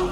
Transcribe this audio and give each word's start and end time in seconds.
Here 0.00 0.06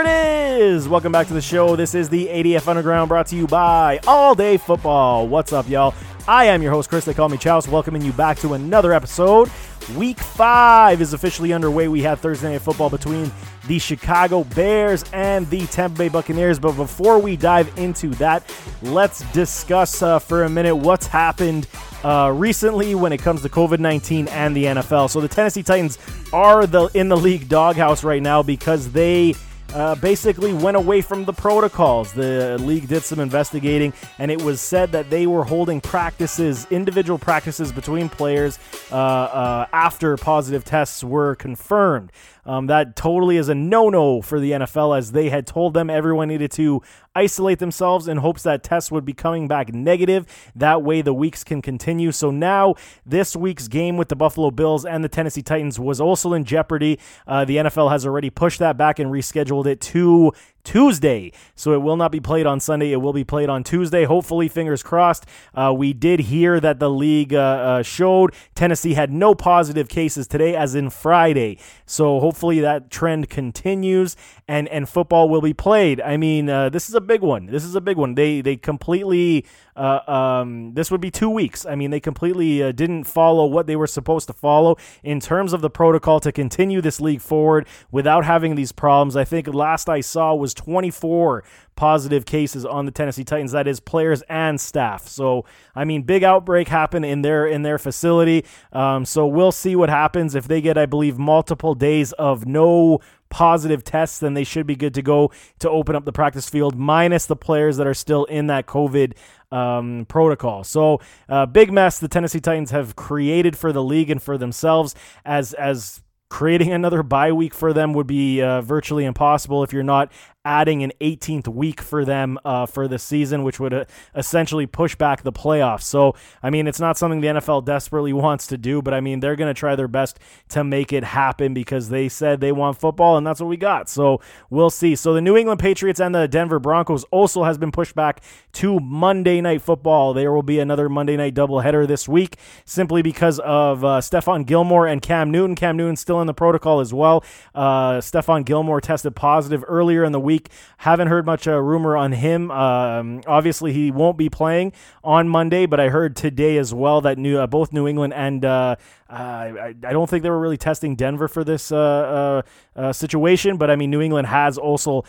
it 0.00 0.06
is. 0.06 0.88
Welcome 0.88 1.10
back 1.10 1.26
to 1.26 1.34
the 1.34 1.40
show. 1.40 1.74
This 1.74 1.96
is 1.96 2.08
the 2.08 2.28
ADF 2.28 2.68
Underground 2.68 3.08
brought 3.08 3.26
to 3.26 3.36
you 3.36 3.48
by 3.48 3.98
All 4.06 4.36
Day 4.36 4.56
Football. 4.56 5.26
What's 5.26 5.52
up, 5.52 5.68
y'all? 5.68 5.94
I 6.28 6.44
am 6.44 6.62
your 6.62 6.70
host, 6.70 6.90
Chris. 6.90 7.04
They 7.04 7.14
call 7.14 7.28
me 7.28 7.38
Chouse, 7.38 7.66
welcoming 7.66 8.02
you 8.02 8.12
back 8.12 8.38
to 8.38 8.54
another 8.54 8.92
episode. 8.92 9.50
Week 9.96 10.18
five 10.18 11.00
is 11.00 11.14
officially 11.14 11.52
underway. 11.52 11.88
We 11.88 12.02
have 12.02 12.20
Thursday 12.20 12.52
Night 12.52 12.62
Football 12.62 12.90
between 12.90 13.30
the 13.66 13.78
Chicago 13.78 14.44
Bears 14.44 15.04
and 15.12 15.48
the 15.50 15.66
Tampa 15.66 15.98
Bay 15.98 16.08
Buccaneers. 16.08 16.58
But 16.58 16.72
before 16.72 17.18
we 17.18 17.36
dive 17.36 17.76
into 17.76 18.10
that, 18.10 18.44
let's 18.82 19.20
discuss 19.32 20.02
uh, 20.02 20.18
for 20.18 20.44
a 20.44 20.48
minute 20.48 20.76
what's 20.76 21.06
happened 21.06 21.66
uh, 22.04 22.32
recently 22.34 22.94
when 22.94 23.12
it 23.12 23.20
comes 23.20 23.42
to 23.42 23.48
COVID 23.48 23.80
19 23.80 24.28
and 24.28 24.54
the 24.54 24.64
NFL. 24.64 25.10
So 25.10 25.20
the 25.20 25.28
Tennessee 25.28 25.62
Titans 25.62 25.98
are 26.32 26.66
the 26.66 26.86
in 26.94 27.08
the 27.08 27.16
league 27.16 27.48
doghouse 27.48 28.04
right 28.04 28.22
now 28.22 28.42
because 28.42 28.92
they 28.92 29.34
uh, 29.74 29.94
basically 29.96 30.52
went 30.52 30.76
away 30.76 31.00
from 31.00 31.24
the 31.24 31.32
protocols. 31.32 32.12
The 32.12 32.58
league 32.58 32.88
did 32.88 33.02
some 33.02 33.20
investigating, 33.20 33.92
and 34.18 34.30
it 34.30 34.42
was 34.42 34.60
said 34.60 34.92
that 34.92 35.10
they 35.10 35.26
were 35.26 35.44
holding 35.44 35.80
practices, 35.80 36.66
individual 36.70 37.18
practices 37.18 37.72
between 37.72 38.08
players 38.08 38.58
uh, 38.90 38.96
uh, 38.96 39.66
after 39.72 40.16
positive 40.16 40.64
tests 40.64 41.04
were 41.04 41.34
confirmed. 41.34 42.10
Um, 42.44 42.66
that 42.66 42.96
totally 42.96 43.36
is 43.36 43.48
a 43.48 43.54
no 43.54 43.88
no 43.88 44.22
for 44.22 44.40
the 44.40 44.52
NFL, 44.52 44.96
as 44.96 45.12
they 45.12 45.28
had 45.28 45.46
told 45.46 45.74
them 45.74 45.90
everyone 45.90 46.28
needed 46.28 46.50
to 46.52 46.82
isolate 47.14 47.58
themselves 47.58 48.08
in 48.08 48.18
hopes 48.18 48.42
that 48.44 48.62
tests 48.62 48.90
would 48.90 49.04
be 49.04 49.12
coming 49.12 49.48
back 49.48 49.72
negative. 49.74 50.26
That 50.54 50.82
way, 50.82 51.02
the 51.02 51.14
weeks 51.14 51.44
can 51.44 51.60
continue. 51.62 52.12
So 52.12 52.30
now, 52.30 52.74
this 53.04 53.34
week's 53.34 53.68
game 53.68 53.96
with 53.96 54.08
the 54.08 54.16
Buffalo 54.16 54.50
Bills 54.50 54.84
and 54.84 55.02
the 55.02 55.08
Tennessee 55.08 55.42
Titans 55.42 55.78
was 55.78 56.00
also 56.00 56.32
in 56.32 56.44
jeopardy. 56.44 56.98
Uh, 57.26 57.44
the 57.44 57.56
NFL 57.56 57.90
has 57.90 58.06
already 58.06 58.30
pushed 58.30 58.58
that 58.60 58.76
back 58.76 58.98
and 58.98 59.10
rescheduled 59.10 59.66
it 59.66 59.80
to 59.80 60.32
Tuesday. 60.64 61.32
So 61.54 61.72
it 61.72 61.82
will 61.82 61.96
not 61.96 62.12
be 62.12 62.20
played 62.20 62.46
on 62.46 62.60
Sunday. 62.60 62.92
It 62.92 62.96
will 62.96 63.12
be 63.12 63.24
played 63.24 63.48
on 63.48 63.64
Tuesday. 63.64 64.04
Hopefully, 64.04 64.48
fingers 64.48 64.82
crossed. 64.82 65.26
Uh, 65.54 65.74
we 65.76 65.92
did 65.92 66.20
hear 66.20 66.60
that 66.60 66.78
the 66.78 66.90
league 66.90 67.34
uh, 67.34 67.38
uh, 67.38 67.82
showed 67.82 68.34
Tennessee 68.54 68.94
had 68.94 69.10
no 69.12 69.34
positive 69.34 69.88
cases 69.88 70.26
today, 70.26 70.54
as 70.54 70.74
in 70.74 70.90
Friday. 70.90 71.58
So 71.86 72.20
hopefully 72.20 72.60
that 72.60 72.90
trend 72.90 73.28
continues 73.28 74.16
and, 74.50 74.66
and 74.68 74.88
football 74.88 75.28
will 75.28 75.40
be 75.40 75.54
played. 75.54 76.00
I 76.00 76.16
mean, 76.16 76.48
uh, 76.48 76.70
this 76.70 76.88
is 76.88 76.96
a 76.96 77.00
big 77.00 77.20
one. 77.20 77.46
This 77.46 77.64
is 77.64 77.76
a 77.76 77.80
big 77.80 77.96
one. 77.96 78.16
They, 78.16 78.40
they 78.40 78.56
completely 78.56 79.46
uh, 79.80 80.10
um, 80.10 80.74
this 80.74 80.90
would 80.90 81.00
be 81.00 81.10
two 81.10 81.30
weeks. 81.30 81.64
I 81.64 81.74
mean, 81.74 81.90
they 81.90 82.00
completely 82.00 82.62
uh, 82.62 82.72
didn't 82.72 83.04
follow 83.04 83.46
what 83.46 83.66
they 83.66 83.76
were 83.76 83.86
supposed 83.86 84.26
to 84.26 84.34
follow 84.34 84.76
in 85.02 85.20
terms 85.20 85.54
of 85.54 85.62
the 85.62 85.70
protocol 85.70 86.20
to 86.20 86.32
continue 86.32 86.82
this 86.82 87.00
league 87.00 87.22
forward 87.22 87.66
without 87.90 88.26
having 88.26 88.56
these 88.56 88.72
problems. 88.72 89.16
I 89.16 89.24
think 89.24 89.46
last 89.46 89.88
I 89.88 90.02
saw 90.02 90.34
was 90.34 90.52
24 90.52 91.44
positive 91.76 92.26
cases 92.26 92.66
on 92.66 92.84
the 92.84 92.92
Tennessee 92.92 93.24
Titans. 93.24 93.52
That 93.52 93.66
is 93.66 93.80
players 93.80 94.22
and 94.28 94.60
staff. 94.60 95.08
So 95.08 95.46
I 95.74 95.84
mean, 95.86 96.02
big 96.02 96.24
outbreak 96.24 96.68
happened 96.68 97.06
in 97.06 97.22
their 97.22 97.46
in 97.46 97.62
their 97.62 97.78
facility. 97.78 98.44
Um, 98.72 99.06
so 99.06 99.26
we'll 99.26 99.52
see 99.52 99.76
what 99.76 99.88
happens 99.88 100.34
if 100.34 100.46
they 100.46 100.60
get, 100.60 100.76
I 100.76 100.84
believe, 100.84 101.18
multiple 101.18 101.74
days 101.74 102.12
of 102.12 102.44
no 102.44 103.00
positive 103.30 103.82
tests, 103.82 104.18
then 104.18 104.34
they 104.34 104.44
should 104.44 104.66
be 104.66 104.76
good 104.76 104.92
to 104.94 105.02
go 105.02 105.30
to 105.60 105.70
open 105.70 105.96
up 105.96 106.04
the 106.04 106.12
practice 106.12 106.48
field, 106.48 106.76
minus 106.76 107.26
the 107.26 107.36
players 107.36 107.78
that 107.78 107.86
are 107.86 107.94
still 107.94 108.24
in 108.24 108.48
that 108.48 108.66
COVID 108.66 109.14
um, 109.50 110.04
protocol. 110.08 110.64
So, 110.64 111.00
uh, 111.28 111.46
big 111.46 111.72
mess 111.72 111.98
the 111.98 112.08
Tennessee 112.08 112.40
Titans 112.40 112.70
have 112.70 112.96
created 112.96 113.56
for 113.56 113.72
the 113.72 113.82
league 113.82 114.10
and 114.10 114.22
for 114.22 114.36
themselves 114.36 114.94
as 115.24 115.54
as 115.54 116.02
creating 116.28 116.72
another 116.72 117.02
bye 117.02 117.32
week 117.32 117.54
for 117.54 117.72
them 117.72 117.92
would 117.92 118.06
be 118.06 118.40
uh, 118.42 118.60
virtually 118.62 119.04
impossible 119.04 119.62
if 119.62 119.72
you're 119.72 119.82
not 119.82 120.12
adding 120.44 120.82
an 120.82 120.92
18th 121.00 121.48
week 121.48 121.80
for 121.82 122.04
them 122.04 122.38
uh, 122.44 122.64
for 122.64 122.88
the 122.88 122.98
season, 122.98 123.42
which 123.42 123.60
would 123.60 123.74
uh, 123.74 123.84
essentially 124.14 124.66
push 124.66 124.94
back 124.94 125.22
the 125.22 125.32
playoffs. 125.32 125.82
So, 125.82 126.14
I 126.42 126.48
mean, 126.48 126.66
it's 126.66 126.80
not 126.80 126.96
something 126.96 127.20
the 127.20 127.28
NFL 127.28 127.64
desperately 127.66 128.12
wants 128.20 128.46
to 128.48 128.56
do, 128.56 128.80
but 128.80 128.94
I 128.94 129.00
mean, 129.00 129.20
they're 129.20 129.36
going 129.36 129.52
to 129.52 129.58
try 129.58 129.76
their 129.76 129.88
best 129.88 130.18
to 130.50 130.64
make 130.64 130.92
it 130.92 131.04
happen 131.04 131.52
because 131.52 131.90
they 131.90 132.08
said 132.08 132.40
they 132.40 132.52
want 132.52 132.78
football, 132.78 133.18
and 133.18 133.26
that's 133.26 133.40
what 133.40 133.48
we 133.48 133.56
got. 133.56 133.88
So, 133.88 134.20
we'll 134.48 134.70
see. 134.70 134.96
So, 134.96 135.12
the 135.12 135.20
New 135.20 135.36
England 135.36 135.60
Patriots 135.60 136.00
and 136.00 136.14
the 136.14 136.26
Denver 136.26 136.58
Broncos 136.58 137.04
also 137.10 137.44
has 137.44 137.58
been 137.58 137.72
pushed 137.72 137.94
back 137.94 138.22
to 138.52 138.80
Monday 138.80 139.40
Night 139.40 139.60
Football. 139.60 140.14
There 140.14 140.32
will 140.32 140.42
be 140.42 140.58
another 140.58 140.88
Monday 140.88 141.16
Night 141.16 141.34
doubleheader 141.34 141.86
this 141.86 142.08
week 142.08 142.36
simply 142.64 143.02
because 143.02 143.38
of 143.40 143.84
uh, 143.84 144.00
Stephon 144.00 144.46
Gilmore 144.46 144.86
and 144.86 145.02
Cam 145.02 145.30
Newton. 145.30 145.54
Cam 145.54 145.76
Newton 145.76 145.96
still 145.96 146.20
in 146.20 146.26
the 146.26 146.34
protocol 146.34 146.80
as 146.80 146.94
well. 146.94 147.22
Uh, 147.54 147.98
Stephon 147.98 148.44
Gilmore 148.44 148.80
tested 148.80 149.14
positive 149.14 149.64
earlier 149.68 150.02
in 150.02 150.12
the 150.12 150.20
week 150.20 150.29
week. 150.30 150.48
Haven't 150.78 151.08
heard 151.08 151.26
much 151.26 151.48
uh, 151.48 151.58
rumor 151.60 151.96
on 151.96 152.12
him. 152.12 152.50
Um, 152.52 153.20
obviously, 153.26 153.72
he 153.72 153.90
won't 153.90 154.16
be 154.16 154.28
playing 154.28 154.72
on 155.02 155.28
Monday, 155.28 155.66
but 155.66 155.80
I 155.80 155.88
heard 155.88 156.14
today 156.14 156.56
as 156.56 156.72
well 156.72 157.00
that 157.00 157.18
new 157.18 157.38
uh, 157.38 157.48
both 157.48 157.72
New 157.72 157.88
England 157.88 158.14
and 158.14 158.44
uh, 158.44 158.76
I, 159.08 159.74
I, 159.84 159.92
don't 159.92 160.08
think 160.08 160.22
they 160.22 160.30
were 160.30 160.38
really 160.38 160.56
testing 160.56 160.94
Denver 160.94 161.26
for 161.26 161.42
this 161.42 161.72
uh, 161.72 161.76
uh, 161.76 162.42
uh, 162.76 162.92
situation, 162.92 163.56
but 163.56 163.70
I 163.70 163.76
mean, 163.76 163.90
New 163.90 164.00
England 164.00 164.28
has 164.28 164.56
also 164.56 165.04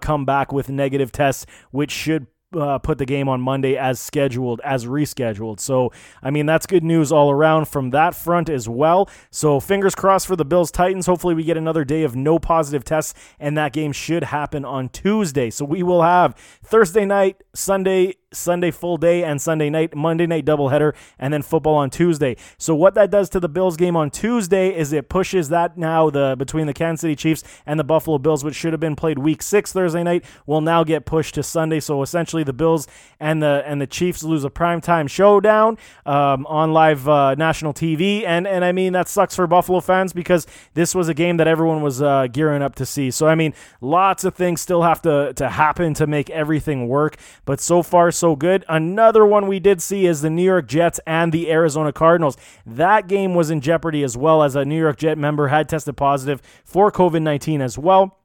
come 0.00 0.24
back 0.24 0.50
with 0.50 0.70
negative 0.70 1.12
tests, 1.12 1.44
which 1.70 1.90
should 1.90 2.26
uh, 2.56 2.78
put 2.78 2.98
the 2.98 3.06
game 3.06 3.28
on 3.28 3.40
Monday 3.40 3.76
as 3.76 4.00
scheduled, 4.00 4.60
as 4.64 4.86
rescheduled. 4.86 5.60
So, 5.60 5.92
I 6.22 6.30
mean, 6.30 6.46
that's 6.46 6.66
good 6.66 6.84
news 6.84 7.12
all 7.12 7.30
around 7.30 7.68
from 7.68 7.90
that 7.90 8.14
front 8.14 8.48
as 8.48 8.68
well. 8.68 9.08
So, 9.30 9.60
fingers 9.60 9.94
crossed 9.94 10.26
for 10.26 10.36
the 10.36 10.44
Bills 10.44 10.70
Titans. 10.70 11.06
Hopefully, 11.06 11.34
we 11.34 11.44
get 11.44 11.56
another 11.56 11.84
day 11.84 12.04
of 12.04 12.16
no 12.16 12.38
positive 12.38 12.84
tests, 12.84 13.14
and 13.38 13.56
that 13.58 13.72
game 13.72 13.92
should 13.92 14.24
happen 14.24 14.64
on 14.64 14.88
Tuesday. 14.88 15.50
So, 15.50 15.64
we 15.64 15.82
will 15.82 16.02
have 16.02 16.34
Thursday 16.62 17.04
night, 17.04 17.42
Sunday, 17.54 18.14
Sunday 18.32 18.70
full 18.70 18.98
day 18.98 19.24
and 19.24 19.40
Sunday 19.40 19.70
night, 19.70 19.94
Monday 19.96 20.26
night 20.26 20.44
doubleheader, 20.44 20.94
and 21.18 21.32
then 21.32 21.42
football 21.42 21.76
on 21.76 21.88
Tuesday. 21.90 22.36
So 22.58 22.74
what 22.74 22.94
that 22.94 23.10
does 23.10 23.28
to 23.30 23.40
the 23.40 23.48
Bills 23.48 23.76
game 23.76 23.96
on 23.96 24.10
Tuesday 24.10 24.74
is 24.74 24.92
it 24.92 25.08
pushes 25.08 25.48
that 25.48 25.78
now 25.78 26.10
the 26.10 26.36
between 26.38 26.66
the 26.66 26.74
Kansas 26.74 27.00
City 27.00 27.16
Chiefs 27.16 27.42
and 27.64 27.80
the 27.80 27.84
Buffalo 27.84 28.18
Bills, 28.18 28.44
which 28.44 28.54
should 28.54 28.72
have 28.72 28.80
been 28.80 28.96
played 28.96 29.18
week 29.18 29.42
six 29.42 29.72
Thursday 29.72 30.02
night, 30.02 30.24
will 30.46 30.60
now 30.60 30.84
get 30.84 31.06
pushed 31.06 31.34
to 31.36 31.42
Sunday. 31.42 31.80
So 31.80 32.02
essentially, 32.02 32.44
the 32.44 32.52
Bills 32.52 32.86
and 33.18 33.42
the 33.42 33.62
and 33.64 33.80
the 33.80 33.86
Chiefs 33.86 34.22
lose 34.22 34.44
a 34.44 34.50
primetime 34.50 35.08
showdown 35.08 35.78
um, 36.04 36.44
on 36.46 36.72
live 36.72 37.08
uh, 37.08 37.34
national 37.34 37.72
TV, 37.72 38.24
and 38.26 38.46
and 38.46 38.64
I 38.64 38.72
mean 38.72 38.92
that 38.92 39.08
sucks 39.08 39.34
for 39.34 39.46
Buffalo 39.46 39.80
fans 39.80 40.12
because 40.12 40.46
this 40.74 40.94
was 40.94 41.08
a 41.08 41.14
game 41.14 41.38
that 41.38 41.48
everyone 41.48 41.82
was 41.82 42.02
uh, 42.02 42.26
gearing 42.30 42.62
up 42.62 42.74
to 42.74 42.84
see. 42.84 43.10
So 43.10 43.26
I 43.26 43.34
mean, 43.34 43.54
lots 43.80 44.24
of 44.24 44.34
things 44.34 44.60
still 44.60 44.82
have 44.82 45.00
to 45.02 45.32
to 45.34 45.48
happen 45.48 45.94
to 45.94 46.06
make 46.06 46.28
everything 46.28 46.88
work, 46.88 47.16
but 47.46 47.60
so 47.60 47.82
far 47.82 48.12
so 48.18 48.36
good. 48.36 48.64
Another 48.68 49.24
one 49.24 49.46
we 49.46 49.60
did 49.60 49.80
see 49.80 50.06
is 50.06 50.20
the 50.20 50.30
New 50.30 50.42
York 50.42 50.66
Jets 50.66 51.00
and 51.06 51.32
the 51.32 51.50
Arizona 51.50 51.92
Cardinals. 51.92 52.36
That 52.66 53.08
game 53.08 53.34
was 53.34 53.50
in 53.50 53.60
jeopardy 53.60 54.02
as 54.02 54.16
well 54.16 54.42
as 54.42 54.56
a 54.56 54.64
New 54.64 54.78
York 54.78 54.98
Jet 54.98 55.16
member 55.16 55.48
had 55.48 55.68
tested 55.68 55.96
positive 55.96 56.42
for 56.64 56.90
COVID 56.90 57.22
19 57.22 57.62
as 57.62 57.78
well. 57.78 58.17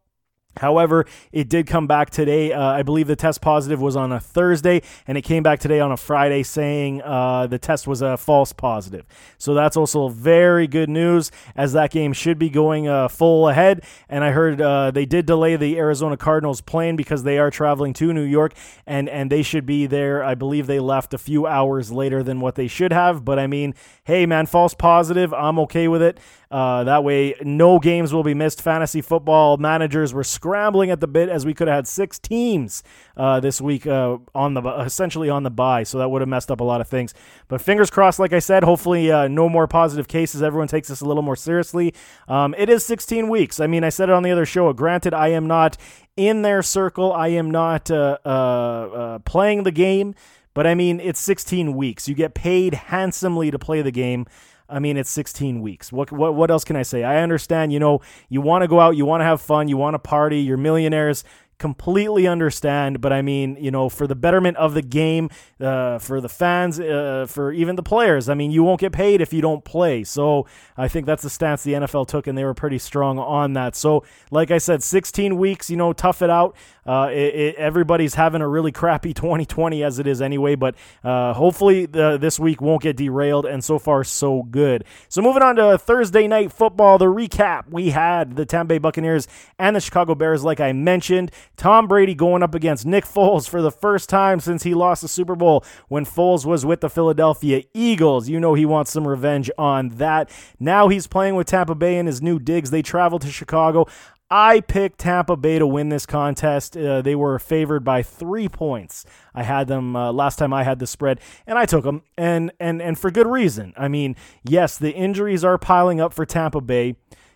However, 0.57 1.05
it 1.31 1.49
did 1.49 1.67
come 1.67 1.87
back 1.87 2.09
today. 2.09 2.53
Uh, 2.53 2.61
I 2.61 2.83
believe 2.83 3.07
the 3.07 3.15
test 3.15 3.41
positive 3.41 3.81
was 3.81 3.95
on 3.95 4.11
a 4.11 4.19
Thursday, 4.19 4.81
and 5.07 5.17
it 5.17 5.23
came 5.23 5.43
back 5.43 5.59
today 5.59 5.79
on 5.79 5.91
a 5.91 5.97
Friday 5.97 6.43
saying 6.43 7.01
uh, 7.01 7.47
the 7.47 7.57
test 7.57 7.87
was 7.87 8.01
a 8.01 8.17
false 8.17 8.53
positive. 8.53 9.05
So 9.37 9.53
that's 9.53 9.75
also 9.75 10.09
very 10.09 10.67
good 10.67 10.89
news, 10.89 11.31
as 11.55 11.73
that 11.73 11.91
game 11.91 12.13
should 12.13 12.37
be 12.37 12.49
going 12.49 12.87
uh, 12.87 13.07
full 13.07 13.49
ahead. 13.49 13.83
And 14.09 14.23
I 14.23 14.31
heard 14.31 14.61
uh, 14.61 14.91
they 14.91 15.05
did 15.05 15.25
delay 15.25 15.55
the 15.55 15.77
Arizona 15.77 16.17
Cardinals 16.17 16.61
plane 16.61 16.95
because 16.95 17.23
they 17.23 17.39
are 17.39 17.49
traveling 17.49 17.94
to 17.94 18.13
New 18.13 18.21
York, 18.21 18.53
and 18.85 19.09
and 19.09 19.31
they 19.31 19.41
should 19.41 19.65
be 19.65 19.88
there. 19.88 20.23
I 20.23 20.35
believe 20.35 20.67
they 20.67 20.79
left 20.79 21.13
a 21.13 21.17
few 21.17 21.47
hours 21.47 21.91
later 21.91 22.21
than 22.21 22.39
what 22.39 22.56
they 22.56 22.67
should 22.67 22.94
have. 22.94 23.25
But 23.25 23.39
I 23.39 23.47
mean, 23.47 23.73
hey 24.03 24.25
man, 24.25 24.45
false 24.45 24.73
positive. 24.73 25.33
I'm 25.33 25.57
okay 25.59 25.88
with 25.88 26.01
it. 26.01 26.19
Uh, 26.53 26.83
that 26.83 27.03
way, 27.03 27.33
no 27.41 27.79
games 27.79 28.13
will 28.13 28.21
be 28.21 28.35
missed. 28.35 28.61
Fantasy 28.61 29.01
football 29.01 29.57
managers 29.57 30.13
were 30.13 30.23
scrambling 30.23 30.91
at 30.91 31.00
the 31.00 31.07
bit 31.07 31.27
as 31.27 31.47
we 31.47 31.53
could 31.55 31.67
have 31.67 31.77
had 31.77 31.88
six 31.88 32.19
teams 32.19 32.83
uh, 33.17 33.39
this 33.39 33.59
week 33.59 33.88
uh, 33.88 34.19
on 34.35 34.53
the 34.53 34.61
essentially 34.81 35.31
on 35.31 35.41
the 35.41 35.50
bye, 35.50 35.81
so 35.81 35.97
that 35.97 36.11
would 36.11 36.21
have 36.21 36.29
messed 36.29 36.51
up 36.51 36.59
a 36.59 36.63
lot 36.63 36.79
of 36.79 36.88
things. 36.88 37.15
But 37.47 37.59
fingers 37.59 37.89
crossed, 37.89 38.19
like 38.19 38.33
I 38.33 38.39
said, 38.39 38.63
hopefully 38.63 39.11
uh, 39.11 39.27
no 39.27 39.50
more 39.50 39.67
positive 39.67 40.07
cases. 40.07 40.44
Everyone 40.44 40.67
takes 40.67 40.89
this 40.89 41.01
a 41.01 41.05
little 41.05 41.23
more 41.23 41.35
seriously. 41.35 41.91
Um, 42.27 42.53
it 42.56 42.69
is 42.69 42.85
16 42.85 43.29
weeks. 43.29 43.59
I 43.59 43.65
mean, 43.65 43.83
I 43.83 43.89
said 43.89 44.09
it 44.09 44.13
on 44.13 44.21
the 44.21 44.29
other 44.29 44.45
show. 44.45 44.71
Granted, 44.73 45.15
I 45.15 45.29
am 45.29 45.47
not 45.47 45.75
in 46.15 46.44
their 46.44 46.61
circle. 46.61 47.11
I 47.13 47.29
am 47.29 47.49
not 47.49 47.89
uh, 47.89 48.19
uh, 48.23 49.19
playing 49.25 49.63
the 49.63 49.71
game. 49.71 50.13
But 50.53 50.67
I 50.67 50.75
mean, 50.75 50.99
it's 50.99 51.19
16 51.19 51.73
weeks. 51.73 52.07
You 52.07 52.13
get 52.13 52.35
paid 52.35 52.75
handsomely 52.75 53.49
to 53.49 53.57
play 53.57 53.81
the 53.81 53.91
game. 53.91 54.27
I 54.69 54.80
mean, 54.80 54.98
it's 54.98 55.12
16 55.12 55.62
weeks. 55.62 55.92
What, 55.92 56.12
what, 56.12 56.36
what 56.36 56.50
else 56.50 56.63
can 56.63 56.75
I 56.75 56.83
say? 56.83 57.04
I 57.04 57.21
understand, 57.21 57.74
you 57.74 57.80
know, 57.80 58.01
you 58.30 58.42
want 58.42 58.63
to 58.63 58.68
go 58.68 58.80
out, 58.80 58.95
you 58.95 59.06
want 59.06 59.21
to 59.21 59.25
have 59.25 59.42
fun, 59.42 59.68
you 59.68 59.77
want 59.77 59.94
to 59.94 60.00
party, 60.00 60.39
you're 60.39 60.57
millionaires 60.57 61.24
completely 61.57 62.27
understand. 62.27 63.01
But 63.01 63.13
I 63.13 63.21
mean, 63.21 63.57
you 63.59 63.71
know, 63.71 63.89
for 63.89 64.07
the 64.07 64.15
betterment 64.15 64.57
of 64.57 64.73
the 64.73 64.81
game, 64.81 65.29
uh, 65.59 66.00
for 66.00 66.21
the 66.21 66.29
fans, 66.29 66.79
uh, 66.79 67.25
for 67.29 67.51
even 67.51 67.75
the 67.75 67.83
players, 67.83 68.29
I 68.29 68.33
mean, 68.33 68.51
you 68.51 68.63
won't 68.63 68.79
get 68.79 68.91
paid 68.91 69.21
if 69.21 69.33
you 69.33 69.41
don't 69.41 69.63
play. 69.63 70.03
So 70.03 70.45
I 70.77 70.88
think 70.88 71.05
that's 71.05 71.23
the 71.23 71.29
stance 71.29 71.63
the 71.63 71.73
NFL 71.73 72.07
took, 72.07 72.27
and 72.27 72.38
they 72.38 72.44
were 72.44 72.53
pretty 72.53 72.77
strong 72.77 73.19
on 73.19 73.53
that. 73.53 73.75
So, 73.75 74.03
like 74.31 74.51
I 74.51 74.57
said, 74.57 74.83
16 74.83 75.38
weeks, 75.38 75.69
you 75.69 75.77
know, 75.77 75.94
tough 75.94 76.21
it 76.21 76.29
out. 76.29 76.55
Uh, 76.85 77.09
it, 77.11 77.35
it, 77.35 77.56
everybody's 77.56 78.15
having 78.15 78.41
a 78.41 78.47
really 78.47 78.71
crappy 78.71 79.13
2020 79.13 79.83
as 79.83 79.99
it 79.99 80.07
is 80.07 80.21
anyway, 80.21 80.56
but 80.56 80.75
uh, 81.03 81.33
hopefully 81.33 81.85
the, 81.85 82.17
this 82.17 82.39
week 82.39 82.61
won't 82.61 82.81
get 82.81 82.97
derailed. 82.97 83.45
And 83.45 83.63
so 83.63 83.79
far, 83.79 84.03
so 84.03 84.44
good. 84.44 84.83
So 85.09 85.21
moving 85.21 85.44
on 85.44 85.56
to 85.56 85.77
Thursday 85.77 86.27
night 86.27 86.51
football, 86.51 86.97
the 86.97 87.06
recap 87.06 87.69
we 87.69 87.89
had 87.89 88.35
the 88.35 88.45
Tampa 88.45 88.69
Bay 88.69 88.77
Buccaneers 88.77 89.27
and 89.57 89.75
the 89.75 89.79
Chicago 89.79 90.15
Bears, 90.15 90.44
like 90.44 90.59
I 90.59 90.73
mentioned. 90.73 91.31
Tom 91.57 91.88
Brady 91.88 92.15
going 92.15 92.44
up 92.44 92.55
against 92.55 92.85
Nick 92.85 93.05
Foles 93.05 93.47
for 93.47 93.61
the 93.61 93.71
first 93.71 94.09
time 94.09 94.39
since 94.39 94.63
he 94.63 94.73
lost 94.73 95.01
the 95.01 95.07
Super 95.07 95.35
Bowl 95.35 95.63
when 95.88 96.05
Foles 96.05 96.45
was 96.45 96.65
with 96.65 96.81
the 96.81 96.89
Philadelphia 96.89 97.63
Eagles. 97.73 98.27
You 98.27 98.39
know 98.39 98.53
he 98.53 98.65
wants 98.65 98.91
some 98.91 99.07
revenge 99.07 99.51
on 99.57 99.89
that. 99.89 100.29
Now 100.59 100.88
he's 100.88 101.07
playing 101.07 101.35
with 101.35 101.47
Tampa 101.47 101.75
Bay 101.75 101.97
in 101.97 102.05
his 102.05 102.21
new 102.21 102.39
digs. 102.39 102.71
They 102.71 102.81
travel 102.81 103.19
to 103.19 103.31
Chicago. 103.31 103.88
I 104.35 104.61
picked 104.61 104.97
Tampa 104.97 105.35
Bay 105.35 105.59
to 105.59 105.67
win 105.67 105.89
this 105.89 106.07
contest. 106.07 106.75
Uh, 106.75 107.03
they 107.03 107.13
were 107.13 107.38
favored 107.38 107.83
by 107.83 108.01
three 108.01 108.49
points. 108.49 109.06
I 109.35 109.44
had 109.44 109.67
them 109.67 109.95
uh, 109.95 110.11
last 110.11 110.38
time 110.38 110.51
I 110.51 110.63
had 110.63 110.79
the 110.79 110.88
spread, 110.88 111.19
and 111.45 111.56
I 111.56 111.67
took 111.67 111.83
them, 111.83 112.01
and 112.17 112.51
and 112.59 112.81
and 112.81 112.97
for 112.97 113.11
good 113.11 113.27
reason. 113.27 113.73
I 113.77 113.89
mean, 113.89 114.15
yes, 114.44 114.79
the 114.79 114.91
injuries 114.91 115.44
are 115.44 115.59
piling 115.59 116.01
up 116.01 116.13
for 116.15 116.25
Tampa 116.25 116.61
Bay. 116.61 116.95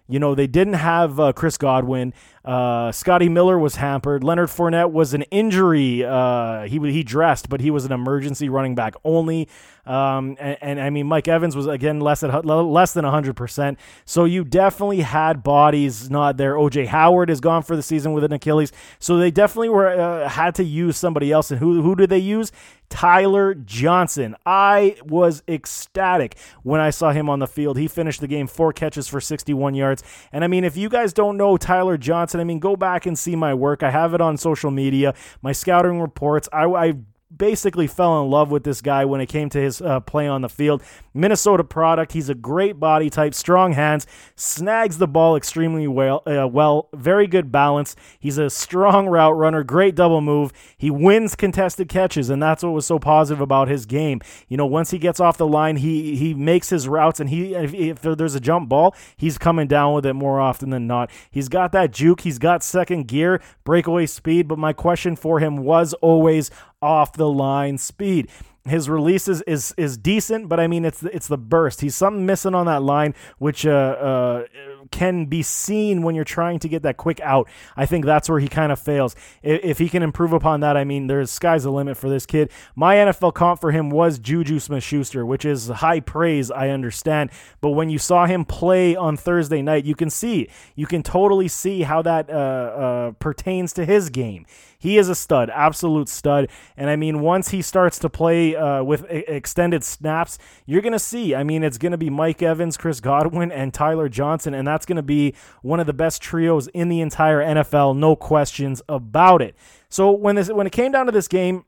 You 0.09 0.19
know, 0.19 0.35
they 0.35 0.47
didn't 0.47 0.75
have 0.75 1.19
uh, 1.19 1.33
Chris 1.33 1.57
Godwin. 1.57 2.13
Uh, 2.45 2.93
Scotty 2.93 3.27
Miller 3.27 3.59
was 3.59 3.75
hampered. 3.75 4.23
Leonard 4.23 4.47
Fournette 4.49 4.91
was 4.91 5.13
an 5.13 5.23
injury. 5.23 6.03
Uh, 6.05 6.63
he 6.63 6.79
he 6.91 7.03
dressed, 7.03 7.49
but 7.49 7.59
he 7.59 7.69
was 7.69 7.83
an 7.83 7.91
emergency 7.91 8.47
running 8.47 8.73
back 8.73 8.93
only. 9.03 9.49
Um, 9.87 10.35
and, 10.39 10.57
and, 10.61 10.81
I 10.81 10.89
mean, 10.89 11.07
Mike 11.07 11.27
Evans 11.27 11.55
was 11.55 11.65
again 11.65 11.99
less 12.01 12.19
than 12.19 12.31
less 12.43 12.93
than 12.93 13.05
hundred 13.05 13.35
percent. 13.35 13.79
So 14.05 14.25
you 14.25 14.43
definitely 14.43 15.01
had 15.01 15.43
bodies 15.43 16.09
not 16.09 16.37
there. 16.37 16.55
OJ 16.55 16.87
Howard 16.87 17.29
is 17.29 17.39
gone 17.39 17.63
for 17.63 17.75
the 17.75 17.83
season 17.83 18.11
with 18.11 18.23
an 18.23 18.33
Achilles. 18.33 18.71
So 18.99 19.17
they 19.17 19.31
definitely 19.31 19.69
were 19.69 19.87
uh, 19.87 20.27
had 20.27 20.55
to 20.55 20.63
use 20.63 20.97
somebody 20.97 21.31
else. 21.31 21.51
And 21.51 21.59
who 21.59 21.81
who 21.81 21.95
did 21.95 22.09
they 22.09 22.19
use? 22.19 22.51
Tyler 22.89 23.53
Johnson. 23.53 24.35
I 24.45 24.97
was 25.03 25.43
ecstatic 25.47 26.37
when 26.63 26.79
I 26.79 26.89
saw 26.89 27.11
him 27.11 27.29
on 27.29 27.39
the 27.39 27.47
field. 27.47 27.77
He 27.77 27.87
finished 27.87 28.21
the 28.21 28.27
game 28.27 28.47
four 28.47 28.71
catches 28.73 29.07
for 29.07 29.19
61 29.19 29.75
yards. 29.75 30.03
And 30.31 30.43
I 30.43 30.47
mean, 30.47 30.63
if 30.63 30.77
you 30.77 30.89
guys 30.89 31.13
don't 31.13 31.37
know 31.37 31.57
Tyler 31.57 31.97
Johnson, 31.97 32.39
I 32.39 32.43
mean, 32.43 32.59
go 32.59 32.75
back 32.75 33.05
and 33.05 33.17
see 33.17 33.35
my 33.35 33.53
work. 33.53 33.83
I 33.83 33.91
have 33.91 34.13
it 34.13 34.21
on 34.21 34.37
social 34.37 34.71
media, 34.71 35.13
my 35.41 35.51
scouting 35.51 35.99
reports. 35.99 36.47
I, 36.53 36.65
I 36.65 36.93
basically 37.35 37.87
fell 37.87 38.21
in 38.23 38.29
love 38.29 38.51
with 38.51 38.63
this 38.63 38.81
guy 38.81 39.05
when 39.05 39.21
it 39.21 39.27
came 39.27 39.49
to 39.49 39.59
his 39.59 39.81
uh, 39.81 39.99
play 39.99 40.27
on 40.27 40.41
the 40.41 40.49
field. 40.49 40.81
Minnesota 41.13 41.63
product. 41.63 42.13
He's 42.13 42.29
a 42.29 42.35
great 42.35 42.79
body 42.79 43.09
type, 43.09 43.33
strong 43.33 43.73
hands, 43.73 44.05
snags 44.35 44.97
the 44.97 45.07
ball 45.07 45.35
extremely 45.35 45.87
well. 45.87 46.21
Uh, 46.25 46.47
well, 46.47 46.89
very 46.93 47.27
good 47.27 47.51
balance. 47.51 47.95
He's 48.19 48.37
a 48.37 48.49
strong 48.49 49.07
route 49.07 49.35
runner, 49.35 49.63
great 49.63 49.95
double 49.95 50.21
move. 50.21 50.53
He 50.77 50.91
wins 50.91 51.35
contested 51.35 51.89
catches, 51.89 52.29
and 52.29 52.41
that's 52.41 52.63
what 52.63 52.73
was 52.73 52.85
so 52.85 52.99
positive 52.99 53.41
about 53.41 53.67
his 53.67 53.85
game. 53.85 54.21
You 54.47 54.57
know, 54.57 54.65
once 54.65 54.91
he 54.91 54.97
gets 54.97 55.19
off 55.19 55.37
the 55.37 55.47
line, 55.47 55.77
he 55.77 56.15
he 56.15 56.33
makes 56.33 56.69
his 56.69 56.87
routes, 56.87 57.19
and 57.19 57.29
he 57.29 57.55
if, 57.55 57.73
if 57.73 58.01
there's 58.01 58.35
a 58.35 58.39
jump 58.39 58.69
ball, 58.69 58.95
he's 59.17 59.37
coming 59.37 59.67
down 59.67 59.93
with 59.93 60.05
it 60.05 60.13
more 60.13 60.39
often 60.39 60.69
than 60.69 60.87
not. 60.87 61.09
He's 61.31 61.49
got 61.49 61.71
that 61.71 61.91
juke. 61.91 62.21
He's 62.21 62.39
got 62.39 62.63
second 62.63 63.07
gear, 63.07 63.41
breakaway 63.63 64.05
speed. 64.05 64.47
But 64.47 64.59
my 64.59 64.71
question 64.71 65.15
for 65.15 65.39
him 65.39 65.57
was 65.57 65.93
always 65.95 66.51
off 66.81 67.13
the 67.13 67.29
line 67.29 67.77
speed. 67.77 68.29
His 68.65 68.89
release 68.89 69.29
is, 69.29 69.41
is, 69.43 69.73
is 69.77 69.97
decent, 69.97 70.49
but 70.49 70.59
I 70.59 70.67
mean 70.67 70.83
it's 70.83 71.01
it's 71.01 71.27
the 71.27 71.37
burst. 71.37 71.79
He's 71.79 71.95
something 71.95 72.25
missing 72.25 72.53
on 72.53 72.65
that 72.65 72.83
line, 72.83 73.15
which 73.37 73.65
uh, 73.65 73.69
uh, 73.69 74.43
can 74.91 75.25
be 75.25 75.41
seen 75.41 76.01
when 76.01 76.15
you're 76.15 76.25
trying 76.25 76.59
to 76.59 76.67
get 76.67 76.83
that 76.83 76.97
quick 76.97 77.21
out. 77.21 77.47
I 77.77 77.85
think 77.85 78.03
that's 78.03 78.29
where 78.29 78.39
he 78.39 78.49
kind 78.49 78.73
of 78.73 78.79
fails. 78.79 79.15
If, 79.41 79.63
if 79.63 79.77
he 79.77 79.87
can 79.87 80.03
improve 80.03 80.33
upon 80.33 80.59
that, 80.61 80.75
I 80.75 80.83
mean, 80.83 81.07
there's 81.07 81.31
sky's 81.31 81.63
the 81.63 81.71
limit 81.71 81.95
for 81.95 82.09
this 82.09 82.25
kid. 82.25 82.51
My 82.75 82.95
NFL 82.95 83.33
comp 83.33 83.61
for 83.61 83.71
him 83.71 83.89
was 83.89 84.19
Juju 84.19 84.59
Smith-Schuster, 84.59 85.25
which 85.25 85.45
is 85.45 85.69
high 85.69 86.01
praise. 86.01 86.51
I 86.51 86.69
understand, 86.69 87.31
but 87.61 87.69
when 87.69 87.89
you 87.89 87.99
saw 87.99 88.25
him 88.25 88.43
play 88.43 88.97
on 88.97 89.15
Thursday 89.15 89.61
night, 89.61 89.85
you 89.85 89.95
can 89.95 90.09
see, 90.09 90.49
you 90.75 90.87
can 90.87 91.03
totally 91.03 91.47
see 91.47 91.83
how 91.83 92.01
that 92.01 92.29
uh, 92.29 92.33
uh 92.33 93.11
pertains 93.13 93.71
to 93.73 93.85
his 93.85 94.09
game. 94.09 94.45
He 94.79 94.97
is 94.97 95.09
a 95.09 95.15
stud, 95.15 95.49
absolute 95.49 96.07
stud. 96.07 96.49
And 96.75 96.89
I 96.89 96.95
mean, 96.95 97.21
once 97.21 97.49
he 97.49 97.61
starts 97.61 97.97
to 97.99 98.09
play 98.09 98.55
uh, 98.55 98.83
with 98.83 99.05
extended 99.09 99.83
snaps, 99.83 100.37
you're 100.65 100.81
going 100.81 100.93
to 100.93 100.99
see. 100.99 101.33
I 101.33 101.43
mean, 101.43 101.63
it's 101.63 101.77
going 101.77 101.93
to 101.93 101.97
be 101.97 102.09
Mike 102.09 102.41
Evans, 102.41 102.77
Chris 102.77 102.99
Godwin, 102.99 103.51
and 103.51 103.73
Tyler 103.73 104.07
Johnson. 104.07 104.53
And 104.53 104.67
that's 104.67 104.85
going 104.85 104.97
to 104.97 105.03
be 105.03 105.33
one 105.61 105.79
of 105.79 105.87
the 105.87 105.93
best 105.93 106.21
trios 106.21 106.67
in 106.67 106.89
the 106.89 107.01
entire 107.01 107.39
NFL. 107.43 107.97
No 107.97 108.15
questions 108.15 108.81
about 108.87 109.41
it. 109.41 109.55
So 109.89 110.11
when 110.11 110.35
this 110.35 110.49
when 110.49 110.67
it 110.67 110.73
came 110.73 110.91
down 110.91 111.07
to 111.07 111.11
this 111.11 111.27
game, 111.27 111.65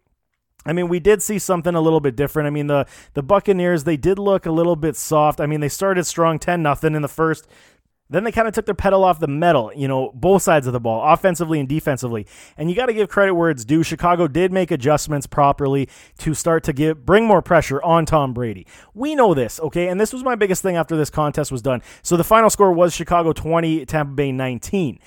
I 0.65 0.73
mean, 0.73 0.89
we 0.89 0.99
did 0.99 1.23
see 1.23 1.39
something 1.39 1.73
a 1.73 1.81
little 1.81 2.01
bit 2.01 2.15
different. 2.15 2.47
I 2.47 2.49
mean, 2.49 2.67
the 2.67 2.85
the 3.13 3.23
Buccaneers 3.23 3.85
they 3.85 3.97
did 3.97 4.19
look 4.19 4.45
a 4.45 4.51
little 4.51 4.75
bit 4.75 4.95
soft. 4.95 5.39
I 5.41 5.45
mean, 5.45 5.61
they 5.61 5.69
started 5.69 6.03
strong, 6.05 6.37
ten 6.37 6.61
nothing 6.61 6.95
in 6.95 7.01
the 7.01 7.07
first. 7.07 7.47
Then 8.09 8.23
they 8.23 8.31
kind 8.31 8.47
of 8.47 8.53
took 8.53 8.65
their 8.65 8.73
pedal 8.73 9.03
off 9.03 9.19
the 9.19 9.27
metal, 9.27 9.71
you 9.75 9.87
know, 9.87 10.11
both 10.15 10.41
sides 10.41 10.65
of 10.65 10.73
the 10.73 10.79
ball, 10.79 11.13
offensively 11.13 11.59
and 11.59 11.69
defensively. 11.69 12.25
And 12.57 12.69
you 12.69 12.75
got 12.75 12.87
to 12.87 12.93
give 12.93 13.07
credit 13.09 13.35
where 13.35 13.51
it's 13.51 13.63
due. 13.63 13.83
Chicago 13.83 14.27
did 14.27 14.51
make 14.51 14.71
adjustments 14.71 15.27
properly 15.27 15.87
to 16.19 16.33
start 16.33 16.63
to 16.63 16.73
give 16.73 17.05
bring 17.05 17.25
more 17.25 17.41
pressure 17.41 17.81
on 17.83 18.05
Tom 18.05 18.33
Brady. 18.33 18.65
We 18.95 19.13
know 19.13 19.33
this, 19.33 19.59
okay? 19.59 19.89
And 19.89 20.01
this 20.01 20.11
was 20.11 20.23
my 20.23 20.35
biggest 20.35 20.63
thing 20.63 20.75
after 20.75 20.97
this 20.97 21.09
contest 21.09 21.51
was 21.51 21.61
done. 21.61 21.81
So 22.01 22.17
the 22.17 22.23
final 22.23 22.49
score 22.49 22.73
was 22.73 22.95
Chicago 22.95 23.31
20, 23.31 23.85
Tampa 23.85 24.13
Bay 24.13 24.31
19. 24.31 24.99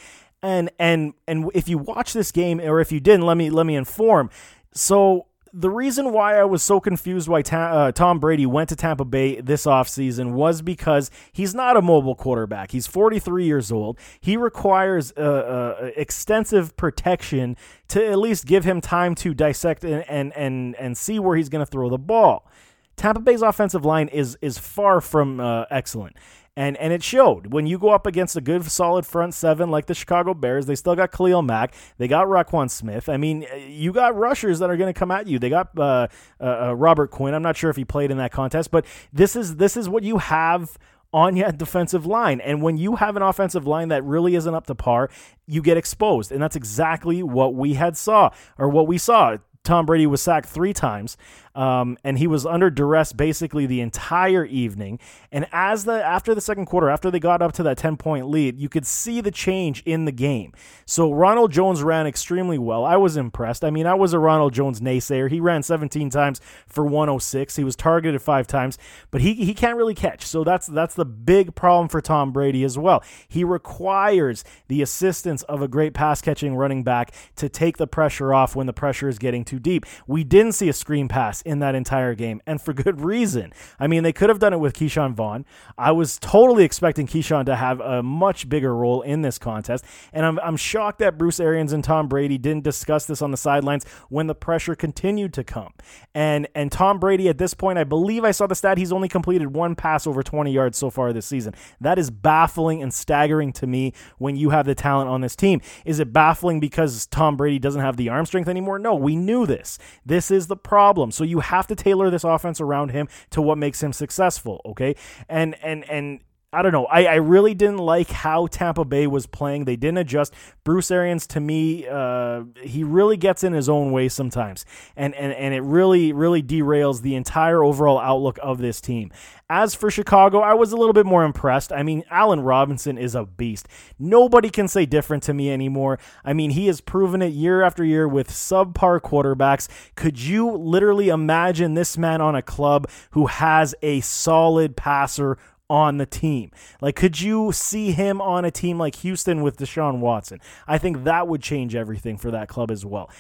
And 0.45 0.71
and 0.79 1.15
and 1.27 1.51
if 1.55 1.69
you 1.69 1.79
watch 1.79 2.13
this 2.13 2.33
game 2.33 2.61
or 2.61 2.81
if 2.81 2.93
you 2.93 3.01
didn't, 3.01 3.27
let 3.27 3.37
me 3.37 3.51
let 3.51 3.67
me 3.67 3.77
inform. 3.77 4.31
So 4.75 5.27
the 5.53 5.71
reason 5.71 6.13
why 6.13 6.39
I 6.39 6.45
was 6.45 6.63
so 6.63 6.81
confused 6.81 7.29
why 7.29 7.43
ta- 7.43 7.73
uh, 7.73 7.93
Tom 7.93 8.19
Brady 8.19 8.47
went 8.47 8.71
to 8.71 8.77
Tampa 8.77 9.05
Bay 9.05 9.41
this 9.41 9.67
offseason 9.67 10.33
was 10.33 10.63
because 10.63 11.11
he's 11.31 11.55
not 11.55 11.77
a 11.77 11.83
mobile 11.83 12.15
quarterback. 12.15 12.71
He's 12.71 12.87
43 12.87 13.45
years 13.45 13.71
old. 13.71 13.99
He 14.21 14.37
requires 14.37 15.13
uh, 15.17 15.21
uh, 15.21 15.91
extensive 15.97 16.75
protection 16.77 17.57
to 17.89 18.05
at 18.05 18.19
least 18.19 18.47
give 18.47 18.65
him 18.65 18.81
time 18.81 19.15
to 19.17 19.35
dissect 19.35 19.85
and, 19.85 20.09
and, 20.09 20.33
and, 20.35 20.75
and 20.77 20.97
see 20.97 21.19
where 21.19 21.37
he's 21.37 21.51
going 21.51 21.65
to 21.65 21.71
throw 21.71 21.91
the 21.91 21.99
ball. 21.99 22.49
Tampa 22.97 23.21
Bay's 23.21 23.43
offensive 23.43 23.85
line 23.85 24.09
is 24.09 24.37
is 24.43 24.59
far 24.59 25.01
from 25.01 25.41
uh, 25.41 25.65
excellent 25.71 26.15
and 26.57 26.77
and 26.77 26.93
it 26.93 27.03
showed 27.03 27.53
when 27.53 27.67
you 27.67 27.79
go 27.79 27.91
up 27.91 28.07
against 28.07 28.37
a 28.37 28.41
good 28.41 28.65
solid 28.65 29.07
front 29.07 29.35
seven 29.35 29.71
like 29.71 29.87
the 29.87 29.95
Chicago 29.95 30.35
Bears. 30.35 30.67
They 30.67 30.75
still 30.75 30.95
got 30.95 31.11
Khalil 31.13 31.43
Mack, 31.43 31.75
they 31.99 32.09
got 32.09 32.27
Roquan 32.27 32.71
Smith. 32.71 33.09
I 33.09 33.17
mean, 33.17 33.47
you 33.67 33.93
got 33.93 34.17
rushers 34.17 34.59
that 34.59 34.71
are 34.71 34.77
going 34.77 34.93
to 34.93 34.99
come 34.99 35.11
at 35.11 35.27
you. 35.27 35.39
They 35.39 35.49
got 35.49 35.71
uh, 35.79 36.09
uh, 36.41 36.45
uh, 36.45 36.73
Robert 36.75 37.11
Quinn. 37.11 37.35
I'm 37.35 37.43
not 37.43 37.57
sure 37.57 37.71
if 37.71 37.77
he 37.77 37.85
played 37.85 38.11
in 38.11 38.19
that 38.19 38.33
contest, 38.33 38.71
but 38.71 38.85
this 39.13 39.35
is 39.35 39.57
this 39.57 39.77
is 39.77 39.89
what 39.89 40.03
you 40.03 40.19
have 40.19 40.77
on 41.13 41.37
your 41.37 41.53
defensive 41.53 42.07
line. 42.07 42.41
And 42.41 42.63
when 42.63 42.77
you 42.77 42.97
have 42.97 43.17
an 43.17 43.23
offensive 43.23 43.67
line 43.67 43.89
that 43.89 44.05
really 44.05 44.35
isn't 44.35 44.55
up 44.55 44.67
to 44.67 44.75
par, 44.75 45.11
you 45.47 45.63
get 45.63 45.77
exposed. 45.77 46.33
And 46.33 46.43
that's 46.43 46.57
exactly 46.57 47.23
what 47.23 47.55
we 47.55 47.75
had 47.75 47.97
saw 47.97 48.31
or 48.59 48.69
what 48.69 48.87
we 48.87 48.99
saw. 48.99 49.37
Tom 49.65 49.87
Brady 49.87 50.07
was 50.07 50.21
sacked 50.21 50.49
three 50.49 50.73
times, 50.73 51.17
um, 51.55 51.99
and 52.03 52.19
he 52.19 52.27
was 52.27 52.47
under 52.47 52.71
duress 52.71 53.13
basically 53.13 53.67
the 53.67 53.81
entire 53.81 54.45
evening. 54.45 54.99
And 55.31 55.47
as 55.53 55.85
the 55.85 56.03
after 56.03 56.35
the 56.35 56.41
second 56.41 56.67
quarter, 56.67 56.89
after 56.89 57.11
they 57.11 57.21
got 57.21 57.43
up 57.43 57.53
to 57.55 57.63
that 57.65 57.79
ten 57.79 57.97
point 57.97 58.29
lead, 58.29 58.59
you 58.59 58.69
could 58.69 58.87
see 58.87 59.21
the 59.21 59.31
change 59.31 59.83
in 59.85 60.05
the 60.05 60.13
game. 60.13 60.53
So 60.87 61.13
Ronald 61.13 61.53
Jones 61.53 61.83
ran 61.83 62.07
extremely 62.07 62.59
well. 62.59 62.85
I 62.85 62.97
was 62.97 63.17
impressed. 63.17 63.65
I 63.65 63.71
mean, 63.71 63.87
I 63.87 63.95
was 63.95 64.13
a 64.13 64.19
Ronald 64.19 64.55
Jones 64.55 64.81
naysayer. 64.81 65.31
He 65.31 65.41
ran 65.41 65.63
17 65.63 66.11
times 66.11 66.41
for 66.67 66.85
106. 66.85 67.57
He 67.57 67.65
was 67.65 67.77
targeted 67.77 68.23
five 68.23 68.47
times, 68.47 68.79
but 69.11 69.21
he 69.21 69.35
he 69.35 69.55
can't 69.55 69.77
really 69.77 69.95
catch. 69.95 70.25
So 70.27 70.45
that's 70.45 70.67
that's 70.67 70.95
the 70.95 71.05
big 71.05 71.55
problem 71.55 71.89
for 71.89 72.01
Tom 72.01 72.33
Brady 72.33 72.65
as 72.65 72.79
well. 72.79 73.03
He 73.29 73.45
requires 73.45 74.45
the 74.69 74.83
assistance 74.83 75.43
of 75.45 75.63
a 75.63 75.69
great 75.69 75.95
pass 75.95 76.23
catching 76.23 76.57
running 76.57 76.83
back 76.83 77.15
to 77.37 77.49
take 77.49 77.77
the 77.77 77.87
pressure 77.87 78.33
off 78.33 78.57
when 78.57 78.67
the 78.67 78.73
pressure 78.73 79.09
is 79.09 79.19
getting 79.19 79.45
too 79.45 79.59
deep. 79.59 79.85
We 80.07 80.25
didn't 80.25 80.53
see 80.53 80.69
a 80.69 80.73
screen 80.73 81.09
pass 81.09 81.42
in 81.43 81.59
that 81.61 81.75
entire 81.75 82.15
game, 82.15 82.41
and 82.47 82.61
for 82.61 82.73
good 82.73 83.01
reason. 83.01 83.53
I 83.79 83.87
mean, 83.87 84.03
they 84.03 84.13
could 84.13 84.29
have 84.29 84.39
done 84.39 84.53
it 84.53 84.61
with 84.61 84.75
Ke'Shawn 84.75 85.15
Vaughn. 85.15 85.45
I 85.77 85.93
was 85.93 86.19
totally 86.19 86.65
expecting 86.65 87.07
Ke'Shawn 87.07 87.47
to 87.47 87.57
have 87.57 87.81
a 87.81 88.03
much 88.03 88.49
bigger 88.49 88.75
role 88.75 89.03
in 89.03 89.23
this 89.23 89.39
contest, 89.39 89.85
and 90.13 90.25
I'm, 90.25 90.39
I'm 90.41 90.57
shocked 90.57 90.99
that 91.01 91.19
Bruce 91.19 91.41
Arians 91.41 91.73
and 91.73 91.83
Tom 91.83 92.09
Brady 92.09 92.39
didn't 92.39 92.65
discuss 92.65 93.07
this 93.07 93.23
on 93.23 93.31
the 93.31 93.37
sidelines 93.37 93.85
when 94.09 94.27
the 94.27 94.35
pressure 94.35 94.75
continued 94.75 95.33
to 95.35 95.45
come. 95.45 95.73
And 96.15 96.49
and 96.55 96.71
Tom 96.71 96.99
Brady 96.99 97.29
at 97.29 97.39
this 97.39 97.55
point, 97.55 97.79
I 97.79 97.85
believe 97.85 98.25
I 98.25 98.31
saw 98.31 98.47
the 98.47 98.55
stat 98.55 98.79
he's 98.79 98.93
only 98.93 99.09
completed 99.09 99.55
one 99.55 99.75
pass 99.75 100.07
over 100.07 100.23
20 100.23 100.53
yards 100.53 100.79
so 100.79 100.91
far 100.91 101.13
this 101.13 101.27
season. 101.27 101.55
That 101.81 101.99
is 101.99 102.11
baffling 102.11 102.83
and 102.83 102.93
staggering 102.93 103.53
to 103.55 103.67
me 103.67 103.93
when 104.19 104.37
you 104.37 104.51
have 104.51 104.67
the 104.67 104.75
talent 104.75 105.09
on 105.09 105.21
this 105.21 105.37
team. 105.37 105.61
Is 105.85 106.01
it 106.01 106.13
baffling 106.13 106.61
because 106.61 107.07
Tom 107.07 107.37
Brady 107.37 107.59
doesn't 107.59 107.81
have 107.81 107.97
the 107.97 108.09
arm 108.09 108.27
strength 108.27 108.49
anymore? 108.49 108.79
No, 108.79 108.95
we 108.95 109.17
knew 109.17 109.47
this. 109.47 109.79
This 110.05 110.31
is 110.31 110.47
the 110.47 110.57
problem. 110.57 111.11
So 111.11 111.25
you 111.25 111.32
have 111.41 111.67
to 111.69 111.75
tailor 111.75 112.11
this 112.11 112.25
offense 112.25 112.61
around 112.61 112.91
him 112.91 113.09
to 113.31 113.43
what 113.43 113.59
makes 113.59 113.83
him 113.83 113.93
successful, 113.93 114.61
okay? 114.67 114.97
And 115.29 115.57
and 115.63 115.89
and 115.91 116.21
I 116.55 116.61
don't 116.61 116.73
know. 116.73 116.85
I, 116.85 117.07
I 117.07 117.15
really 117.15 117.55
didn't 117.55 117.79
like 117.79 118.11
how 118.11 118.47
Tampa 118.47 118.85
Bay 118.85 119.07
was 119.07 119.27
playing. 119.27 119.65
They 119.65 119.77
didn't 119.77 119.97
adjust. 119.99 120.35
Bruce 120.65 120.91
Arians, 120.91 121.27
to 121.29 121.41
me, 121.41 121.87
uh, 121.89 122.45
he 122.63 122.85
really 122.85 123.17
gets 123.17 123.43
in 123.43 123.55
his 123.55 123.71
own 123.71 123.91
way 123.91 124.11
sometimes, 124.11 124.67
and, 124.95 125.15
and 125.15 125.33
and 125.33 125.55
it 125.55 125.63
really 125.63 126.13
really 126.13 126.43
derails 126.43 127.01
the 127.01 127.15
entire 127.15 127.65
overall 127.65 127.99
outlook 127.99 128.39
of 128.43 128.59
this 128.59 128.83
team. 128.83 129.11
As 129.49 129.75
for 129.75 129.91
Chicago, 129.91 130.41
I 130.41 130.55
was 130.55 130.73
a 130.73 130.77
little 130.77 130.93
bit 130.93 131.07
more 131.07 131.25
impressed. 131.25 131.73
I 131.73 131.83
mean, 131.83 132.05
Allen 132.11 132.41
Robinson 132.41 132.97
is 132.97 133.15
a 133.15 133.25
beast. 133.25 133.69
Nobody 133.99 134.49
can 134.51 134.69
say 134.69 134.87
different 134.87 135.23
to 135.25 135.35
me 135.35 135.51
anymore. 135.51 135.99
I 136.25 136.33
mean, 136.33 136.51
he 136.51 136.69
has 136.69 136.81
proven 136.81 137.21
it 137.23 137.33
year 137.33 137.63
after 137.63 137.85
year 137.85 138.09
with 138.09 138.31
subpar 138.31 139.01
quarterbacks. 139.01 139.69
Could 139.95 140.21
you 140.21 140.51
literally 140.51 141.09
imagine 141.09 141.75
this 141.75 141.99
man 141.99 142.21
on 142.21 142.35
a 142.35 142.43
club 142.43 142.89
who 143.11 143.27
has 143.27 143.75
a 143.83 144.01
solid 144.01 144.77
passer? 144.77 145.37
On 145.73 145.97
the 145.97 146.05
team. 146.05 146.51
Like, 146.83 146.97
could 146.97 147.19
you 147.23 147.51
see 147.51 147.93
him 147.93 148.21
on 148.21 148.45
a 148.45 148.51
team 148.51 148.79
like 148.79 148.97
Houston 148.97 149.41
with 149.41 149.57
Deshaun 149.57 150.01
Watson? 150.01 150.39
I 150.69 150.77
think 150.77 151.05
that 151.05 151.27
would 151.27 151.43
change 151.43 151.75
everything 151.75 152.19
for 152.19 152.31
that 152.31 152.47
club 152.47 152.71
as 152.71 152.85
well. 152.85 153.11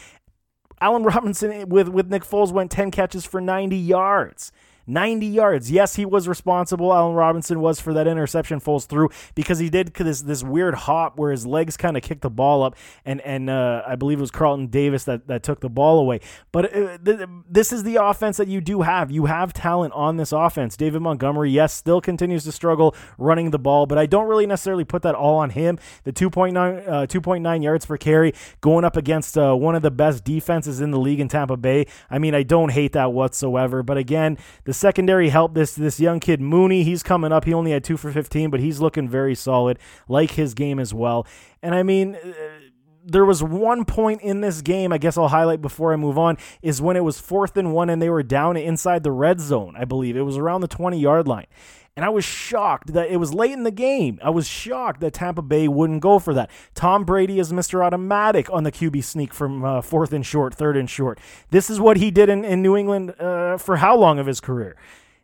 Allen 0.78 1.02
Robinson 1.02 1.70
with, 1.70 1.88
with 1.88 2.10
Nick 2.10 2.24
Foles 2.24 2.52
went 2.52 2.70
10 2.70 2.90
catches 2.90 3.24
for 3.24 3.40
90 3.40 3.74
yards. 3.74 4.52
90 4.86 5.26
yards. 5.26 5.70
Yes, 5.70 5.96
he 5.96 6.04
was 6.04 6.28
responsible. 6.28 6.92
Allen 6.92 7.14
Robinson 7.14 7.60
was 7.60 7.80
for 7.80 7.92
that 7.94 8.06
interception 8.06 8.60
falls 8.60 8.86
through 8.86 9.10
because 9.34 9.58
he 9.58 9.68
did 9.68 9.94
this 9.94 10.22
this 10.22 10.42
weird 10.42 10.74
hop 10.74 11.18
where 11.18 11.30
his 11.30 11.46
legs 11.46 11.76
kind 11.76 11.96
of 11.96 12.02
kicked 12.02 12.22
the 12.22 12.30
ball 12.30 12.62
up, 12.62 12.76
and 13.04 13.20
and 13.22 13.50
uh, 13.50 13.82
I 13.86 13.96
believe 13.96 14.18
it 14.18 14.22
was 14.22 14.30
Carlton 14.30 14.68
Davis 14.68 15.04
that, 15.04 15.26
that 15.28 15.42
took 15.42 15.60
the 15.60 15.68
ball 15.68 15.98
away. 15.98 16.20
But 16.50 16.74
uh, 16.74 16.98
th- 16.98 17.28
this 17.48 17.72
is 17.72 17.82
the 17.82 17.96
offense 17.96 18.36
that 18.36 18.48
you 18.48 18.60
do 18.60 18.82
have. 18.82 19.10
You 19.10 19.26
have 19.26 19.52
talent 19.52 19.92
on 19.94 20.16
this 20.16 20.32
offense. 20.32 20.76
David 20.76 21.02
Montgomery, 21.02 21.50
yes, 21.50 21.72
still 21.72 22.00
continues 22.00 22.44
to 22.44 22.52
struggle 22.52 22.94
running 23.18 23.50
the 23.50 23.58
ball, 23.58 23.86
but 23.86 23.98
I 23.98 24.06
don't 24.06 24.28
really 24.28 24.46
necessarily 24.46 24.84
put 24.84 25.02
that 25.02 25.14
all 25.14 25.36
on 25.36 25.50
him. 25.50 25.78
The 26.04 26.12
2.9 26.12 26.88
uh, 26.88 27.06
2.9 27.06 27.62
yards 27.62 27.86
per 27.86 27.96
carry 27.96 28.34
going 28.60 28.84
up 28.84 28.96
against 28.96 29.36
uh, 29.38 29.54
one 29.54 29.74
of 29.74 29.82
the 29.82 29.90
best 29.90 30.24
defenses 30.24 30.80
in 30.80 30.90
the 30.90 30.98
league 30.98 31.20
in 31.20 31.28
Tampa 31.28 31.56
Bay. 31.56 31.86
I 32.10 32.18
mean, 32.18 32.34
I 32.34 32.42
don't 32.42 32.70
hate 32.70 32.92
that 32.92 33.12
whatsoever. 33.12 33.82
But 33.82 33.98
again, 33.98 34.38
the 34.64 34.71
the 34.72 34.78
secondary 34.78 35.28
help 35.28 35.52
this 35.52 35.74
this 35.74 36.00
young 36.00 36.18
kid 36.18 36.40
Mooney. 36.40 36.82
He's 36.82 37.02
coming 37.02 37.30
up. 37.30 37.44
He 37.44 37.52
only 37.52 37.72
had 37.72 37.84
two 37.84 37.98
for 37.98 38.10
15, 38.10 38.48
but 38.48 38.58
he's 38.58 38.80
looking 38.80 39.06
very 39.06 39.34
solid. 39.34 39.78
Like 40.08 40.30
his 40.30 40.54
game 40.54 40.78
as 40.78 40.94
well. 40.94 41.26
And 41.62 41.74
I 41.74 41.82
mean. 41.82 42.16
Uh, 42.16 42.32
there 43.04 43.24
was 43.24 43.42
one 43.42 43.84
point 43.84 44.22
in 44.22 44.42
this 44.42 44.62
game, 44.62 44.92
I 44.92 44.98
guess 44.98 45.18
I'll 45.18 45.26
highlight 45.26 45.60
before 45.60 45.92
I 45.92 45.96
move 45.96 46.16
on, 46.16 46.38
is 46.62 46.80
when 46.80 46.96
it 46.96 47.02
was 47.02 47.18
fourth 47.18 47.56
and 47.56 47.72
one 47.72 47.90
and 47.90 48.00
they 48.00 48.08
were 48.08 48.22
down 48.22 48.56
inside 48.56 49.02
the 49.02 49.10
red 49.10 49.40
zone, 49.40 49.74
I 49.76 49.84
believe. 49.84 50.16
It 50.16 50.22
was 50.22 50.36
around 50.36 50.60
the 50.60 50.68
20 50.68 51.00
yard 51.00 51.26
line. 51.26 51.48
And 51.94 52.06
I 52.06 52.08
was 52.08 52.24
shocked 52.24 52.94
that 52.94 53.10
it 53.10 53.18
was 53.18 53.34
late 53.34 53.52
in 53.52 53.64
the 53.64 53.70
game. 53.70 54.18
I 54.22 54.30
was 54.30 54.48
shocked 54.48 55.00
that 55.00 55.12
Tampa 55.12 55.42
Bay 55.42 55.68
wouldn't 55.68 56.00
go 56.00 56.18
for 56.18 56.32
that. 56.32 56.50
Tom 56.74 57.04
Brady 57.04 57.38
is 57.38 57.52
Mr. 57.52 57.84
Automatic 57.84 58.50
on 58.50 58.64
the 58.64 58.72
QB 58.72 59.04
sneak 59.04 59.34
from 59.34 59.62
uh, 59.62 59.82
fourth 59.82 60.12
and 60.14 60.24
short, 60.24 60.54
third 60.54 60.76
and 60.78 60.88
short. 60.88 61.20
This 61.50 61.68
is 61.68 61.78
what 61.80 61.98
he 61.98 62.10
did 62.10 62.30
in, 62.30 62.46
in 62.46 62.62
New 62.62 62.76
England 62.76 63.14
uh, 63.20 63.58
for 63.58 63.76
how 63.76 63.94
long 63.94 64.18
of 64.18 64.26
his 64.26 64.40
career? 64.40 64.74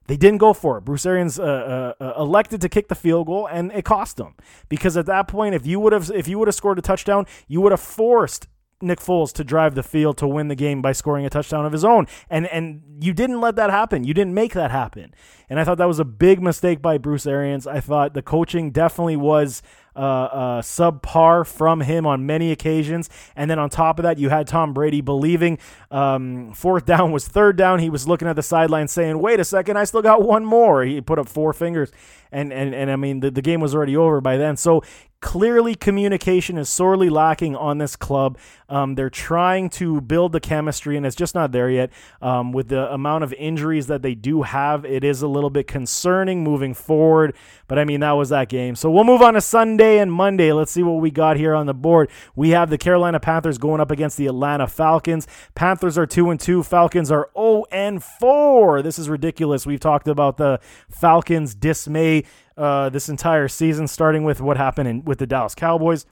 They 0.08 0.18
didn't 0.18 0.38
go 0.38 0.52
for 0.52 0.78
it. 0.78 0.84
Bruce 0.84 1.06
Arians 1.06 1.38
uh, 1.38 1.94
uh, 2.00 2.04
uh 2.04 2.14
elected 2.18 2.60
to 2.62 2.68
kick 2.68 2.88
the 2.88 2.94
field 2.94 3.26
goal, 3.26 3.46
and 3.46 3.70
it 3.72 3.84
cost 3.84 4.16
them 4.16 4.34
because 4.68 4.96
at 4.96 5.06
that 5.06 5.28
point, 5.28 5.54
if 5.54 5.66
you 5.66 5.80
would 5.80 5.92
have 5.92 6.10
if 6.10 6.26
you 6.26 6.38
would 6.38 6.48
have 6.48 6.54
scored 6.54 6.78
a 6.78 6.82
touchdown, 6.82 7.26
you 7.46 7.60
would 7.60 7.72
have 7.72 7.80
forced 7.80 8.48
Nick 8.80 9.00
Foles 9.00 9.32
to 9.35 9.44
drive 9.44 9.75
the 9.75 9.82
field 9.82 10.16
to 10.18 10.28
win 10.28 10.49
the 10.49 10.54
game 10.54 10.80
by 10.80 10.92
scoring 10.92 11.26
a 11.26 11.30
touchdown 11.30 11.66
of 11.66 11.73
his 11.73 11.85
own. 11.85 12.06
And 12.30 12.47
and 12.49 12.82
you 13.00 13.12
didn't 13.12 13.40
let 13.40 13.56
that 13.56 13.70
happen. 13.70 14.04
You 14.04 14.14
didn't 14.14 14.35
make 14.35 14.54
that 14.54 14.70
happen. 14.70 15.14
And 15.49 15.58
I 15.58 15.64
thought 15.64 15.78
that 15.78 15.88
was 15.88 15.99
a 15.99 16.04
big 16.04 16.42
mistake 16.42 16.80
by 16.80 16.99
Bruce 16.99 17.26
Arians. 17.26 17.66
I 17.66 17.80
thought 17.80 18.14
the 18.14 18.23
coaching 18.23 18.70
definitely 18.70 19.16
was 19.16 19.62
uh, 19.99 20.00
uh, 20.00 20.62
subpar 20.62 21.45
from 21.47 21.81
him 21.81 22.07
on 22.07 22.25
many 22.25 22.52
occasions. 22.52 23.11
And 23.35 23.50
then 23.50 23.59
on 23.59 23.69
top 23.69 23.99
of 23.99 24.05
that, 24.05 24.19
you 24.19 24.28
had 24.28 24.47
Tom 24.47 24.73
Brady 24.73 25.00
believing 25.00 25.59
um, 25.90 26.52
fourth 26.55 26.87
down 26.87 27.11
was 27.11 27.26
third 27.26 27.57
down. 27.57 27.81
He 27.81 27.90
was 27.90 28.07
looking 28.07 28.28
at 28.28 28.37
the 28.37 28.43
sideline 28.43 28.88
saying, 28.88 29.19
"Wait 29.19 29.40
a 29.40 29.45
second, 29.45 29.76
I 29.76 29.85
still 29.85 30.02
got 30.02 30.23
one 30.23 30.45
more." 30.45 30.85
He 30.85 31.00
put 31.00 31.19
up 31.19 31.28
four 31.28 31.52
fingers, 31.52 31.90
and 32.31 32.52
and 32.52 32.75
and 32.75 32.90
I 32.90 32.97
mean 32.97 33.21
the, 33.21 33.31
the 33.31 33.43
game 33.43 33.61
was 33.61 33.75
already 33.75 33.97
over 33.97 34.21
by 34.21 34.37
then. 34.37 34.57
So 34.57 34.83
clearly 35.21 35.75
communication 35.75 36.57
is 36.59 36.69
sorely 36.69 37.11
lacking 37.11 37.57
on 37.57 37.78
this 37.78 37.97
club. 37.97 38.38
Um, 38.69 38.95
they're 38.95 39.11
trying 39.11 39.69
to 39.71 40.00
build 40.00 40.33
the 40.33 40.40
chemistry, 40.40 40.97
and 40.97 41.05
it's 41.05 41.17
just 41.17 41.35
not 41.35 41.52
there 41.52 41.71
yet. 41.71 41.90
Um, 42.23 42.52
with 42.52 42.69
the 42.69 42.93
amount 42.93 43.25
of 43.25 43.33
injuries 43.35 43.88
that 43.88 44.02
they 44.02 44.14
do 44.14 44.43
have, 44.43 44.85
it 44.85 45.02
is 45.02 45.23
a 45.23 45.28
little 45.28 45.50
bit 45.50 45.67
concerning 45.67 46.45
moving 46.45 46.75
forward. 46.75 47.35
But 47.68 47.78
I 47.78 47.84
mean, 47.84 48.00
that 48.00 48.12
was 48.12 48.30
that 48.30 48.48
game. 48.48 48.75
So 48.75 48.90
we'll 48.90 49.04
move 49.04 49.22
on 49.22 49.34
to 49.34 49.40
Sunday 49.40 49.98
and 49.98 50.12
Monday. 50.12 50.52
Let's 50.52 50.72
see 50.72 50.82
what 50.82 51.00
we 51.00 51.10
got 51.10 51.37
here 51.37 51.54
on 51.54 51.66
the 51.66 51.75
board. 51.75 52.10
We 52.34 52.50
have 52.50 52.70
the 52.70 52.78
Carolina 52.78 53.20
Panthers 53.20 53.58
going 53.58 53.80
up 53.80 53.90
against 53.90 54.16
the 54.16 54.26
Atlanta 54.26 54.66
Falcons. 54.66 55.26
Panthers 55.54 55.96
are 55.96 56.06
2 56.06 56.30
and 56.30 56.40
2, 56.40 56.62
Falcons 56.62 57.10
are 57.10 57.28
0 57.37 57.64
and 57.70 58.02
4. 58.02 58.82
This 58.82 58.98
is 58.98 59.08
ridiculous. 59.08 59.66
We've 59.66 59.78
talked 59.78 60.08
about 60.08 60.38
the 60.38 60.60
Falcons' 60.90 61.54
dismay 61.54 62.25
uh, 62.56 62.88
this 62.88 63.08
entire 63.08 63.48
season, 63.48 63.87
starting 63.87 64.25
with 64.25 64.40
what 64.40 64.56
happened 64.56 64.88
in, 64.88 65.04
with 65.04 65.18
the 65.18 65.26
Dallas 65.26 65.54
Cowboys. 65.54 66.06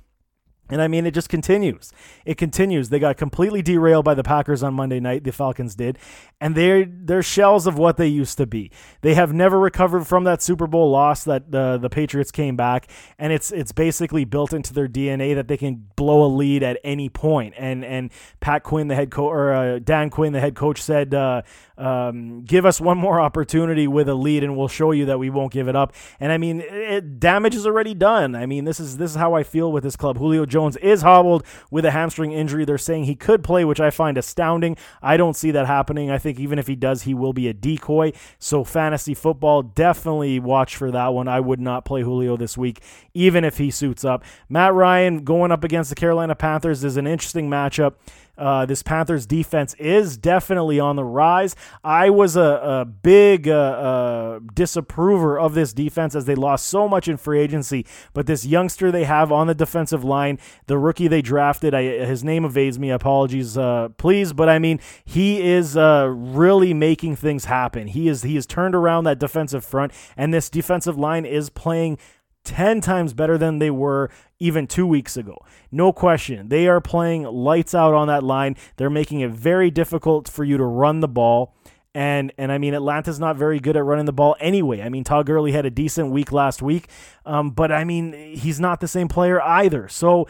And 0.68 0.82
I 0.82 0.88
mean, 0.88 1.06
it 1.06 1.14
just 1.14 1.28
continues. 1.28 1.92
It 2.24 2.36
continues. 2.36 2.88
They 2.88 2.98
got 2.98 3.16
completely 3.16 3.62
derailed 3.62 4.04
by 4.04 4.14
the 4.14 4.24
Packers 4.24 4.62
on 4.62 4.74
Monday 4.74 4.98
night. 4.98 5.24
The 5.24 5.32
Falcons 5.32 5.74
did, 5.74 5.98
and 6.40 6.54
they're 6.54 6.84
they're 6.84 7.22
shells 7.22 7.66
of 7.66 7.78
what 7.78 7.96
they 7.96 8.08
used 8.08 8.36
to 8.38 8.46
be. 8.46 8.70
They 9.00 9.14
have 9.14 9.32
never 9.32 9.58
recovered 9.58 10.06
from 10.06 10.24
that 10.24 10.42
Super 10.42 10.66
Bowl 10.66 10.90
loss 10.90 11.24
that 11.24 11.52
the 11.52 11.78
the 11.78 11.88
Patriots 11.88 12.32
came 12.32 12.56
back, 12.56 12.88
and 13.18 13.32
it's 13.32 13.52
it's 13.52 13.72
basically 13.72 14.24
built 14.24 14.52
into 14.52 14.74
their 14.74 14.88
DNA 14.88 15.34
that 15.34 15.48
they 15.48 15.56
can 15.56 15.86
blow 15.94 16.24
a 16.24 16.30
lead 16.30 16.62
at 16.62 16.78
any 16.82 17.08
point. 17.08 17.54
And 17.56 17.84
and 17.84 18.10
Pat 18.40 18.62
Quinn, 18.64 18.88
the 18.88 18.96
head 18.96 19.10
coach, 19.10 19.30
or 19.30 19.52
uh, 19.52 19.78
Dan 19.78 20.10
Quinn, 20.10 20.32
the 20.32 20.40
head 20.40 20.56
coach, 20.56 20.82
said 20.82 21.14
uh, 21.14 21.42
um, 21.78 22.42
give 22.42 22.66
us 22.66 22.80
one 22.80 22.98
more 22.98 23.20
opportunity 23.20 23.86
with 23.86 24.08
a 24.08 24.14
lead, 24.14 24.42
and 24.42 24.56
we'll 24.56 24.68
show 24.68 24.92
you 24.92 25.06
that 25.06 25.18
we 25.18 25.30
won't 25.30 25.52
give 25.52 25.68
it 25.68 25.76
up. 25.76 25.92
And 26.18 26.32
I 26.32 26.38
mean, 26.38 26.60
it, 26.60 27.20
damage 27.20 27.54
is 27.54 27.66
already 27.66 27.94
done. 27.94 28.34
I 28.34 28.46
mean, 28.46 28.64
this 28.64 28.80
is 28.80 28.96
this 28.96 29.12
is 29.12 29.16
how 29.16 29.34
I 29.34 29.42
feel 29.42 29.70
with 29.70 29.84
this 29.84 29.96
club. 29.96 30.18
Julio 30.18 30.46
Jones 30.56 30.78
is 30.78 31.02
hobbled 31.02 31.44
with 31.70 31.84
a 31.84 31.90
hamstring 31.90 32.32
injury. 32.32 32.64
They're 32.64 32.78
saying 32.78 33.04
he 33.04 33.14
could 33.14 33.44
play, 33.44 33.62
which 33.62 33.78
I 33.78 33.90
find 33.90 34.16
astounding. 34.16 34.78
I 35.02 35.18
don't 35.18 35.36
see 35.36 35.50
that 35.50 35.66
happening. 35.66 36.10
I 36.10 36.16
think 36.16 36.40
even 36.40 36.58
if 36.58 36.66
he 36.66 36.74
does, 36.74 37.02
he 37.02 37.12
will 37.12 37.34
be 37.34 37.46
a 37.46 37.52
decoy. 37.52 38.12
So 38.38 38.64
fantasy 38.64 39.12
football, 39.12 39.62
definitely 39.62 40.40
watch 40.40 40.74
for 40.74 40.90
that 40.90 41.08
one. 41.08 41.28
I 41.28 41.40
would 41.40 41.60
not 41.60 41.84
play 41.84 42.00
Julio 42.00 42.38
this 42.38 42.56
week, 42.56 42.80
even 43.12 43.44
if 43.44 43.58
he 43.58 43.70
suits 43.70 44.02
up. 44.02 44.24
Matt 44.48 44.72
Ryan 44.72 45.24
going 45.24 45.52
up 45.52 45.62
against 45.62 45.90
the 45.90 45.96
Carolina 45.96 46.34
Panthers 46.34 46.84
is 46.84 46.96
an 46.96 47.06
interesting 47.06 47.50
matchup. 47.50 47.96
Uh, 48.38 48.66
this 48.66 48.82
Panthers 48.82 49.26
defense 49.26 49.74
is 49.74 50.16
definitely 50.16 50.78
on 50.78 50.96
the 50.96 51.04
rise. 51.04 51.56
I 51.82 52.10
was 52.10 52.36
a, 52.36 52.40
a 52.40 52.84
big 52.84 53.48
uh, 53.48 53.52
uh, 53.52 54.40
disapprover 54.54 55.38
of 55.38 55.54
this 55.54 55.72
defense 55.72 56.14
as 56.14 56.24
they 56.26 56.34
lost 56.34 56.66
so 56.66 56.88
much 56.88 57.08
in 57.08 57.16
free 57.16 57.40
agency. 57.40 57.86
But 58.12 58.26
this 58.26 58.44
youngster 58.44 58.92
they 58.92 59.04
have 59.04 59.32
on 59.32 59.46
the 59.46 59.54
defensive 59.54 60.04
line, 60.04 60.38
the 60.66 60.78
rookie 60.78 61.08
they 61.08 61.22
drafted, 61.22 61.74
I, 61.74 61.82
his 61.82 62.22
name 62.24 62.44
evades 62.44 62.78
me. 62.78 62.90
Apologies, 62.90 63.56
uh, 63.56 63.88
please. 63.96 64.32
But 64.32 64.48
I 64.48 64.58
mean, 64.58 64.80
he 65.04 65.42
is 65.42 65.76
uh, 65.76 66.06
really 66.10 66.74
making 66.74 67.16
things 67.16 67.46
happen. 67.46 67.88
He 67.88 68.08
is 68.08 68.22
he 68.22 68.34
has 68.34 68.46
turned 68.46 68.74
around 68.74 69.04
that 69.04 69.18
defensive 69.18 69.64
front, 69.64 69.92
and 70.16 70.32
this 70.32 70.50
defensive 70.50 70.98
line 70.98 71.24
is 71.24 71.50
playing 71.50 71.98
10 72.46 72.80
times 72.80 73.12
better 73.12 73.36
than 73.36 73.58
they 73.58 73.70
were 73.70 74.10
even 74.38 74.66
two 74.66 74.86
weeks 74.86 75.16
ago. 75.16 75.36
No 75.70 75.92
question. 75.92 76.48
They 76.48 76.68
are 76.68 76.80
playing 76.80 77.24
lights 77.24 77.74
out 77.74 77.92
on 77.92 78.08
that 78.08 78.22
line. 78.22 78.56
They're 78.76 78.90
making 78.90 79.20
it 79.20 79.30
very 79.30 79.70
difficult 79.70 80.28
for 80.28 80.44
you 80.44 80.56
to 80.56 80.64
run 80.64 81.00
the 81.00 81.08
ball. 81.08 81.54
And 81.94 82.30
and 82.36 82.52
I 82.52 82.58
mean 82.58 82.74
Atlanta's 82.74 83.18
not 83.18 83.36
very 83.36 83.58
good 83.58 83.74
at 83.74 83.82
running 83.82 84.04
the 84.04 84.12
ball 84.12 84.36
anyway. 84.38 84.82
I 84.82 84.90
mean 84.90 85.02
Todd 85.02 85.24
Gurley 85.24 85.52
had 85.52 85.64
a 85.64 85.70
decent 85.70 86.10
week 86.10 86.30
last 86.30 86.60
week, 86.60 86.88
um, 87.24 87.50
but 87.50 87.72
I 87.72 87.84
mean 87.84 88.12
he's 88.12 88.60
not 88.60 88.80
the 88.80 88.88
same 88.88 89.08
player 89.08 89.40
either. 89.40 89.88
So 89.88 90.26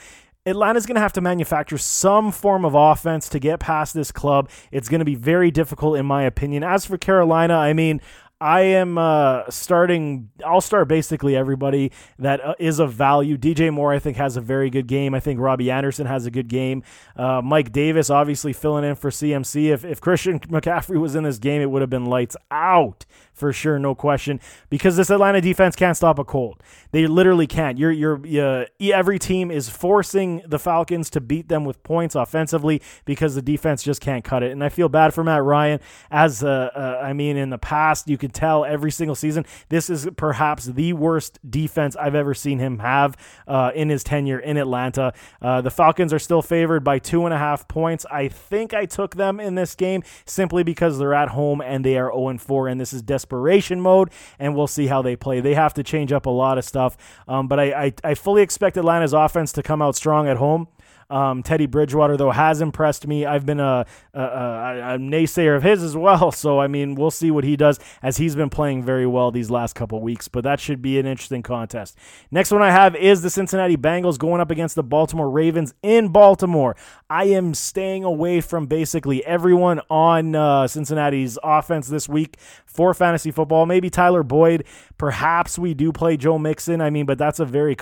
Atlanta's 0.46 0.86
going 0.86 0.94
to 0.94 1.00
have 1.00 1.12
to 1.14 1.20
manufacture 1.20 1.76
some 1.76 2.30
form 2.30 2.64
of 2.64 2.74
offense 2.74 3.28
to 3.30 3.40
get 3.40 3.58
past 3.58 3.94
this 3.94 4.12
club. 4.12 4.48
It's 4.70 4.88
going 4.88 5.00
to 5.00 5.04
be 5.04 5.16
very 5.16 5.50
difficult, 5.50 5.98
in 5.98 6.06
my 6.06 6.22
opinion. 6.22 6.62
As 6.62 6.86
for 6.86 6.96
Carolina, 6.96 7.54
I 7.54 7.72
mean, 7.72 8.00
I 8.40 8.60
am 8.60 8.98
uh, 8.98 9.48
starting. 9.48 10.28
I'll 10.44 10.60
start 10.60 10.88
basically 10.88 11.34
everybody 11.34 11.90
that 12.18 12.44
uh, 12.44 12.54
is 12.58 12.78
of 12.78 12.92
value. 12.92 13.38
DJ 13.38 13.72
Moore, 13.72 13.94
I 13.94 13.98
think, 13.98 14.18
has 14.18 14.36
a 14.36 14.42
very 14.42 14.68
good 14.68 14.86
game. 14.86 15.14
I 15.14 15.20
think 15.20 15.40
Robbie 15.40 15.70
Anderson 15.70 16.06
has 16.06 16.26
a 16.26 16.30
good 16.30 16.48
game. 16.48 16.82
Uh, 17.16 17.40
Mike 17.42 17.72
Davis, 17.72 18.10
obviously 18.10 18.52
filling 18.52 18.84
in 18.84 18.94
for 18.94 19.08
CMC. 19.08 19.72
If, 19.72 19.84
if 19.86 20.02
Christian 20.02 20.38
McCaffrey 20.40 21.00
was 21.00 21.14
in 21.14 21.24
this 21.24 21.38
game, 21.38 21.62
it 21.62 21.70
would 21.70 21.80
have 21.80 21.90
been 21.90 22.04
lights 22.04 22.36
out 22.50 23.06
for 23.36 23.52
sure, 23.52 23.78
no 23.78 23.94
question. 23.94 24.40
Because 24.70 24.96
this 24.96 25.10
Atlanta 25.10 25.42
defense 25.42 25.76
can't 25.76 25.96
stop 25.96 26.18
a 26.18 26.24
cold. 26.24 26.62
They 26.92 27.06
literally 27.06 27.46
can't. 27.46 27.78
You're 27.78 27.92
you're 27.92 28.66
every 28.80 29.18
team 29.18 29.50
is 29.50 29.68
forcing 29.68 30.42
the 30.46 30.58
Falcons 30.58 31.10
to 31.10 31.20
beat 31.20 31.48
them 31.48 31.66
with 31.66 31.82
points 31.82 32.14
offensively 32.14 32.80
because 33.04 33.34
the 33.34 33.42
defense 33.42 33.82
just 33.82 34.00
can't 34.00 34.24
cut 34.24 34.42
it. 34.42 34.52
And 34.52 34.64
I 34.64 34.70
feel 34.70 34.88
bad 34.88 35.12
for 35.12 35.22
Matt 35.22 35.44
Ryan. 35.44 35.80
As 36.10 36.42
uh, 36.42 36.70
uh, 36.74 37.00
I 37.04 37.12
mean, 37.12 37.36
in 37.36 37.50
the 37.50 37.58
past, 37.58 38.08
you 38.08 38.16
could 38.16 38.32
tell 38.32 38.64
every 38.64 38.90
single 38.90 39.14
season 39.14 39.44
this 39.68 39.90
is 39.90 40.08
perhaps 40.16 40.64
the 40.64 40.94
worst 40.94 41.38
defense 41.48 41.94
I've 41.94 42.14
ever 42.14 42.32
seen 42.32 42.58
him 42.58 42.78
have 42.78 43.16
uh, 43.46 43.72
in 43.74 43.90
his 43.90 44.02
tenure 44.02 44.38
in 44.38 44.56
Atlanta. 44.56 45.12
Uh, 45.42 45.60
the 45.60 45.70
Falcons 45.70 46.12
are 46.14 46.18
still 46.18 46.40
favored 46.40 46.82
by 46.82 46.98
two 46.98 47.26
and 47.26 47.34
a 47.34 47.38
half 47.38 47.68
points. 47.68 48.06
I 48.10 48.28
think 48.28 48.72
I 48.72 48.86
took 48.86 49.16
them 49.16 49.40
in 49.40 49.56
this 49.56 49.74
game 49.74 50.02
simply 50.24 50.62
because 50.62 50.98
they're 50.98 51.12
at 51.12 51.28
home 51.28 51.60
and 51.60 51.84
they 51.84 51.98
are 51.98 52.10
0 52.10 52.38
4, 52.38 52.68
and 52.68 52.80
this 52.80 52.92
is 52.92 53.02
desperation 53.26 53.80
mode, 53.80 54.10
and 54.38 54.54
we'll 54.54 54.66
see 54.68 54.86
how 54.86 55.02
they 55.02 55.16
play. 55.16 55.40
They 55.40 55.54
have 55.54 55.74
to 55.74 55.82
change 55.82 56.12
up 56.12 56.26
a 56.26 56.30
lot 56.30 56.58
of 56.58 56.64
stuff. 56.64 56.96
Um, 57.26 57.48
but 57.48 57.58
I, 57.58 57.86
I, 57.86 57.92
I 58.04 58.14
fully 58.14 58.42
expect 58.42 58.76
Atlanta's 58.76 59.12
offense 59.12 59.52
to 59.52 59.62
come 59.62 59.82
out 59.82 59.96
strong 59.96 60.28
at 60.28 60.36
home. 60.36 60.68
Um, 61.08 61.42
Teddy 61.42 61.66
Bridgewater, 61.66 62.16
though, 62.16 62.30
has 62.30 62.60
impressed 62.60 63.06
me. 63.06 63.24
I've 63.24 63.46
been 63.46 63.60
a, 63.60 63.86
a, 64.12 64.20
a, 64.20 64.94
a, 64.94 64.98
naysayer 64.98 65.56
of 65.56 65.62
his 65.62 65.82
as 65.82 65.96
well. 65.96 66.32
So, 66.36 66.60
I 66.60 66.66
mean, 66.66 66.96
we'll 66.96 67.10
see 67.10 67.30
what 67.30 67.44
he 67.44 67.56
does 67.56 67.80
as 68.02 68.18
he's 68.18 68.36
been 68.36 68.50
playing 68.50 68.84
very 68.84 69.06
well 69.06 69.30
these 69.30 69.50
last 69.50 69.74
couple 69.74 70.00
weeks. 70.00 70.28
But 70.28 70.44
that 70.44 70.60
should 70.60 70.82
be 70.82 70.98
an 70.98 71.06
interesting 71.06 71.42
contest. 71.42 71.96
Next 72.30 72.50
one 72.50 72.62
I 72.62 72.70
have 72.70 72.94
is 72.94 73.22
the 73.22 73.30
Cincinnati 73.30 73.76
Bengals 73.76 74.18
going 74.18 74.40
up 74.40 74.50
against 74.50 74.74
the 74.74 74.82
Baltimore 74.82 75.30
Ravens 75.30 75.72
in 75.82 76.08
Baltimore. 76.08 76.76
I 77.08 77.24
am 77.24 77.54
staying 77.54 78.04
away 78.04 78.40
from 78.40 78.66
basically 78.66 79.24
everyone 79.24 79.80
on 79.88 80.34
uh, 80.34 80.68
Cincinnati's 80.68 81.38
offense 81.42 81.88
this 81.88 82.08
week 82.08 82.36
for 82.66 82.92
fantasy 82.92 83.30
football. 83.30 83.66
Maybe 83.66 83.88
Tyler 83.88 84.22
Boyd. 84.22 84.64
Perhaps 84.98 85.58
we 85.58 85.74
do 85.74 85.92
play 85.92 86.16
Joe 86.16 86.38
Mixon. 86.38 86.80
I 86.80 86.90
mean, 86.90 87.06
but 87.06 87.18
that's 87.18 87.38
a 87.38 87.44
very 87.44 87.76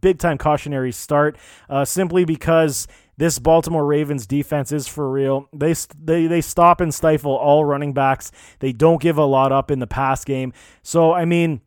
big 0.00 0.18
time 0.18 0.38
cautionary 0.38 0.92
start 0.92 1.38
uh, 1.68 1.84
simply 1.84 2.24
because 2.24 2.86
this 3.16 3.38
Baltimore 3.38 3.84
Ravens 3.84 4.26
defense 4.26 4.70
is 4.70 4.86
for 4.86 5.10
real. 5.10 5.48
They 5.52 5.74
they 5.98 6.26
they 6.26 6.40
stop 6.40 6.80
and 6.80 6.94
stifle 6.94 7.32
all 7.36 7.64
running 7.64 7.92
backs. 7.92 8.30
They 8.60 8.72
don't 8.72 9.00
give 9.00 9.18
a 9.18 9.24
lot 9.24 9.50
up 9.50 9.70
in 9.70 9.80
the 9.80 9.86
pass 9.86 10.24
game. 10.24 10.52
So 10.82 11.12
I 11.12 11.24
mean, 11.24 11.60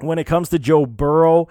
when 0.00 0.18
it 0.18 0.24
comes 0.24 0.48
to 0.50 0.58
Joe 0.58 0.86
Burrow, 0.86 1.48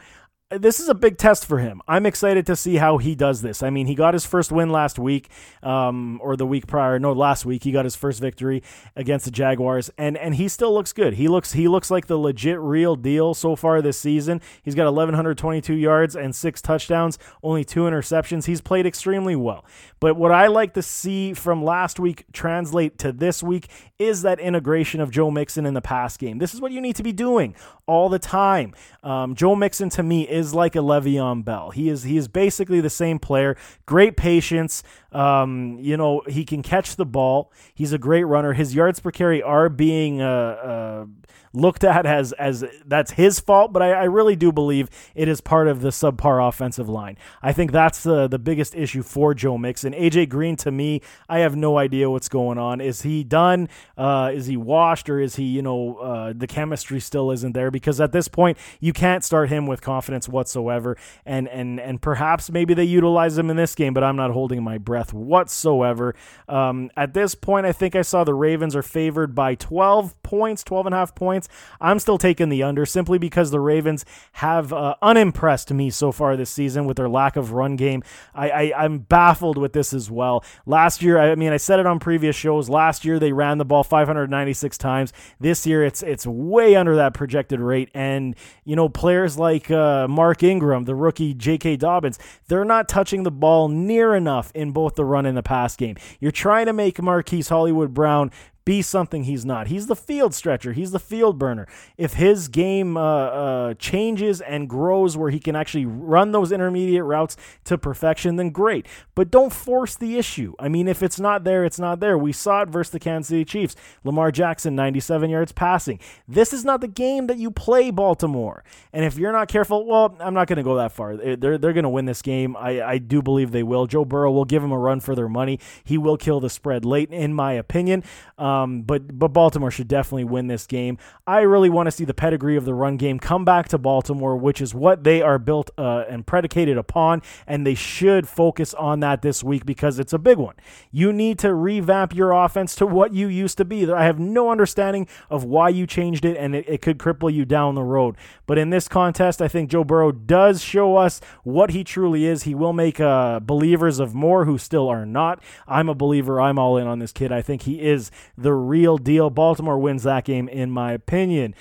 this 0.52 0.80
is 0.80 0.90
a 0.90 0.94
big 0.94 1.18
test 1.18 1.46
for 1.46 1.60
him. 1.60 1.82
I'm 1.88 2.06
excited 2.06 2.46
to 2.48 2.56
see 2.56 2.76
how 2.76 2.98
he 2.98 3.16
does 3.16 3.42
this. 3.42 3.64
I 3.64 3.70
mean, 3.70 3.88
he 3.88 3.96
got 3.96 4.14
his 4.14 4.26
first 4.26 4.52
win 4.52 4.70
last 4.70 5.00
week, 5.00 5.30
um, 5.64 6.20
or 6.22 6.36
the 6.36 6.46
week 6.46 6.68
prior. 6.68 7.00
No, 7.00 7.14
last 7.14 7.46
week 7.46 7.64
he 7.64 7.72
got 7.72 7.86
his 7.86 7.96
first 7.96 8.20
victory 8.20 8.62
against 8.96 9.26
the 9.26 9.32
Jaguars, 9.32 9.90
and 9.98 10.18
and 10.18 10.36
he 10.36 10.48
still 10.48 10.74
looks 10.74 10.92
good. 10.92 11.14
He 11.14 11.28
looks 11.28 11.54
he 11.54 11.68
looks 11.68 11.90
like 11.90 12.08
the 12.08 12.18
legit 12.18 12.60
real 12.60 12.96
deal 12.96 13.34
so 13.34 13.56
far 13.56 13.82
this 13.82 13.98
season. 14.00 14.42
He's 14.62 14.76
got 14.76 14.86
1122 14.86 15.74
yards 15.74 16.16
and 16.16 16.36
six 16.36 16.62
touchdowns, 16.62 17.18
only 17.44 17.64
two 17.64 17.82
interceptions. 17.82 18.46
He's 18.46 18.62
played 18.62 18.86
extremely 18.86 19.36
well. 19.36 19.64
But 20.00 20.16
what 20.16 20.32
I 20.32 20.48
like 20.48 20.74
to 20.74 20.82
see 20.82 21.34
from 21.34 21.64
last 21.64 22.00
week 22.00 22.26
translate 22.34 22.98
to 23.00 23.12
this 23.12 23.44
week 23.44 23.68
is 24.00 24.24
that 24.24 24.40
integration 24.40 25.00
of 25.00 25.12
Joe 25.12 25.30
Mixon 25.30 25.66
in 25.66 25.76
the 25.76 25.82
pass 25.82 26.18
game. 26.18 26.40
This 26.40 26.56
is 26.56 26.60
what 26.60 26.72
you 26.72 26.82
need 26.82 26.96
to 26.96 27.04
be 27.04 27.12
doing 27.12 27.56
all 27.86 28.10
the 28.10 28.18
time. 28.18 28.74
Um, 29.04 29.36
Joe 29.36 29.56
Mixon 29.56 29.90
to 29.92 30.02
me 30.02 30.28
is 30.28 30.41
like 30.54 30.76
a 30.76 30.80
Le'Veon 30.80 31.46
Bell. 31.46 31.72
He 31.72 31.90
is 31.90 32.04
he 32.04 32.18
is 32.18 32.28
basically 32.28 32.82
the 32.82 32.90
same 32.90 33.20
player. 33.20 33.56
Great 33.86 34.18
patience. 34.18 34.84
Um, 35.12 35.78
you 35.80 35.98
know 35.98 36.22
he 36.28 36.44
can 36.44 36.64
catch 36.64 36.96
the 36.96 37.06
ball. 37.06 37.52
He's 37.74 37.94
a 37.94 37.98
great 37.98 38.24
runner. 38.24 38.54
His 38.54 38.74
yards 38.76 39.00
per 39.00 39.12
carry 39.12 39.42
are 39.42 39.70
being 39.70 40.22
uh, 40.22 40.26
uh, 40.26 41.06
looked 41.54 41.84
at 41.84 42.06
as 42.06 42.32
as 42.34 42.64
that's 42.86 43.12
his 43.12 43.40
fault, 43.40 43.74
but 43.74 43.82
I, 43.82 43.92
I, 43.92 44.04
really 44.04 44.36
do 44.36 44.52
believe 44.52 44.90
it 45.16 45.28
is 45.28 45.42
part 45.42 45.68
of 45.68 45.82
the 45.82 45.90
subpar 45.90 46.48
offensive 46.48 46.88
line. 46.88 47.18
I 47.42 47.52
think 47.52 47.72
that's 47.72 48.04
the 48.04 48.28
the 48.28 48.40
biggest 48.40 48.74
issue 48.76 49.04
for 49.04 49.34
Joe 49.34 49.58
Mixon. 49.58 49.94
AJ 49.94 50.30
Green 50.30 50.56
to 50.58 50.72
me, 50.72 51.02
I 51.28 51.40
have 51.40 51.56
no 51.56 51.78
idea 51.78 52.10
what's 52.10 52.30
going 52.30 52.58
on. 52.58 52.80
Is 52.80 53.02
he 53.02 53.24
done? 53.24 53.68
Uh, 53.98 54.32
is 54.34 54.46
he 54.46 54.58
washed, 54.58 55.10
or 55.10 55.20
is 55.20 55.36
he 55.36 55.44
you 55.44 55.62
know 55.62 55.98
uh, 55.98 56.34
the 56.36 56.48
chemistry 56.48 57.00
still 57.00 57.32
isn't 57.32 57.54
there? 57.54 57.72
Because 57.72 58.00
at 58.00 58.12
this 58.12 58.28
point, 58.28 58.58
you 58.80 58.94
can't 58.94 59.24
start 59.24 59.50
him 59.50 59.68
with 59.68 59.82
confidence 59.82 60.30
whatsoever. 60.30 60.98
And 61.26 61.48
and 61.50 61.80
and 61.80 62.02
perhaps 62.02 62.50
maybe 62.50 62.74
they 62.74 62.84
utilize 62.84 63.38
him 63.38 63.50
in 63.50 63.58
this 63.58 63.76
game, 63.76 63.94
but 63.94 64.04
I'm 64.04 64.16
not 64.16 64.32
holding 64.32 64.64
my 64.64 64.78
breath 64.78 65.14
whatsoever. 65.14 66.16
Um, 66.48 66.90
at 66.96 67.14
this 67.14 67.36
point, 67.36 67.66
I 67.66 67.72
think 67.72 67.96
I 67.96 68.02
saw 68.02 68.24
the 68.24 68.34
Ravens 68.34 68.76
are 68.76 68.84
favored 68.84 69.36
by 69.36 69.56
12 69.56 70.22
points, 70.24 70.64
12 70.64 70.88
and 70.88 70.96
a 70.96 70.98
half 70.98 71.16
points 71.16 71.41
points. 71.48 71.78
I'm 71.80 72.00
still 72.00 72.18
taking 72.18 72.50
the 72.50 72.64
under 72.64 72.86
simply 72.86 73.18
because 73.18 73.52
the 73.52 73.60
Ravens 73.60 74.06
have 74.34 74.72
uh, 74.74 74.96
unimpressed 75.02 75.72
me 75.72 75.90
so 75.90 76.12
far 76.12 76.36
this 76.36 76.50
season 76.50 76.86
with 76.86 76.98
their 76.98 77.10
lack 77.10 77.36
of 77.36 77.52
run 77.54 77.76
game. 77.76 78.04
I, 78.34 78.50
I, 78.50 78.84
I'm 78.84 79.00
baffled 79.00 79.58
with 79.58 79.74
this 79.74 79.94
as 79.94 80.10
well. 80.12 80.44
Last 80.66 81.02
year, 81.02 81.18
I 81.18 81.36
mean, 81.36 81.54
I 81.54 81.58
said 81.58 81.80
it 81.80 81.86
on 81.86 82.00
previous 82.00 82.36
shows. 82.36 82.70
Last 82.70 83.06
year 83.06 83.20
they 83.20 83.32
ran 83.32 83.58
the 83.58 83.66
ball 83.66 83.84
596 83.84 84.78
times. 84.78 85.14
This 85.40 85.66
year 85.66 85.84
it's 85.84 86.04
it's 86.04 86.26
way 86.26 86.76
under 86.76 86.96
that 86.96 87.14
projected 87.14 87.60
rate. 87.60 87.90
And 87.94 88.36
you 88.64 88.76
know, 88.76 88.90
players 88.90 89.38
like 89.38 89.72
uh, 89.72 90.08
Mark 90.08 90.44
Ingram, 90.44 90.86
the 90.86 90.96
rookie 90.96 91.34
J.K. 91.34 91.78
Dobbins, 91.78 92.20
they're 92.48 92.66
not 92.66 92.88
touching 92.88 93.24
the 93.24 93.32
ball 93.32 93.68
near 93.68 94.16
enough 94.16 94.52
in 94.54 94.72
both 94.72 94.96
the 94.96 95.06
run 95.06 95.26
and 95.26 95.38
the 95.38 95.44
pass 95.44 95.76
game. 95.76 95.96
You're 96.20 96.32
trying 96.32 96.68
to 96.68 96.74
make 96.74 97.02
Marquise 97.02 97.50
Hollywood 97.50 97.94
Brown 97.94 98.32
be 98.64 98.82
something 98.82 99.24
he's 99.24 99.44
not. 99.44 99.68
He's 99.68 99.88
the 99.88 99.96
field 99.96 100.34
stretcher. 100.34 100.74
He's 100.74 100.92
the 100.92 101.00
field 101.00 101.40
burner. 101.40 101.68
If 101.98 102.14
his 102.14 102.48
game 102.48 102.96
uh, 102.96 103.02
uh, 103.02 103.74
changes 103.76 104.40
and 104.42 104.70
grows 104.70 105.18
where 105.18 105.32
he 105.32 105.40
can 105.40 105.56
actually 105.56 105.86
run 105.86 106.32
those 106.32 106.52
intermediate 106.52 107.04
routes 107.04 107.38
to 107.66 107.78
perfection, 107.78 108.36
then 108.36 108.52
great. 108.52 108.86
But 109.16 109.32
don't 109.32 109.52
force 109.52 109.96
the 109.96 110.18
issue. 110.18 110.54
I 110.60 110.70
mean, 110.70 110.88
if 110.88 111.02
it's 111.02 111.20
not 111.20 111.44
there, 111.44 111.66
it's 111.66 111.80
not 111.80 112.00
there. 112.00 112.18
We 112.18 112.32
saw 112.32 112.62
it 112.62 112.70
versus 112.70 112.92
the 112.92 113.00
Kansas 113.00 113.30
City 113.30 113.46
Chiefs. 113.46 113.76
Lamar 114.04 114.32
Jackson, 114.32 114.76
97 114.76 115.30
yards 115.30 115.52
passing. 115.52 116.00
This 116.28 116.54
is 116.54 116.64
not 116.64 116.82
the 116.82 116.88
game 116.88 117.28
that 117.28 117.38
you 117.38 117.50
play 117.50 117.90
Baltimore. 117.90 118.64
And 118.94 119.04
if 119.06 119.18
you're 119.18 119.32
not 119.32 119.48
careful, 119.48 119.86
well, 119.88 120.16
I'm 120.20 120.34
not 120.34 120.48
going 120.48 120.58
to 120.58 120.64
go 120.64 120.76
that 120.76 120.92
far. 120.92 121.18
They're, 121.18 121.58
they're 121.58 121.74
going 121.74 121.84
to 121.84 121.90
win 121.90 122.06
this 122.06 122.22
game. 122.22 122.56
I, 122.56 122.82
I 122.82 122.98
do 123.00 123.22
believe 123.22 123.52
they 123.52 123.64
will. 123.64 123.88
Joe 123.88 124.06
Burrow 124.06 124.32
will 124.32 124.46
give 124.46 124.62
them 124.62 124.72
a 124.72 124.78
run 124.78 125.00
for 125.00 125.16
their 125.16 125.30
money. 125.30 125.60
He 125.84 125.98
will 125.98 126.18
kill 126.18 126.40
the 126.40 126.50
spread 126.50 126.86
late, 126.86 127.10
in 127.10 127.34
my 127.34 127.54
opinion. 127.54 128.04
Um, 128.38 128.51
um, 128.52 128.82
but 128.82 129.18
but 129.18 129.30
Baltimore 129.30 129.72
should 129.72 129.88
definitely 129.88 130.26
win 130.26 130.48
this 130.48 130.68
game. 130.68 130.98
I 131.26 131.42
really 131.42 131.70
want 131.70 131.88
to 131.88 131.92
see 131.92 132.06
the 132.06 132.14
pedigree 132.14 132.58
of 132.58 132.66
the 132.66 132.74
run 132.74 132.98
game 132.98 133.20
come 133.20 133.46
back 133.46 133.68
to 133.70 133.78
Baltimore, 133.78 134.36
which 134.36 134.62
is 134.62 134.74
what 134.74 135.04
they 135.04 135.22
are 135.22 135.40
built 135.40 135.72
uh, 135.78 136.06
and 136.10 136.26
predicated 136.26 136.78
upon, 136.78 137.22
and 137.48 137.66
they 137.66 137.76
should 137.76 138.28
focus 138.28 138.74
on 138.74 139.00
that 139.02 139.22
this 139.22 139.44
week 139.44 139.66
because 139.66 140.00
it's 140.00 140.14
a 140.14 140.20
big 140.20 140.38
one. 140.38 140.56
You 140.92 141.14
need 141.14 141.40
to 141.40 141.54
revamp 141.54 142.16
your 142.16 142.32
offense 142.32 142.76
to 142.76 142.86
what 142.86 143.14
you 143.14 143.28
used 143.28 143.58
to 143.58 143.66
be. 143.66 143.92
I 143.92 144.04
have 144.04 144.20
no 144.20 144.52
understanding 144.52 145.08
of 145.30 145.44
why 145.44 145.70
you 145.70 145.88
changed 145.88 146.26
it, 146.26 146.38
and 146.38 146.56
it, 146.56 146.66
it 146.68 146.82
could 146.82 146.98
cripple 146.98 147.32
you 147.32 147.46
down 147.46 147.76
the 147.76 147.84
road. 147.84 148.16
But 148.46 148.58
in 148.58 148.70
this 148.70 148.88
contest, 148.88 149.42
I 149.42 149.48
think 149.48 149.70
Joe 149.70 149.84
Burrow 149.84 150.12
does 150.12 150.62
show 150.62 150.98
us 150.98 151.22
what 151.44 151.72
he 151.72 151.84
truly 151.84 152.26
is. 152.26 152.44
He 152.44 152.56
will 152.56 152.74
make 152.74 153.00
uh, 153.00 153.40
believers 153.40 154.00
of 154.00 154.14
more 154.14 154.46
who 154.46 154.58
still 154.58 154.90
are 154.90 155.06
not. 155.06 155.42
I'm 155.68 155.90
a 155.90 155.96
believer. 155.96 156.42
I'm 156.42 156.60
all 156.60 156.78
in 156.78 156.88
on 156.88 157.00
this 157.00 157.12
kid. 157.12 157.32
I 157.32 157.42
think 157.42 157.64
he 157.64 157.82
is 157.82 158.12
the 158.42 158.54
real 158.54 158.98
deal. 158.98 159.30
Baltimore 159.30 159.78
wins 159.80 160.04
that 160.04 160.26
game, 160.26 160.48
in 160.48 160.72
my 160.72 160.92
opinion. 160.94 161.56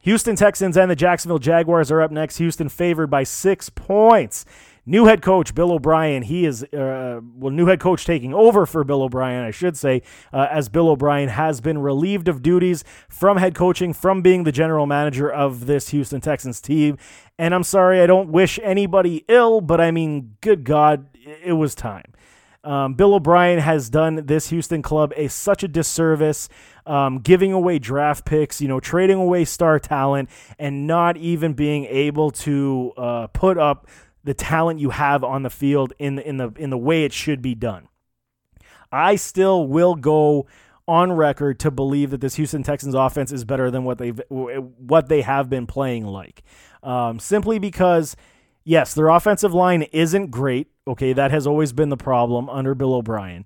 Houston 0.00 0.36
Texans 0.36 0.76
and 0.76 0.90
the 0.90 0.96
Jacksonville 0.96 1.38
Jaguars 1.38 1.90
are 1.90 2.00
up 2.00 2.10
next. 2.10 2.38
Houston 2.38 2.68
favored 2.68 3.08
by 3.08 3.24
six 3.24 3.68
points. 3.68 4.44
New 4.86 5.04
head 5.04 5.20
coach 5.20 5.54
Bill 5.54 5.72
O'Brien. 5.72 6.22
He 6.22 6.46
is 6.46 6.64
uh, 6.64 7.20
well, 7.36 7.50
new 7.50 7.66
head 7.66 7.78
coach 7.78 8.06
taking 8.06 8.32
over 8.32 8.64
for 8.64 8.84
Bill 8.84 9.02
O'Brien, 9.02 9.44
I 9.44 9.50
should 9.50 9.76
say, 9.76 10.00
uh, 10.32 10.46
as 10.50 10.70
Bill 10.70 10.88
O'Brien 10.88 11.28
has 11.28 11.60
been 11.60 11.76
relieved 11.76 12.26
of 12.26 12.42
duties 12.42 12.84
from 13.06 13.36
head 13.36 13.54
coaching, 13.54 13.92
from 13.92 14.22
being 14.22 14.44
the 14.44 14.52
general 14.52 14.86
manager 14.86 15.30
of 15.30 15.66
this 15.66 15.90
Houston 15.90 16.22
Texans 16.22 16.62
team. 16.62 16.96
And 17.38 17.54
I'm 17.54 17.64
sorry, 17.64 18.00
I 18.00 18.06
don't 18.06 18.30
wish 18.30 18.58
anybody 18.62 19.26
ill, 19.28 19.60
but 19.60 19.78
I 19.78 19.90
mean, 19.90 20.36
good 20.40 20.64
God, 20.64 21.06
it 21.44 21.52
was 21.52 21.74
time. 21.74 22.14
Um, 22.68 22.92
Bill 22.92 23.14
O'Brien 23.14 23.60
has 23.60 23.88
done 23.88 24.26
this 24.26 24.50
Houston 24.50 24.82
club 24.82 25.14
a 25.16 25.28
such 25.28 25.62
a 25.62 25.68
disservice, 25.68 26.50
um, 26.84 27.20
giving 27.20 27.50
away 27.50 27.78
draft 27.78 28.26
picks, 28.26 28.60
you 28.60 28.68
know, 28.68 28.78
trading 28.78 29.16
away 29.16 29.46
star 29.46 29.78
talent, 29.78 30.28
and 30.58 30.86
not 30.86 31.16
even 31.16 31.54
being 31.54 31.86
able 31.86 32.30
to 32.30 32.92
uh, 32.98 33.26
put 33.28 33.56
up 33.56 33.88
the 34.22 34.34
talent 34.34 34.80
you 34.80 34.90
have 34.90 35.24
on 35.24 35.44
the 35.44 35.48
field 35.48 35.94
in 35.98 36.18
in 36.18 36.36
the 36.36 36.52
in 36.58 36.68
the 36.68 36.76
way 36.76 37.04
it 37.04 37.14
should 37.14 37.40
be 37.40 37.54
done. 37.54 37.88
I 38.92 39.16
still 39.16 39.66
will 39.66 39.94
go 39.94 40.46
on 40.86 41.12
record 41.12 41.58
to 41.60 41.70
believe 41.70 42.10
that 42.10 42.20
this 42.20 42.34
Houston 42.34 42.62
Texans 42.62 42.94
offense 42.94 43.32
is 43.32 43.46
better 43.46 43.70
than 43.70 43.84
what 43.84 43.96
they've 43.96 44.20
what 44.28 45.08
they 45.08 45.22
have 45.22 45.48
been 45.48 45.66
playing 45.66 46.04
like. 46.04 46.42
Um, 46.82 47.18
simply 47.18 47.58
because, 47.58 48.14
yes, 48.62 48.92
their 48.92 49.08
offensive 49.08 49.54
line 49.54 49.84
isn't 49.84 50.30
great. 50.30 50.68
Okay, 50.88 51.12
that 51.12 51.30
has 51.30 51.46
always 51.46 51.72
been 51.72 51.90
the 51.90 51.96
problem 51.96 52.48
under 52.48 52.74
Bill 52.74 52.94
O'Brien. 52.94 53.44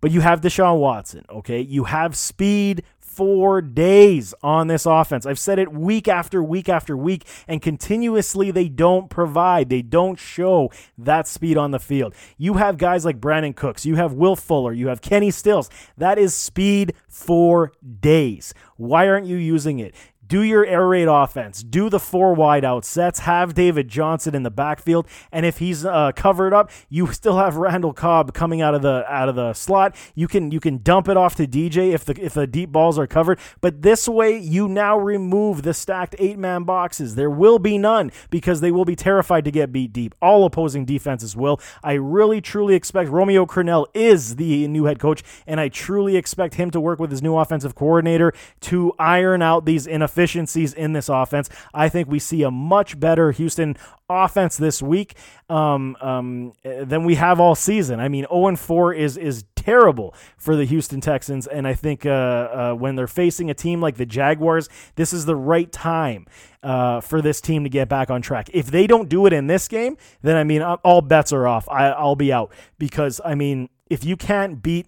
But 0.00 0.10
you 0.10 0.20
have 0.20 0.40
Deshaun 0.40 0.78
Watson. 0.78 1.24
Okay, 1.28 1.60
you 1.60 1.84
have 1.84 2.16
speed 2.16 2.82
for 2.98 3.60
days 3.60 4.32
on 4.44 4.68
this 4.68 4.86
offense. 4.86 5.26
I've 5.26 5.40
said 5.40 5.58
it 5.58 5.72
week 5.72 6.06
after 6.06 6.40
week 6.40 6.68
after 6.68 6.96
week, 6.96 7.26
and 7.48 7.60
continuously 7.60 8.52
they 8.52 8.68
don't 8.68 9.10
provide. 9.10 9.68
They 9.68 9.82
don't 9.82 10.18
show 10.18 10.70
that 10.96 11.26
speed 11.26 11.56
on 11.56 11.72
the 11.72 11.80
field. 11.80 12.14
You 12.36 12.54
have 12.54 12.78
guys 12.78 13.04
like 13.04 13.20
Brandin 13.20 13.56
Cooks, 13.56 13.84
you 13.84 13.96
have 13.96 14.12
Will 14.12 14.36
Fuller, 14.36 14.72
you 14.72 14.86
have 14.86 15.02
Kenny 15.02 15.32
Stills. 15.32 15.68
That 15.96 16.16
is 16.16 16.32
speed 16.32 16.94
for 17.08 17.72
days. 18.00 18.54
Why 18.76 19.08
aren't 19.08 19.26
you 19.26 19.36
using 19.36 19.80
it? 19.80 19.96
Do 20.28 20.42
your 20.42 20.66
air 20.66 20.86
raid 20.86 21.08
offense. 21.08 21.62
Do 21.62 21.88
the 21.88 21.98
four 21.98 22.34
wide 22.34 22.62
out 22.62 22.84
sets. 22.84 23.20
Have 23.20 23.54
David 23.54 23.88
Johnson 23.88 24.34
in 24.34 24.42
the 24.42 24.50
backfield, 24.50 25.08
and 25.32 25.46
if 25.46 25.56
he's 25.56 25.86
uh, 25.86 26.12
covered 26.14 26.52
up, 26.52 26.70
you 26.90 27.06
still 27.12 27.38
have 27.38 27.56
Randall 27.56 27.94
Cobb 27.94 28.34
coming 28.34 28.60
out 28.60 28.74
of 28.74 28.82
the 28.82 29.06
out 29.08 29.30
of 29.30 29.36
the 29.36 29.54
slot. 29.54 29.96
You 30.14 30.28
can 30.28 30.50
you 30.50 30.60
can 30.60 30.82
dump 30.82 31.08
it 31.08 31.16
off 31.16 31.34
to 31.36 31.46
DJ 31.46 31.94
if 31.94 32.04
the 32.04 32.14
if 32.22 32.34
the 32.34 32.46
deep 32.46 32.70
balls 32.70 32.98
are 32.98 33.06
covered. 33.06 33.38
But 33.62 33.80
this 33.80 34.06
way, 34.06 34.36
you 34.36 34.68
now 34.68 34.98
remove 34.98 35.62
the 35.62 35.72
stacked 35.72 36.14
eight 36.18 36.38
man 36.38 36.64
boxes. 36.64 37.14
There 37.14 37.30
will 37.30 37.58
be 37.58 37.78
none 37.78 38.12
because 38.28 38.60
they 38.60 38.70
will 38.70 38.84
be 38.84 38.96
terrified 38.96 39.46
to 39.46 39.50
get 39.50 39.72
beat 39.72 39.94
deep. 39.94 40.14
All 40.20 40.44
opposing 40.44 40.84
defenses 40.84 41.36
will. 41.36 41.58
I 41.82 41.94
really 41.94 42.42
truly 42.42 42.74
expect 42.74 43.08
Romeo 43.08 43.46
Crennel 43.46 43.86
is 43.94 44.36
the 44.36 44.68
new 44.68 44.84
head 44.84 44.98
coach, 44.98 45.22
and 45.46 45.58
I 45.58 45.70
truly 45.70 46.16
expect 46.16 46.56
him 46.56 46.70
to 46.72 46.80
work 46.80 46.98
with 46.98 47.10
his 47.10 47.22
new 47.22 47.34
offensive 47.34 47.74
coordinator 47.74 48.34
to 48.60 48.92
iron 48.98 49.40
out 49.40 49.64
these 49.64 49.86
ineffective 49.86 50.17
deficiencies 50.18 50.74
in 50.74 50.92
this 50.94 51.08
offense. 51.08 51.48
I 51.72 51.88
think 51.88 52.08
we 52.08 52.18
see 52.18 52.42
a 52.42 52.50
much 52.50 52.98
better 52.98 53.30
Houston 53.30 53.76
offense 54.10 54.56
this 54.56 54.82
week 54.82 55.14
um, 55.48 55.96
um, 56.00 56.54
than 56.64 57.04
we 57.04 57.14
have 57.14 57.38
all 57.38 57.54
season. 57.54 58.00
I 58.00 58.08
mean, 58.08 58.26
0 58.28 58.56
4 58.56 58.94
is 58.94 59.16
is 59.16 59.44
terrible 59.54 60.14
for 60.36 60.56
the 60.56 60.64
Houston 60.64 61.00
Texans, 61.00 61.46
and 61.46 61.68
I 61.68 61.74
think 61.74 62.04
uh, 62.04 62.10
uh, 62.10 62.72
when 62.74 62.96
they're 62.96 63.06
facing 63.06 63.48
a 63.48 63.54
team 63.54 63.80
like 63.80 63.96
the 63.96 64.06
Jaguars, 64.06 64.68
this 64.96 65.12
is 65.12 65.24
the 65.24 65.36
right 65.36 65.70
time 65.70 66.26
uh, 66.64 67.00
for 67.00 67.22
this 67.22 67.40
team 67.40 67.62
to 67.62 67.70
get 67.70 67.88
back 67.88 68.10
on 68.10 68.20
track. 68.20 68.50
If 68.52 68.72
they 68.72 68.88
don't 68.88 69.08
do 69.08 69.26
it 69.26 69.32
in 69.32 69.46
this 69.46 69.68
game, 69.68 69.96
then 70.22 70.36
I 70.36 70.42
mean, 70.42 70.62
all 70.62 71.00
bets 71.00 71.32
are 71.32 71.46
off. 71.46 71.68
I, 71.68 71.90
I'll 71.90 72.16
be 72.16 72.32
out 72.32 72.52
because 72.78 73.20
I 73.24 73.36
mean, 73.36 73.68
if 73.88 74.04
you 74.04 74.16
can't 74.16 74.62
beat 74.62 74.86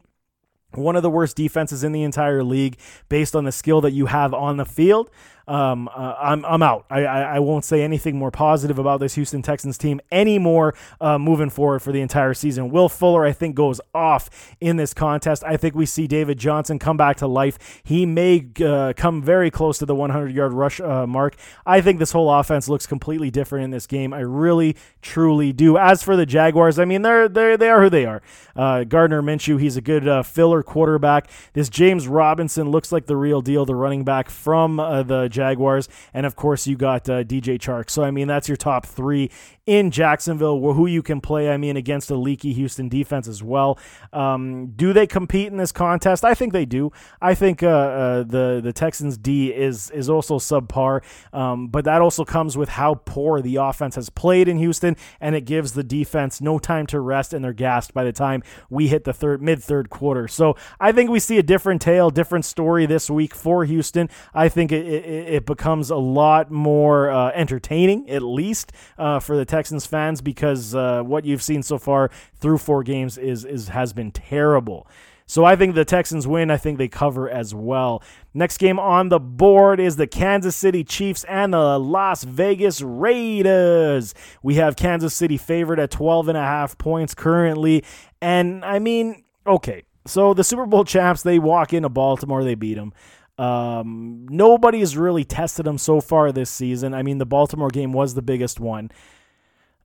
one 0.74 0.96
of 0.96 1.02
the 1.02 1.10
worst 1.10 1.36
defenses 1.36 1.82
in 1.82 1.92
the 1.92 2.02
entire 2.02 2.42
league 2.42 2.76
based 3.08 3.34
on 3.34 3.44
the 3.44 3.52
skill 3.52 3.80
that 3.80 3.92
you 3.92 4.06
have 4.06 4.32
on 4.32 4.56
the 4.56 4.64
field 4.64 5.10
um, 5.50 5.88
uh, 5.88 6.14
I'm, 6.20 6.44
I'm 6.44 6.62
out. 6.62 6.86
I, 6.88 7.04
I, 7.04 7.20
I, 7.22 7.38
won't 7.40 7.64
say 7.64 7.82
anything 7.82 8.16
more 8.16 8.30
positive 8.30 8.78
about 8.78 9.00
this 9.00 9.16
Houston 9.16 9.42
Texans 9.42 9.76
team 9.76 10.00
anymore 10.12 10.76
uh, 11.00 11.18
moving 11.18 11.50
forward 11.50 11.80
for 11.80 11.90
the 11.90 12.00
entire 12.00 12.34
season. 12.34 12.70
Will 12.70 12.88
Fuller, 12.88 13.26
I 13.26 13.32
think, 13.32 13.56
goes 13.56 13.80
off 13.92 14.54
in 14.60 14.76
this 14.76 14.94
contest. 14.94 15.42
I 15.44 15.56
think 15.56 15.74
we 15.74 15.86
see 15.86 16.06
David 16.06 16.38
Johnson 16.38 16.78
come 16.78 16.96
back 16.96 17.16
to 17.16 17.26
life. 17.26 17.80
He 17.82 18.06
may 18.06 18.46
uh, 18.64 18.92
come 18.96 19.22
very 19.22 19.50
close 19.50 19.78
to 19.78 19.86
the 19.86 19.94
100 19.94 20.32
yard 20.32 20.52
rush 20.52 20.80
uh, 20.80 21.04
mark. 21.04 21.34
I 21.66 21.80
think 21.80 21.98
this 21.98 22.12
whole 22.12 22.32
offense 22.32 22.68
looks 22.68 22.86
completely 22.86 23.32
different 23.32 23.64
in 23.64 23.70
this 23.72 23.88
game. 23.88 24.14
I 24.14 24.20
really, 24.20 24.76
truly 25.02 25.52
do. 25.52 25.76
As 25.76 26.00
for 26.00 26.14
the 26.14 26.26
Jaguars, 26.26 26.78
I 26.78 26.84
mean, 26.84 27.02
they're, 27.02 27.28
they're, 27.28 27.56
they 27.56 27.70
are 27.70 27.82
who 27.82 27.90
they 27.90 28.06
are. 28.06 28.22
Uh, 28.54 28.84
Gardner 28.84 29.20
Minshew, 29.20 29.60
he's 29.60 29.76
a 29.76 29.80
good 29.80 30.06
uh, 30.06 30.22
filler 30.22 30.62
quarterback. 30.62 31.28
This 31.54 31.68
James 31.68 32.06
Robinson 32.06 32.70
looks 32.70 32.92
like 32.92 33.06
the 33.06 33.16
real 33.16 33.42
deal, 33.42 33.66
the 33.66 33.74
running 33.74 34.04
back 34.04 34.30
from 34.30 34.76
the 34.76 35.28
Jaguars, 35.28 35.39
and 35.40 36.26
of 36.26 36.36
course 36.36 36.66
you 36.66 36.76
got 36.76 37.08
uh, 37.08 37.24
DJ 37.24 37.58
Chark. 37.58 37.90
So 37.90 38.02
I 38.02 38.10
mean 38.10 38.28
that's 38.28 38.48
your 38.48 38.56
top 38.56 38.86
three 38.86 39.30
in 39.66 39.90
Jacksonville, 39.90 40.72
who 40.72 40.86
you 40.86 41.02
can 41.02 41.20
play. 41.20 41.50
I 41.50 41.56
mean 41.56 41.76
against 41.76 42.10
a 42.10 42.16
leaky 42.16 42.52
Houston 42.52 42.88
defense 42.88 43.28
as 43.28 43.42
well. 43.42 43.78
Um, 44.12 44.72
do 44.76 44.92
they 44.92 45.06
compete 45.06 45.48
in 45.48 45.56
this 45.56 45.72
contest? 45.72 46.24
I 46.24 46.34
think 46.34 46.52
they 46.52 46.64
do. 46.64 46.92
I 47.20 47.34
think 47.34 47.62
uh, 47.62 47.68
uh, 47.68 48.22
the 48.24 48.60
the 48.62 48.72
Texans 48.72 49.16
D 49.16 49.52
is 49.52 49.90
is 49.90 50.08
also 50.10 50.38
subpar, 50.38 51.02
um, 51.32 51.68
but 51.68 51.84
that 51.84 52.00
also 52.00 52.24
comes 52.24 52.56
with 52.56 52.70
how 52.70 52.94
poor 52.94 53.40
the 53.40 53.56
offense 53.56 53.94
has 53.94 54.10
played 54.10 54.48
in 54.48 54.58
Houston, 54.58 54.96
and 55.20 55.34
it 55.34 55.42
gives 55.42 55.72
the 55.72 55.84
defense 55.84 56.40
no 56.40 56.58
time 56.58 56.86
to 56.86 57.00
rest, 57.00 57.32
and 57.32 57.44
they're 57.44 57.52
gassed 57.52 57.94
by 57.94 58.04
the 58.04 58.12
time 58.12 58.42
we 58.68 58.88
hit 58.88 59.04
the 59.04 59.12
third 59.12 59.42
mid 59.42 59.62
third 59.62 59.90
quarter. 59.90 60.28
So 60.28 60.56
I 60.78 60.92
think 60.92 61.10
we 61.10 61.20
see 61.20 61.38
a 61.38 61.42
different 61.42 61.80
tale, 61.82 62.10
different 62.10 62.44
story 62.44 62.86
this 62.86 63.10
week 63.10 63.34
for 63.34 63.64
Houston. 63.64 64.08
I 64.34 64.48
think 64.48 64.72
it, 64.72 64.86
it, 64.86 65.29
it 65.30 65.46
becomes 65.46 65.90
a 65.90 65.96
lot 65.96 66.50
more 66.50 67.10
uh, 67.10 67.30
entertaining, 67.30 68.08
at 68.10 68.22
least 68.22 68.72
uh, 68.98 69.20
for 69.20 69.36
the 69.36 69.44
Texans 69.44 69.86
fans, 69.86 70.20
because 70.20 70.74
uh, 70.74 71.02
what 71.02 71.24
you've 71.24 71.42
seen 71.42 71.62
so 71.62 71.78
far 71.78 72.10
through 72.34 72.58
four 72.58 72.82
games 72.82 73.16
is 73.16 73.44
is 73.44 73.68
has 73.68 73.92
been 73.92 74.10
terrible. 74.10 74.86
So 75.30 75.44
I 75.44 75.54
think 75.54 75.76
the 75.76 75.84
Texans 75.84 76.26
win. 76.26 76.50
I 76.50 76.56
think 76.56 76.76
they 76.76 76.88
cover 76.88 77.30
as 77.30 77.54
well. 77.54 78.02
Next 78.34 78.58
game 78.58 78.80
on 78.80 79.10
the 79.10 79.20
board 79.20 79.78
is 79.78 79.94
the 79.94 80.08
Kansas 80.08 80.56
City 80.56 80.82
Chiefs 80.82 81.22
and 81.22 81.54
the 81.54 81.78
Las 81.78 82.24
Vegas 82.24 82.82
Raiders. 82.82 84.12
We 84.42 84.56
have 84.56 84.74
Kansas 84.74 85.14
City 85.14 85.36
favored 85.36 85.78
at 85.78 85.92
12 85.92 86.26
and 86.26 86.36
a 86.36 86.42
half 86.42 86.76
points 86.78 87.14
currently. 87.14 87.84
And 88.20 88.64
I 88.64 88.80
mean, 88.80 89.22
okay. 89.46 89.84
So 90.04 90.34
the 90.34 90.42
Super 90.42 90.66
Bowl 90.66 90.84
champs, 90.84 91.22
they 91.22 91.38
walk 91.38 91.72
into 91.72 91.88
Baltimore, 91.88 92.42
they 92.42 92.56
beat 92.56 92.74
them. 92.74 92.92
Um, 93.40 94.26
nobody 94.28 94.80
has 94.80 94.98
really 94.98 95.24
tested 95.24 95.64
them 95.64 95.78
so 95.78 96.02
far 96.02 96.30
this 96.30 96.50
season. 96.50 96.92
I 96.92 97.02
mean, 97.02 97.16
the 97.16 97.24
Baltimore 97.24 97.70
game 97.70 97.94
was 97.94 98.12
the 98.12 98.20
biggest 98.20 98.60
one. 98.60 98.90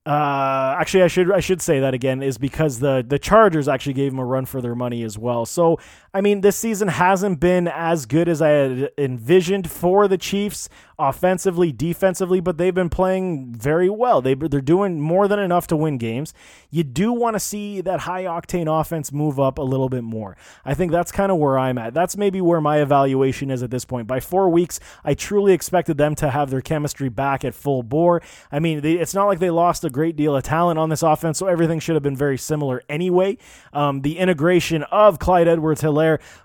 Uh, 0.06 0.76
actually, 0.78 1.04
I 1.04 1.08
should 1.08 1.32
I 1.32 1.40
should 1.40 1.62
say 1.62 1.80
that 1.80 1.94
again 1.94 2.22
is 2.22 2.38
because 2.38 2.80
the 2.80 3.04
the 3.08 3.18
Chargers 3.18 3.68
actually 3.68 3.94
gave 3.94 4.12
them 4.12 4.20
a 4.20 4.26
run 4.26 4.46
for 4.46 4.62
their 4.62 4.76
money 4.76 5.04
as 5.04 5.18
well. 5.18 5.46
So 5.46 5.80
I 6.16 6.22
mean, 6.22 6.40
this 6.40 6.56
season 6.56 6.88
hasn't 6.88 7.42
been 7.42 7.68
as 7.68 8.06
good 8.06 8.30
as 8.30 8.42
I 8.42 8.48
had 8.48 8.92
envisioned 8.98 9.70
for 9.70 10.08
the 10.08 10.18
Chiefs 10.18 10.70
offensively, 10.98 11.74
defensively, 11.74 12.40
but 12.40 12.58
they've 12.58 12.74
been 12.74 12.90
playing 12.90 13.54
very 13.54 13.90
well. 13.90 14.22
They, 14.22 14.34
they're 14.34 14.62
doing 14.62 15.02
more 15.02 15.28
than 15.28 15.40
enough 15.40 15.68
to 15.68 15.76
win 15.76 15.98
games. 15.98 16.34
You 16.70 16.86
do 16.86 17.12
want 17.12 17.36
to 17.36 17.40
see 17.42 17.82
that 17.82 18.00
high 18.02 18.24
octane 18.24 18.68
offense 18.80 19.12
move 19.12 19.42
up 19.42 19.58
a 19.58 19.62
little 19.62 19.90
bit 19.90 20.06
more. 20.06 20.38
I 20.64 20.74
think 20.74 20.94
that's 20.94 21.12
kind 21.12 21.34
of 21.34 21.38
where 21.38 21.60
I'm 21.60 21.78
at. 21.78 21.94
That's 21.94 22.16
maybe 22.16 22.40
where 22.40 22.62
my 22.62 22.82
evaluation 22.82 23.52
is 23.52 23.62
at 23.62 23.70
this 23.70 23.84
point. 23.84 24.08
By 24.08 24.22
four 24.22 24.50
weeks, 24.50 24.80
I 25.04 25.16
truly 25.16 25.52
expected 25.52 25.98
them 25.98 26.16
to 26.16 26.30
have 26.30 26.50
their 26.50 26.62
chemistry 26.62 27.10
back 27.10 27.44
at 27.44 27.54
full 27.54 27.84
bore. 27.84 28.22
I 28.54 28.60
mean, 28.60 28.80
they, 28.80 28.94
it's 28.94 29.14
not 29.14 29.26
like 29.26 29.40
they 29.40 29.50
lost 29.50 29.84
a 29.84 29.90
great 29.90 30.16
deal 30.16 30.34
of 30.34 30.44
talent 30.44 30.80
on 30.80 30.88
this 30.88 31.04
offense, 31.04 31.38
so 31.40 31.48
everything 31.48 31.82
should 31.82 31.96
have 31.96 32.04
been 32.04 32.16
very 32.16 32.38
similar 32.38 32.82
anyway. 32.88 33.38
Um, 33.74 34.02
the 34.02 34.18
integration 34.18 34.84
of 34.84 35.20
Clyde 35.20 35.50
Edwards 35.50 35.82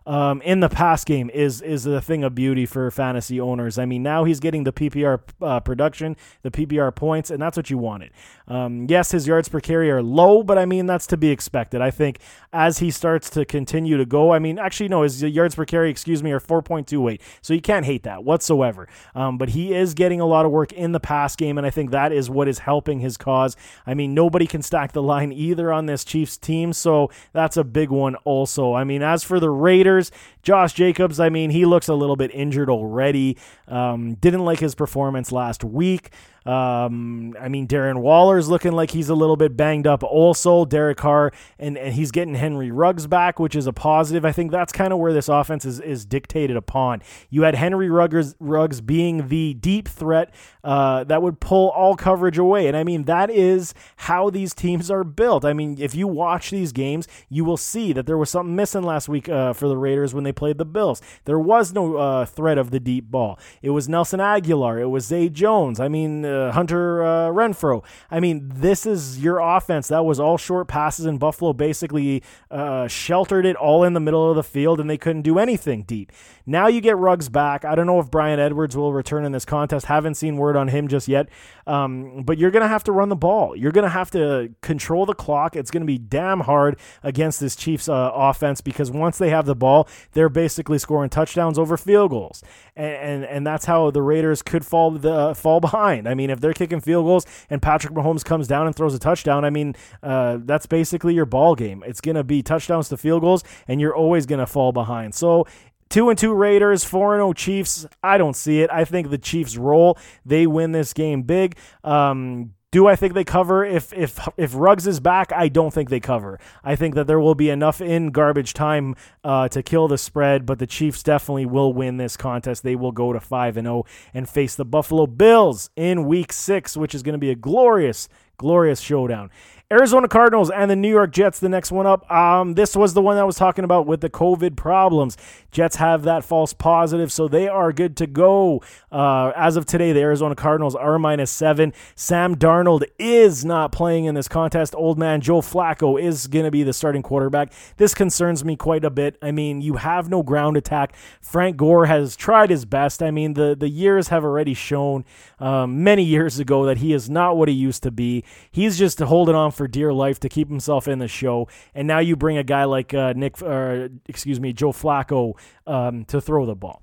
Um, 0.07 0.43
in 0.43 0.61
the 0.61 0.69
pass 0.69 1.05
game 1.05 1.31
is, 1.31 1.61
is 1.63 1.87
a 1.87 2.01
thing 2.01 2.25
of 2.25 2.35
beauty 2.35 2.67
for 2.67 2.91
fantasy 2.91 3.41
owners. 3.41 3.79
I 3.79 3.85
mean, 3.87 4.03
now 4.03 4.25
he's 4.25 4.41
getting 4.41 4.65
the 4.65 4.73
PPR 4.73 5.21
uh, 5.41 5.61
production, 5.61 6.17
the 6.43 6.51
PPR 6.51 6.95
points, 6.95 7.31
and 7.31 7.41
that's 7.41 7.57
what 7.57 7.71
you 7.71 7.79
wanted. 7.79 8.11
Um, 8.51 8.87
yes, 8.89 9.13
his 9.13 9.29
yards 9.29 9.49
per 9.49 9.61
carry 9.61 9.91
are 9.93 10.03
low, 10.03 10.43
but 10.43 10.59
I 10.59 10.67
mean, 10.67 10.87
that's 10.87 11.07
to 11.09 11.17
be 11.17 11.31
expected. 11.31 11.81
I 11.81 11.93
think 11.93 12.19
as 12.53 12.79
he 12.79 12.91
starts 12.91 13.31
to 13.31 13.45
continue 13.45 13.97
to 13.97 14.05
go, 14.05 14.33
I 14.33 14.41
mean, 14.41 14.59
actually, 14.59 14.89
no, 14.89 15.03
his 15.03 15.23
yards 15.23 15.55
per 15.55 15.65
carry, 15.65 15.89
excuse 15.89 16.21
me, 16.21 16.33
are 16.33 16.41
4.28. 16.41 17.21
So 17.43 17.55
you 17.55 17.61
can't 17.61 17.87
hate 17.87 18.03
that 18.03 18.25
whatsoever. 18.25 18.89
Um, 19.15 19.39
but 19.39 19.51
he 19.51 19.73
is 19.73 19.95
getting 19.95 20.21
a 20.21 20.27
lot 20.27 20.45
of 20.47 20.51
work 20.51 20.73
in 20.73 20.91
the 20.91 20.99
pass 20.99 21.37
game, 21.37 21.59
and 21.59 21.67
I 21.67 21.71
think 21.71 21.93
that 21.93 22.13
is 22.13 22.29
what 22.29 22.49
is 22.49 22.59
helping 22.59 22.99
his 22.99 23.17
cause. 23.17 23.57
I 23.87 23.95
mean, 23.95 24.15
nobody 24.15 24.49
can 24.49 24.63
stack 24.63 24.93
the 24.93 25.03
line 25.03 25.33
either 25.33 25.73
on 25.73 25.87
this 25.87 26.05
Chiefs 26.05 26.37
team, 26.37 26.73
so 26.73 27.09
that's 27.33 27.57
a 27.57 27.63
big 27.63 27.91
one 27.91 28.17
also. 28.25 28.75
I 28.75 28.83
mean, 28.83 29.03
as 29.03 29.23
for 29.23 29.39
the 29.39 29.51
Raiders, 29.51 30.11
Josh 30.43 30.73
Jacobs, 30.73 31.21
I 31.21 31.29
mean, 31.29 31.51
he 31.51 31.65
looks 31.67 31.87
a 31.87 31.95
little 31.95 32.17
bit 32.17 32.33
injured 32.35 32.69
already. 32.69 33.37
Um, 33.69 34.15
didn't 34.15 34.45
like 34.45 34.59
his 34.59 34.75
performance 34.75 35.31
last 35.31 35.63
week. 35.63 36.11
Um, 36.47 37.37
I 37.39 37.49
mean, 37.49 37.67
Darren 37.67 38.01
Waller's 38.01 38.49
looking 38.49 38.73
like 38.73 38.91
he's 38.91 39.09
a 39.09 39.15
little 39.15 39.37
bit 39.37 39.57
banged 39.57 39.87
up. 39.87 40.03
Also, 40.03 40.65
Derek 40.65 40.99
Carr, 40.99 41.33
and, 41.59 41.77
and 41.77 41.95
he's 41.95 42.11
getting 42.11 42.35
Henry 42.35 42.71
Ruggs 42.71 43.07
back, 43.07 43.39
which 43.39 43.55
is 43.55 43.67
a 43.67 43.73
positive. 43.73 44.25
I 44.25 44.33
think 44.33 44.51
that's 44.51 44.73
kind 44.73 44.93
of 44.93 44.99
where 44.99 45.13
this 45.13 45.29
offense 45.29 45.65
is, 45.65 45.81
is 45.81 46.05
dictated 46.05 46.57
upon. 46.57 47.03
You 47.29 47.43
had 47.43 47.55
Henry 47.55 47.91
Ruggs, 47.91 48.35
Ruggs 48.41 48.81
being 48.81 49.29
the 49.29 49.55
deep 49.55 49.89
threat 49.89 50.33
uh, 50.65 51.05
that 51.05 51.23
would 51.23 51.41
pull 51.41 51.71
all 51.71 51.97
coverage 51.97 52.39
away. 52.39 52.67
And 52.67 52.77
I 52.77 52.85
mean, 52.85 53.05
that 53.05 53.31
is 53.31 53.75
how 53.97 54.31
these 54.31 54.55
teams 54.55 54.91
are 54.91 55.05
built. 55.05 55.45
I 55.45 55.53
mean, 55.53 55.77
if 55.79 55.95
you 55.95 56.07
watch 56.07 56.51
these 56.51 56.73
games, 56.73 57.07
you 57.29 57.45
will 57.45 57.57
see 57.57 57.93
that 57.93 58.07
there 58.07 58.19
was 58.19 58.31
something 58.31 58.57
missing 58.57 58.83
last 58.83 59.09
week 59.09 59.29
uh, 59.29 59.53
for 59.53 59.69
the 59.69 59.77
Raiders 59.77 60.15
when 60.15 60.25
they 60.25 60.33
played 60.33 60.59
the 60.59 60.65
Bills. 60.65 61.03
There 61.25 61.39
was 61.39 61.73
no 61.73 61.97
uh, 61.97 62.25
threat 62.25 62.59
of 62.59 62.71
the 62.71 62.81
deep 62.81 63.11
ball. 63.11 63.39
It 63.63 63.71
was 63.71 63.89
Nelson 63.89 64.21
Agholor. 64.21 64.81
It 64.81 64.87
was 64.87 65.07
Zay 65.07 65.29
Jones. 65.29 65.81
I 65.81 65.89
mean, 65.89 66.25
uh, 66.31 66.53
Hunter 66.53 67.05
uh, 67.05 67.29
Renfrow. 67.29 67.85
I 68.11 68.21
mean, 68.21 68.51
this 68.55 68.87
is 68.87 69.23
your 69.23 69.39
offense. 69.39 69.89
That 69.89 70.05
was 70.05 70.21
all 70.21 70.39
short 70.39 70.69
passes, 70.69 71.07
and 71.07 71.19
Buffalo 71.19 71.53
basically 71.53 72.23
uh, 72.51 72.89
sheltered 72.89 73.47
it 73.47 73.57
all 73.57 73.85
in 73.85 73.93
the 73.93 74.01
middle 74.01 74.31
of 74.31 74.37
the 74.37 74.43
field, 74.43 74.81
and 74.81 74.89
they 74.89 74.99
couldn't 74.99 75.23
do 75.23 75.39
anything 75.39 75.83
deep. 75.83 76.13
Now 76.47 76.67
you 76.69 76.81
get 76.81 76.97
Ruggs 76.97 77.29
back. 77.29 77.65
I 77.65 77.75
don't 77.75 77.87
know 77.87 78.01
if 78.01 78.11
Bryan 78.11 78.41
Edwards 78.41 78.77
will 78.77 78.93
return 78.93 79.25
in 79.25 79.33
this 79.33 79.45
contest. 79.45 79.87
Haven't 79.87 80.15
seen 80.15 80.37
word 80.37 80.57
on 80.57 80.69
him 80.69 80.89
just 80.89 81.09
yet. 81.09 81.29
Um, 81.67 82.23
but 82.25 82.39
you're 82.39 82.51
going 82.51 82.63
to 82.63 82.69
have 82.69 82.85
to 82.85 82.93
run 82.93 83.09
the 83.09 83.17
ball. 83.17 83.55
You're 83.55 83.73
going 83.73 83.85
to 83.85 83.91
have 83.91 84.11
to 84.13 84.53
control 84.61 85.07
the 85.07 85.15
clock. 85.15 85.55
It's 85.55 85.71
going 85.71 85.83
to 85.83 85.87
be 85.87 85.99
damn 85.99 86.41
hard 86.41 86.79
against 87.03 87.41
this 87.41 87.55
Chiefs 87.55 87.89
uh, 87.89 88.11
offense 88.13 88.61
because 88.61 88.91
once 88.91 89.19
they 89.19 89.31
have 89.31 89.47
the 89.47 89.55
ball, 89.55 89.89
they're 90.13 90.29
basically 90.29 90.79
scoring 90.79 91.11
touchdowns 91.11 91.59
over 91.59 91.77
field 91.77 92.11
goals, 92.11 92.43
and 92.75 93.01
and, 93.11 93.25
and 93.25 93.47
that's 93.47 93.65
how 93.65 93.91
the 93.91 94.03
Raiders 94.03 94.43
could 94.43 94.65
fall 94.65 94.91
the 94.91 95.13
uh, 95.13 95.35
fall 95.35 95.61
behind. 95.61 96.09
I 96.09 96.15
mean, 96.15 96.20
if 96.29 96.41
they're 96.41 96.53
kicking 96.53 96.81
field 96.81 97.07
goals 97.07 97.25
and 97.49 97.63
Patrick 97.63 97.95
Mahomes 97.95 98.25
comes 98.25 98.47
down 98.47 98.67
and 98.67 98.77
throws 98.77 98.95
a 98.95 98.99
touchdown, 98.99 99.45
I 99.45 99.51
mean, 99.51 99.75
uh, 100.03 100.39
that's 100.43 100.67
basically 100.67 101.15
your 101.15 101.25
ball 101.25 101.55
game. 101.55 101.83
It's 101.87 102.03
going 102.03 102.17
to 102.17 102.25
be 102.25 102.43
touchdowns 102.43 102.91
to 102.91 102.99
field 102.99 103.23
goals, 103.23 103.45
and 103.67 103.81
you're 103.81 103.97
always 103.97 104.27
going 104.27 104.41
to 104.41 104.47
fall 104.47 104.73
behind. 104.73 105.15
So 105.15 105.47
Two 105.91 106.09
and 106.09 106.17
two 106.17 106.33
Raiders, 106.33 106.85
four 106.85 107.15
and 107.15 107.19
zero 107.19 107.31
oh 107.31 107.33
Chiefs. 107.33 107.85
I 108.01 108.17
don't 108.17 108.37
see 108.37 108.61
it. 108.61 108.71
I 108.73 108.85
think 108.85 109.11
the 109.11 109.19
Chiefs 109.19 109.57
roll. 109.57 109.99
They 110.25 110.47
win 110.47 110.71
this 110.71 110.93
game 110.93 111.23
big. 111.23 111.57
Um, 111.83 112.55
do 112.73 112.87
I 112.87 112.95
think 112.95 113.15
they 113.15 113.25
cover 113.25 113.65
if 113.65 113.93
if 113.93 114.29
if 114.37 114.53
Ruggs 114.55 114.87
is 114.87 115.01
back? 115.01 115.33
I 115.33 115.49
don't 115.49 115.75
think 115.75 115.91
they 115.91 115.99
cover. 115.99 116.39
I 116.63 116.77
think 116.77 116.95
that 116.95 117.07
there 117.07 117.19
will 117.19 117.35
be 117.35 117.51
enough 117.51 117.81
in 117.81 118.11
garbage 118.11 118.55
time 118.55 118.95
uh, 119.25 119.49
to 119.49 119.63
kill 119.63 119.89
the 119.89 119.99
spread, 119.99 120.47
but 120.47 120.59
the 120.59 120.67
Chiefs 120.67 121.03
definitely 121.03 121.47
will 121.47 121.73
win 121.73 121.97
this 121.97 122.17
contest. 122.17 122.63
They 122.63 122.77
will 122.77 122.93
go 122.93 123.13
to 123.13 123.21
five 123.21 123.57
and 123.57 123.67
zero 123.67 123.79
oh 123.79 123.87
and 124.15 124.29
face 124.29 124.55
the 124.55 124.65
Buffalo 124.65 125.07
Bills 125.07 125.71
in 125.75 126.07
Week 126.07 126.33
Six, 126.33 126.77
which 126.77 126.95
is 126.95 127.03
going 127.03 127.15
to 127.15 127.19
be 127.19 127.31
a 127.31 127.35
glorious, 127.35 128.09
glorious 128.37 128.81
showdown. 128.81 129.31
Arizona 129.73 130.09
Cardinals 130.09 130.51
and 130.51 130.69
the 130.69 130.75
New 130.75 130.89
York 130.89 131.13
Jets, 131.13 131.39
the 131.39 131.49
next 131.49 131.71
one 131.71 131.87
up. 131.87 132.11
Um, 132.11 132.55
this 132.55 132.75
was 132.75 132.93
the 132.93 133.01
one 133.01 133.17
I 133.19 133.23
was 133.23 133.37
talking 133.37 133.63
about 133.63 133.87
with 133.87 134.01
the 134.01 134.11
COVID 134.11 134.57
problems. 134.57 135.17
Jets 135.53 135.77
have 135.77 136.03
that 136.03 136.25
false 136.25 136.53
positive, 136.53 137.13
so 137.13 137.29
they 137.29 137.47
are 137.47 137.73
good 137.73 137.97
to 137.99 138.09
go. 138.09 138.65
Uh, 138.91 139.31
as 139.37 139.55
of 139.55 139.67
today, 139.67 139.93
the 139.93 140.01
Arizona 140.01 140.35
Cardinals 140.35 140.75
are 140.75 140.99
minus 140.99 141.31
seven. 141.31 141.73
Sam 141.95 142.35
Darnold 142.35 142.83
is 142.99 143.45
not 143.45 143.71
playing 143.71 144.07
in 144.07 144.17
this 144.17 144.27
contest. 144.27 144.75
Old 144.75 144.99
man 144.99 145.21
Joe 145.21 145.41
Flacco 145.41 146.03
is 146.03 146.27
going 146.27 146.47
to 146.47 146.51
be 146.51 146.65
the 146.65 146.73
starting 146.73 147.05
quarterback. 147.05 147.53
This 147.77 147.95
concerns 147.95 148.45
me 148.45 148.57
quite 148.57 148.85
a 148.85 148.91
bit. 148.91 149.19
I 149.23 149.31
mean, 149.31 149.61
you 149.61 149.77
have 149.77 150.09
no 150.09 150.25
ground 150.25 150.57
attack. 150.57 150.97
Frank 151.21 151.57
Gore 151.57 151.87
has 151.87 152.17
tried 152.17 152.51
his 152.51 152.65
best. 152.65 153.05
I 153.05 153.13
mean, 153.13 153.35
the, 153.35 153.55
the 153.57 153.69
years 153.69 154.09
have 154.09 154.25
already 154.25 154.55
shown 154.55 155.05
um, 155.39 155.85
many 155.85 156.03
years 156.03 156.41
ago 156.41 156.67
that 156.67 156.79
he 156.79 156.93
is 156.93 157.09
not 157.09 157.37
what 157.37 157.49
he 157.49 157.55
used 157.55 157.85
to 157.85 157.93
be. 157.93 158.25
He's 158.51 158.77
just 158.77 158.99
holding 158.99 159.37
on 159.37 159.53
for 159.61 159.69
dear 159.69 159.93
life 159.93 160.19
to 160.21 160.31
keep 160.31 160.49
himself 160.49 160.89
in 160.89 161.01
the 161.01 161.07
show. 161.07 161.47
And 161.75 161.87
now 161.87 161.99
you 161.99 162.17
bring 162.17 162.39
a 162.39 162.43
guy 162.43 162.65
like 162.65 162.95
uh, 162.95 163.13
Nick, 163.15 163.43
uh, 163.43 163.89
excuse 164.09 164.41
me, 164.41 164.55
Joe 164.55 164.73
Flacco 164.73 165.35
um, 165.67 166.07
to 166.07 166.19
throw 166.19 166.47
the 166.47 166.55
ball. 166.55 166.81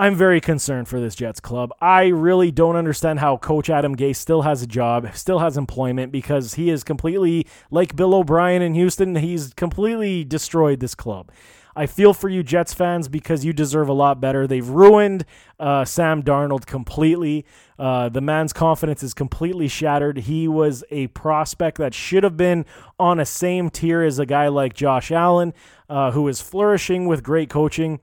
I'm 0.00 0.14
very 0.14 0.40
concerned 0.40 0.88
for 0.88 0.98
this 0.98 1.14
Jets 1.14 1.40
club. 1.40 1.74
I 1.78 2.06
really 2.06 2.50
don't 2.50 2.74
understand 2.74 3.20
how 3.20 3.36
Coach 3.36 3.68
Adam 3.68 3.94
Gase 3.94 4.16
still 4.16 4.40
has 4.40 4.62
a 4.62 4.66
job, 4.66 5.10
still 5.12 5.40
has 5.40 5.58
employment, 5.58 6.10
because 6.10 6.54
he 6.54 6.70
is 6.70 6.82
completely 6.82 7.46
like 7.70 7.96
Bill 7.96 8.14
O'Brien 8.14 8.62
in 8.62 8.72
Houston. 8.72 9.14
He's 9.16 9.52
completely 9.52 10.24
destroyed 10.24 10.80
this 10.80 10.94
club. 10.94 11.30
I 11.76 11.84
feel 11.84 12.14
for 12.14 12.30
you, 12.30 12.42
Jets 12.42 12.72
fans, 12.72 13.08
because 13.08 13.44
you 13.44 13.52
deserve 13.52 13.90
a 13.90 13.92
lot 13.92 14.22
better. 14.22 14.46
They've 14.46 14.66
ruined 14.66 15.26
uh, 15.58 15.84
Sam 15.84 16.22
Darnold 16.22 16.64
completely. 16.64 17.44
Uh, 17.78 18.08
the 18.08 18.22
man's 18.22 18.54
confidence 18.54 19.02
is 19.02 19.12
completely 19.12 19.68
shattered. 19.68 20.20
He 20.20 20.48
was 20.48 20.82
a 20.90 21.08
prospect 21.08 21.76
that 21.76 21.92
should 21.92 22.24
have 22.24 22.38
been 22.38 22.64
on 22.98 23.20
a 23.20 23.26
same 23.26 23.68
tier 23.68 24.00
as 24.02 24.18
a 24.18 24.24
guy 24.24 24.48
like 24.48 24.72
Josh 24.72 25.10
Allen, 25.10 25.52
uh, 25.90 26.12
who 26.12 26.26
is 26.26 26.40
flourishing 26.40 27.06
with 27.06 27.22
great 27.22 27.50
coaching. 27.50 28.00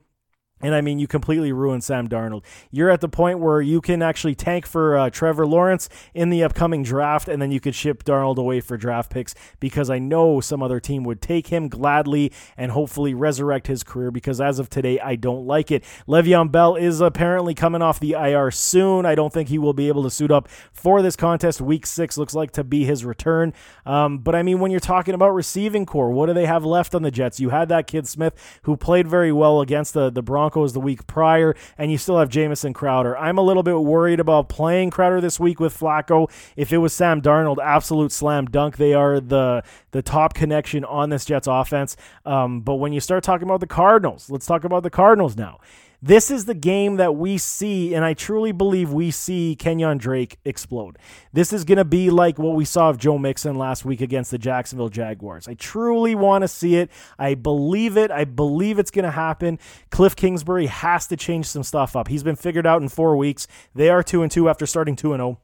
And 0.60 0.74
I 0.74 0.80
mean, 0.80 0.98
you 0.98 1.06
completely 1.06 1.52
ruined 1.52 1.84
Sam 1.84 2.08
Darnold. 2.08 2.44
You're 2.70 2.90
at 2.90 3.00
the 3.00 3.08
point 3.08 3.38
where 3.38 3.60
you 3.60 3.80
can 3.80 4.02
actually 4.02 4.34
tank 4.34 4.66
for 4.66 4.96
uh, 4.96 5.10
Trevor 5.10 5.46
Lawrence 5.46 5.88
in 6.14 6.30
the 6.30 6.42
upcoming 6.42 6.82
draft, 6.82 7.28
and 7.28 7.40
then 7.40 7.50
you 7.50 7.60
could 7.60 7.74
ship 7.74 8.04
Darnold 8.04 8.38
away 8.38 8.60
for 8.60 8.76
draft 8.76 9.10
picks 9.10 9.34
because 9.60 9.88
I 9.90 9.98
know 9.98 10.40
some 10.40 10.62
other 10.62 10.80
team 10.80 11.04
would 11.04 11.22
take 11.22 11.48
him 11.48 11.68
gladly 11.68 12.32
and 12.56 12.72
hopefully 12.72 13.14
resurrect 13.14 13.66
his 13.68 13.84
career 13.84 14.10
because 14.10 14.40
as 14.40 14.58
of 14.58 14.68
today, 14.68 14.98
I 14.98 15.14
don't 15.16 15.46
like 15.46 15.70
it. 15.70 15.84
Le'Veon 16.08 16.50
Bell 16.50 16.74
is 16.76 17.00
apparently 17.00 17.54
coming 17.54 17.82
off 17.82 18.00
the 18.00 18.12
IR 18.12 18.50
soon. 18.50 19.06
I 19.06 19.14
don't 19.14 19.32
think 19.32 19.48
he 19.48 19.58
will 19.58 19.72
be 19.72 19.88
able 19.88 20.02
to 20.02 20.10
suit 20.10 20.30
up 20.30 20.48
for 20.72 21.02
this 21.02 21.16
contest. 21.16 21.60
Week 21.60 21.86
six 21.86 22.18
looks 22.18 22.34
like 22.34 22.50
to 22.52 22.64
be 22.64 22.84
his 22.84 23.04
return. 23.04 23.52
Um, 23.86 24.18
but 24.18 24.34
I 24.34 24.42
mean, 24.42 24.58
when 24.58 24.70
you're 24.70 24.80
talking 24.80 25.14
about 25.14 25.30
receiving 25.30 25.86
core, 25.86 26.10
what 26.10 26.26
do 26.26 26.34
they 26.34 26.46
have 26.46 26.64
left 26.64 26.94
on 26.94 27.02
the 27.02 27.10
Jets? 27.10 27.38
You 27.38 27.50
had 27.50 27.68
that 27.68 27.86
kid 27.86 28.08
Smith 28.08 28.60
who 28.62 28.76
played 28.76 29.06
very 29.06 29.32
well 29.32 29.60
against 29.60 29.94
the, 29.94 30.10
the 30.10 30.22
Broncos 30.22 30.47
Broncos 30.48 30.72
the 30.72 30.80
week 30.80 31.06
prior, 31.06 31.54
and 31.76 31.92
you 31.92 31.98
still 31.98 32.18
have 32.18 32.30
Jamison 32.30 32.72
Crowder. 32.72 33.16
I'm 33.18 33.36
a 33.36 33.42
little 33.42 33.62
bit 33.62 33.78
worried 33.78 34.18
about 34.18 34.48
playing 34.48 34.90
Crowder 34.90 35.20
this 35.20 35.38
week 35.38 35.60
with 35.60 35.78
Flacco. 35.78 36.30
If 36.56 36.72
it 36.72 36.78
was 36.78 36.94
Sam 36.94 37.20
Darnold, 37.20 37.58
absolute 37.62 38.12
slam 38.12 38.46
dunk. 38.46 38.78
They 38.78 38.94
are 38.94 39.20
the 39.20 39.62
the 39.90 40.00
top 40.00 40.32
connection 40.32 40.86
on 40.86 41.10
this 41.10 41.26
Jets 41.26 41.46
offense. 41.46 41.96
Um, 42.24 42.62
but 42.62 42.76
when 42.76 42.94
you 42.94 43.00
start 43.00 43.24
talking 43.24 43.46
about 43.46 43.60
the 43.60 43.66
Cardinals, 43.66 44.30
let's 44.30 44.46
talk 44.46 44.64
about 44.64 44.82
the 44.82 44.90
Cardinals 44.90 45.36
now. 45.36 45.58
This 46.00 46.30
is 46.30 46.44
the 46.44 46.54
game 46.54 46.96
that 46.96 47.16
we 47.16 47.38
see, 47.38 47.92
and 47.92 48.04
I 48.04 48.14
truly 48.14 48.52
believe 48.52 48.92
we 48.92 49.10
see 49.10 49.56
Kenyon 49.58 49.98
Drake 49.98 50.38
explode. 50.44 50.96
This 51.32 51.52
is 51.52 51.64
going 51.64 51.78
to 51.78 51.84
be 51.84 52.08
like 52.08 52.38
what 52.38 52.54
we 52.54 52.64
saw 52.64 52.88
of 52.88 52.98
Joe 52.98 53.18
Mixon 53.18 53.56
last 53.56 53.84
week 53.84 54.00
against 54.00 54.30
the 54.30 54.38
Jacksonville 54.38 54.90
Jaguars. 54.90 55.48
I 55.48 55.54
truly 55.54 56.14
want 56.14 56.42
to 56.42 56.48
see 56.48 56.76
it. 56.76 56.88
I 57.18 57.34
believe 57.34 57.96
it. 57.96 58.12
I 58.12 58.24
believe 58.24 58.78
it's 58.78 58.92
going 58.92 59.06
to 59.06 59.10
happen. 59.10 59.58
Cliff 59.90 60.14
Kingsbury 60.14 60.66
has 60.66 61.08
to 61.08 61.16
change 61.16 61.46
some 61.46 61.64
stuff 61.64 61.96
up. 61.96 62.06
He's 62.06 62.22
been 62.22 62.36
figured 62.36 62.66
out 62.66 62.80
in 62.80 62.88
four 62.88 63.16
weeks. 63.16 63.48
They 63.74 63.88
are 63.88 64.04
2 64.04 64.22
and 64.22 64.30
2 64.30 64.48
after 64.48 64.66
starting 64.66 64.94
2 64.94 65.14
and 65.14 65.20
0. 65.20 65.40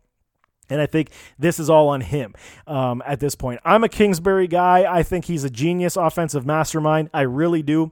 And 0.70 0.80
I 0.80 0.86
think 0.86 1.10
this 1.36 1.58
is 1.58 1.68
all 1.68 1.88
on 1.88 2.00
him 2.00 2.32
um, 2.68 3.02
at 3.04 3.18
this 3.18 3.34
point. 3.34 3.60
I'm 3.64 3.82
a 3.82 3.88
Kingsbury 3.88 4.46
guy. 4.46 4.86
I 4.90 5.02
think 5.02 5.24
he's 5.24 5.42
a 5.42 5.50
genius 5.50 5.96
offensive 5.96 6.46
mastermind. 6.46 7.10
I 7.12 7.22
really 7.22 7.62
do 7.62 7.90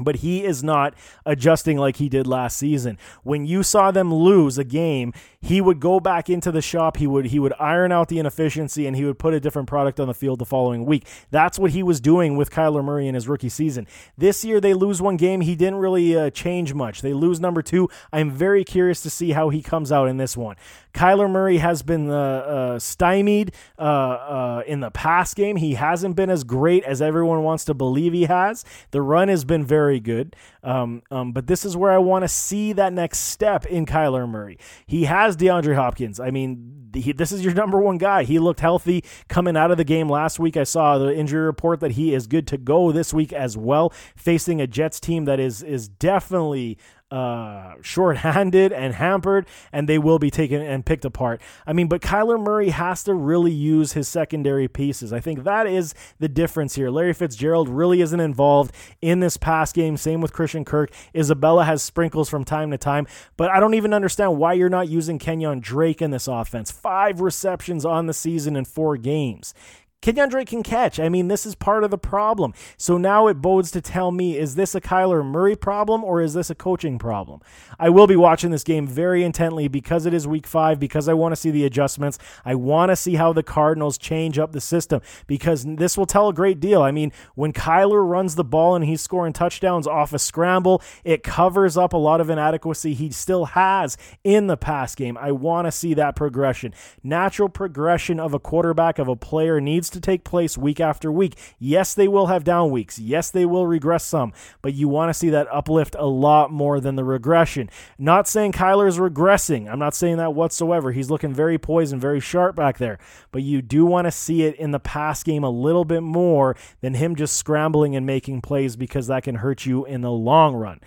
but 0.00 0.16
he 0.16 0.44
is 0.44 0.62
not 0.62 0.94
adjusting 1.24 1.78
like 1.78 1.96
he 1.96 2.08
did 2.08 2.26
last 2.26 2.56
season. 2.56 2.98
When 3.22 3.44
you 3.44 3.62
saw 3.62 3.90
them 3.90 4.12
lose 4.12 4.58
a 4.58 4.64
game, 4.64 5.12
he 5.40 5.60
would 5.60 5.80
go 5.80 6.00
back 6.00 6.28
into 6.28 6.50
the 6.52 6.62
shop, 6.62 6.96
he 6.96 7.06
would 7.06 7.26
he 7.26 7.38
would 7.38 7.52
iron 7.58 7.92
out 7.92 8.08
the 8.08 8.18
inefficiency 8.18 8.86
and 8.86 8.96
he 8.96 9.04
would 9.04 9.18
put 9.18 9.34
a 9.34 9.40
different 9.40 9.68
product 9.68 10.00
on 10.00 10.08
the 10.08 10.14
field 10.14 10.38
the 10.38 10.44
following 10.44 10.84
week. 10.84 11.06
That's 11.30 11.58
what 11.58 11.70
he 11.70 11.82
was 11.82 12.00
doing 12.00 12.36
with 12.36 12.50
Kyler 12.50 12.84
Murray 12.84 13.08
in 13.08 13.14
his 13.14 13.28
rookie 13.28 13.48
season. 13.48 13.86
This 14.18 14.44
year 14.44 14.60
they 14.60 14.74
lose 14.74 15.00
one 15.00 15.16
game, 15.16 15.40
he 15.40 15.54
didn't 15.54 15.78
really 15.78 16.16
uh, 16.16 16.30
change 16.30 16.74
much. 16.74 17.02
They 17.02 17.12
lose 17.12 17.40
number 17.40 17.62
2. 17.62 17.88
I'm 18.12 18.30
very 18.30 18.64
curious 18.64 19.00
to 19.02 19.10
see 19.10 19.32
how 19.32 19.48
he 19.48 19.62
comes 19.62 19.92
out 19.92 20.08
in 20.08 20.16
this 20.16 20.36
one. 20.36 20.56
Kyler 20.92 21.30
Murray 21.30 21.58
has 21.58 21.82
been 21.82 22.10
uh, 22.10 22.14
uh, 22.14 22.78
stymied 22.78 23.52
uh, 23.78 23.82
uh, 23.82 24.62
in 24.66 24.80
the 24.80 24.90
past 24.90 25.36
game. 25.36 25.56
He 25.56 25.74
hasn't 25.74 26.16
been 26.16 26.30
as 26.30 26.44
great 26.44 26.84
as 26.84 27.00
everyone 27.00 27.42
wants 27.42 27.64
to 27.66 27.74
believe 27.74 28.12
he 28.12 28.24
has. 28.24 28.64
The 28.90 29.02
run 29.02 29.28
has 29.28 29.44
been 29.44 29.64
very 29.64 30.00
good, 30.00 30.36
um, 30.62 31.02
um, 31.10 31.32
but 31.32 31.46
this 31.46 31.64
is 31.64 31.76
where 31.76 31.92
I 31.92 31.98
want 31.98 32.22
to 32.22 32.28
see 32.28 32.72
that 32.74 32.92
next 32.92 33.18
step 33.18 33.66
in 33.66 33.86
Kyler 33.86 34.28
Murray. 34.28 34.58
He 34.86 35.04
has 35.04 35.36
DeAndre 35.36 35.74
Hopkins. 35.74 36.20
I 36.20 36.30
mean, 36.30 36.90
he, 36.94 37.12
this 37.12 37.32
is 37.32 37.44
your 37.44 37.54
number 37.60 37.80
one 37.80 37.98
guy. 37.98 38.24
He 38.24 38.38
looked 38.38 38.60
healthy 38.60 39.04
coming 39.28 39.56
out 39.56 39.70
of 39.70 39.76
the 39.76 39.84
game 39.84 40.08
last 40.08 40.38
week. 40.38 40.56
I 40.56 40.64
saw 40.64 40.98
the 40.98 41.14
injury 41.14 41.42
report 41.42 41.80
that 41.80 41.92
he 41.92 42.14
is 42.14 42.26
good 42.26 42.46
to 42.48 42.58
go 42.58 42.92
this 42.92 43.14
week 43.14 43.32
as 43.32 43.56
well, 43.56 43.92
facing 44.16 44.60
a 44.60 44.66
Jets 44.66 45.00
team 45.00 45.24
that 45.24 45.40
is 45.40 45.62
is 45.62 45.88
definitely 45.88 46.78
uh, 47.10 47.74
short-handed 47.82 48.72
and 48.72 48.94
hampered, 48.94 49.46
and 49.72 49.88
they 49.88 49.98
will 49.98 50.18
be 50.18 50.30
taken 50.30 50.62
and 50.62 50.86
picked 50.86 51.04
apart. 51.04 51.40
I 51.66 51.72
mean, 51.72 51.88
but 51.88 52.00
Kyler 52.00 52.40
Murray 52.40 52.70
has 52.70 53.02
to 53.04 53.14
really 53.14 53.52
use 53.52 53.92
his 53.92 54.08
secondary 54.08 54.68
pieces. 54.68 55.12
I 55.12 55.20
think 55.20 55.44
that 55.44 55.66
is 55.66 55.94
the 56.18 56.28
difference 56.28 56.76
here. 56.76 56.90
Larry 56.90 57.12
Fitzgerald 57.12 57.68
really 57.68 58.00
isn't 58.00 58.20
involved 58.20 58.74
in 59.02 59.20
this 59.20 59.36
pass 59.36 59.72
game. 59.72 59.96
Same 59.96 60.20
with 60.20 60.32
Christian 60.32 60.64
Kirk. 60.64 60.90
Isabella 61.14 61.64
has 61.64 61.82
sprinkles 61.82 62.28
from 62.28 62.44
time 62.44 62.70
to 62.70 62.78
time, 62.78 63.06
but 63.36 63.50
I 63.50 63.60
don't 63.60 63.74
even 63.74 63.92
understand 63.92 64.38
why 64.38 64.52
you're 64.52 64.68
not 64.68 64.88
using 64.88 65.18
Kenyon 65.18 65.60
Drake 65.60 66.00
in 66.00 66.10
this 66.10 66.28
offense. 66.28 66.70
Five 66.70 67.20
receptions 67.20 67.84
on 67.84 68.06
the 68.06 68.14
season 68.14 68.56
in 68.56 68.64
four 68.64 68.96
games. 68.96 69.54
Kenyon 70.02 70.30
Drake 70.30 70.48
can 70.48 70.62
catch. 70.62 70.98
I 70.98 71.10
mean, 71.10 71.28
this 71.28 71.44
is 71.44 71.54
part 71.54 71.84
of 71.84 71.90
the 71.90 71.98
problem. 71.98 72.54
So 72.78 72.96
now 72.96 73.26
it 73.26 73.34
bodes 73.34 73.70
to 73.72 73.82
tell 73.82 74.10
me 74.10 74.38
is 74.38 74.54
this 74.54 74.74
a 74.74 74.80
Kyler 74.80 75.22
Murray 75.22 75.54
problem 75.54 76.02
or 76.02 76.22
is 76.22 76.32
this 76.32 76.48
a 76.48 76.54
coaching 76.54 76.98
problem? 76.98 77.40
I 77.78 77.90
will 77.90 78.06
be 78.06 78.16
watching 78.16 78.50
this 78.50 78.64
game 78.64 78.86
very 78.86 79.22
intently 79.22 79.68
because 79.68 80.06
it 80.06 80.14
is 80.14 80.26
week 80.26 80.46
five, 80.46 80.80
because 80.80 81.06
I 81.06 81.12
want 81.12 81.32
to 81.32 81.36
see 81.36 81.50
the 81.50 81.66
adjustments. 81.66 82.18
I 82.46 82.54
want 82.54 82.88
to 82.88 82.96
see 82.96 83.16
how 83.16 83.34
the 83.34 83.42
Cardinals 83.42 83.98
change 83.98 84.38
up 84.38 84.52
the 84.52 84.60
system 84.60 85.02
because 85.26 85.66
this 85.66 85.98
will 85.98 86.06
tell 86.06 86.28
a 86.28 86.34
great 86.34 86.60
deal. 86.60 86.80
I 86.80 86.92
mean, 86.92 87.12
when 87.34 87.52
Kyler 87.52 88.08
runs 88.08 88.36
the 88.36 88.44
ball 88.44 88.74
and 88.74 88.86
he's 88.86 89.02
scoring 89.02 89.34
touchdowns 89.34 89.86
off 89.86 90.14
a 90.14 90.18
scramble, 90.18 90.82
it 91.04 91.22
covers 91.22 91.76
up 91.76 91.92
a 91.92 91.98
lot 91.98 92.22
of 92.22 92.30
inadequacy 92.30 92.94
he 92.94 93.10
still 93.10 93.44
has 93.44 93.98
in 94.24 94.46
the 94.46 94.56
pass 94.56 94.94
game. 94.94 95.18
I 95.18 95.32
want 95.32 95.66
to 95.66 95.72
see 95.72 95.92
that 95.92 96.16
progression. 96.16 96.72
Natural 97.02 97.50
progression 97.50 98.18
of 98.18 98.32
a 98.32 98.38
quarterback, 98.38 98.98
of 98.98 99.06
a 99.06 99.16
player 99.16 99.60
needs 99.60 99.89
to 99.90 100.00
take 100.00 100.24
place 100.24 100.56
week 100.56 100.80
after 100.80 101.10
week. 101.12 101.36
Yes, 101.58 101.94
they 101.94 102.08
will 102.08 102.26
have 102.26 102.44
down 102.44 102.70
weeks. 102.70 102.98
Yes, 102.98 103.30
they 103.30 103.44
will 103.44 103.66
regress 103.66 104.04
some, 104.04 104.32
but 104.62 104.74
you 104.74 104.88
want 104.88 105.10
to 105.10 105.14
see 105.14 105.30
that 105.30 105.48
uplift 105.52 105.96
a 105.98 106.06
lot 106.06 106.50
more 106.50 106.80
than 106.80 106.96
the 106.96 107.04
regression. 107.04 107.70
Not 107.98 108.28
saying 108.28 108.52
Kyler 108.52 108.88
is 108.88 108.98
regressing. 108.98 109.70
I'm 109.70 109.78
not 109.78 109.94
saying 109.94 110.16
that 110.18 110.34
whatsoever. 110.34 110.92
He's 110.92 111.10
looking 111.10 111.34
very 111.34 111.58
poised 111.58 111.92
and 111.92 112.00
very 112.00 112.20
sharp 112.20 112.56
back 112.56 112.78
there, 112.78 112.98
but 113.32 113.42
you 113.42 113.62
do 113.62 113.84
want 113.84 114.06
to 114.06 114.10
see 114.10 114.42
it 114.42 114.54
in 114.56 114.70
the 114.70 114.80
pass 114.80 115.22
game 115.22 115.44
a 115.44 115.50
little 115.50 115.84
bit 115.84 116.02
more 116.02 116.56
than 116.80 116.94
him 116.94 117.16
just 117.16 117.36
scrambling 117.36 117.96
and 117.96 118.06
making 118.06 118.40
plays 118.40 118.76
because 118.76 119.06
that 119.08 119.24
can 119.24 119.36
hurt 119.36 119.66
you 119.66 119.84
in 119.84 120.00
the 120.00 120.10
long 120.10 120.54
run. 120.54 120.80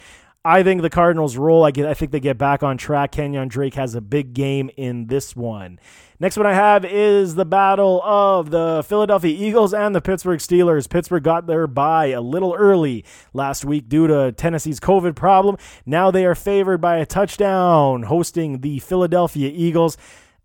I 0.46 0.62
think 0.62 0.82
the 0.82 0.90
Cardinals 0.90 1.38
roll. 1.38 1.64
I 1.64 1.72
get. 1.72 1.86
I 1.86 1.94
think 1.94 2.12
they 2.12 2.20
get 2.20 2.38
back 2.38 2.64
on 2.64 2.78
track. 2.78 3.14
Kenyon 3.14 3.48
Drake 3.48 3.76
has 3.76 3.96
a 3.96 4.02
big 4.02 4.34
game 4.34 4.70
in 4.76 5.08
this 5.08 5.38
one. 5.38 5.80
Next 6.20 6.38
one 6.38 6.46
I 6.46 6.54
have 6.54 6.86
is 6.86 7.36
the 7.36 7.46
battle 7.46 8.02
of 8.04 8.52
the 8.52 8.84
Philadelphia 8.88 9.36
Eagles 9.36 9.74
and 9.74 9.96
the 9.96 10.02
Pittsburgh 10.02 10.40
Steelers. 10.40 10.90
Pittsburgh 10.90 11.24
got 11.24 11.48
their 11.48 11.66
bye 11.66 12.08
a 12.08 12.22
little 12.22 12.54
early 12.54 13.04
last 13.34 13.66
week 13.66 13.90
due 13.90 14.08
to 14.08 14.32
Tennessee's 14.32 14.80
COVID 14.80 15.16
problem. 15.16 15.58
Now 15.86 16.12
they 16.12 16.26
are 16.26 16.36
favored 16.36 16.80
by 16.80 16.98
a 16.98 17.06
touchdown, 17.06 18.04
hosting 18.04 18.62
the 18.62 18.80
Philadelphia 18.80 19.52
Eagles. 19.54 19.98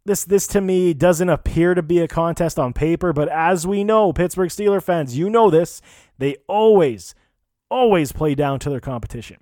This, 0.07 0.24
this 0.24 0.46
to 0.48 0.62
me 0.62 0.94
doesn't 0.94 1.28
appear 1.28 1.74
to 1.74 1.83
be 1.83 1.98
a 1.98 2.09
contest 2.09 2.59
on 2.59 2.72
paper, 2.72 3.12
but 3.12 3.28
as 3.28 3.66
we 3.66 3.85
know, 3.85 4.14
Pittsburgh 4.14 4.48
Steeler 4.48 4.83
fans, 4.83 5.18
you 5.18 5.28
know 5.28 5.50
this, 5.50 5.83
they 6.16 6.37
always, 6.48 7.14
always 7.70 8.11
play 8.11 8.35
down 8.35 8.59
to 8.61 8.70
their 8.70 8.81
competition. 8.81 9.37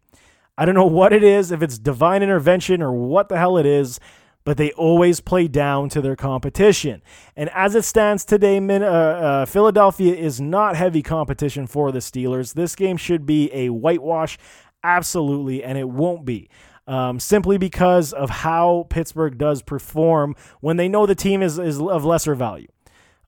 I 0.59 0.65
don't 0.65 0.75
know 0.75 0.87
what 0.87 1.13
it 1.13 1.23
is, 1.23 1.53
if 1.53 1.63
it's 1.63 1.79
divine 1.79 2.23
intervention 2.23 2.83
or 2.83 2.91
what 2.93 3.29
the 3.29 3.39
hell 3.39 3.59
it 3.59 3.67
is, 3.67 4.01
but 4.47 4.57
they 4.57 4.71
always 4.73 5.19
play 5.19 5.49
down 5.49 5.89
to 5.89 6.01
their 6.01 6.15
competition. 6.15 7.03
And 7.35 7.51
as 7.51 7.75
it 7.75 7.83
stands 7.83 8.25
today, 8.25 8.59
uh, 8.59 8.85
uh, 8.85 9.45
Philadelphia 9.45 10.15
is 10.15 10.41
not 10.41 10.77
heavy 10.77 11.03
competition 11.03 11.67
for 11.67 11.91
the 11.91 11.99
Steelers. 11.99 12.55
This 12.55 12.77
game 12.77 12.97
should 12.97 13.27
be 13.27 13.53
a 13.53 13.71
whitewash, 13.71 14.39
absolutely, 14.85 15.65
and 15.65 15.77
it 15.77 15.89
won't 15.89 16.25
be. 16.25 16.49
Um, 16.87 17.19
simply 17.19 17.59
because 17.59 18.13
of 18.13 18.31
how 18.31 18.87
Pittsburgh 18.89 19.37
does 19.37 19.63
perform 19.63 20.37
when 20.61 20.77
they 20.77 20.87
know 20.87 21.07
the 21.07 21.17
team 21.17 21.43
is, 21.43 21.59
is 21.59 21.81
of 21.81 22.05
lesser 22.05 22.37
value. 22.37 22.69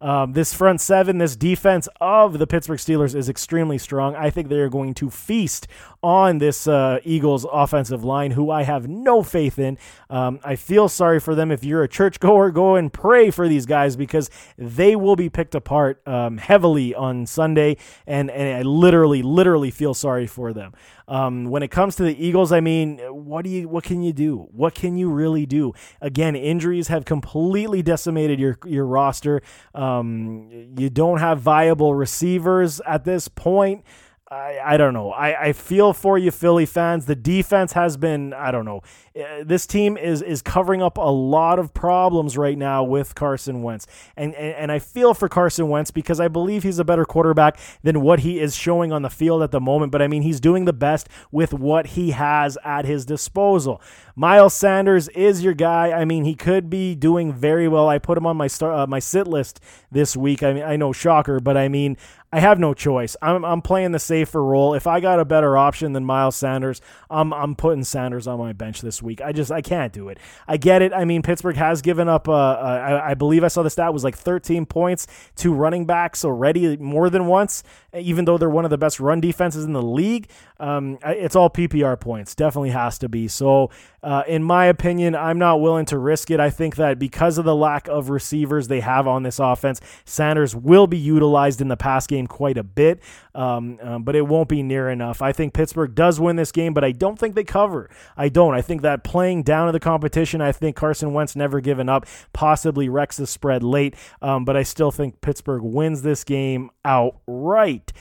Um, 0.01 0.33
this 0.33 0.55
front 0.55 0.81
seven, 0.81 1.19
this 1.19 1.35
defense 1.35 1.89
of 2.01 2.39
the 2.39 2.47
Pittsburgh 2.47 2.79
Steelers 2.79 3.17
is 3.17 3.29
extremely 3.29 3.79
strong. 3.79 4.15
I 4.15 4.31
think 4.31 4.49
they 4.49 4.61
are 4.61 4.69
going 4.69 4.95
to 4.95 5.11
feast 5.11 5.67
on 6.03 6.39
this 6.39 6.69
uh, 6.69 7.01
Eagles 7.03 7.45
offensive 7.51 8.05
line, 8.05 8.31
who 8.31 8.51
I 8.51 8.63
have 8.63 8.89
no 8.89 9.25
faith 9.25 9.59
in. 9.59 9.77
Um, 10.09 10.39
I 10.45 10.55
feel 10.55 10.89
sorry 10.89 11.19
for 11.19 11.35
them. 11.35 11.51
If 11.51 11.65
you're 11.65 11.83
a 11.83 11.89
churchgoer, 11.89 12.53
go 12.53 12.77
and 12.77 12.93
pray 12.93 13.33
for 13.33 13.49
these 13.49 13.67
guys 13.67 13.97
because 13.97 14.31
they 14.57 14.95
will 14.95 15.17
be 15.17 15.29
picked 15.29 15.57
apart 15.57 16.07
um, 16.07 16.39
heavily 16.39 16.95
on 16.95 17.27
Sunday, 17.27 17.77
and, 18.07 18.31
and 18.31 18.57
I 18.57 18.63
literally, 18.63 19.23
literally 19.23 19.73
feel 19.73 19.95
sorry 19.95 20.29
for 20.29 20.53
them. 20.53 20.75
Um, 21.09 21.47
when 21.47 21.63
it 21.63 21.71
comes 21.71 21.97
to 21.97 22.03
the 22.03 22.25
Eagles, 22.25 22.53
I 22.53 22.61
mean, 22.61 22.99
what 22.99 23.43
do 23.43 23.51
you, 23.51 23.67
what 23.67 23.83
can 23.83 24.03
you 24.03 24.13
do? 24.13 24.49
What 24.53 24.75
can 24.75 24.97
you 24.99 25.11
really 25.11 25.47
do? 25.47 25.73
Again, 26.03 26.37
injuries 26.37 26.89
have 26.89 27.07
completely 27.07 27.83
decimated 27.83 28.39
your 28.39 28.59
your 28.67 28.85
roster. 28.85 29.41
Um, 29.89 30.49
you 30.79 30.91
don't 30.91 31.19
have 31.19 31.41
viable 31.41 31.95
receivers 31.95 32.81
at 32.81 33.05
this 33.05 33.29
point. 33.29 33.85
I, 34.31 34.59
I 34.63 34.77
don't 34.77 34.93
know. 34.93 35.11
I, 35.11 35.47
I 35.47 35.53
feel 35.55 35.95
for 35.95 36.19
you, 36.19 36.31
Philly 36.31 36.67
fans. 36.67 37.07
The 37.07 37.17
defense 37.17 37.73
has 37.73 37.97
been, 37.97 38.35
I 38.35 38.51
don't 38.51 38.67
know. 38.67 38.83
Uh, 39.19 39.43
this 39.43 39.67
team 39.67 39.97
is 39.97 40.21
is 40.21 40.43
covering 40.43 40.83
up 40.83 40.99
a 40.99 41.11
lot 41.11 41.59
of 41.59 41.73
problems 41.73 42.37
right 42.37 42.59
now 42.59 42.85
with 42.85 43.15
Carson 43.15 43.63
Wentz. 43.63 43.87
And, 44.17 44.35
and, 44.35 44.55
and 44.55 44.73
I 44.73 44.81
feel 44.81 45.15
for 45.15 45.31
Carson 45.31 45.69
Wentz 45.69 45.91
because 45.91 46.21
I 46.21 46.29
believe 46.29 46.63
he's 46.63 46.79
a 46.79 46.85
better 46.85 47.07
quarterback 47.07 47.59
than 47.83 48.03
what 48.03 48.21
he 48.21 48.39
is 48.39 48.55
showing 48.55 48.93
on 48.93 49.01
the 49.01 49.09
field 49.09 49.43
at 49.43 49.51
the 49.51 49.61
moment. 49.61 49.93
But 49.93 50.03
I 50.03 50.09
mean, 50.09 50.23
he's 50.23 50.41
doing 50.41 50.67
the 50.67 50.75
best 50.75 51.09
with 51.33 51.55
what 51.55 51.87
he 51.89 52.11
has 52.11 52.59
at 52.63 52.85
his 52.85 53.07
disposal. 53.07 53.81
Miles 54.15 54.53
Sanders 54.53 55.09
is 55.11 55.43
your 55.43 55.55
guy. 55.55 55.93
I 55.93 56.05
mean, 56.05 56.25
he 56.25 56.35
could 56.35 56.69
be 56.69 56.95
doing 56.95 57.33
very 57.33 57.67
well. 57.67 57.89
I 57.89 57.99
put 57.99 58.19
him 58.19 58.27
on 58.27 58.37
my 58.37 58.49
star, 58.49 58.73
uh, 58.73 58.87
my 58.87 58.99
sit 58.99 59.27
list 59.27 59.61
this 59.91 60.17
week. 60.17 60.43
I 60.43 60.53
mean, 60.53 60.65
I 60.65 60.77
know 60.77 60.93
shocker, 60.93 61.41
but 61.41 61.57
I 61.57 61.69
mean, 61.69 61.97
I 62.31 62.41
have 62.41 62.59
no 62.59 62.75
choice. 62.75 63.17
I'm, 63.23 63.43
I'm 63.43 63.63
playing 63.63 63.93
the 63.93 63.99
safer 63.99 64.45
role. 64.45 64.75
If 64.75 64.87
I 64.87 65.01
got 65.01 65.19
a 65.19 65.25
better 65.25 65.57
option 65.57 65.95
than 65.95 66.05
Miles 66.05 66.37
Sanders, 66.37 66.83
I'm, 67.09 67.33
I'm 67.33 67.55
putting 67.55 67.85
Sanders 67.85 68.27
on 68.27 68.39
my 68.39 68.53
bench 68.53 68.83
this 68.83 69.03
week. 69.03 69.23
I 69.23 69.33
just 69.33 69.51
I 69.51 69.63
can't 69.63 69.95
do 69.95 70.11
it. 70.11 70.19
I 70.47 70.59
get 70.59 70.83
it. 70.83 70.93
I 70.93 71.07
mean, 71.07 71.23
Pittsburgh 71.23 71.57
has 71.57 71.81
given 71.81 72.07
up. 72.07 72.29
Uh, 72.29 72.33
uh, 72.33 73.01
I, 73.05 73.11
I 73.11 73.15
believe 73.15 73.45
I 73.45 73.49
saw 73.49 73.63
the 73.63 73.71
stat 73.71 73.95
was 73.95 74.05
like 74.05 74.15
13 74.15 74.67
points 74.67 75.07
to 75.37 75.55
running 75.55 75.87
backs 75.87 76.23
already, 76.23 76.77
more 76.77 77.09
than 77.09 77.27
once. 77.27 77.63
Even 77.95 78.27
though 78.27 78.37
they're 78.37 78.51
one 78.51 78.67
of 78.67 78.71
the 78.71 78.79
best 78.79 79.01
run 79.01 79.21
defenses 79.21 79.65
in 79.65 79.73
the 79.73 79.83
league, 79.83 80.29
um, 80.61 80.99
it's 81.03 81.35
all 81.35 81.49
PPR 81.49 81.99
points. 81.99 82.35
Definitely 82.35 82.71
has 82.71 82.99
to 82.99 83.09
be. 83.09 83.29
So, 83.29 83.71
uh, 84.03 84.25
in 84.29 84.43
my 84.43 84.67
opinion, 84.67 85.17
I'm 85.17 85.39
not 85.39 85.63
willing 85.63 85.87
to 85.87 85.99
risk 85.99 86.31
it. 86.31 86.41
I 86.41 86.51
think 86.51 86.77
that 86.77 86.99
because 86.99 87.39
of 87.39 87.47
the 87.47 87.57
lack 87.57 87.89
of 87.89 88.11
receivers 88.11 88.69
they 88.69 88.81
have 88.81 89.07
on 89.07 89.23
this 89.23 89.39
offense, 89.39 89.81
Sanders 90.05 90.55
will 90.55 90.87
be 90.87 90.99
utilized 90.99 91.63
in 91.63 91.69
the 91.69 91.77
pass 91.77 92.07
game 92.07 92.18
quite 92.27 92.59
a 92.59 92.63
bit, 92.63 93.01
um, 93.35 93.79
um, 93.83 94.03
but 94.03 94.17
it 94.17 94.27
won't 94.27 94.49
be 94.49 94.63
near 94.63 94.91
enough. 94.91 95.23
I 95.23 95.33
think 95.33 95.55
Pittsburgh 95.55 95.95
does 95.95 96.19
win 96.19 96.37
this 96.37 96.53
game, 96.53 96.75
but 96.75 96.85
I 96.85 96.93
don't 96.93 97.19
think 97.19 97.35
they 97.35 97.45
cover. 97.45 97.91
I 98.17 98.29
don't. 98.29 98.55
I 98.55 98.63
think 98.63 98.83
that 98.83 99.05
playing 99.05 99.43
down 99.43 99.67
to 99.67 99.73
the 99.73 99.81
competition, 99.81 100.41
I 100.41 100.53
think 100.53 100.77
Carson 100.77 101.13
Wentz 101.13 101.37
never 101.37 101.61
given 101.61 101.89
up, 101.89 102.07
possibly 102.33 102.89
wrecks 102.89 103.17
the 103.17 103.27
spread 103.27 103.63
late, 103.63 103.95
um, 104.23 104.45
but 104.45 104.57
I 104.57 104.63
still 104.63 104.91
think 104.91 105.21
Pittsburgh 105.21 105.63
wins 105.63 106.03
this 106.03 106.25
game 106.25 106.71
outright. 106.85 107.93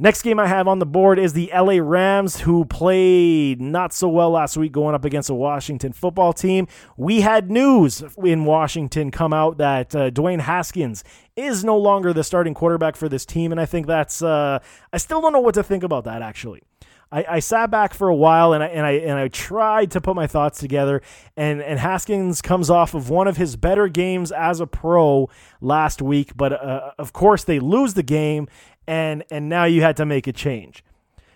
Next 0.00 0.22
game 0.22 0.38
I 0.38 0.46
have 0.46 0.68
on 0.68 0.78
the 0.78 0.86
board 0.86 1.18
is 1.18 1.32
the 1.32 1.50
LA 1.52 1.78
Rams, 1.82 2.38
who 2.38 2.64
played 2.64 3.60
not 3.60 3.92
so 3.92 4.08
well 4.08 4.30
last 4.30 4.56
week 4.56 4.70
going 4.70 4.94
up 4.94 5.04
against 5.04 5.28
a 5.28 5.34
Washington 5.34 5.92
football 5.92 6.32
team. 6.32 6.68
We 6.96 7.22
had 7.22 7.50
news 7.50 8.04
in 8.22 8.44
Washington 8.44 9.10
come 9.10 9.32
out 9.32 9.58
that 9.58 9.96
uh, 9.96 10.10
Dwayne 10.12 10.38
Haskins 10.38 11.02
is 11.34 11.64
no 11.64 11.76
longer 11.76 12.12
the 12.12 12.22
starting 12.22 12.54
quarterback 12.54 12.94
for 12.94 13.08
this 13.08 13.26
team, 13.26 13.50
and 13.50 13.60
I 13.60 13.66
think 13.66 13.88
that's, 13.88 14.22
uh, 14.22 14.60
I 14.92 14.98
still 14.98 15.20
don't 15.20 15.32
know 15.32 15.40
what 15.40 15.54
to 15.54 15.64
think 15.64 15.82
about 15.82 16.04
that 16.04 16.22
actually. 16.22 16.62
I, 17.10 17.24
I, 17.28 17.38
sat 17.40 17.70
back 17.70 17.94
for 17.94 18.08
a 18.08 18.14
while 18.14 18.52
and 18.52 18.62
I 18.62 18.66
and 18.66 18.84
I 18.84 18.90
and 18.92 19.18
I 19.18 19.28
tried 19.28 19.92
to 19.92 20.00
put 20.00 20.14
my 20.14 20.26
thoughts 20.26 20.60
together. 20.60 21.00
And 21.38 21.62
and 21.62 21.78
Haskins 21.78 22.42
comes 22.42 22.68
off 22.68 22.92
of 22.92 23.08
one 23.08 23.26
of 23.26 23.38
his 23.38 23.56
better 23.56 23.88
games 23.88 24.30
as 24.30 24.60
a 24.60 24.66
pro 24.66 25.30
last 25.62 26.02
week, 26.02 26.36
but 26.36 26.52
uh, 26.52 26.90
of 26.98 27.14
course 27.14 27.44
they 27.44 27.60
lose 27.60 27.94
the 27.94 28.02
game, 28.02 28.46
and 28.88 29.22
and 29.30 29.48
now 29.48 29.64
you 29.64 29.82
had 29.82 29.96
to 29.98 30.06
make 30.06 30.26
a 30.26 30.32
change. 30.32 30.82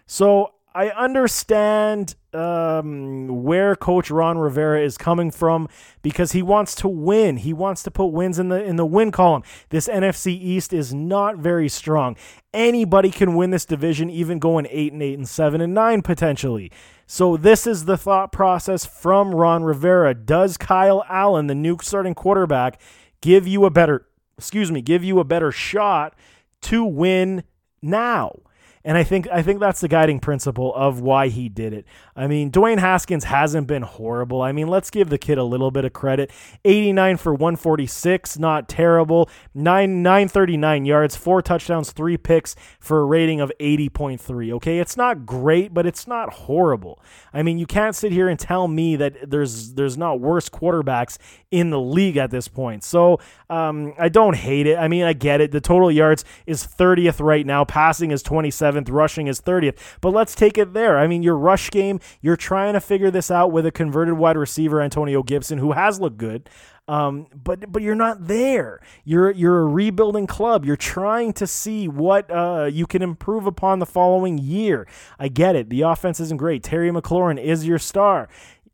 So 0.07 0.55
I 0.75 0.89
understand 0.89 2.15
um, 2.33 3.43
where 3.43 3.77
Coach 3.77 4.11
Ron 4.11 4.39
Rivera 4.39 4.83
is 4.83 4.97
coming 4.97 5.31
from 5.31 5.69
because 6.01 6.33
he 6.33 6.43
wants 6.43 6.75
to 6.77 6.89
win. 6.89 7.37
He 7.37 7.53
wants 7.53 7.83
to 7.83 7.91
put 7.91 8.07
wins 8.07 8.39
in 8.39 8.49
the 8.49 8.65
in 8.65 8.77
the 8.77 8.87
win 8.87 9.13
column. 9.13 9.43
This 9.69 9.87
NFC 9.87 10.29
East 10.29 10.73
is 10.73 10.95
not 10.95 11.37
very 11.37 11.69
strong. 11.69 12.17
Anybody 12.55 13.11
can 13.11 13.35
win 13.35 13.51
this 13.51 13.67
division, 13.67 14.09
even 14.09 14.39
going 14.39 14.67
eight 14.71 14.95
and 14.95 15.03
eight 15.03 15.19
and 15.19 15.29
seven 15.29 15.61
and 15.61 15.75
nine 15.75 16.01
potentially. 16.01 16.73
So 17.07 17.37
this 17.37 17.67
is 17.67 17.85
the 17.85 17.99
thought 17.99 18.33
process 18.33 18.87
from 18.87 19.35
Ron 19.35 19.63
Rivera. 19.63 20.15
Does 20.15 20.57
Kyle 20.57 21.05
Allen, 21.07 21.49
the 21.49 21.55
new 21.55 21.77
starting 21.83 22.15
quarterback, 22.15 22.81
give 23.21 23.47
you 23.47 23.67
a 23.67 23.71
better 23.71 24.07
excuse 24.39 24.73
me, 24.73 24.81
give 24.81 25.05
you 25.05 25.21
a 25.21 25.25
better 25.25 25.53
shot 25.53 26.15
to 26.63 26.85
win 26.85 27.45
now. 27.81 28.41
And 28.85 28.99
I 28.99 29.05
think 29.05 29.29
I 29.31 29.43
think 29.43 29.61
that's 29.61 29.81
the 29.81 29.89
guiding 29.89 30.19
principle 30.19 30.75
of 30.75 31.01
why 31.01 31.29
he 31.29 31.49
did 31.49 31.73
it. 31.73 31.87
I 32.15 32.27
mean, 32.27 32.51
Dwayne 32.51 32.79
Haskins 32.79 33.25
hasn't 33.25 33.67
been 33.67 33.83
horrible. 33.83 34.43
I 34.43 34.53
mean, 34.53 34.69
let's 34.69 34.91
give 34.91 35.09
the 35.09 35.19
kid 35.19 35.39
a 35.39 35.45
little 35.45 35.71
bit 35.71 35.85
of 35.85 35.93
credit. 35.93 36.31
89 36.65 37.17
for 37.17 37.33
146, 37.33 38.39
not 38.39 38.69
terrible. 38.69 39.31
9 39.55 40.03
939 40.03 40.85
yards, 40.85 41.17
four 41.17 41.41
touchdowns, 41.41 41.93
three 41.93 42.17
picks 42.17 42.55
for 42.79 43.01
a 43.01 43.05
rating 43.05 43.41
of 43.41 43.51
80.3. 43.59 44.53
Okay, 44.55 44.79
it's 44.79 44.97
not 44.97 45.25
great, 45.25 45.73
but 45.73 45.87
it's 45.87 46.07
not 46.07 46.33
horrible. 46.33 47.01
I 47.33 47.43
mean, 47.43 47.59
you 47.59 47.67
can't 47.67 47.95
sit 47.95 48.13
here 48.13 48.29
and 48.29 48.39
tell 48.39 48.69
me 48.69 48.97
that 48.97 49.31
there's 49.31 49.73
there's 49.75 49.97
not 49.97 50.21
worse 50.21 50.49
quarterbacks 50.49 51.17
in 51.51 51.71
the 51.71 51.81
league 51.81 52.17
at 52.17 52.31
this 52.31 52.49
point. 52.49 52.85
So 52.85 53.21
um, 53.49 53.95
I 53.99 54.09
don't 54.09 54.37
hate 54.37 54.67
it. 54.67 54.77
I 54.77 54.89
mean, 54.89 55.05
I 55.05 55.13
get 55.13 55.41
it. 55.41 55.53
The 55.53 55.61
total 55.61 55.91
yards 55.91 56.25
is 56.47 56.67
30th 56.67 57.21
right 57.25 57.47
now. 57.47 57.65
Passing 57.65 58.11
is 58.11 58.23
27th. 58.23 58.91
Rushing 58.91 59.27
is 59.27 59.41
30th. 59.41 59.79
But 60.01 60.11
let's 60.11 60.35
take 60.35 60.59
it 60.59 60.73
there. 60.73 60.99
I 60.99 61.07
mean, 61.07 61.23
your 61.23 61.37
rush 61.37 61.71
game, 61.71 62.01
you're 62.21 62.37
trying 62.37 62.75
to 62.75 62.81
figure 62.81 63.11
this 63.11 63.31
out 63.31 63.53
with 63.53 63.67
a 63.67 63.71
converted 63.71 64.15
wide 64.15 64.37
receiver, 64.37 64.81
Antonio 64.81 65.23
Gibson, 65.23 65.59
who 65.59 65.73
has 65.73 66.01
looked 66.01 66.19
good. 66.19 66.49
Um, 66.89 67.29
but 67.33 67.71
but 67.71 67.83
you're 67.83 67.95
not 67.95 68.27
there. 68.27 68.81
You're 69.05 69.31
you're 69.31 69.61
a 69.61 69.67
rebuilding 69.67 70.27
club. 70.27 70.65
You're 70.65 70.77
trying 70.77 71.33
to 71.35 71.47
see 71.47 71.87
what 71.87 72.31
uh, 72.31 72.69
you 72.73 72.87
can 72.87 73.03
improve 73.03 73.47
upon 73.47 73.79
the 73.79 73.87
following 73.87 74.39
year. 74.39 74.87
I 75.19 75.29
get 75.29 75.55
it. 75.55 75.71
The 75.71 75.83
offense 75.83 76.19
isn't 76.19 76.39
great. 76.39 76.63
Terry 76.63 76.91
McLaurin 76.91 77.41
is 77.41 77.67
your 77.67 77.79
star. 77.79 78.29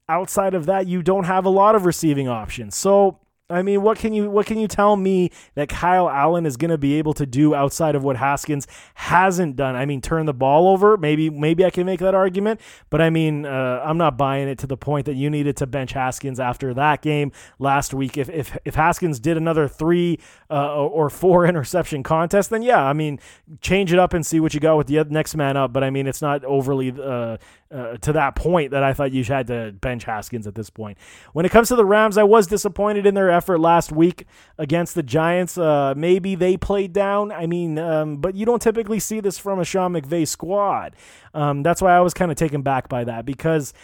Outside 0.09 0.55
of 0.55 0.65
that, 0.67 0.87
you 0.87 1.03
don't 1.03 1.25
have 1.25 1.45
a 1.45 1.51
lot 1.51 1.75
of 1.75 1.85
receiving 1.85 2.29
options. 2.29 2.75
So 2.77 3.21
I 3.51 3.63
mean, 3.63 3.81
what 3.81 3.97
can 3.97 4.13
you 4.13 4.29
what 4.29 4.45
can 4.45 4.59
you 4.59 4.69
tell 4.69 4.95
me 4.97 5.31
that 5.55 5.71
Kyle 5.71 6.11
Allen 6.11 6.45
is 6.45 6.59
going 6.59 6.71
to 6.71 6.77
be 6.77 6.99
able 6.99 7.15
to 7.15 7.25
do 7.25 7.55
outside 7.55 7.95
of 7.95 8.05
what 8.05 8.19
Haskins 8.19 8.67
hasn't 8.93 9.57
done? 9.57 9.75
I 9.75 9.87
mean, 9.87 10.03
turn 10.03 10.27
the 10.27 10.35
ball 10.35 10.69
over. 10.69 10.99
Maybe 10.99 11.31
maybe 11.31 11.65
I 11.65 11.71
can 11.71 11.87
make 11.87 12.01
that 12.01 12.15
argument, 12.15 12.61
but 12.91 13.01
I 13.01 13.09
mean, 13.09 13.47
uh, 13.47 13.83
I'm 13.83 13.97
not 13.97 14.19
buying 14.19 14.49
it 14.49 14.59
to 14.59 14.67
the 14.67 14.77
point 14.77 15.07
that 15.07 15.15
you 15.15 15.31
needed 15.31 15.57
to 15.59 15.67
bench 15.67 15.93
Haskins 15.93 16.39
after 16.39 16.75
that 16.75 17.01
game 17.01 17.33
last 17.59 17.95
week. 17.95 18.19
If 18.19 18.29
if 18.29 18.55
if 18.67 18.75
Haskins 18.75 19.19
did 19.19 19.39
another 19.39 19.67
three 19.67 20.19
uh, 20.51 20.75
or 20.75 21.09
four 21.09 21.47
interception 21.49 22.03
contest, 22.03 22.51
then 22.51 22.61
yeah, 22.61 22.85
I 22.85 22.93
mean, 22.93 23.19
change 23.63 23.95
it 23.95 23.99
up 23.99 24.13
and 24.13 24.27
see 24.27 24.41
what 24.41 24.53
you 24.53 24.61
got 24.61 24.77
with 24.77 24.89
the 24.89 25.03
next 25.05 25.35
man 25.35 25.57
up. 25.57 25.73
But 25.73 25.85
I 25.85 25.89
mean, 25.89 26.07
it's 26.07 26.21
not 26.21 26.45
overly 26.45 26.93
uh, 27.03 27.39
uh, 27.71 27.97
to 27.99 28.13
that 28.13 28.35
point 28.35 28.71
that 28.71 28.83
I 28.83 28.93
thought 28.93 29.13
you 29.13 29.23
had 29.25 29.47
to 29.49 29.73
bench 29.73 30.05
Haskins 30.05 30.47
at 30.47 30.55
this 30.55 30.71
point. 30.71 30.99
When 31.33 31.45
it 31.45 31.51
comes 31.51 31.69
to 31.69 31.77
the 31.77 31.85
Rams, 31.85 32.17
I 32.17 32.23
was 32.23 32.47
disappointed 32.47 33.07
in 33.07 33.15
their 33.15 33.31
effort 33.31 33.59
last 33.59 33.93
week 33.93 34.27
against 34.57 34.95
the 34.95 35.03
Giants. 35.03 35.59
Uh, 35.59 35.95
maybe 35.97 36.35
they 36.35 36.57
played 36.57 36.93
down. 36.93 37.31
I 37.33 37.47
mean, 37.47 37.79
um, 37.79 38.17
but 38.17 38.35
you 38.35 38.47
don't 38.47 38.63
typically 38.63 39.01
see 39.01 39.21
this 39.21 39.39
from 39.39 39.61
a 39.61 39.65
Sean 39.65 39.93
McVay 39.93 40.27
squad. 40.27 40.97
Um, 41.35 41.63
that's 41.63 41.83
why 41.83 41.97
I 41.97 42.01
was 42.01 42.15
kind 42.15 42.31
of 42.31 42.37
taken 42.37 42.63
back 42.63 42.89
by 42.89 43.05
that 43.05 43.27
because 43.27 43.75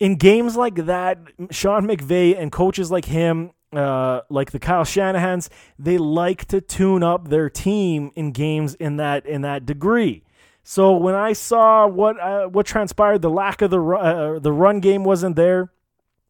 in 0.00 0.16
games 0.16 0.56
like 0.56 0.86
that, 0.86 1.18
Sean 1.50 1.86
McVay 1.86 2.36
and 2.38 2.50
coaches 2.50 2.90
like 2.90 3.04
him 3.04 3.52
uh, 3.76 4.20
like 4.28 4.52
the 4.52 4.58
Kyle 4.58 4.84
Shanahan's, 4.84 5.50
they 5.78 5.98
like 5.98 6.44
to 6.46 6.60
tune 6.60 7.02
up 7.02 7.28
their 7.28 7.50
team 7.50 8.12
in 8.14 8.32
games 8.32 8.74
in 8.74 8.96
that 8.96 9.26
in 9.26 9.42
that 9.42 9.66
degree. 9.66 10.23
So 10.64 10.96
when 10.96 11.14
I 11.14 11.34
saw 11.34 11.86
what 11.86 12.18
uh, 12.18 12.46
what 12.46 12.64
transpired, 12.64 13.20
the 13.20 13.30
lack 13.30 13.60
of 13.60 13.70
the 13.70 13.80
uh, 13.80 14.38
the 14.38 14.52
run 14.52 14.80
game 14.80 15.04
wasn't 15.04 15.36
there. 15.36 15.70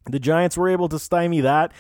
The 0.07 0.19
Giants 0.19 0.59
were 0.59 0.69
able 0.69 0.89
to 0.89 0.99
stymie 0.99 1.41
that 1.41 1.73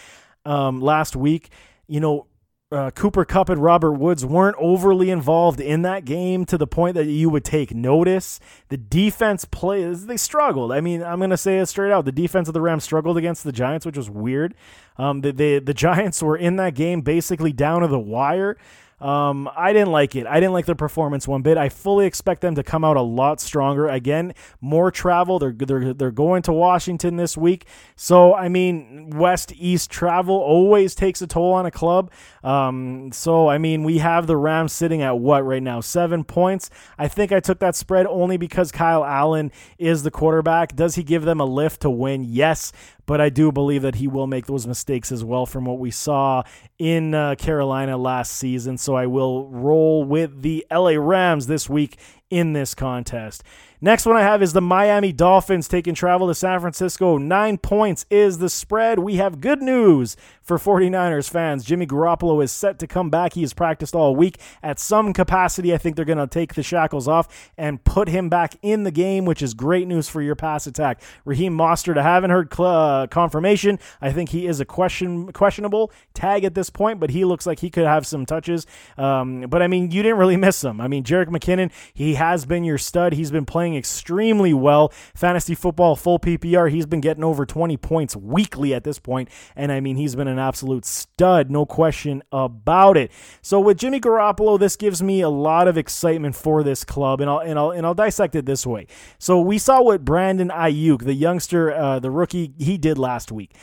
um, 0.47 0.81
last 0.81 1.17
week. 1.17 1.51
You 1.89 2.01
know, 2.01 2.27
uh, 2.71 2.93
Cooper 2.93 3.25
Kupp 3.25 3.49
and 3.49 3.61
Robert 3.61 3.93
Woods 3.93 4.25
weren't 4.25 4.57
overly 4.59 5.11
involved 5.11 5.61
in 5.61 5.83
that 5.83 6.05
game 6.05 6.45
to 6.47 6.57
the 6.57 6.67
point 6.67 6.95
that 6.95 7.07
you 7.07 7.29
would 7.29 7.45
take 7.45 7.75
notice. 7.75 8.39
The 8.69 8.77
defense 8.77 9.45
plays 9.45 10.07
they 10.07 10.17
struggled. 10.17 10.71
I 10.71 10.81
mean, 10.81 11.03
I'm 11.03 11.19
gonna 11.19 11.37
say 11.37 11.59
it 11.59 11.67
straight 11.67 11.91
out. 11.91 12.05
The 12.05 12.13
defense 12.13 12.47
of 12.47 12.55
the 12.55 12.61
Rams 12.61 12.85
struggled 12.85 13.19
against 13.19 13.43
the 13.43 13.53
Giants, 13.53 13.85
which 13.85 13.97
was 13.97 14.09
weird. 14.09 14.55
Um, 14.97 15.23
the, 15.23 15.33
the 15.33 15.59
the 15.59 15.75
Giants 15.85 16.23
were 16.23 16.37
in 16.37 16.55
that 16.57 16.77
game 16.77 17.01
basically 17.01 17.53
down 17.53 17.81
to 17.81 17.89
the 17.89 17.99
wire. 17.99 18.57
Um, 19.01 19.51
I 19.57 19.73
didn't 19.73 19.93
like 19.93 20.17
it. 20.17 20.27
I 20.27 20.41
didn't 20.41 20.53
like 20.53 20.67
their 20.67 20.75
performance 20.75 21.27
one 21.27 21.43
bit. 21.43 21.59
I 21.59 21.69
fully 21.69 22.07
expect 22.07 22.41
them 22.41 22.55
to 22.55 22.63
come 22.63 22.85
out 22.85 22.97
a 22.97 23.03
lot 23.03 23.41
stronger. 23.41 23.89
Again, 23.89 24.35
more 24.61 24.91
travel. 24.91 25.39
They're 25.39 25.53
they're 25.53 25.95
they're 25.95 26.11
going 26.11 26.43
to 26.43 26.53
Washington 26.53 27.17
this 27.17 27.37
week. 27.37 27.67
So 27.97 28.35
I 28.35 28.49
mean, 28.49 29.11
west 29.11 29.53
east 29.57 29.91
travel 29.91 30.37
always 30.37 30.95
takes 30.95 31.21
a 31.23 31.27
toll 31.27 31.53
on 31.53 31.67
a 31.67 31.71
club. 31.71 32.11
Um, 32.43 33.11
so 33.13 33.49
I 33.49 33.59
mean, 33.59 33.85
we 33.85 33.99
have 33.99 34.27
the 34.27 34.37
Rams 34.37 34.73
sitting 34.73 35.03
at 35.03 35.19
what 35.19 35.45
right 35.45 35.63
now? 35.63 35.81
Seven 35.81 36.25
points. 36.25 36.71
I 36.99 37.09
think 37.09 37.33
I 37.33 37.41
took 37.41 37.59
that 37.59 37.77
spread 37.77 38.07
only 38.07 38.37
because 38.37 38.73
Kyle 38.73 39.05
Allen 39.05 39.53
is 39.79 40.03
the 40.03 40.11
quarterback. 40.11 40.77
Does 40.77 40.95
he 40.95 41.03
give 41.03 41.25
them 41.25 41.41
a 41.41 41.45
lift 41.45 41.83
to 41.83 41.91
win? 41.91 42.25
Yes 42.25 42.73
but 43.07 43.21
I 43.21 43.29
do 43.29 43.53
believe 43.53 43.83
that 43.83 43.97
he 43.97 44.09
will 44.09 44.27
make 44.27 44.47
those 44.47 44.67
mistakes 44.67 45.13
as 45.13 45.25
well 45.25 45.47
from 45.47 45.65
what 45.65 45.79
we 45.79 45.91
saw 45.91 46.43
in 46.79 47.15
uh, 47.15 47.35
Carolina 47.37 47.97
last 47.97 48.33
season. 48.33 48.79
So 48.79 48.95
I 48.95 49.07
will 49.07 49.49
roll 49.49 50.05
with 50.05 50.43
the 50.43 50.67
LA 50.71 50.97
Rams 50.97 51.47
this 51.47 51.69
week 51.69 51.99
in 52.31 52.53
this 52.53 52.75
contest. 52.75 53.43
Next 53.85 54.07
one 54.07 54.17
I 54.17 54.23
have 54.23 54.43
is 54.43 54.55
the 54.55 54.63
Miami 54.63 55.13
Dolphins 55.13 55.69
taking 55.69 55.95
travel 55.95 56.29
to 56.29 56.35
San 56.35 56.59
Francisco. 56.59 57.19
Nine 57.19 57.59
points 57.59 58.07
is 58.09 58.39
the 58.39 58.49
spread. 58.49 58.99
We 58.99 59.17
have 59.17 59.43
good 59.43 59.61
news 59.61 60.17
for 60.41 60.57
49ers 60.57 61.29
fans. 61.29 61.67
Jimmy 61.67 61.87
Garoppolo 61.87 62.43
is 62.43 62.51
set 62.51 62.79
to 62.79 62.87
come 62.87 63.11
back. 63.11 63.35
He 63.35 63.43
has 63.43 63.53
practiced 63.53 63.95
all 63.95 64.17
week 64.17 64.41
at 64.63 64.79
some 64.79 65.13
capacity. 65.13 65.75
I 65.75 65.77
think 65.77 65.97
they're 65.97 66.07
going 66.07 66.17
to 66.17 66.27
take 66.27 66.55
the 66.55 66.63
shackles 66.63 67.07
off 67.07 67.51
and 67.59 67.85
put 67.85 68.09
him 68.09 68.31
back 68.31 68.57
in 68.63 68.85
the 68.85 68.91
game, 68.91 69.27
which 69.27 69.43
is 69.43 69.53
great 69.53 69.87
news 69.87 70.09
for 70.09 70.23
your 70.23 70.35
pass 70.35 70.67
attack. 70.67 71.03
Raheem 71.27 71.53
Mostert, 71.53 71.99
I 71.99 72.05
haven't 72.05 72.31
heard 72.31 72.59
uh, 72.59 73.07
confirmation. 73.11 73.79
I 74.01 74.13
think 74.13 74.31
he 74.31 74.47
is 74.47 74.61
a 74.61 74.65
question 74.65 75.31
questionable 75.33 75.93
tag 76.15 76.45
at 76.45 76.55
this 76.55 76.71
point, 76.71 77.01
but 77.01 77.11
he 77.11 77.27
looks 77.27 77.45
like 77.45 77.59
he 77.61 77.69
could 77.69 77.85
have 77.85 78.07
some 78.07 78.25
touches. 78.25 78.67
Um, 78.97 79.43
but 79.43 79.61
I 79.61 79.67
mean, 79.67 79.91
you 79.91 80.03
didn't 80.03 80.17
really 80.17 80.39
miss 80.39 80.65
him. 80.65 80.81
I 80.81 80.89
mean, 80.89 81.05
Jerick 81.05 81.27
McKinnon, 81.27 81.71
he 81.93 82.14
has 82.15 82.45
been 82.47 82.65
your 82.65 82.79
stud. 82.79 83.13
He's 83.13 83.31
been 83.31 83.47
playing 83.47 83.77
extremely 83.77 84.55
well. 84.55 84.93
Fantasy 85.15 85.55
football, 85.55 85.97
full 85.97 86.19
PPR, 86.19 86.71
he's 86.71 86.87
been 86.87 87.01
getting 87.01 87.25
over 87.25 87.47
20 87.47 87.77
points 87.77 88.17
weekly 88.17 88.75
at 88.75 88.85
this 88.85 88.99
point, 88.99 89.29
and 89.57 89.71
I 89.71 89.81
mean, 89.81 89.97
he's 89.97 90.17
been 90.17 90.29
an 90.29 90.39
absolute 90.39 90.85
stud, 90.85 91.51
no 91.51 91.67
question 91.67 92.23
about 92.33 92.97
it. 92.97 93.11
So 93.43 93.61
with 93.61 93.79
Jimmy 93.79 94.01
Garoppolo, 94.01 94.59
this 94.59 94.77
gives 94.77 95.03
me 95.03 95.21
a 95.21 95.29
lot 95.29 95.69
of 95.69 95.79
excitement 95.79 96.37
for 96.37 96.63
this 96.63 96.85
club, 96.85 97.21
and 97.21 97.31
I'll 97.31 97.39
and 97.39 97.59
I'll 97.59 97.71
and 97.71 97.87
I'll 97.87 97.95
dissect 97.95 98.35
it 98.35 98.47
this 98.47 98.67
way. 98.67 98.87
So 99.19 99.41
we 99.41 99.59
saw 99.59 99.83
what 99.83 100.05
Brandon 100.05 100.49
Aiyuk, 100.49 101.05
the 101.05 101.15
youngster, 101.15 101.73
uh, 101.73 101.99
the 101.99 102.11
rookie, 102.11 102.55
he 102.59 102.79
did 102.79 102.99
last 102.99 103.31
week 103.33 103.55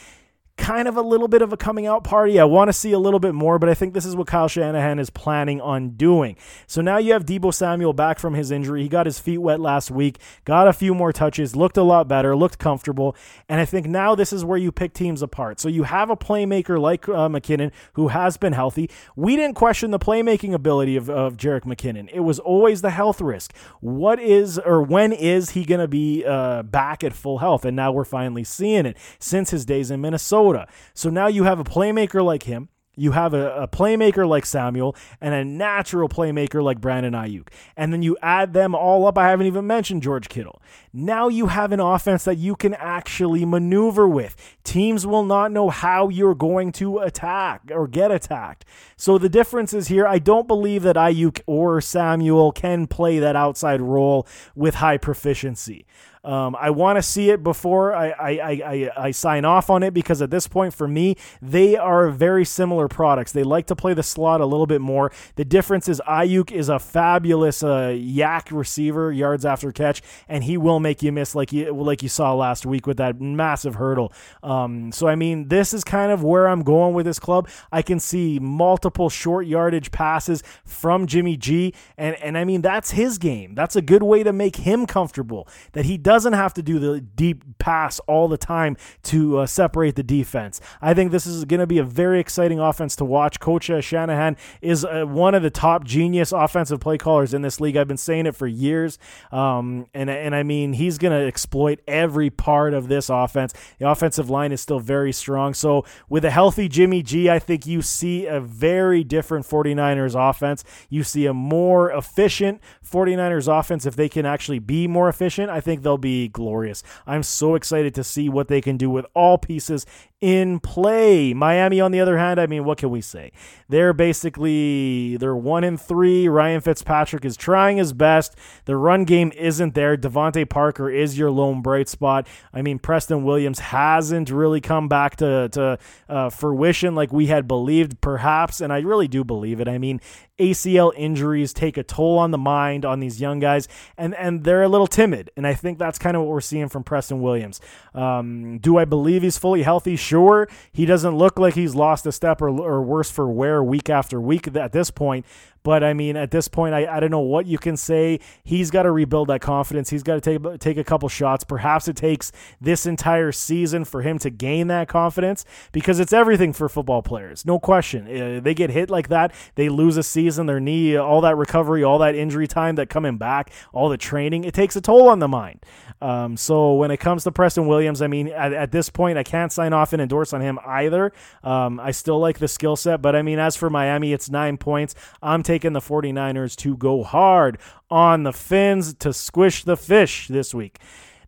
kind 0.62 0.88
of 0.88 0.95
a 0.95 1.01
little 1.01 1.28
bit 1.28 1.41
of 1.41 1.51
a 1.51 1.57
coming 1.57 1.88
out 1.88 2.03
party. 2.03 2.39
I 2.39 2.43
want 2.43 2.70
to 2.70 2.74
see 2.74 2.91
a 2.91 2.99
little 2.99 3.20
bit 3.20 3.34
more, 3.34 3.57
but 3.57 3.68
I 3.68 3.74
think 3.74 3.95
this 3.95 4.05
is 4.05 4.16
what 4.16 4.28
Kyle 4.28 4.47
Shanahan 4.47 4.99
is 4.99 5.09
planning 5.09 5.59
on 5.59 5.89
doing. 5.91 6.38
So 6.68 6.82
now 6.82 6.99
you 6.99 7.14
have 7.14 7.26
Deebo 7.26 7.51
Samuel 7.51 7.93
back 7.93 8.20
from 8.20 8.36
his 8.36 8.51
injury. 8.51 8.84
He 8.84 8.88
got 8.88 9.07
his 9.07 9.18
feet 9.18 9.39
wet 9.39 9.59
last 9.59 9.89
week, 9.89 10.20
got 10.45 10.68
a 10.68 10.74
few 10.74 10.93
more 10.93 11.12
touches, 11.12 11.55
looked 11.55 11.78
a 11.78 11.84
lot 11.84 12.07
better, 12.07 12.36
looked 12.36 12.59
comfortable. 12.59 13.16
And 13.49 13.59
I 13.59 13.66
think 13.66 13.88
now 13.88 14.14
this 14.14 14.32
is 14.32 14.45
where 14.45 14.57
you 14.57 14.72
pick 14.72 14.93
teams 14.93 15.24
apart. 15.24 15.59
So 15.59 15.68
you 15.68 15.84
have 15.84 16.12
a 16.12 16.16
playmaker 16.16 16.80
like 16.80 17.09
uh, 17.09 17.28
McKinnon 17.28 17.72
who 17.93 18.09
has 18.09 18.38
been 18.38 18.53
healthy. 18.53 18.88
We 19.16 19.36
didn't 19.36 19.55
question 19.55 19.89
the 19.89 19.99
playmaking 19.99 20.53
ability 20.53 20.95
of, 20.95 21.09
of 21.09 21.38
Jerick 21.38 21.64
McKinnon, 21.64 22.07
it 22.14 22.20
was 22.20 22.38
always 22.38 22.82
the 22.82 22.91
health 22.91 23.20
risk. 23.20 23.55
What 23.80 24.20
is 24.20 24.59
or 24.59 24.84
when 24.84 25.12
is 25.12 25.51
he 25.51 25.66
going 25.66 25.82
to 25.82 25.88
be 25.88 26.24
uh, 26.24 26.62
back 26.62 27.03
at 27.03 27.14
full 27.14 27.39
health? 27.39 27.66
And 27.66 27.76
now 27.76 27.91
we're 27.91 28.05
finally 28.05 28.43
seeing 28.43 28.86
it 28.86 28.95
since 29.18 29.49
his 29.49 29.66
days 29.66 29.89
in 29.89 30.01
Minnesota. 30.01 30.51
Minnesota. 30.52 30.72
So 30.93 31.10
now 31.10 31.28
you 31.28 31.43
have 31.43 31.60
a 31.60 31.64
playmaker 31.64 32.24
like 32.24 32.43
him. 32.43 32.70
You 32.97 33.14
have 33.14 33.34
a, 33.34 33.56
a, 33.56 33.68
playmaker 33.70 34.28
like 34.28 34.45
Samuel 34.45 34.97
and 35.22 35.34
a 35.34 35.45
natural 35.45 36.10
playmaker 36.10 36.62
like 36.62 36.82
Brandon 36.82 37.14
Aiyuk. 37.14 37.47
And 37.78 37.93
then 37.93 38.04
you 38.04 38.18
add 38.22 38.52
them 38.52 38.76
all 38.76 39.08
up. 39.08 39.18
I 39.18 39.30
haven't 39.30 39.47
even 39.47 39.66
mentioned 39.66 40.04
George 40.04 40.28
Kittle. 40.28 40.62
Now 40.91 41.30
you 41.30 41.47
have 41.47 41.72
an 41.72 41.80
offense 41.80 42.26
that 42.26 42.36
you 42.36 42.54
can 42.54 42.74
actually 42.74 43.45
maneuver 43.45 44.10
with. 44.10 44.36
Teams 44.66 45.08
will 45.08 45.24
not 45.24 45.54
know 45.54 45.70
how 45.70 46.10
you're 46.10 46.36
going 46.36 46.74
to 46.74 46.99
attack 46.99 47.62
or 47.72 47.88
get 47.88 48.12
attacked. 48.12 48.66
So 48.97 49.18
the 49.18 49.30
difference 49.30 49.74
is 49.74 49.88
here. 49.88 50.06
I 50.06 50.20
don't 50.20 50.47
believe 50.47 50.84
that 50.84 50.97
Aiyuk 50.97 51.39
or 51.47 51.80
Samuel 51.80 52.52
can 52.52 52.88
play 52.88 53.20
that 53.20 53.38
outside 53.38 53.82
role 53.82 54.28
with 54.54 54.76
high 54.76 54.97
proficiency. 54.97 55.86
Um, 56.24 56.56
I 56.60 56.70
want 56.70 56.98
to 56.98 57.02
see 57.02 57.32
it 57.32 57.42
before 57.42 57.96
I, 57.96 58.10
I, 58.10 58.30
I, 58.32 58.92
I, 58.96 59.12
sign 59.12 59.44
off 59.44 59.72
on 59.72 59.82
it 59.82 59.92
because 59.92 60.22
at 60.22 60.30
this 60.30 60.48
point, 60.48 60.72
for 60.72 60.88
me, 60.88 61.16
they 61.42 61.76
are 61.76 62.12
very 62.12 62.46
similar 62.46 62.88
products. 62.88 63.32
They 63.32 63.42
like 63.42 63.66
to 63.68 63.76
play 63.76 63.96
the 63.96 64.04
slot 64.04 64.40
a 64.40 64.46
little 64.46 64.68
bit 64.68 64.82
more. 64.82 65.12
The 65.36 65.44
difference 65.44 65.90
is 65.90 66.00
Aiyuk 66.08 66.52
is 66.52 66.70
a 66.70 66.78
fabulous 66.78 67.64
uh, 67.64 67.88
YAC 67.98 68.52
receiver, 68.52 69.12
yards 69.12 69.46
after 69.46 69.72
catch, 69.72 70.04
and 70.30 70.44
he 70.44 70.58
will 70.58 70.80
make 70.80 71.02
you 71.02 71.12
miss 71.12 71.34
like 71.34 71.52
you 71.52 71.74
like 71.74 72.04
you 72.04 72.10
saw 72.10 72.36
last 72.36 72.68
week 72.68 72.86
with 72.86 72.98
that 72.98 73.20
massive 73.20 73.76
hurdle. 73.76 74.14
Um, 74.44 74.92
so 74.92 75.08
I 75.08 75.16
mean, 75.16 75.48
this 75.48 75.74
is 75.74 75.84
kind 75.84 76.12
of 76.12 76.24
where 76.24 76.48
I'm 76.48 76.62
going 76.62 76.94
with 76.94 77.08
this 77.08 77.18
club. 77.18 77.50
I 77.72 77.82
can 77.82 78.00
see 78.00 78.38
multiple 78.38 79.10
short 79.10 79.48
yardage 79.48 79.90
passes 79.90 80.44
from 80.66 81.08
Jimmy 81.08 81.36
G, 81.36 81.74
and 81.98 82.16
and 82.18 82.38
I 82.38 82.44
mean 82.44 82.62
that's 82.62 82.92
his 82.92 83.18
game. 83.18 83.56
That's 83.56 83.76
a 83.76 83.82
good 83.82 84.04
way 84.04 84.22
to 84.22 84.32
make 84.32 84.58
him 84.58 84.86
comfortable. 84.86 85.48
That 85.72 85.86
he 85.86 85.98
doesn't 86.12 86.34
have 86.34 86.53
to 86.53 86.62
do 86.62 86.78
the 86.78 86.99
deep 86.99 87.57
pass 87.57 87.99
all 88.01 88.28
the 88.28 88.38
time 88.38 88.76
to 89.01 89.38
uh, 89.38 89.45
separate 89.45 89.95
the 89.95 90.03
defense. 90.03 90.59
I 90.82 90.93
think 90.93 91.14
this 91.14 91.26
is 91.26 91.45
going 91.45 91.62
to 91.62 91.68
be 91.68 91.78
a 91.78 91.86
very 91.86 92.20
exciting 92.20 92.59
offense 92.59 92.97
to 92.97 93.05
watch. 93.05 93.39
Coach 93.39 93.70
uh, 93.70 93.80
Shanahan 93.80 94.36
is 94.62 94.84
uh, 94.84 95.05
one 95.05 95.36
of 95.36 95.41
the 95.41 95.49
top 95.49 95.86
genius 95.86 96.34
offensive 96.34 96.82
play 96.82 96.97
callers 96.97 97.34
in 97.34 97.43
this 97.43 97.62
league. 97.62 97.78
I've 97.78 97.88
been 97.88 97.95
saying 97.95 98.26
it 98.26 98.36
for 98.36 98.45
years, 98.45 98.99
um, 99.32 99.88
and 99.93 100.09
and 100.09 100.36
I 100.36 100.43
mean 100.43 100.74
he's 100.74 100.97
going 100.97 101.18
to 101.18 101.26
exploit 101.26 101.80
every 101.88 102.30
part 102.30 102.74
of 102.74 102.89
this 102.89 103.07
offense. 103.07 103.53
The 103.80 103.89
offensive 103.89 104.30
line 104.30 104.51
is 104.51 104.59
still 104.59 104.82
very 104.82 105.14
strong. 105.14 105.53
So 105.53 105.86
with 106.09 106.26
a 106.26 106.32
healthy 106.32 106.68
Jimmy 106.68 107.03
G, 107.03 107.30
I 107.30 107.39
think 107.39 107.66
you 107.66 107.82
see 107.82 108.26
a 108.26 108.41
very 108.41 109.05
different 109.05 109.45
49ers 109.45 110.30
offense. 110.30 110.66
You 110.89 111.05
see 111.05 111.26
a 111.26 111.34
more 111.34 111.89
efficient 111.89 112.59
49ers 112.86 113.47
offense 113.47 113.86
if 113.86 113.95
they 113.95 114.09
can 114.09 114.26
actually 114.26 114.59
be 114.59 114.88
more 114.88 115.07
efficient. 115.07 115.49
I 115.49 115.62
think 115.62 115.84
they'll 115.84 116.01
be 116.02 116.28
glorious. 116.28 116.84
I'm 117.08 117.24
so 117.24 117.56
excited 117.56 117.95
to 117.95 118.04
see 118.04 118.28
what 118.28 118.47
they 118.47 118.62
can 118.62 118.78
do 118.78 118.89
with 118.89 119.06
all 119.14 119.38
pieces 119.38 119.86
in 120.22 120.60
play. 120.60 121.34
Miami, 121.34 121.82
on 121.82 121.92
the 121.92 122.00
other 122.00 122.20
hand, 122.20 122.40
I 122.40 122.46
mean, 122.46 122.64
what 122.64 122.78
can 122.78 122.92
we 122.92 123.02
say? 123.02 123.32
They're 123.68 123.92
basically 123.92 125.18
they're 125.18 125.36
one 125.36 125.64
in 125.64 125.78
three. 125.78 126.28
Ryan 126.28 126.62
Fitzpatrick 126.62 127.26
is 127.26 127.36
trying 127.36 127.78
his 127.78 127.92
best. 127.92 128.36
The 128.66 128.78
run 128.78 129.04
game 129.04 129.32
isn't 129.36 129.74
there. 129.74 129.98
DeVante 129.98 130.48
Parker 130.48 130.92
is 130.92 131.18
your 131.18 131.32
lone 131.32 131.64
bright 131.64 131.90
spot. 131.90 132.28
I 132.54 132.62
mean, 132.62 132.78
Preston 132.78 133.24
Williams 133.24 133.60
hasn't 133.60 134.30
really 134.30 134.62
come 134.62 134.88
back 134.88 135.16
to 135.18 135.50
to 135.50 135.80
uh, 136.08 136.30
fruition 136.30 136.94
like 136.94 137.12
we 137.12 137.26
had 137.26 137.48
believed, 137.48 138.00
perhaps, 138.00 138.62
and 138.62 138.72
I 138.72 138.80
really 138.80 139.08
do 139.08 139.24
believe 139.24 139.60
it. 139.60 139.68
I 139.68 139.80
mean, 139.80 140.02
ACL 140.38 140.92
injuries 140.96 141.54
take 141.54 141.78
a 141.78 141.84
toll 141.84 142.18
on 142.18 142.32
the 142.32 142.38
mind 142.38 142.86
on 142.86 143.00
these 143.00 143.20
young 143.20 143.40
guys, 143.40 143.68
and 143.98 144.14
and 144.16 144.44
they're 144.44 144.64
a 144.64 144.70
little 144.70 144.88
timid. 144.88 145.32
And 145.36 145.48
I 145.48 145.56
think 145.56 145.80
that's 145.80 145.98
kind 145.98 146.16
of 146.16 146.24
what 146.24 146.30
we're 146.30 146.42
seeing 146.42 146.70
from 146.70 146.84
Preston 146.84 147.22
Williams. 147.22 147.60
Um, 147.96 148.60
do 148.60 148.78
I 148.78 148.86
believe 148.86 149.24
he's 149.24 149.38
fully 149.38 149.64
healthy? 149.64 149.96
Sure. 150.12 150.49
He 150.74 150.86
doesn't 150.86 151.16
look 151.18 151.39
like 151.39 151.53
he's 151.53 151.74
lost 151.74 152.05
a 152.05 152.12
step 152.12 152.41
or, 152.41 152.49
or 152.49 152.82
worse 152.82 153.09
for 153.09 153.32
wear 153.32 153.64
week 153.64 153.89
after 153.89 154.20
week 154.20 154.45
at 154.57 154.74
this 154.74 154.91
point. 154.91 155.26
But 155.64 155.84
I 155.84 155.93
mean, 155.93 156.18
at 156.18 156.32
this 156.32 156.47
point, 156.47 156.74
I, 156.74 156.97
I 156.97 156.99
don't 156.99 157.12
know 157.12 157.20
what 157.20 157.45
you 157.45 157.57
can 157.57 157.78
say. 157.78 158.20
He's 158.43 158.72
got 158.72 158.84
to 158.84 158.91
rebuild 158.91 159.30
that 159.30 159.41
confidence. 159.41 159.89
He's 159.89 160.03
got 160.03 160.22
to 160.22 160.22
take 160.22 160.59
take 160.59 160.78
a 160.78 160.84
couple 160.84 161.07
shots. 161.07 161.43
Perhaps 161.43 161.88
it 161.88 161.95
takes 161.95 162.32
this 162.59 162.86
entire 162.86 163.32
season 163.32 163.86
for 163.86 164.01
him 164.01 164.18
to 164.20 164.30
gain 164.30 164.68
that 164.68 164.88
confidence 164.88 165.45
because 165.72 165.99
it's 165.99 166.12
everything 166.14 166.51
for 166.51 166.68
football 166.68 167.01
players, 167.01 167.45
no 167.45 167.59
question. 167.59 168.07
Uh, 168.07 168.39
they 168.41 168.53
get 168.53 168.70
hit 168.70 168.89
like 168.89 169.09
that, 169.09 169.34
they 169.55 169.70
lose 169.70 169.97
a 169.97 170.03
season, 170.03 170.45
their 170.45 170.59
knee, 170.59 170.95
all 170.97 171.22
that 171.22 171.38
recovery, 171.38 171.84
all 171.84 171.99
that 171.99 172.16
injury 172.16 172.47
time, 172.47 172.76
that 172.76 172.89
coming 172.89 173.18
back, 173.18 173.51
all 173.72 173.88
the 173.88 173.97
training, 173.97 174.43
it 174.43 174.53
takes 174.53 174.76
a 174.76 174.82
toll 174.82 175.07
on 175.07 175.20
the 175.20 175.28
mind. 175.28 175.64
Um, 176.02 176.36
so 176.36 176.74
when 176.74 176.89
it 176.89 176.97
comes 176.97 177.24
to 177.26 177.32
Preston 177.32 177.68
Williams, 177.68 178.02
I 178.02 178.08
mean, 178.08 178.28
at, 178.30 178.54
at, 178.54 178.72
this 178.72 178.89
point, 178.89 179.20
I 179.20 179.24
can't 179.24 179.52
sign 179.52 179.72
off 179.72 179.93
and 179.93 180.02
endorse 180.02 180.34
on 180.34 180.41
him 180.41 180.58
either. 180.66 181.14
Um, 181.43 181.80
I 181.80 181.91
still 181.91 182.20
like 182.20 182.39
the 182.39 182.47
skill 182.47 182.76
set, 182.76 183.02
but 183.02 183.16
I 183.16 183.22
mean, 183.22 183.38
as 183.38 183.56
for 183.56 183.70
Miami, 183.70 184.12
it's 184.12 184.30
nine 184.30 184.58
points. 184.58 184.95
I'm 185.22 185.43
taking 185.43 185.74
the 185.74 185.80
49ers 185.80 186.56
to 186.58 186.76
go 186.76 187.04
hard 187.04 187.60
on 187.91 188.24
the 188.24 188.34
Fins 188.34 188.95
to 188.95 189.14
squish 189.14 189.64
the 189.64 189.78
fish 189.78 190.28
this 190.28 190.54
week. 190.54 190.80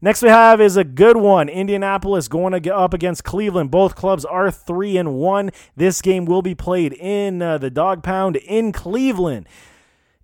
Next 0.02 0.22
we 0.22 0.28
have 0.28 0.60
is 0.60 0.76
a 0.76 0.84
good 0.84 1.16
one. 1.16 1.48
Indianapolis 1.48 2.28
going 2.28 2.62
to 2.62 2.76
up 2.76 2.94
against 2.94 3.24
Cleveland. 3.24 3.72
Both 3.72 3.96
clubs 3.96 4.26
are 4.26 4.52
three 4.52 4.98
and 4.98 5.14
one. 5.14 5.52
This 5.78 6.02
game 6.02 6.26
will 6.26 6.42
be 6.42 6.56
played 6.56 6.92
in 6.92 7.42
uh, 7.42 7.58
the 7.58 7.70
Dog 7.70 8.04
Pound 8.04 8.36
in 8.36 8.74
Cleveland. 8.74 9.48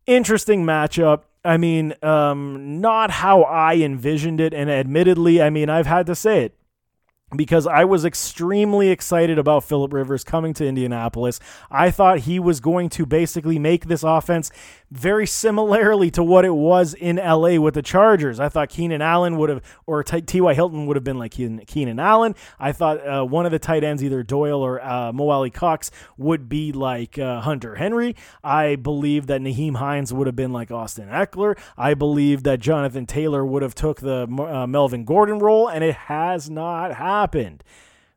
Interesting 0.06 0.66
matchup. 0.66 1.22
I 1.50 1.58
mean, 1.58 1.96
um, 2.04 2.80
not 2.80 3.10
how 3.10 3.42
I 3.42 3.78
envisioned 3.78 4.40
it, 4.40 4.54
and 4.54 4.70
admittedly, 4.70 5.42
I 5.42 5.50
mean, 5.50 5.68
I've 5.68 5.88
had 5.88 6.06
to 6.06 6.14
say 6.14 6.44
it 6.46 6.59
because 7.36 7.68
I 7.68 7.86
was 7.86 8.06
extremely 8.06 8.90
excited 8.90 9.38
about 9.38 9.64
Philip 9.64 9.94
Rivers 9.94 10.24
coming 10.24 10.54
to 10.56 10.66
Indianapolis. 10.66 11.40
I 11.70 11.92
thought 11.92 12.20
he 12.20 12.40
was 12.40 12.60
going 12.60 12.90
to 12.90 13.06
basically 13.06 13.60
make 13.60 13.86
this 13.86 14.04
offense 14.04 14.52
very 14.90 15.28
similarly 15.28 16.10
to 16.12 16.24
what 16.24 16.44
it 16.46 16.56
was 16.56 16.96
in 16.96 17.18
LA 17.18 17.60
with 17.60 17.76
the 17.76 17.84
Chargers. 17.84 18.40
I 18.40 18.50
thought 18.50 18.70
Keenan 18.70 19.04
Allen 19.04 19.38
would 19.38 19.50
have, 19.50 19.64
or 19.86 20.04
T.Y. 20.04 20.54
Hilton 20.56 20.88
would 20.88 20.96
have 20.96 21.04
been 21.04 21.20
like 21.20 21.32
Keenan 21.32 22.00
Allen. 22.00 22.34
I 22.60 22.72
thought 22.72 23.08
uh, 23.08 23.24
one 23.24 23.46
of 23.46 23.52
the 23.52 23.60
tight 23.60 23.84
ends, 23.84 24.04
either 24.04 24.24
Doyle 24.24 24.62
or 24.62 24.84
uh, 24.84 25.14
Mo 25.14 25.30
Alie-Cox, 25.30 25.92
would 26.18 26.50
be 26.50 26.72
like 26.72 27.20
uh, 27.20 27.42
Hunter 27.42 27.76
Henry. 27.76 28.16
I 28.44 28.76
believe 28.76 29.28
that 29.28 29.42
Nyheim 29.42 29.76
Hines 29.76 30.12
would 30.12 30.26
have 30.26 30.36
been 30.36 30.52
like 30.52 30.72
Austin 30.72 31.10
Ekeler. 31.10 31.58
I 31.78 31.94
believe 31.94 32.42
that 32.44 32.60
Jonathan 32.60 33.06
Taylor 33.06 33.46
would 33.46 33.62
have 33.62 33.76
took 33.76 34.02
the 34.02 34.24
uh, 34.24 34.66
Melvin 34.66 35.06
Gordon 35.06 35.38
role, 35.38 35.68
and 35.68 35.84
it 35.84 35.96
has 35.96 36.50
not 36.50 36.96
happened. 36.96 37.19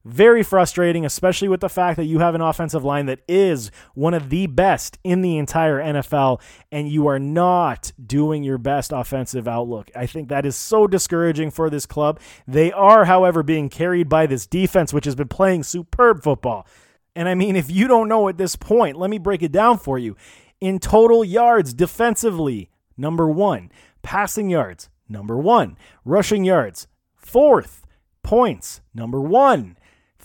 Very 0.04 0.42
frustrating, 0.42 1.06
especially 1.06 1.46
with 1.46 1.60
the 1.60 1.68
fact 1.68 1.96
that 1.96 2.06
you 2.06 2.18
have 2.18 2.34
an 2.34 2.40
offensive 2.40 2.82
line 2.82 3.06
that 3.06 3.20
is 3.28 3.70
one 3.94 4.14
of 4.14 4.30
the 4.30 4.48
best 4.48 4.98
in 5.04 5.22
the 5.22 5.38
entire 5.38 5.80
NFL, 5.80 6.40
and 6.72 6.88
you 6.88 7.06
are 7.06 7.20
not 7.20 7.92
doing 8.04 8.42
your 8.42 8.58
best 8.58 8.90
offensive 8.92 9.46
outlook. 9.46 9.92
I 9.94 10.06
think 10.06 10.28
that 10.28 10.44
is 10.44 10.56
so 10.56 10.88
discouraging 10.88 11.52
for 11.52 11.70
this 11.70 11.86
club. 11.86 12.18
They 12.48 12.72
are, 12.72 13.04
however, 13.04 13.44
being 13.44 13.68
carried 13.68 14.08
by 14.08 14.26
this 14.26 14.44
defense, 14.44 14.92
which 14.92 15.04
has 15.04 15.14
been 15.14 15.28
playing 15.28 15.62
superb 15.62 16.24
football. 16.24 16.66
And 17.14 17.28
I 17.28 17.36
mean, 17.36 17.54
if 17.54 17.70
you 17.70 17.86
don't 17.86 18.08
know 18.08 18.28
at 18.28 18.38
this 18.38 18.56
point, 18.56 18.96
let 18.96 19.08
me 19.08 19.18
break 19.18 19.42
it 19.42 19.52
down 19.52 19.78
for 19.78 20.00
you. 20.00 20.16
In 20.60 20.80
total 20.80 21.24
yards 21.24 21.72
defensively, 21.72 22.70
number 22.96 23.28
one. 23.28 23.70
Passing 24.02 24.50
yards, 24.50 24.88
number 25.08 25.38
one. 25.38 25.76
Rushing 26.04 26.44
yards, 26.44 26.88
fourth. 27.14 27.81
Points, 28.22 28.80
number 28.94 29.20
one 29.20 29.76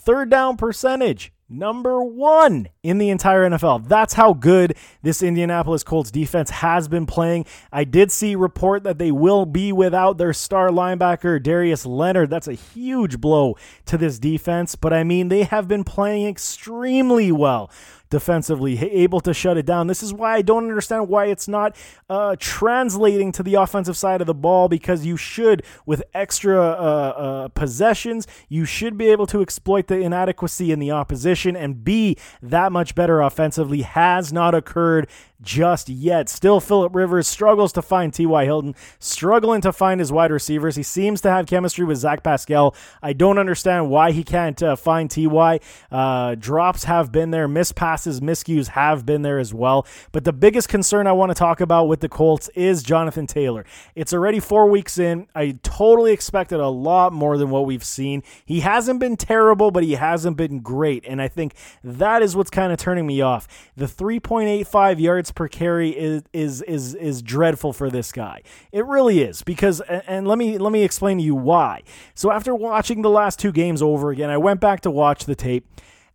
third 0.08 0.30
down 0.30 0.56
percentage, 0.56 1.34
number 1.50 2.02
one 2.02 2.70
in 2.84 2.98
the 2.98 3.10
entire 3.10 3.50
NFL. 3.50 3.88
That's 3.88 4.14
how 4.14 4.34
good 4.34 4.76
this 5.02 5.22
Indianapolis 5.22 5.84
Colts 5.84 6.12
defense 6.12 6.50
has 6.50 6.88
been 6.88 7.06
playing. 7.06 7.46
I 7.74 7.84
did 7.84 8.12
see 8.12 8.36
report 8.36 8.84
that 8.84 9.00
they 9.00 9.12
will 9.12 9.46
be 9.46 9.72
without 9.74 10.18
their 10.18 10.32
star 10.32 10.70
linebacker 10.70 11.42
Darius 11.42 11.86
Leonard. 11.86 12.30
That's 12.30 12.48
a 12.48 12.54
huge 12.54 13.20
blow 13.20 13.58
to 13.86 13.98
this 13.98 14.20
defense, 14.20 14.76
but 14.76 14.94
I 14.94 15.04
mean 15.04 15.28
they 15.28 15.44
have 15.44 15.68
been 15.68 15.84
playing 15.84 16.28
extremely 16.28 17.32
well 17.32 17.70
defensively, 18.10 18.80
able 18.80 19.20
to 19.22 19.34
shut 19.34 19.58
it 19.58 19.66
down. 19.66 19.88
This 19.88 20.04
is 20.04 20.14
why 20.14 20.36
I 20.36 20.42
don't 20.42 20.64
understand 20.66 21.10
why 21.10 21.26
it's 21.26 21.48
not 21.48 21.76
uh, 22.10 22.36
translating 22.40 23.32
to 23.34 23.44
the 23.44 23.56
offensive 23.56 23.98
side 23.98 24.22
of 24.22 24.28
the 24.28 24.34
ball 24.34 24.68
because 24.68 25.06
you 25.06 25.18
should, 25.18 25.64
with 25.86 26.04
extra 26.14 26.60
uh, 26.60 26.64
uh, 26.64 27.48
possessions, 27.50 28.28
you 28.50 28.66
should 28.66 28.98
be 28.98 29.08
able 29.08 29.28
to 29.28 29.42
exploit 29.42 29.88
the 29.88 30.00
inadequacy 30.00 30.72
in 30.72 30.80
the 30.80 30.92
opposition 30.92 31.56
and 31.56 31.84
be 31.84 32.18
that 32.42 32.72
much 32.72 32.96
better 32.96 33.22
offensively. 33.22 33.82
Has 33.82 34.32
not 34.32 34.54
occurred 34.56 35.08
just 35.42 35.90
yet. 35.90 36.30
Still, 36.30 36.60
Philip 36.60 36.96
Rivers 36.96 37.28
struggles 37.28 37.72
to 37.74 37.82
find 37.82 38.14
T.Y. 38.14 38.46
Hilton, 38.46 38.76
struggling 39.00 39.62
to 39.62 39.72
find 39.72 40.00
his 40.00 40.12
wide 40.12 40.32
receivers. 40.32 40.76
He 40.76 40.84
seems 40.84 41.22
to 41.22 41.30
have 41.30 41.46
chemistry 41.46 41.86
with 41.86 41.98
Zach 41.98 42.24
Pascal. 42.24 42.76
I 43.02 43.14
don't 43.14 43.38
understand 43.38 43.90
why 43.90 44.12
he 44.12 44.24
can't 44.24 44.62
uh, 44.62 44.76
find 44.76 45.10
T.Y. 45.10 45.60
Uh, 45.92 46.36
drops 46.36 46.86
have 46.86 47.12
been 47.12 47.32
there, 47.32 47.48
missed 47.48 47.76
passes, 47.76 48.20
miscues 48.20 48.70
have 48.70 49.06
been 49.06 49.22
there 49.22 49.40
as 49.40 49.54
well. 49.54 49.86
But 50.12 50.24
the 50.24 50.34
biggest 50.34 50.70
concern 50.70 51.08
I 51.08 51.12
want 51.12 51.30
to 51.30 51.36
talk 51.36 51.62
about 51.62 51.88
with 51.88 52.00
the 52.00 52.10
Colts 52.10 52.50
is 52.56 52.84
Jonathan 52.84 53.28
Taylor. 53.28 53.66
It's 53.96 54.14
already 54.14 54.40
four 54.40 54.70
weeks 54.70 54.98
in. 54.98 55.28
I 55.36 55.60
totally 55.64 56.12
expected 56.12 56.60
a 56.60 56.70
lot 56.70 57.14
more 57.14 57.38
than 57.38 57.50
what 57.50 57.66
we've 57.66 57.84
seen. 57.84 58.24
He 58.46 58.62
hasn't 58.62 59.00
been 59.00 59.18
terrible, 59.18 59.72
but 59.72 59.84
he 59.84 59.94
hasn't 59.94 60.38
been 60.38 60.60
great. 60.60 61.06
And 61.08 61.22
I 61.22 61.28
think 61.28 61.54
that 61.84 62.22
is 62.22 62.36
what's 62.36 62.50
kind 62.50 62.72
of 62.72 62.80
turning 62.80 63.06
me 63.06 63.22
off. 63.22 63.48
The 63.76 63.86
3.85 63.86 65.00
yards 65.00 65.27
yards 65.28 65.32
per 65.32 65.48
carry 65.48 65.90
is 65.90 66.24
is 66.34 66.62
is 66.64 66.94
is 66.96 67.22
dreadful 67.22 67.74
for 67.74 67.90
this 67.90 68.12
guy. 68.12 68.42
It 68.72 68.86
really 68.86 69.22
is 69.22 69.44
because 69.44 69.82
and 69.82 70.28
let 70.28 70.38
me 70.38 70.58
let 70.58 70.72
me 70.72 70.84
explain 70.84 71.18
to 71.18 71.24
you 71.24 71.36
why. 71.36 71.84
So 72.16 72.32
after 72.32 72.56
watching 72.56 73.02
the 73.02 73.10
last 73.10 73.40
two 73.40 73.52
games 73.52 73.82
over 73.82 74.12
again, 74.12 74.30
I 74.30 74.38
went 74.38 74.60
back 74.60 74.82
to 74.82 74.92
watch 74.92 75.26
the 75.26 75.36
tape. 75.36 75.66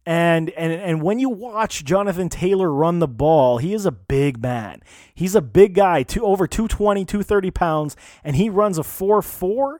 And 0.04 0.50
and 0.50 0.72
and 0.72 1.02
when 1.02 1.20
you 1.20 1.28
watch 1.28 1.84
Jonathan 1.84 2.28
Taylor 2.28 2.72
run 2.72 2.98
the 2.98 3.08
ball, 3.08 3.58
he 3.58 3.72
is 3.72 3.86
a 3.86 3.92
big 3.92 4.42
man. 4.42 4.80
He's 5.14 5.36
a 5.36 5.42
big 5.42 5.74
guy, 5.74 6.02
two 6.02 6.24
over 6.24 6.46
220, 6.48 7.04
230 7.04 7.50
pounds, 7.52 7.96
and 8.24 8.34
he 8.34 8.48
runs 8.50 8.78
a 8.78 8.82
4-4 8.82 9.78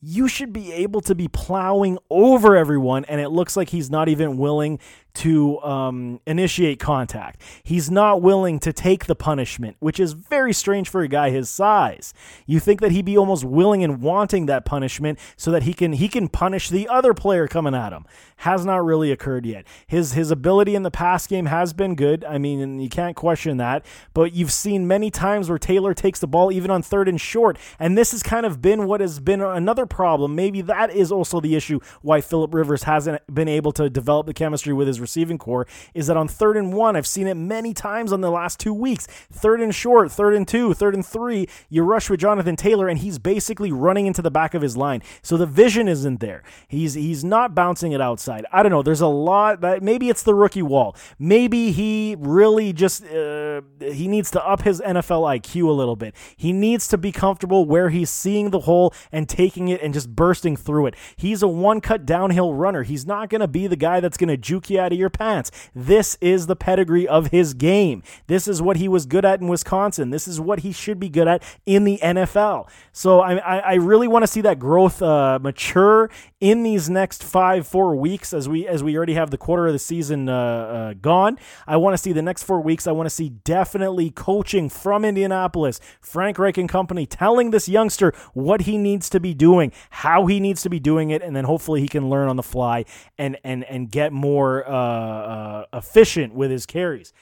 you 0.00 0.28
should 0.28 0.52
be 0.52 0.72
able 0.72 1.00
to 1.00 1.14
be 1.14 1.26
plowing 1.26 1.98
over 2.08 2.54
everyone. 2.54 3.04
And 3.06 3.20
it 3.20 3.30
looks 3.30 3.56
like 3.56 3.70
he's 3.70 3.90
not 3.90 4.08
even 4.08 4.38
willing 4.38 4.78
to 5.14 5.60
um, 5.62 6.20
initiate 6.26 6.78
contact. 6.78 7.42
He's 7.62 7.90
not 7.90 8.22
willing 8.22 8.58
to 8.60 8.72
take 8.72 9.06
the 9.06 9.14
punishment, 9.14 9.76
which 9.80 9.98
is 9.98 10.12
very 10.12 10.52
strange 10.52 10.88
for 10.88 11.00
a 11.02 11.08
guy 11.08 11.30
his 11.30 11.50
size. 11.50 12.14
You 12.46 12.60
think 12.60 12.80
that 12.80 12.92
he'd 12.92 13.04
be 13.04 13.18
almost 13.18 13.44
willing 13.44 13.82
and 13.82 14.00
wanting 14.00 14.46
that 14.46 14.64
punishment 14.64 15.18
so 15.36 15.50
that 15.50 15.64
he 15.64 15.74
can 15.74 15.92
he 15.92 16.08
can 16.08 16.28
punish 16.28 16.68
the 16.68 16.88
other 16.88 17.14
player 17.14 17.48
coming 17.48 17.74
at 17.74 17.92
him. 17.92 18.04
Has 18.42 18.64
not 18.64 18.84
really 18.84 19.10
occurred 19.10 19.44
yet. 19.44 19.66
His 19.86 20.12
his 20.12 20.30
ability 20.30 20.76
in 20.76 20.84
the 20.84 20.90
pass 20.90 21.26
game 21.26 21.46
has 21.46 21.72
been 21.72 21.96
good. 21.96 22.24
I 22.24 22.38
mean, 22.38 22.78
you 22.78 22.88
can't 22.88 23.16
question 23.16 23.56
that. 23.56 23.84
But 24.14 24.32
you've 24.32 24.52
seen 24.52 24.86
many 24.86 25.10
times 25.10 25.48
where 25.48 25.58
Taylor 25.58 25.94
takes 25.94 26.20
the 26.20 26.28
ball 26.28 26.52
even 26.52 26.70
on 26.70 26.82
third 26.82 27.08
and 27.08 27.20
short, 27.20 27.58
and 27.80 27.98
this 27.98 28.12
has 28.12 28.22
kind 28.22 28.46
of 28.46 28.62
been 28.62 28.86
what 28.86 29.00
has 29.00 29.18
been 29.18 29.40
another 29.40 29.86
problem. 29.86 30.36
Maybe 30.36 30.60
that 30.62 30.90
is 30.94 31.10
also 31.10 31.40
the 31.40 31.56
issue 31.56 31.80
why 32.02 32.20
Philip 32.20 32.54
Rivers 32.54 32.84
hasn't 32.84 33.22
been 33.32 33.48
able 33.48 33.72
to 33.72 33.90
develop 33.90 34.26
the 34.26 34.34
chemistry 34.34 34.72
with 34.72 34.86
his 34.86 34.97
receiving 35.00 35.38
core 35.38 35.66
is 35.94 36.06
that 36.06 36.16
on 36.16 36.28
third 36.28 36.56
and 36.56 36.72
one, 36.72 36.96
I've 36.96 37.06
seen 37.06 37.26
it 37.26 37.34
many 37.34 37.74
times 37.74 38.12
on 38.12 38.20
the 38.20 38.30
last 38.30 38.60
two 38.60 38.74
weeks. 38.74 39.06
Third 39.32 39.60
and 39.60 39.74
short, 39.74 40.10
third 40.10 40.34
and 40.34 40.46
two, 40.46 40.74
third 40.74 40.94
and 40.94 41.04
three, 41.04 41.48
you 41.68 41.82
rush 41.82 42.10
with 42.10 42.20
Jonathan 42.20 42.56
Taylor, 42.56 42.88
and 42.88 42.98
he's 42.98 43.18
basically 43.18 43.72
running 43.72 44.06
into 44.06 44.22
the 44.22 44.30
back 44.30 44.54
of 44.54 44.62
his 44.62 44.76
line. 44.76 45.02
So 45.22 45.36
the 45.36 45.46
vision 45.46 45.88
isn't 45.88 46.20
there. 46.20 46.42
He's 46.66 46.94
he's 46.94 47.24
not 47.24 47.54
bouncing 47.54 47.92
it 47.92 48.00
outside. 48.00 48.44
I 48.52 48.62
don't 48.62 48.70
know. 48.70 48.82
There's 48.82 49.00
a 49.00 49.06
lot 49.06 49.60
that 49.60 49.82
maybe 49.82 50.08
it's 50.08 50.22
the 50.22 50.34
rookie 50.34 50.62
wall. 50.62 50.96
Maybe 51.18 51.72
he 51.72 52.16
really 52.18 52.72
just 52.72 53.04
uh, 53.04 53.62
he 53.80 54.08
needs 54.08 54.30
to 54.32 54.44
up 54.44 54.62
his 54.62 54.80
NFL 54.80 55.40
IQ 55.40 55.68
a 55.68 55.72
little 55.72 55.96
bit. 55.96 56.14
He 56.36 56.52
needs 56.52 56.88
to 56.88 56.98
be 56.98 57.12
comfortable 57.12 57.64
where 57.64 57.90
he's 57.90 58.10
seeing 58.10 58.50
the 58.50 58.60
hole 58.60 58.94
and 59.12 59.28
taking 59.28 59.68
it 59.68 59.82
and 59.82 59.94
just 59.94 60.14
bursting 60.14 60.56
through 60.56 60.86
it. 60.86 60.94
He's 61.16 61.42
a 61.42 61.48
one 61.48 61.80
cut 61.80 62.06
downhill 62.06 62.54
runner. 62.54 62.82
He's 62.82 63.06
not 63.06 63.28
going 63.28 63.40
to 63.40 63.48
be 63.48 63.66
the 63.66 63.76
guy 63.76 64.00
that's 64.00 64.16
going 64.16 64.28
to 64.28 64.36
juke 64.36 64.70
you 64.70 64.78
out 64.88 64.92
of 64.92 64.98
your 64.98 65.10
pants. 65.10 65.50
This 65.74 66.16
is 66.20 66.46
the 66.46 66.56
pedigree 66.56 67.06
of 67.06 67.26
his 67.28 67.52
game. 67.52 68.02
This 68.26 68.48
is 68.48 68.62
what 68.62 68.78
he 68.78 68.88
was 68.88 69.04
good 69.04 69.24
at 69.24 69.40
in 69.40 69.48
Wisconsin. 69.48 70.10
This 70.10 70.26
is 70.26 70.40
what 70.40 70.60
he 70.60 70.72
should 70.72 70.98
be 70.98 71.10
good 71.10 71.28
at 71.28 71.42
in 71.66 71.84
the 71.84 71.98
NFL. 71.98 72.68
So 72.92 73.20
I, 73.20 73.36
I, 73.36 73.58
I 73.58 73.74
really 73.74 74.08
want 74.08 74.22
to 74.22 74.26
see 74.26 74.40
that 74.40 74.58
growth 74.58 75.02
uh, 75.02 75.38
mature 75.42 76.10
in 76.40 76.62
these 76.62 76.88
next 76.88 77.22
five, 77.22 77.66
four 77.66 77.96
weeks 77.96 78.32
as 78.32 78.48
we 78.48 78.66
as 78.66 78.82
we 78.82 78.96
already 78.96 79.14
have 79.14 79.30
the 79.30 79.36
quarter 79.36 79.66
of 79.66 79.72
the 79.72 79.78
season 79.78 80.28
uh, 80.28 80.32
uh, 80.32 80.94
gone. 80.94 81.38
I 81.66 81.76
want 81.76 81.94
to 81.94 81.98
see 81.98 82.12
the 82.12 82.22
next 82.22 82.44
four 82.44 82.60
weeks. 82.60 82.86
I 82.86 82.92
want 82.92 83.06
to 83.06 83.14
see 83.14 83.28
definitely 83.28 84.10
coaching 84.10 84.70
from 84.70 85.04
Indianapolis, 85.04 85.80
Frank 86.00 86.38
Reich 86.38 86.56
and 86.56 86.68
company, 86.68 87.06
telling 87.06 87.50
this 87.50 87.68
youngster 87.68 88.14
what 88.32 88.62
he 88.62 88.78
needs 88.78 89.10
to 89.10 89.20
be 89.20 89.34
doing, 89.34 89.72
how 89.90 90.26
he 90.26 90.40
needs 90.40 90.62
to 90.62 90.70
be 90.70 90.80
doing 90.80 91.10
it, 91.10 91.22
and 91.22 91.36
then 91.36 91.44
hopefully 91.44 91.80
he 91.80 91.88
can 91.88 92.08
learn 92.08 92.28
on 92.28 92.36
the 92.36 92.42
fly 92.42 92.84
and 93.18 93.36
and 93.44 93.64
and 93.64 93.90
get 93.90 94.12
more 94.12 94.68
uh, 94.78 95.64
uh, 95.72 95.78
efficient 95.78 96.34
with 96.34 96.50
his 96.50 96.66
carries. 96.66 97.12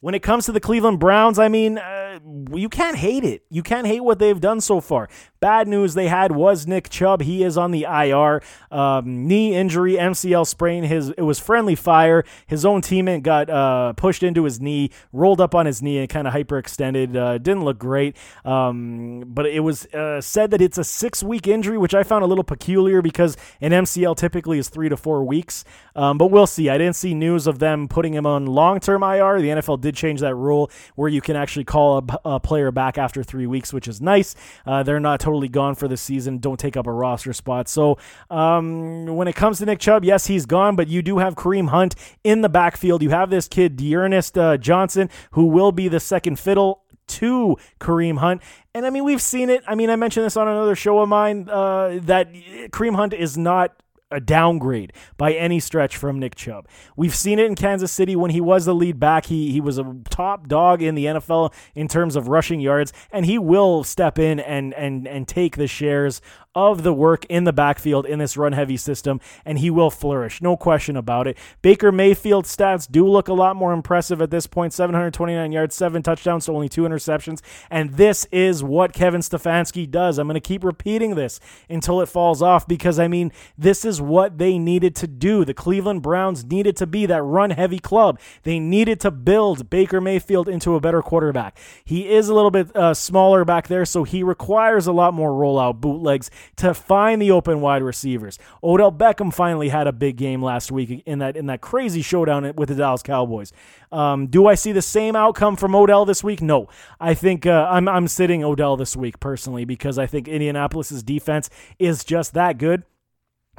When 0.00 0.14
it 0.14 0.22
comes 0.22 0.46
to 0.46 0.52
the 0.52 0.60
Cleveland 0.60 1.00
Browns, 1.00 1.38
I 1.38 1.48
mean, 1.48 1.78
uh, 1.78 2.20
you 2.54 2.68
can't 2.68 2.96
hate 2.96 3.24
it. 3.24 3.42
You 3.50 3.62
can't 3.64 3.86
hate 3.86 4.00
what 4.00 4.18
they've 4.20 4.40
done 4.40 4.60
so 4.60 4.80
far. 4.80 5.08
Bad 5.40 5.68
news 5.68 5.94
they 5.94 6.08
had 6.08 6.32
was 6.32 6.66
Nick 6.66 6.88
Chubb. 6.88 7.22
He 7.22 7.44
is 7.44 7.56
on 7.56 7.70
the 7.70 7.84
IR. 7.84 8.42
Um, 8.70 9.26
knee 9.26 9.54
injury, 9.54 9.94
MCL 9.94 10.46
sprain. 10.46 10.84
His 10.84 11.10
it 11.10 11.22
was 11.22 11.38
friendly 11.38 11.74
fire. 11.74 12.24
His 12.46 12.64
own 12.64 12.82
teammate 12.82 13.22
got 13.22 13.48
uh, 13.48 13.92
pushed 13.92 14.22
into 14.22 14.44
his 14.44 14.60
knee, 14.60 14.90
rolled 15.12 15.40
up 15.40 15.54
on 15.54 15.66
his 15.66 15.80
knee, 15.80 15.98
and 15.98 16.08
kind 16.08 16.26
of 16.26 16.34
hyperextended. 16.34 17.16
Uh, 17.16 17.38
didn't 17.38 17.64
look 17.64 17.78
great. 17.78 18.16
Um, 18.44 19.24
but 19.26 19.46
it 19.46 19.60
was 19.60 19.86
uh, 19.94 20.20
said 20.20 20.50
that 20.50 20.60
it's 20.60 20.78
a 20.78 20.84
six 20.84 21.22
week 21.22 21.46
injury, 21.46 21.78
which 21.78 21.94
I 21.94 22.02
found 22.02 22.24
a 22.24 22.26
little 22.26 22.44
peculiar 22.44 23.00
because 23.00 23.36
an 23.60 23.72
MCL 23.72 24.16
typically 24.16 24.58
is 24.58 24.68
three 24.68 24.88
to 24.88 24.96
four 24.96 25.24
weeks. 25.24 25.64
Um, 25.94 26.18
but 26.18 26.28
we'll 26.28 26.46
see. 26.46 26.68
I 26.68 26.78
didn't 26.78 26.96
see 26.96 27.14
news 27.14 27.46
of 27.46 27.58
them 27.58 27.88
putting 27.88 28.14
him 28.14 28.26
on 28.26 28.46
long 28.46 28.80
term 28.80 29.02
IR. 29.02 29.40
The 29.40 29.48
NFL 29.48 29.80
did 29.80 29.94
change 29.94 30.20
that 30.20 30.34
rule 30.34 30.70
where 30.96 31.08
you 31.08 31.20
can 31.20 31.36
actually 31.36 31.64
call 31.64 31.98
a, 31.98 32.34
a 32.36 32.40
player 32.40 32.70
back 32.70 32.98
after 32.98 33.22
three 33.22 33.46
weeks, 33.46 33.72
which 33.72 33.86
is 33.86 34.00
nice. 34.00 34.34
Uh, 34.66 34.82
they're 34.82 35.00
not 35.00 35.20
totally 35.28 35.48
gone 35.48 35.74
for 35.74 35.88
the 35.88 35.96
season, 35.96 36.38
don't 36.38 36.58
take 36.58 36.74
up 36.74 36.86
a 36.86 36.92
roster 36.92 37.34
spot. 37.34 37.68
So 37.68 37.98
um, 38.30 39.04
when 39.14 39.28
it 39.28 39.36
comes 39.36 39.58
to 39.58 39.66
Nick 39.66 39.78
Chubb, 39.78 40.02
yes, 40.02 40.26
he's 40.26 40.46
gone, 40.46 40.74
but 40.74 40.88
you 40.88 41.02
do 41.02 41.18
have 41.18 41.34
Kareem 41.34 41.68
Hunt 41.68 41.94
in 42.24 42.40
the 42.40 42.48
backfield. 42.48 43.02
You 43.02 43.10
have 43.10 43.28
this 43.28 43.46
kid, 43.46 43.76
D'Ernest 43.76 44.38
uh, 44.38 44.56
Johnson, 44.56 45.10
who 45.32 45.44
will 45.44 45.70
be 45.70 45.86
the 45.88 46.00
second 46.00 46.38
fiddle 46.38 46.82
to 47.08 47.58
Kareem 47.78 48.18
Hunt. 48.18 48.40
And 48.74 48.86
I 48.86 48.90
mean, 48.90 49.04
we've 49.04 49.20
seen 49.20 49.50
it. 49.50 49.62
I 49.66 49.74
mean, 49.74 49.90
I 49.90 49.96
mentioned 49.96 50.24
this 50.24 50.36
on 50.36 50.48
another 50.48 50.74
show 50.74 50.98
of 51.00 51.10
mine 51.10 51.46
uh, 51.50 51.98
that 52.04 52.32
Kareem 52.70 52.96
Hunt 52.96 53.12
is 53.12 53.36
not 53.36 53.82
a 54.10 54.20
downgrade 54.20 54.92
by 55.16 55.32
any 55.32 55.60
stretch 55.60 55.96
from 55.96 56.18
Nick 56.18 56.34
Chubb. 56.34 56.66
We've 56.96 57.14
seen 57.14 57.38
it 57.38 57.46
in 57.46 57.54
Kansas 57.54 57.92
City 57.92 58.16
when 58.16 58.30
he 58.30 58.40
was 58.40 58.64
the 58.64 58.74
lead 58.74 58.98
back. 58.98 59.26
He 59.26 59.52
he 59.52 59.60
was 59.60 59.78
a 59.78 59.96
top 60.10 60.48
dog 60.48 60.82
in 60.82 60.94
the 60.94 61.06
NFL 61.06 61.52
in 61.74 61.88
terms 61.88 62.16
of 62.16 62.28
rushing 62.28 62.60
yards, 62.60 62.92
and 63.10 63.26
he 63.26 63.38
will 63.38 63.84
step 63.84 64.18
in 64.18 64.40
and 64.40 64.72
and 64.74 65.06
and 65.06 65.28
take 65.28 65.56
the 65.56 65.66
shares 65.66 66.20
of 66.54 66.82
the 66.82 66.92
work 66.92 67.24
in 67.26 67.44
the 67.44 67.52
backfield 67.52 68.06
in 68.06 68.18
this 68.18 68.36
run 68.36 68.52
heavy 68.52 68.76
system, 68.76 69.20
and 69.44 69.58
he 69.58 69.70
will 69.70 69.90
flourish. 69.90 70.40
No 70.42 70.56
question 70.56 70.96
about 70.96 71.26
it. 71.26 71.36
Baker 71.62 71.92
Mayfield's 71.92 72.54
stats 72.54 72.90
do 72.90 73.06
look 73.06 73.28
a 73.28 73.34
lot 73.34 73.56
more 73.56 73.72
impressive 73.72 74.20
at 74.20 74.30
this 74.30 74.46
point 74.46 74.72
729 74.72 75.52
yards, 75.52 75.74
seven 75.74 76.02
touchdowns 76.02 76.46
to 76.46 76.52
only 76.52 76.68
two 76.68 76.82
interceptions. 76.82 77.40
And 77.70 77.94
this 77.94 78.26
is 78.32 78.64
what 78.64 78.92
Kevin 78.92 79.20
Stefanski 79.20 79.88
does. 79.90 80.18
I'm 80.18 80.26
going 80.26 80.34
to 80.34 80.40
keep 80.40 80.64
repeating 80.64 81.14
this 81.14 81.38
until 81.68 82.00
it 82.00 82.06
falls 82.06 82.42
off 82.42 82.66
because, 82.66 82.98
I 82.98 83.08
mean, 83.08 83.30
this 83.56 83.84
is 83.84 84.00
what 84.00 84.38
they 84.38 84.58
needed 84.58 84.96
to 84.96 85.06
do. 85.06 85.44
The 85.44 85.54
Cleveland 85.54 86.02
Browns 86.02 86.44
needed 86.44 86.76
to 86.78 86.86
be 86.86 87.06
that 87.06 87.22
run 87.22 87.50
heavy 87.50 87.78
club. 87.78 88.18
They 88.42 88.58
needed 88.58 89.00
to 89.00 89.10
build 89.10 89.70
Baker 89.70 90.00
Mayfield 90.00 90.48
into 90.48 90.74
a 90.74 90.80
better 90.80 91.02
quarterback. 91.02 91.58
He 91.84 92.08
is 92.08 92.28
a 92.28 92.34
little 92.34 92.50
bit 92.50 92.74
uh, 92.74 92.94
smaller 92.94 93.44
back 93.44 93.68
there, 93.68 93.84
so 93.84 94.04
he 94.04 94.22
requires 94.22 94.86
a 94.86 94.92
lot 94.92 95.14
more 95.14 95.30
rollout 95.30 95.80
bootlegs 95.80 96.30
to 96.56 96.74
find 96.74 97.20
the 97.20 97.30
open 97.30 97.60
wide 97.60 97.82
receivers. 97.82 98.38
Odell 98.62 98.92
Beckham 98.92 99.32
finally 99.32 99.68
had 99.68 99.86
a 99.86 99.92
big 99.92 100.16
game 100.16 100.42
last 100.42 100.70
week 100.72 101.02
in 101.06 101.18
that 101.18 101.36
in 101.36 101.46
that 101.46 101.60
crazy 101.60 102.02
showdown 102.02 102.52
with 102.56 102.68
the 102.68 102.74
Dallas 102.74 103.02
Cowboys. 103.02 103.52
Um, 103.90 104.26
do 104.26 104.46
I 104.46 104.54
see 104.54 104.72
the 104.72 104.82
same 104.82 105.16
outcome 105.16 105.56
from 105.56 105.74
Odell 105.74 106.04
this 106.04 106.22
week? 106.22 106.42
No. 106.42 106.68
I 107.00 107.14
think 107.14 107.46
uh, 107.46 107.68
I'm 107.70 107.88
I'm 107.88 108.08
sitting 108.08 108.44
Odell 108.44 108.76
this 108.76 108.96
week 108.96 109.20
personally 109.20 109.64
because 109.64 109.98
I 109.98 110.06
think 110.06 110.28
Indianapolis's 110.28 111.02
defense 111.02 111.48
is 111.78 112.04
just 112.04 112.34
that 112.34 112.58
good 112.58 112.84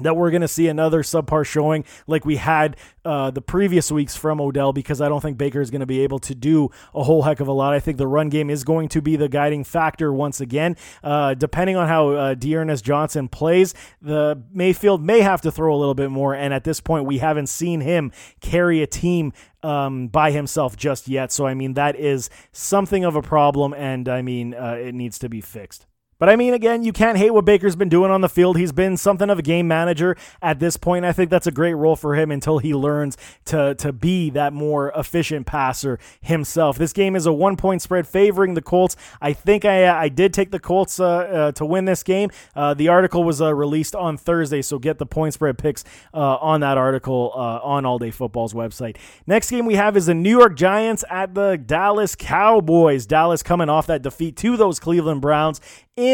that 0.01 0.15
we're 0.15 0.31
going 0.31 0.41
to 0.41 0.47
see 0.47 0.67
another 0.67 1.03
subpar 1.03 1.45
showing 1.45 1.85
like 2.07 2.25
we 2.25 2.37
had 2.37 2.77
uh, 3.05 3.31
the 3.31 3.41
previous 3.41 3.91
weeks 3.91 4.15
from 4.15 4.41
Odell 4.41 4.73
because 4.73 5.01
I 5.01 5.09
don't 5.09 5.21
think 5.21 5.37
Baker 5.37 5.61
is 5.61 5.71
going 5.71 5.79
to 5.79 5.85
be 5.85 6.01
able 6.01 6.19
to 6.19 6.35
do 6.35 6.69
a 6.93 7.03
whole 7.03 7.23
heck 7.23 7.39
of 7.39 7.47
a 7.47 7.51
lot. 7.51 7.73
I 7.73 7.79
think 7.79 7.97
the 7.97 8.07
run 8.07 8.29
game 8.29 8.49
is 8.49 8.63
going 8.63 8.89
to 8.89 9.01
be 9.01 9.15
the 9.15 9.29
guiding 9.29 9.63
factor 9.63 10.11
once 10.13 10.41
again. 10.41 10.75
Uh, 11.03 11.33
depending 11.33 11.75
on 11.75 11.87
how 11.87 12.09
uh, 12.09 12.33
D'Ernest 12.35 12.83
Johnson 12.83 13.27
plays, 13.27 13.73
the 14.01 14.41
Mayfield 14.51 15.03
may 15.03 15.21
have 15.21 15.41
to 15.41 15.51
throw 15.51 15.73
a 15.73 15.77
little 15.77 15.95
bit 15.95 16.11
more. 16.11 16.35
And 16.35 16.53
at 16.53 16.63
this 16.63 16.79
point, 16.79 17.05
we 17.05 17.19
haven't 17.19 17.47
seen 17.47 17.81
him 17.81 18.11
carry 18.41 18.81
a 18.81 18.87
team 18.87 19.33
um, 19.63 20.07
by 20.07 20.31
himself 20.31 20.77
just 20.77 21.07
yet. 21.07 21.31
So 21.31 21.45
I 21.45 21.53
mean 21.53 21.73
that 21.73 21.95
is 21.95 22.29
something 22.51 23.03
of 23.03 23.15
a 23.15 23.21
problem, 23.21 23.73
and 23.73 24.07
I 24.07 24.21
mean 24.21 24.53
uh, 24.53 24.77
it 24.79 24.95
needs 24.95 25.19
to 25.19 25.29
be 25.29 25.41
fixed. 25.41 25.85
But 26.19 26.27
I 26.27 26.35
mean, 26.35 26.53
again, 26.53 26.83
you 26.83 26.91
can't 26.91 27.17
hate 27.17 27.31
what 27.31 27.45
Baker's 27.45 27.77
been 27.77 27.87
doing 27.87 28.11
on 28.11 28.19
the 28.19 28.27
field. 28.27 28.57
He's 28.57 28.73
been 28.73 28.97
something 28.97 29.29
of 29.29 29.39
a 29.39 29.41
game 29.41 29.69
manager 29.69 30.17
at 30.41 30.59
this 30.59 30.75
point. 30.75 31.05
I 31.05 31.13
think 31.13 31.29
that's 31.29 31.47
a 31.47 31.51
great 31.51 31.75
role 31.75 31.95
for 31.95 32.15
him 32.15 32.29
until 32.29 32.57
he 32.57 32.73
learns 32.73 33.15
to, 33.45 33.73
to 33.75 33.93
be 33.93 34.29
that 34.31 34.51
more 34.51 34.91
efficient 34.97 35.47
passer 35.47 35.97
himself. 36.19 36.77
This 36.77 36.91
game 36.91 37.15
is 37.15 37.25
a 37.25 37.31
one 37.31 37.55
point 37.55 37.81
spread 37.81 38.05
favoring 38.05 38.53
the 38.53 38.61
Colts. 38.61 38.97
I 39.21 39.31
think 39.31 39.63
I, 39.63 39.87
I 39.97 40.09
did 40.09 40.33
take 40.33 40.51
the 40.51 40.59
Colts 40.59 40.99
uh, 40.99 41.07
uh, 41.07 41.51
to 41.53 41.65
win 41.65 41.85
this 41.85 42.03
game. 42.03 42.31
Uh, 42.53 42.73
the 42.73 42.89
article 42.89 43.23
was 43.23 43.41
uh, 43.41 43.55
released 43.55 43.95
on 43.95 44.17
Thursday, 44.17 44.61
so 44.61 44.77
get 44.77 44.97
the 44.97 45.05
point 45.05 45.33
spread 45.33 45.57
picks 45.57 45.85
uh, 46.13 46.35
on 46.41 46.59
that 46.59 46.77
article 46.77 47.31
uh, 47.33 47.59
on 47.63 47.85
All 47.85 47.97
Day 47.97 48.11
Football's 48.11 48.53
website. 48.53 48.97
Next 49.25 49.49
game 49.49 49.65
we 49.65 49.75
have 49.75 49.95
is 49.95 50.07
the 50.07 50.13
New 50.13 50.37
York 50.37 50.57
Giants 50.57 51.05
at 51.09 51.33
the 51.33 51.55
Dallas 51.55 52.13
Cowboys. 52.15 53.05
Dallas 53.05 53.41
coming 53.41 53.69
off 53.69 53.87
that 53.87 54.01
defeat 54.01 54.35
to 54.37 54.57
those 54.57 54.81
Cleveland 54.81 55.21
Browns 55.21 55.61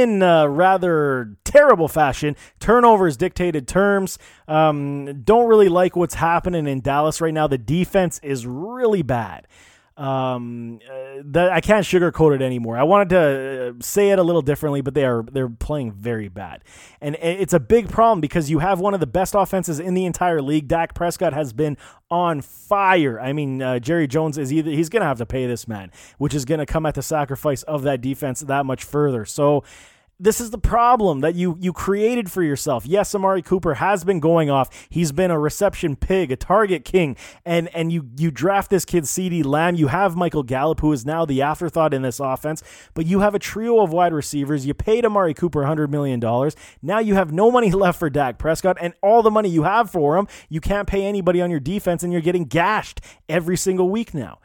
rather 0.02 1.36
terrible 1.44 1.88
fashion. 1.88 2.36
Turnovers 2.60 3.18
dictated 3.18 3.68
terms. 3.68 4.18
Um, 4.48 5.22
don't 5.24 5.48
really 5.48 5.70
like 5.70 5.96
what's 5.96 6.16
happening 6.16 6.68
in 6.68 6.82
Dallas 6.82 7.22
right 7.22 7.34
now. 7.34 7.48
The 7.48 7.58
defense 7.58 8.20
is 8.24 8.46
really 8.46 9.02
bad 9.02 9.48
um, 9.98 10.80
uh, 10.90 11.22
that 11.24 11.52
I 11.52 11.62
can't 11.62 11.86
sugarcoat 11.86 12.36
it 12.36 12.42
anymore. 12.42 12.78
I 12.78 12.84
wanted 12.84 13.10
to 13.10 13.70
uh, 13.70 13.74
say 13.82 14.10
it 14.10 14.20
a 14.20 14.24
little 14.24 14.42
differently, 14.42 14.82
but 14.82 14.94
they 14.94 15.06
are 15.06 15.24
they're 15.32 15.50
playing 15.50 15.94
very 15.94 16.28
bad, 16.28 16.64
and 17.00 17.16
it's 17.22 17.54
a 17.54 17.60
big 17.60 17.90
problem 17.90 18.20
because 18.20 18.50
you 18.50 18.60
have 18.60 18.80
one 18.80 18.94
of 18.94 19.00
the 19.00 19.08
best 19.08 19.36
offenses 19.36 19.80
in 19.80 19.94
the 19.94 20.06
entire 20.06 20.42
league. 20.42 20.68
Dak 20.68 20.94
Prescott 20.94 21.34
has 21.34 21.54
been 21.54 21.78
on 22.12 22.42
fire. 22.42 23.20
I 23.20 23.32
mean, 23.32 23.62
uh, 23.62 23.80
Jerry 23.80 24.08
Jones 24.08 24.38
is 24.38 24.52
either 24.52 24.72
he's 24.72 24.90
going 24.90 25.02
to 25.02 25.08
have 25.08 25.18
to 25.20 25.26
pay 25.26 25.48
this 25.48 25.68
man, 25.68 25.92
which 26.18 26.34
is 26.34 26.44
going 26.44 26.60
to 26.60 26.66
come 26.66 26.86
at 26.86 26.96
the 26.96 27.02
sacrifice 27.02 27.64
of 27.64 27.84
that 27.84 28.02
defense 28.02 28.42
that 28.42 28.66
much 28.66 28.84
further. 28.84 29.26
So 29.26 29.64
this 30.20 30.40
is 30.40 30.52
the 30.52 30.58
problem 30.58 31.20
that 31.20 31.36
you 31.36 31.58
you 31.60 31.74
created 31.74 32.32
for 32.32 32.42
yourself. 32.42 32.86
Yes, 32.86 33.14
Amari 33.14 33.42
Cooper 33.42 33.76
has 33.76 34.04
been 34.04 34.20
going 34.20 34.50
off. 34.50 34.70
He's 34.90 35.12
been 35.12 35.30
a 35.30 35.38
reception 35.38 35.96
pig, 35.96 36.32
a 36.32 36.36
target 36.38 36.86
king, 36.86 37.18
and 37.46 37.68
and 37.76 37.92
you 37.92 38.10
you 38.18 38.32
draft 38.32 38.70
this 38.70 38.86
kid 38.86 39.04
CeeDee 39.04 39.44
Lamb. 39.44 39.76
You 39.76 39.88
have 39.88 40.16
Michael 40.16 40.44
Gallup, 40.44 40.80
who 40.80 40.94
is 40.94 41.06
now 41.06 41.26
the 41.26 41.42
afterthought 41.42 41.94
in 41.94 42.02
this 42.02 42.20
offense, 42.20 42.64
but 42.94 43.06
you 43.06 43.20
have 43.20 43.36
a 43.36 43.40
trio 43.40 43.82
of 43.82 43.92
wide 43.92 44.14
receivers. 44.14 44.66
You 44.66 44.74
paid 44.74 45.06
Amari 45.06 45.34
Cooper 45.34 45.66
hundred 45.66 45.92
million 45.92 46.20
dollars. 46.22 46.56
Now 46.82 47.00
you 47.00 47.16
have 47.16 47.34
no 47.34 47.52
money 47.52 47.72
left 47.86 48.00
for 48.00 48.10
Dak 48.10 48.38
Prescott, 48.38 48.78
and 48.80 48.94
all 49.02 49.22
the 49.22 49.32
money 49.32 49.50
you 49.50 49.64
have 49.64 49.90
for 49.90 50.18
him, 50.18 50.28
you 50.48 50.62
can't 50.62 50.88
pay 50.88 51.06
anybody 51.06 51.42
on 51.42 51.52
your 51.52 51.60
defense, 51.60 52.04
and 52.04 52.14
you're 52.14 52.22
getting 52.22 52.46
gashed 52.46 53.02
every 53.28 53.58
single 53.58 53.90
week 53.90 54.14
now. 54.14 54.40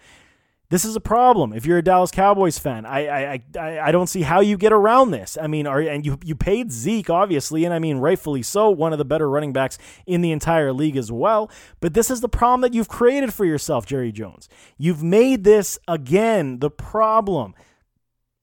This 0.71 0.85
is 0.85 0.95
a 0.95 1.01
problem. 1.01 1.53
If 1.53 1.67
you're 1.67 1.79
a 1.79 1.83
Dallas 1.83 2.13
Cowboys 2.13 2.59
fan, 2.59 2.87
I 2.87 3.09
I 3.09 3.43
I, 3.59 3.81
I 3.81 3.93
don't 3.93 4.07
see 4.07 4.23
how 4.23 4.39
you 4.39 4.57
get 4.57 4.73
around 4.73 5.11
this. 5.11 5.37
I 5.41 5.49
mean, 5.49 5.67
are 5.67 5.81
and 5.81 6.07
you 6.07 6.19
you 6.25 6.37
paid 6.37 6.71
Zeke 6.71 7.11
obviously, 7.11 7.65
and 7.65 7.75
I 7.75 7.81
mean 7.81 7.99
rightfully 7.99 8.43
so, 8.43 8.71
one 8.71 8.93
of 8.93 8.99
the 8.99 9.05
better 9.05 9.29
running 9.29 9.53
backs 9.53 9.79
in 10.07 10.21
the 10.21 10.31
entire 10.31 10.73
league 10.73 10.97
as 10.97 11.11
well. 11.11 11.51
But 11.81 11.95
this 11.95 12.09
is 12.09 12.21
the 12.21 12.29
problem 12.29 12.61
that 12.61 12.73
you've 12.73 12.89
created 12.89 13.35
for 13.35 13.45
yourself, 13.45 13.85
Jerry 13.85 14.13
Jones. 14.13 14.49
You've 14.79 15.03
made 15.03 15.43
this 15.43 15.77
again 15.89 16.61
the 16.61 16.71
problem. 16.71 17.55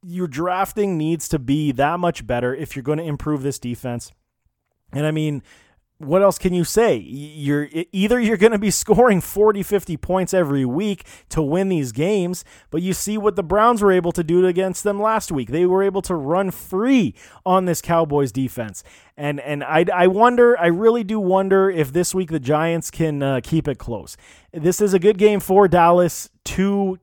Your 0.03 0.28
drafting 0.28 0.97
needs 0.97 1.30
to 1.30 1.39
be 1.39 1.71
that 1.71 1.97
much 1.97 2.28
better 2.28 2.53
if 2.53 2.75
you're 2.75 2.84
going 2.84 2.99
to 2.99 3.05
improve 3.05 3.41
this 3.41 3.57
defense. 3.57 4.11
And 4.91 5.05
I 5.05 5.11
mean, 5.11 5.43
what 6.00 6.22
else 6.22 6.38
can 6.38 6.54
you 6.54 6.64
say? 6.64 6.95
You're 6.95 7.70
either 7.91 8.20
you're 8.20 8.38
going 8.38 8.52
to 8.52 8.60
be 8.60 8.72
scoring 8.72 9.22
40, 9.22 9.64
50 9.64 9.98
points 9.98 10.34
every 10.34 10.66
week 10.66 11.06
to 11.30 11.41
win 11.41 11.70
these 11.70 11.91
games, 11.91 12.45
but 12.70 12.82
you 12.82 12.93
see 12.93 13.18
what 13.18 13.36
the 13.36 13.43
Browns 13.43 13.82
were 13.82 13.91
able 13.91 14.12
to 14.12 14.24
do 14.24 14.45
against 14.45 14.84
them 14.84 15.02
last 15.02 15.32
week. 15.32 15.50
They 15.50 15.66
were 15.66 15.82
able 15.82 16.02
to 16.04 16.16
run 16.16 16.52
free 16.52 17.16
on 17.45 17.66
this 17.66 17.82
Cowboys 17.82 18.32
defense. 18.32 18.84
And 19.16 19.39
and 19.39 19.64
I, 19.64 19.86
I 19.93 20.08
wonder, 20.08 20.58
I 20.60 20.68
really 20.68 21.04
do 21.04 21.20
wonder 21.20 21.70
if 21.70 21.91
this 21.91 22.14
week 22.14 22.30
the 22.30 22.39
Giants 22.39 22.91
can 22.91 23.24
uh, 23.24 23.41
keep 23.43 23.68
it 23.68 23.80
close. 23.80 24.16
This 24.54 24.80
is 24.80 24.93
a 24.93 25.00
good 25.00 25.18
game 25.18 25.39
for 25.39 25.68
Dallas 25.68 26.30
to 26.45 27.00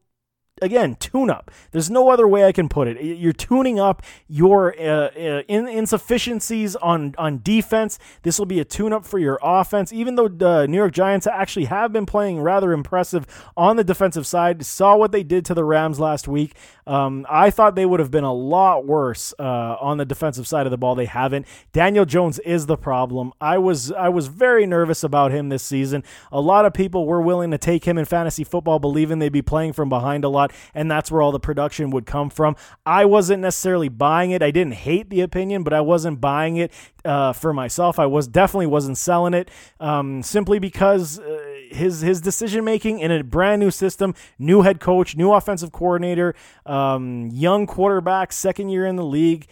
again, 0.64 0.96
tune 0.96 1.30
up. 1.30 1.50
There's 1.70 1.90
no 1.90 2.08
other 2.08 2.26
way 2.26 2.44
I 2.44 2.52
can 2.52 2.68
put 2.68 2.88
it. 2.88 3.02
You're 3.02 3.32
tuning 3.32 3.78
up 3.78 4.02
your 4.26 4.74
uh, 4.80 5.10
uh, 5.10 5.42
insufficiencies 5.48 6.74
on 6.76 7.14
on 7.18 7.40
defense. 7.42 7.98
This 8.22 8.38
will 8.38 8.46
be 8.46 8.60
a 8.60 8.64
tune 8.64 8.92
up 8.92 9.04
for 9.04 9.18
your 9.18 9.38
offense. 9.42 9.92
Even 9.92 10.14
though 10.16 10.28
the 10.28 10.66
New 10.66 10.78
York 10.78 10.92
Giants 10.92 11.26
actually 11.26 11.66
have 11.66 11.92
been 11.92 12.06
playing 12.06 12.40
rather 12.40 12.72
impressive 12.72 13.26
on 13.56 13.76
the 13.76 13.84
defensive 13.84 14.26
side, 14.26 14.64
saw 14.64 14.96
what 14.96 15.12
they 15.12 15.22
did 15.22 15.44
to 15.46 15.54
the 15.54 15.64
Rams 15.64 16.00
last 16.00 16.26
week. 16.26 16.54
Um, 16.86 17.26
I 17.28 17.50
thought 17.50 17.74
they 17.74 17.86
would 17.86 18.00
have 18.00 18.10
been 18.10 18.24
a 18.24 18.32
lot 18.32 18.86
worse 18.86 19.34
uh, 19.38 19.76
on 19.80 19.98
the 19.98 20.04
defensive 20.04 20.46
side 20.46 20.66
of 20.66 20.70
the 20.70 20.78
ball. 20.78 20.94
They 20.94 21.06
haven't. 21.06 21.46
Daniel 21.72 22.04
Jones 22.04 22.38
is 22.40 22.66
the 22.66 22.76
problem. 22.76 23.32
I 23.40 23.58
was 23.58 23.92
I 23.92 24.08
was 24.08 24.28
very 24.28 24.66
nervous 24.66 25.04
about 25.04 25.30
him 25.30 25.48
this 25.48 25.62
season. 25.62 26.04
A 26.32 26.40
lot 26.40 26.64
of 26.64 26.72
people 26.72 27.06
were 27.06 27.20
willing 27.20 27.50
to 27.50 27.58
take 27.58 27.84
him 27.84 27.98
in 27.98 28.04
fantasy 28.04 28.44
football, 28.44 28.78
believing 28.78 29.18
they'd 29.18 29.30
be 29.30 29.42
playing 29.42 29.72
from 29.72 29.88
behind 29.88 30.24
a 30.24 30.28
lot 30.28 30.52
and 30.74 30.90
that's 30.90 31.10
where 31.10 31.22
all 31.22 31.32
the 31.32 31.40
production 31.40 31.90
would 31.90 32.06
come 32.06 32.30
from. 32.30 32.56
I 32.86 33.04
wasn't 33.04 33.42
necessarily 33.42 33.88
buying 33.88 34.30
it. 34.30 34.42
I 34.42 34.50
didn't 34.50 34.74
hate 34.74 35.10
the 35.10 35.20
opinion, 35.20 35.62
but 35.62 35.72
I 35.72 35.80
wasn't 35.80 36.20
buying 36.20 36.56
it 36.56 36.72
uh, 37.04 37.32
for 37.32 37.52
myself. 37.52 37.98
I 37.98 38.06
was 38.06 38.26
definitely 38.26 38.66
wasn't 38.66 38.98
selling 38.98 39.34
it 39.34 39.50
um, 39.80 40.22
simply 40.22 40.58
because 40.58 41.18
uh, 41.18 41.54
his 41.70 42.00
his 42.00 42.20
decision 42.20 42.64
making 42.64 43.00
in 43.00 43.10
a 43.10 43.22
brand 43.22 43.60
new 43.60 43.70
system, 43.70 44.14
new 44.38 44.62
head 44.62 44.80
coach, 44.80 45.16
new 45.16 45.32
offensive 45.32 45.72
coordinator, 45.72 46.34
um, 46.66 47.28
young 47.32 47.66
quarterback, 47.66 48.32
second 48.32 48.68
year 48.68 48.86
in 48.86 48.96
the 48.96 49.04
league. 49.04 49.46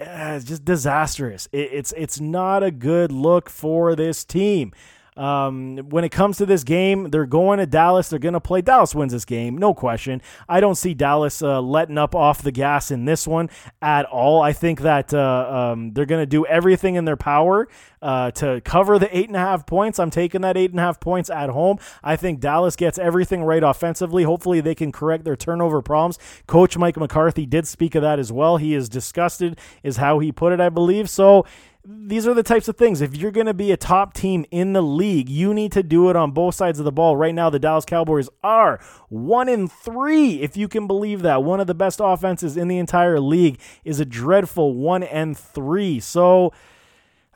Uh, 0.00 0.34
it's 0.36 0.44
just 0.44 0.64
disastrous. 0.64 1.48
It, 1.52 1.72
it's 1.72 1.92
it's 1.96 2.20
not 2.20 2.62
a 2.62 2.70
good 2.70 3.12
look 3.12 3.48
for 3.48 3.94
this 3.94 4.24
team. 4.24 4.72
Um, 5.16 5.78
when 5.90 6.02
it 6.02 6.10
comes 6.10 6.38
to 6.38 6.46
this 6.46 6.64
game, 6.64 7.10
they're 7.10 7.26
going 7.26 7.58
to 7.58 7.66
Dallas. 7.66 8.08
They're 8.08 8.18
going 8.18 8.34
to 8.34 8.40
play. 8.40 8.62
Dallas 8.62 8.94
wins 8.94 9.12
this 9.12 9.24
game, 9.24 9.56
no 9.56 9.72
question. 9.74 10.20
I 10.48 10.60
don't 10.60 10.74
see 10.74 10.94
Dallas 10.94 11.40
uh, 11.40 11.60
letting 11.60 11.98
up 11.98 12.14
off 12.14 12.42
the 12.42 12.50
gas 12.50 12.90
in 12.90 13.04
this 13.04 13.26
one 13.26 13.48
at 13.80 14.06
all. 14.06 14.42
I 14.42 14.52
think 14.52 14.80
that 14.80 15.14
uh, 15.14 15.72
um, 15.72 15.92
they're 15.92 16.06
going 16.06 16.22
to 16.22 16.26
do 16.26 16.44
everything 16.46 16.96
in 16.96 17.04
their 17.04 17.16
power 17.16 17.68
uh, 18.02 18.30
to 18.32 18.60
cover 18.62 18.98
the 18.98 19.16
eight 19.16 19.28
and 19.28 19.36
a 19.36 19.40
half 19.40 19.66
points. 19.66 19.98
I'm 19.98 20.10
taking 20.10 20.40
that 20.42 20.56
eight 20.56 20.70
and 20.70 20.80
a 20.80 20.82
half 20.82 21.00
points 21.00 21.30
at 21.30 21.48
home. 21.48 21.78
I 22.02 22.16
think 22.16 22.40
Dallas 22.40 22.76
gets 22.76 22.98
everything 22.98 23.42
right 23.44 23.62
offensively. 23.62 24.24
Hopefully, 24.24 24.60
they 24.60 24.74
can 24.74 24.92
correct 24.92 25.24
their 25.24 25.36
turnover 25.36 25.80
problems. 25.80 26.18
Coach 26.46 26.76
Mike 26.76 26.96
McCarthy 26.96 27.46
did 27.46 27.66
speak 27.66 27.94
of 27.94 28.02
that 28.02 28.18
as 28.18 28.32
well. 28.32 28.56
He 28.56 28.74
is 28.74 28.88
disgusted, 28.88 29.58
is 29.82 29.96
how 29.96 30.18
he 30.18 30.32
put 30.32 30.52
it, 30.52 30.60
I 30.60 30.68
believe. 30.68 31.08
So, 31.08 31.46
these 31.86 32.26
are 32.26 32.32
the 32.32 32.42
types 32.42 32.66
of 32.66 32.76
things. 32.76 33.02
If 33.02 33.14
you're 33.14 33.30
going 33.30 33.46
to 33.46 33.54
be 33.54 33.70
a 33.70 33.76
top 33.76 34.14
team 34.14 34.46
in 34.50 34.72
the 34.72 34.82
league, 34.82 35.28
you 35.28 35.52
need 35.52 35.70
to 35.72 35.82
do 35.82 36.08
it 36.08 36.16
on 36.16 36.30
both 36.30 36.54
sides 36.54 36.78
of 36.78 36.86
the 36.86 36.92
ball. 36.92 37.16
Right 37.16 37.34
now, 37.34 37.50
the 37.50 37.58
Dallas 37.58 37.84
Cowboys 37.84 38.30
are 38.42 38.80
one 39.10 39.50
in 39.50 39.68
three, 39.68 40.40
if 40.40 40.56
you 40.56 40.66
can 40.66 40.86
believe 40.86 41.20
that. 41.22 41.42
One 41.42 41.60
of 41.60 41.66
the 41.66 41.74
best 41.74 42.00
offenses 42.02 42.56
in 42.56 42.68
the 42.68 42.78
entire 42.78 43.20
league 43.20 43.60
is 43.84 44.00
a 44.00 44.06
dreadful 44.06 44.74
one 44.74 45.02
and 45.02 45.36
three. 45.36 46.00
So, 46.00 46.54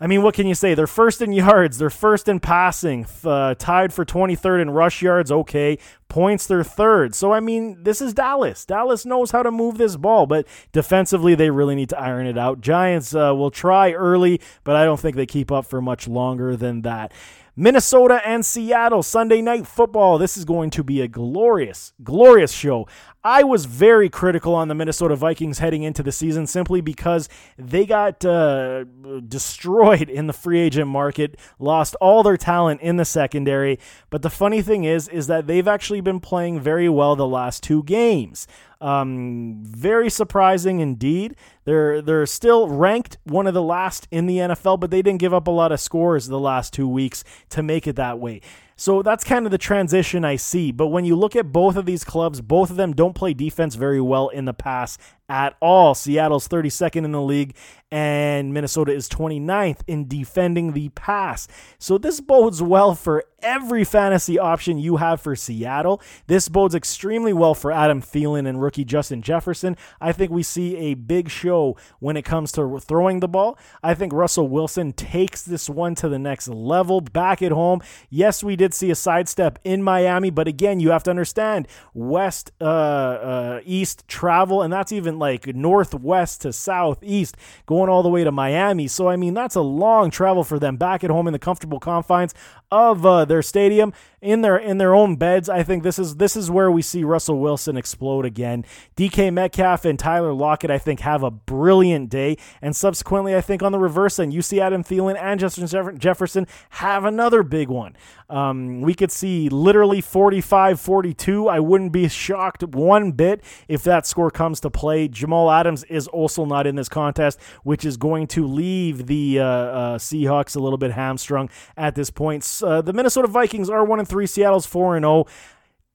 I 0.01 0.07
mean, 0.07 0.23
what 0.23 0.35
can 0.35 0.47
you 0.47 0.55
say? 0.55 0.75
They're 0.75 0.87
first 0.87 1.21
in 1.21 1.33
yards, 1.33 1.79
they're 1.79 1.91
first 1.91 2.29
in 2.29 2.39
passing, 2.39 3.07
uh, 3.25 3.55
tied 3.55 3.93
for 3.93 4.05
23rd 4.05 4.63
in 4.63 4.71
rush 4.71 5.03
yards. 5.03 5.33
Okay, 5.33 5.79
points 6.09 6.47
they're 6.47 6.63
third. 6.63 7.15
So 7.15 7.33
I 7.33 7.41
mean, 7.41 7.83
this 7.83 8.01
is 8.01 8.15
Dallas. 8.15 8.65
Dallas 8.65 9.05
knows 9.05 9.33
how 9.33 9.43
to 9.43 9.51
move 9.51 9.77
this 9.77 9.97
ball, 9.97 10.27
but 10.27 10.47
defensively 10.73 11.35
they 11.35 11.51
really 11.51 11.75
need 11.75 11.89
to 11.91 11.99
iron 11.99 12.27
it 12.27 12.39
out. 12.39 12.61
Giants 12.61 13.15
uh, 13.15 13.35
will 13.35 13.51
try 13.51 13.93
early, 13.93 14.41
but 14.65 14.77
I 14.77 14.85
don't 14.85 15.01
think 15.01 15.17
they 15.17 15.27
keep 15.27 15.51
up 15.51 15.67
for 15.67 15.83
much 15.83 16.07
longer 16.07 16.57
than 16.57 16.83
that. 16.83 17.13
Minnesota 17.61 18.21
and 18.25 18.47
Seattle 18.47 19.03
Sunday 19.03 19.43
night 19.43 19.67
football. 19.67 20.17
This 20.17 20.37
is 20.37 20.45
going 20.45 20.71
to 20.71 20.85
be 20.85 21.01
a 21.01 21.09
glorious, 21.09 21.93
glorious 22.05 22.53
show. 22.53 22.87
I 23.29 23.43
was 23.43 23.67
very 23.67 24.09
critical 24.09 24.55
on 24.55 24.69
the 24.69 24.75
Minnesota 24.75 25.15
Vikings 25.15 25.59
heading 25.59 25.83
into 25.83 26.03
the 26.03 26.13
season 26.13 26.47
simply 26.47 26.81
because 26.81 27.29
they 27.59 27.85
got 27.85 28.25
uh, 28.25 28.85
destroyed 29.29 30.09
in 30.09 30.29
the 30.29 30.33
free 30.33 30.59
agent 30.61 30.89
market, 30.89 31.39
lost 31.59 31.95
all 31.97 32.23
their 32.23 32.39
talent 32.39 32.81
in 32.81 32.97
the 32.97 33.05
secondary. 33.05 33.79
But 34.09 34.23
the 34.23 34.31
funny 34.31 34.63
thing 34.63 34.85
is, 34.85 35.09
is 35.09 35.27
that 35.27 35.47
they've 35.47 35.69
actually 35.69 36.01
been 36.01 36.21
playing 36.21 36.61
very 36.61 36.89
well 36.89 37.17
the 37.17 37.27
last 37.27 37.63
two 37.63 37.83
games. 37.83 38.49
Um, 38.81 39.59
very 39.63 40.09
surprising 40.09 40.81
indeed. 40.81 41.37
They're 41.65 42.01
they're 42.01 42.25
still 42.25 42.67
ranked 42.69 43.19
one 43.25 43.47
of 43.47 43.53
the 43.53 43.63
last 43.63 44.09
in 44.11 44.25
the 44.25 44.39
NFL, 44.39 44.81
but 44.81 44.91
they 44.91 45.03
didn't 45.03 45.21
give 45.21 45.35
up 45.35 45.49
a 45.49 45.51
lot 45.51 45.71
of 45.71 45.81
scores 45.81 46.29
the 46.29 46.39
last 46.39 46.73
two 46.73 46.89
weeks 46.89 47.25
to 47.51 47.63
make 47.63 47.87
it 47.87 47.97
that 47.97 48.19
way. 48.19 48.41
So 48.81 49.03
that's 49.03 49.25
kind 49.25 49.45
of 49.45 49.51
the 49.51 49.59
transition 49.59 50.25
I 50.25 50.37
see. 50.37 50.71
But 50.71 50.87
when 50.87 51.05
you 51.05 51.17
look 51.17 51.35
at 51.35 51.51
both 51.51 51.75
of 51.75 51.85
these 51.85 52.05
clubs, 52.05 52.41
both 52.41 52.71
of 52.71 52.77
them 52.77 52.95
don't 52.95 53.13
play 53.13 53.35
defense 53.35 53.75
very 53.75 54.01
well 54.01 54.29
in 54.29 54.45
the 54.45 54.55
pass 54.55 54.97
at 55.29 55.57
all. 55.61 55.97
Seattle's 55.97 56.47
32nd 56.47 57.05
in 57.05 57.11
the 57.11 57.21
league, 57.21 57.57
and 57.91 58.55
Minnesota 58.55 58.93
is 58.93 59.09
29th 59.09 59.81
in 59.89 60.07
defending 60.07 60.75
the 60.75 60.91
pass. 60.91 61.49
So 61.81 61.99
this 61.99 62.21
bodes 62.21 62.63
well 62.63 62.95
for 62.95 63.25
every 63.49 63.83
fantasy 63.83 64.39
option 64.39 64.79
you 64.79 64.97
have 64.97 65.23
for 65.23 65.35
Seattle. 65.35 66.03
This 66.27 66.51
bodes 66.51 66.75
extremely 66.75 67.33
well 67.33 67.55
for 67.55 67.73
Adam 67.73 68.03
Thielen 68.03 68.47
and 68.47 68.61
rookie 68.61 68.85
Justin 68.85 69.23
Jefferson. 69.23 69.75
I 70.03 70.13
think 70.13 70.31
we 70.31 70.43
see 70.43 70.77
a 70.77 70.95
big 70.95 71.31
show 71.31 71.77
when 71.99 72.19
it 72.19 72.27
comes 72.27 72.53
to 72.53 72.79
throwing 72.79 73.21
the 73.21 73.29
ball. 73.29 73.59
I 73.83 73.95
think 73.95 74.13
Russell 74.13 74.49
Wilson 74.49 74.93
takes 74.93 75.43
this 75.43 75.71
one 75.71 75.95
to 75.95 76.11
the 76.11 76.19
next 76.19 76.49
level 76.49 77.01
back 77.01 77.41
at 77.41 77.51
home. 77.51 77.81
Yes, 78.11 78.45
we 78.45 78.55
did 78.55 78.75
see 78.75 78.91
a 78.91 78.95
sidestep 78.95 79.59
in 79.65 79.83
Miami, 79.83 80.29
but 80.29 80.47
again, 80.47 80.79
you 80.79 80.91
have 80.91 81.05
to 81.05 81.11
understand 81.11 81.69
west, 81.95 82.53
uh, 82.61 82.65
uh, 82.65 83.61
east 83.65 84.07
travel, 84.09 84.61
and 84.61 84.71
that's 84.71 84.93
even 84.93 85.19
like 85.19 85.47
northwest 85.55 86.43
to 86.43 86.53
southeast, 86.53 87.35
going 87.65 87.89
all 87.89 88.03
the 88.03 88.11
way 88.11 88.25
to 88.25 88.31
Miami. 88.31 88.89
So, 88.89 89.09
I 89.09 89.17
mean, 89.17 89.33
that's 89.33 89.55
a 89.55 89.63
long 89.63 90.11
travel 90.11 90.45
for 90.45 90.59
them 90.59 90.77
back 90.77 91.03
at 91.03 91.09
home 91.09 91.27
in 91.27 91.33
the 91.33 91.39
comfortable 91.39 91.81
confines 91.81 92.35
of 92.71 93.05
uh, 93.05 93.25
their 93.25 93.43
stadium 93.43 93.93
in 94.21 94.43
their 94.43 94.57
in 94.57 94.79
their 94.79 94.95
own 94.95 95.17
beds. 95.17 95.49
I 95.49 95.63
think 95.63 95.83
this 95.83 95.99
is 95.99 96.17
this 96.17 96.37
is 96.37 96.51
where 96.51 96.71
we 96.71 96.83
see 96.83 97.05
Russell 97.05 97.39
Wilson 97.39 97.77
explode 97.77 98.25
again. 98.25 98.65
DK 98.97 99.33
Metcalf 99.33 99.85
and 99.85 99.99
Tyler 99.99 100.33
Lockett, 100.33 100.71
I 100.71 100.79
think, 100.79 101.01
have 101.01 101.23
a 101.23 101.31
brilliant 101.31 102.11
day, 102.11 102.37
and 102.61 102.75
subsequently, 102.75 103.35
I 103.35 103.41
think 103.41 103.63
on 103.63 103.73
the 103.73 103.79
reverse 103.79 104.19
end, 104.19 104.33
you 104.33 104.43
see 104.43 104.61
Adam 104.61 104.83
Thielen 104.83 105.17
and 105.21 105.39
Justin 105.39 105.99
Jefferson 105.99 106.47
have 106.71 107.05
another 107.05 107.43
big 107.43 107.69
one. 107.69 107.97
Um, 108.31 108.83
we 108.83 108.95
could 108.95 109.11
see 109.11 109.49
literally 109.49 110.01
45 110.01 110.81
42. 110.81 111.49
I 111.49 111.61
wouldn't 111.61 111.93
be 111.93 112.09
shocked 112.09 112.63
one 112.63 113.13
bit 113.13 113.43
if 113.69 113.83
that 113.85 114.07
score 114.07 114.31
comes 114.31 114.61
to 114.61 114.71
play. 114.71 115.09
Jamal 115.09 115.51
Adams 115.51 115.85
is 115.85 116.09
also 116.09 116.45
not 116.45 116.67
in 116.67 116.75
this 116.75 116.89
contest, 116.89 117.41
which 117.63 117.85
is 117.85 117.97
going 117.97 118.27
to 118.29 118.47
leave 118.47 119.07
the 119.07 119.39
uh, 119.39 119.45
uh, 119.45 119.99
Seahawks 119.99 120.57
a 120.57 120.61
little 120.61 120.79
bit 120.79 120.93
hamstrung 120.93 121.49
at 121.77 121.95
this 121.95 122.11
point. 122.11 122.39
Uh, 122.63 122.83
the 122.83 122.93
Minnesota 122.93 123.29
Vikings 123.29 123.71
are 123.71 123.85
1 123.85 123.99
and 123.99 124.08
3, 124.09 124.27
Seattle's 124.27 124.67
4 124.67 124.97
and 124.97 125.05
0. 125.05 125.27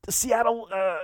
Seattle. 0.10 0.68
Uh, 0.74 0.98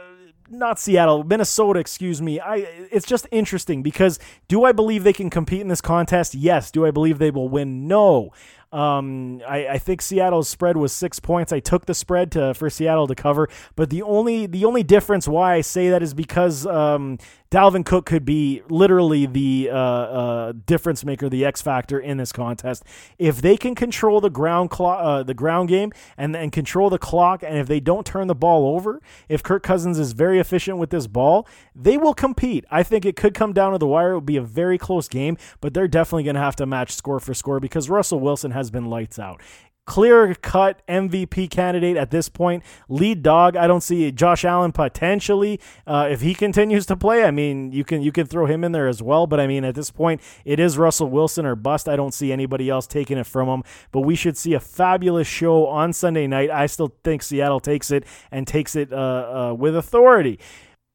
not 0.51 0.80
Seattle, 0.80 1.24
Minnesota, 1.24 1.80
excuse 1.80 2.22
me. 2.22 2.39
I 2.39 2.55
it's 2.91 3.05
just 3.05 3.28
interesting 3.32 3.84
because 3.84 4.20
do 4.47 4.64
I 4.64 4.72
believe 4.72 5.03
they 5.03 5.14
can 5.14 5.30
compete 5.30 5.62
in 5.62 5.68
this 5.68 5.82
contest? 5.82 6.34
Yes. 6.34 6.72
Do 6.72 6.86
I 6.86 6.91
believe 6.91 7.20
they 7.20 7.32
will 7.32 7.49
win? 7.49 7.88
No. 7.88 8.32
Um, 8.72 9.41
I, 9.47 9.67
I 9.67 9.78
think 9.80 10.01
Seattle's 10.01 10.47
spread 10.47 10.78
was 10.78 10.93
six 10.93 11.20
points. 11.20 11.51
I 11.51 11.59
took 11.59 11.86
the 11.88 11.93
spread 11.93 12.32
to 12.34 12.53
for 12.53 12.70
Seattle 12.70 13.07
to 13.07 13.15
cover, 13.15 13.49
but 13.76 13.89
the 13.89 14.03
only 14.03 14.45
the 14.45 14.65
only 14.65 14.84
difference 14.84 15.28
why 15.28 15.55
I 15.55 15.61
say 15.61 15.89
that 15.89 16.03
is 16.03 16.13
because 16.13 16.67
um, 16.67 17.17
Dalvin 17.49 17.84
Cook 17.84 18.05
could 18.05 18.26
be 18.26 18.61
literally 18.70 19.26
the 19.26 19.70
uh, 19.72 19.76
uh, 19.76 20.53
difference 20.67 21.03
maker, 21.03 21.30
the 21.30 21.45
X 21.45 21.63
factor 21.63 21.99
in 21.99 22.17
this 22.17 22.32
contest. 22.32 22.84
If 23.17 23.41
they 23.41 23.57
can 23.57 23.74
control 23.74 24.22
the 24.22 24.30
ground 24.30 24.70
clock, 24.70 24.99
uh, 25.01 25.24
the 25.24 25.34
ground 25.34 25.70
game, 25.70 25.91
and 26.15 26.36
and 26.36 26.51
control 26.51 26.91
the 26.91 26.99
clock, 26.99 27.41
and 27.41 27.57
if 27.57 27.67
they 27.67 27.80
don't 27.80 28.05
turn 28.05 28.28
the 28.28 28.36
ball 28.36 28.76
over, 28.76 29.01
if 29.28 29.41
Kirk 29.41 29.63
Cousins 29.63 29.97
is 29.97 30.11
very 30.11 30.39
efficient 30.39 30.78
with 30.78 30.91
this 30.91 31.07
ball, 31.07 31.47
they 31.76 31.97
will 31.97 32.13
compete. 32.13 32.65
I 32.70 32.84
think 32.84 33.03
it 33.03 33.15
could 33.15 33.34
come 33.34 33.51
down 33.51 33.72
to 33.72 33.80
the 33.80 33.88
wire. 33.88 34.11
It 34.11 34.15
would 34.15 34.26
be 34.28 34.38
a 34.38 34.43
very 34.43 34.78
close 34.78 35.07
game, 35.07 35.36
but 35.59 35.74
they're 35.74 35.88
definitely 35.88 36.24
going 36.24 36.36
to 36.36 36.41
have 36.41 36.55
to 36.57 36.67
match 36.67 36.91
score 36.91 37.20
for 37.20 37.34
score 37.34 37.59
because 37.59 37.89
Russell 37.89 38.20
Wilson 38.20 38.51
has 38.60 38.72
been 38.72 38.86
lights 38.86 39.18
out 39.18 39.41
clear 39.89 40.36
cut 40.36 40.86
MVP 40.88 41.49
candidate 41.49 41.97
at 41.97 42.12
this 42.12 42.30
point. 42.30 42.64
Lead 42.89 43.24
dog. 43.24 43.57
I 43.57 43.66
don't 43.66 43.82
see 43.82 44.12
Josh 44.12 44.45
Allen 44.45 44.72
potentially 44.72 45.60
uh, 45.88 46.07
if 46.12 46.22
he 46.22 46.36
continues 46.36 46.86
to 46.86 46.95
play. 46.95 47.24
I 47.24 47.32
mean, 47.32 47.72
you 47.72 47.84
can 47.84 48.03
you 48.03 48.12
can 48.12 48.28
throw 48.28 48.45
him 48.45 48.64
in 48.64 48.72
there 48.72 48.88
as 48.88 49.01
well. 49.01 49.26
But 49.26 49.39
I 49.39 49.47
mean, 49.47 49.66
at 49.66 49.74
this 49.74 49.89
point, 49.89 50.22
it 50.45 50.60
is 50.60 50.78
Russell 50.78 51.10
Wilson 51.10 51.43
or 51.43 51.55
bust. 51.55 51.89
I 51.89 51.95
don't 51.95 52.14
see 52.14 52.32
anybody 52.32 52.70
else 52.70 52.86
taking 52.86 53.18
it 53.18 53.26
from 53.26 53.49
him. 53.49 53.64
But 53.91 54.01
we 54.01 54.16
should 54.16 54.38
see 54.38 54.53
a 54.53 54.60
fabulous 54.60 55.28
show 55.28 55.66
on 55.66 55.91
Sunday 55.91 56.28
night. 56.28 56.51
I 56.51 56.68
still 56.68 56.93
think 57.03 57.24
Seattle 57.24 57.60
takes 57.60 57.89
it 57.89 58.05
and 58.32 58.45
takes 58.45 58.76
it 58.76 58.93
uh, 58.93 58.95
uh, 58.95 59.53
with 59.55 59.76
authority. 59.76 60.39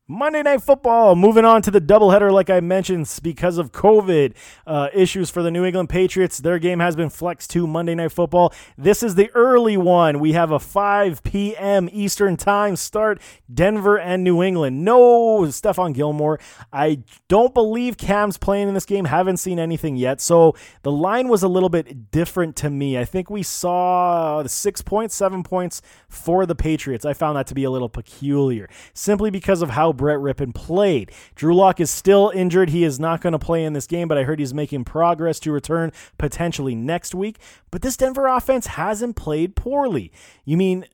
Monday 0.07 0.43
Night 0.43 0.63
Football. 0.63 1.17
Moving 1.17 1.47
on 1.47 1.63
to 1.63 1.71
the 1.71 1.81
doubleheader, 1.81 2.31
like 2.31 2.51
I 2.51 2.61
mentioned, 2.61 3.09
because 3.23 3.57
of 3.57 3.73
COVID 3.73 4.35
uh, 4.67 4.91
issues 4.93 5.31
for 5.31 5.43
the 5.43 5.51
New 5.51 5.65
England 5.65 5.89
Patriots, 5.89 6.37
their 6.37 6.59
game 6.59 6.79
has 6.81 6.95
been 6.95 7.09
flexed 7.09 7.49
to 7.53 7.67
Monday 7.67 7.95
Night 7.95 8.13
Football. 8.13 8.53
This 8.77 9.03
is 9.03 9.15
the 9.15 9.31
early 9.31 9.79
one. 9.79 10.21
We 10.21 10.33
have 10.33 10.51
a 10.51 10.59
5 10.59 11.23
p.m. 11.23 11.89
Eastern 11.91 12.37
Time 12.37 12.77
start. 12.77 13.19
Denver 13.53 13.99
and 13.99 14.23
New 14.23 14.43
England. 14.43 14.85
No 14.85 15.41
Stephon 15.45 15.95
Gilmore. 15.95 16.39
I 16.71 17.03
don't 17.29 17.55
believe 17.55 17.97
Cam's 17.97 18.37
playing 18.37 18.69
in 18.69 18.75
this 18.75 18.85
game. 18.85 19.07
Haven't 19.07 19.39
seen 19.39 19.59
anything 19.59 19.97
yet. 19.97 20.21
So 20.21 20.55
the 20.83 20.93
line 20.93 21.29
was 21.29 21.43
a 21.43 21.49
little 21.49 21.71
bit 21.71 22.11
different 22.11 22.57
to 22.57 22.69
me. 22.69 22.99
I 22.99 23.07
think 23.07 23.31
we 23.31 23.43
saw 23.43 24.43
the 24.43 24.51
six 24.51 24.83
points, 24.83 25.15
seven 25.15 25.43
points 25.43 25.81
for 26.11 26.45
the 26.45 26.55
Patriots. 26.55 27.07
I 27.07 27.15
found 27.15 27.39
that 27.39 27.47
to 27.47 27.55
be 27.55 27.65
a 27.65 27.71
little 27.71 27.89
peculiar, 27.89 28.69
simply 28.93 29.31
because 29.31 29.63
of 29.63 29.71
how 29.71 29.94
Brett 29.97 30.19
Rypien 30.19 30.55
played. 30.55 31.11
Drew 31.35 31.55
Lock 31.55 31.81
is 31.81 31.91
still 31.91 32.31
injured. 32.35 32.71
He 32.71 32.85
is 32.85 33.01
not 33.01 33.21
going 33.21 33.33
to 33.33 33.39
play 33.39 33.65
in 33.65 33.73
this 33.73 33.87
game, 33.87 34.09
but 34.09 34.19
I 34.19 34.25
heard 34.25 34.39
he's 34.39 34.55
making 34.55 34.85
progress 34.85 35.41
to 35.41 35.53
return 35.53 35.93
potentially 36.19 36.75
next 36.75 37.15
week. 37.15 37.39
But 37.71 37.83
this 37.83 37.97
Denver 37.97 38.27
offense 38.27 38.67
hasn't 38.67 39.17
played 39.17 39.57
poorly. 39.57 40.13
You 40.45 40.57
mean 40.57 40.87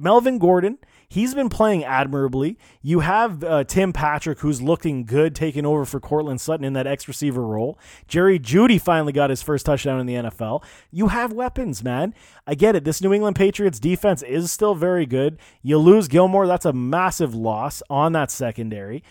Melvin 0.00 0.38
Gordon 0.38 0.78
He's 1.10 1.34
been 1.34 1.48
playing 1.48 1.82
admirably. 1.82 2.56
You 2.82 3.00
have 3.00 3.42
uh, 3.42 3.64
Tim 3.64 3.92
Patrick, 3.92 4.38
who's 4.38 4.62
looking 4.62 5.04
good, 5.04 5.34
taking 5.34 5.66
over 5.66 5.84
for 5.84 5.98
Courtland 5.98 6.40
Sutton 6.40 6.64
in 6.64 6.72
that 6.74 6.86
X 6.86 7.08
receiver 7.08 7.44
role. 7.44 7.76
Jerry 8.06 8.38
Jeudy 8.38 8.80
finally 8.80 9.12
got 9.12 9.28
his 9.28 9.42
first 9.42 9.66
touchdown 9.66 9.98
in 9.98 10.06
the 10.06 10.14
NFL. 10.14 10.62
You 10.92 11.08
have 11.08 11.32
weapons, 11.32 11.82
man. 11.82 12.14
I 12.46 12.54
get 12.54 12.76
it. 12.76 12.84
This 12.84 13.02
New 13.02 13.12
England 13.12 13.34
Patriots 13.34 13.80
defense 13.80 14.22
is 14.22 14.52
still 14.52 14.76
very 14.76 15.04
good. 15.04 15.40
You 15.62 15.78
lose 15.78 16.06
Gilmore, 16.06 16.46
that's 16.46 16.64
a 16.64 16.72
massive 16.72 17.34
loss 17.34 17.82
on 17.90 18.12
that 18.12 18.30
secondary. 18.30 19.02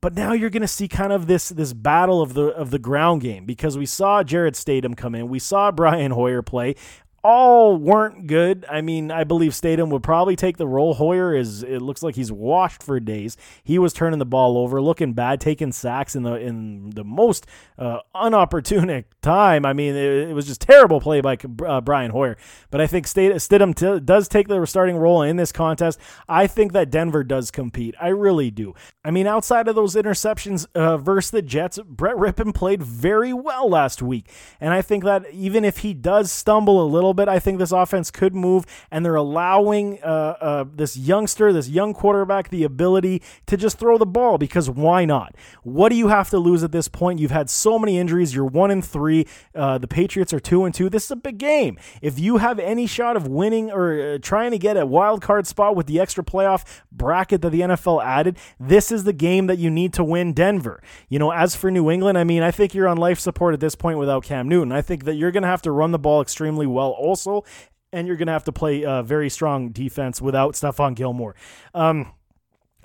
But 0.00 0.14
now 0.14 0.32
you're 0.32 0.50
going 0.50 0.62
to 0.62 0.68
see 0.68 0.86
kind 0.86 1.12
of 1.12 1.26
this 1.26 1.48
this 1.48 1.72
battle 1.72 2.22
of 2.22 2.34
the 2.34 2.44
of 2.44 2.70
the 2.70 2.78
ground 2.78 3.22
game 3.22 3.44
because 3.44 3.76
we 3.76 3.86
saw 3.86 4.22
Jarrett 4.22 4.54
Stidham 4.54 4.96
come 4.96 5.16
in, 5.16 5.28
we 5.28 5.40
saw 5.40 5.72
Brian 5.72 6.12
Hoyer 6.12 6.42
play 6.42 6.76
all 7.22 7.76
weren't 7.76 8.26
good. 8.26 8.64
I 8.70 8.80
mean, 8.80 9.10
I 9.10 9.24
believe 9.24 9.52
Stidham 9.52 9.90
would 9.90 10.02
probably 10.02 10.36
take 10.36 10.56
the 10.56 10.66
role. 10.66 10.94
Hoyer 10.94 11.34
is 11.34 11.62
it 11.62 11.82
looks 11.82 12.02
like 12.02 12.14
he's 12.14 12.32
washed 12.32 12.82
for 12.82 12.98
days. 12.98 13.36
He 13.62 13.78
was 13.78 13.92
turning 13.92 14.18
the 14.18 14.26
ball 14.26 14.56
over, 14.56 14.80
looking 14.80 15.12
bad, 15.12 15.40
taking 15.40 15.72
sacks 15.72 16.16
in 16.16 16.22
the 16.22 16.34
in 16.34 16.90
the 16.90 17.04
most 17.04 17.46
uh, 17.78 17.98
unopportune 18.14 19.04
time. 19.22 19.66
I 19.66 19.72
mean, 19.72 19.94
it, 19.94 20.30
it, 20.30 20.34
was 20.34 20.46
just 20.46 20.62
terrible 20.62 21.00
play 21.00 21.20
by 21.20 21.36
uh, 21.66 21.80
Brian 21.82 22.10
Hoyer. 22.10 22.38
But 22.70 22.80
I 22.80 22.86
think 22.86 23.06
Stidham 23.06 23.74
t- 23.74 24.04
does 24.04 24.26
take 24.26 24.48
the 24.48 24.64
starting 24.64 24.96
role 24.96 25.22
in 25.22 25.36
this 25.36 25.52
contest. 25.52 26.00
I 26.28 26.46
think 26.46 26.72
that 26.72 26.90
Denver 26.90 27.22
does 27.22 27.50
compete. 27.50 27.94
I 28.00 28.08
really 28.08 28.50
do. 28.50 28.74
I 29.04 29.10
mean, 29.10 29.26
outside 29.26 29.68
of 29.68 29.74
those 29.74 29.94
interceptions 29.94 30.66
uh, 30.74 30.96
versus 30.96 31.30
the 31.30 31.42
Jets, 31.42 31.78
Brett 31.84 32.16
Rypien 32.16 32.54
played 32.54 32.82
very 32.82 33.32
well 33.32 33.68
last 33.68 34.00
week, 34.00 34.30
and 34.58 34.72
I 34.72 34.80
think 34.80 35.04
that 35.04 35.30
even 35.32 35.64
if 35.64 35.78
he 35.78 35.92
does 35.92 36.32
stumble 36.32 36.82
a 36.82 36.88
little 36.88 37.09
little 37.10 37.24
bit. 37.24 37.28
I 37.28 37.38
think 37.38 37.58
this 37.58 37.72
offense 37.72 38.10
could 38.10 38.34
move, 38.34 38.64
and 38.90 39.04
they're 39.04 39.16
allowing 39.16 40.02
uh, 40.02 40.36
uh, 40.40 40.64
this 40.72 40.96
youngster, 40.96 41.52
this 41.52 41.68
young 41.68 41.92
quarterback, 41.92 42.50
the 42.50 42.64
ability 42.64 43.22
to 43.46 43.56
just 43.56 43.78
throw 43.78 43.98
the 43.98 44.06
ball 44.06 44.38
because 44.38 44.70
why 44.70 45.04
not? 45.04 45.34
What 45.62 45.88
do 45.88 45.96
you 45.96 46.08
have 46.08 46.30
to 46.30 46.38
lose 46.38 46.62
at 46.62 46.72
this 46.72 46.88
point? 46.88 47.18
You've 47.18 47.30
had 47.30 47.50
so 47.50 47.78
many 47.78 47.98
injuries. 47.98 48.34
You're 48.34 48.44
one 48.44 48.70
and 48.70 48.84
three. 48.84 49.26
Uh, 49.54 49.78
the 49.78 49.88
Patriots 49.88 50.32
are 50.32 50.40
two 50.40 50.64
and 50.64 50.74
two. 50.74 50.88
This 50.88 51.04
is 51.06 51.10
a 51.10 51.16
big 51.16 51.38
game. 51.38 51.78
If 52.00 52.18
you 52.18 52.36
have 52.36 52.58
any 52.58 52.86
shot 52.86 53.16
of 53.16 53.26
winning 53.26 53.70
or 53.70 54.14
uh, 54.14 54.18
trying 54.22 54.52
to 54.52 54.58
get 54.58 54.76
a 54.76 54.86
wild 54.86 55.20
card 55.20 55.46
spot 55.46 55.74
with 55.74 55.86
the 55.86 55.98
extra 55.98 56.22
playoff 56.22 56.64
bracket 56.92 57.42
that 57.42 57.50
the 57.50 57.60
NFL 57.60 58.04
added, 58.04 58.36
this 58.58 58.92
is 58.92 59.04
the 59.04 59.12
game 59.12 59.48
that 59.48 59.58
you 59.58 59.70
need 59.70 59.92
to 59.94 60.04
win 60.04 60.32
Denver. 60.32 60.82
You 61.08 61.18
know, 61.18 61.32
as 61.32 61.56
for 61.56 61.70
New 61.70 61.90
England, 61.90 62.16
I 62.16 62.24
mean, 62.24 62.42
I 62.42 62.50
think 62.50 62.74
you're 62.74 62.88
on 62.88 62.96
life 62.96 63.18
support 63.18 63.54
at 63.54 63.60
this 63.60 63.74
point 63.74 63.98
without 63.98 64.22
Cam 64.22 64.48
Newton. 64.48 64.72
I 64.72 64.82
think 64.82 65.04
that 65.04 65.14
you're 65.14 65.32
going 65.32 65.42
to 65.42 65.48
have 65.48 65.62
to 65.62 65.72
run 65.72 65.90
the 65.90 65.98
ball 65.98 66.20
extremely 66.22 66.66
well 66.66 66.94
also, 67.00 67.44
and 67.92 68.06
you're 68.06 68.16
going 68.16 68.26
to 68.26 68.32
have 68.32 68.44
to 68.44 68.52
play 68.52 68.82
a 68.82 69.02
very 69.02 69.30
strong 69.30 69.70
defense 69.70 70.20
without 70.20 70.54
Stephon 70.54 70.94
Gilmore. 70.94 71.34
Um, 71.74 72.12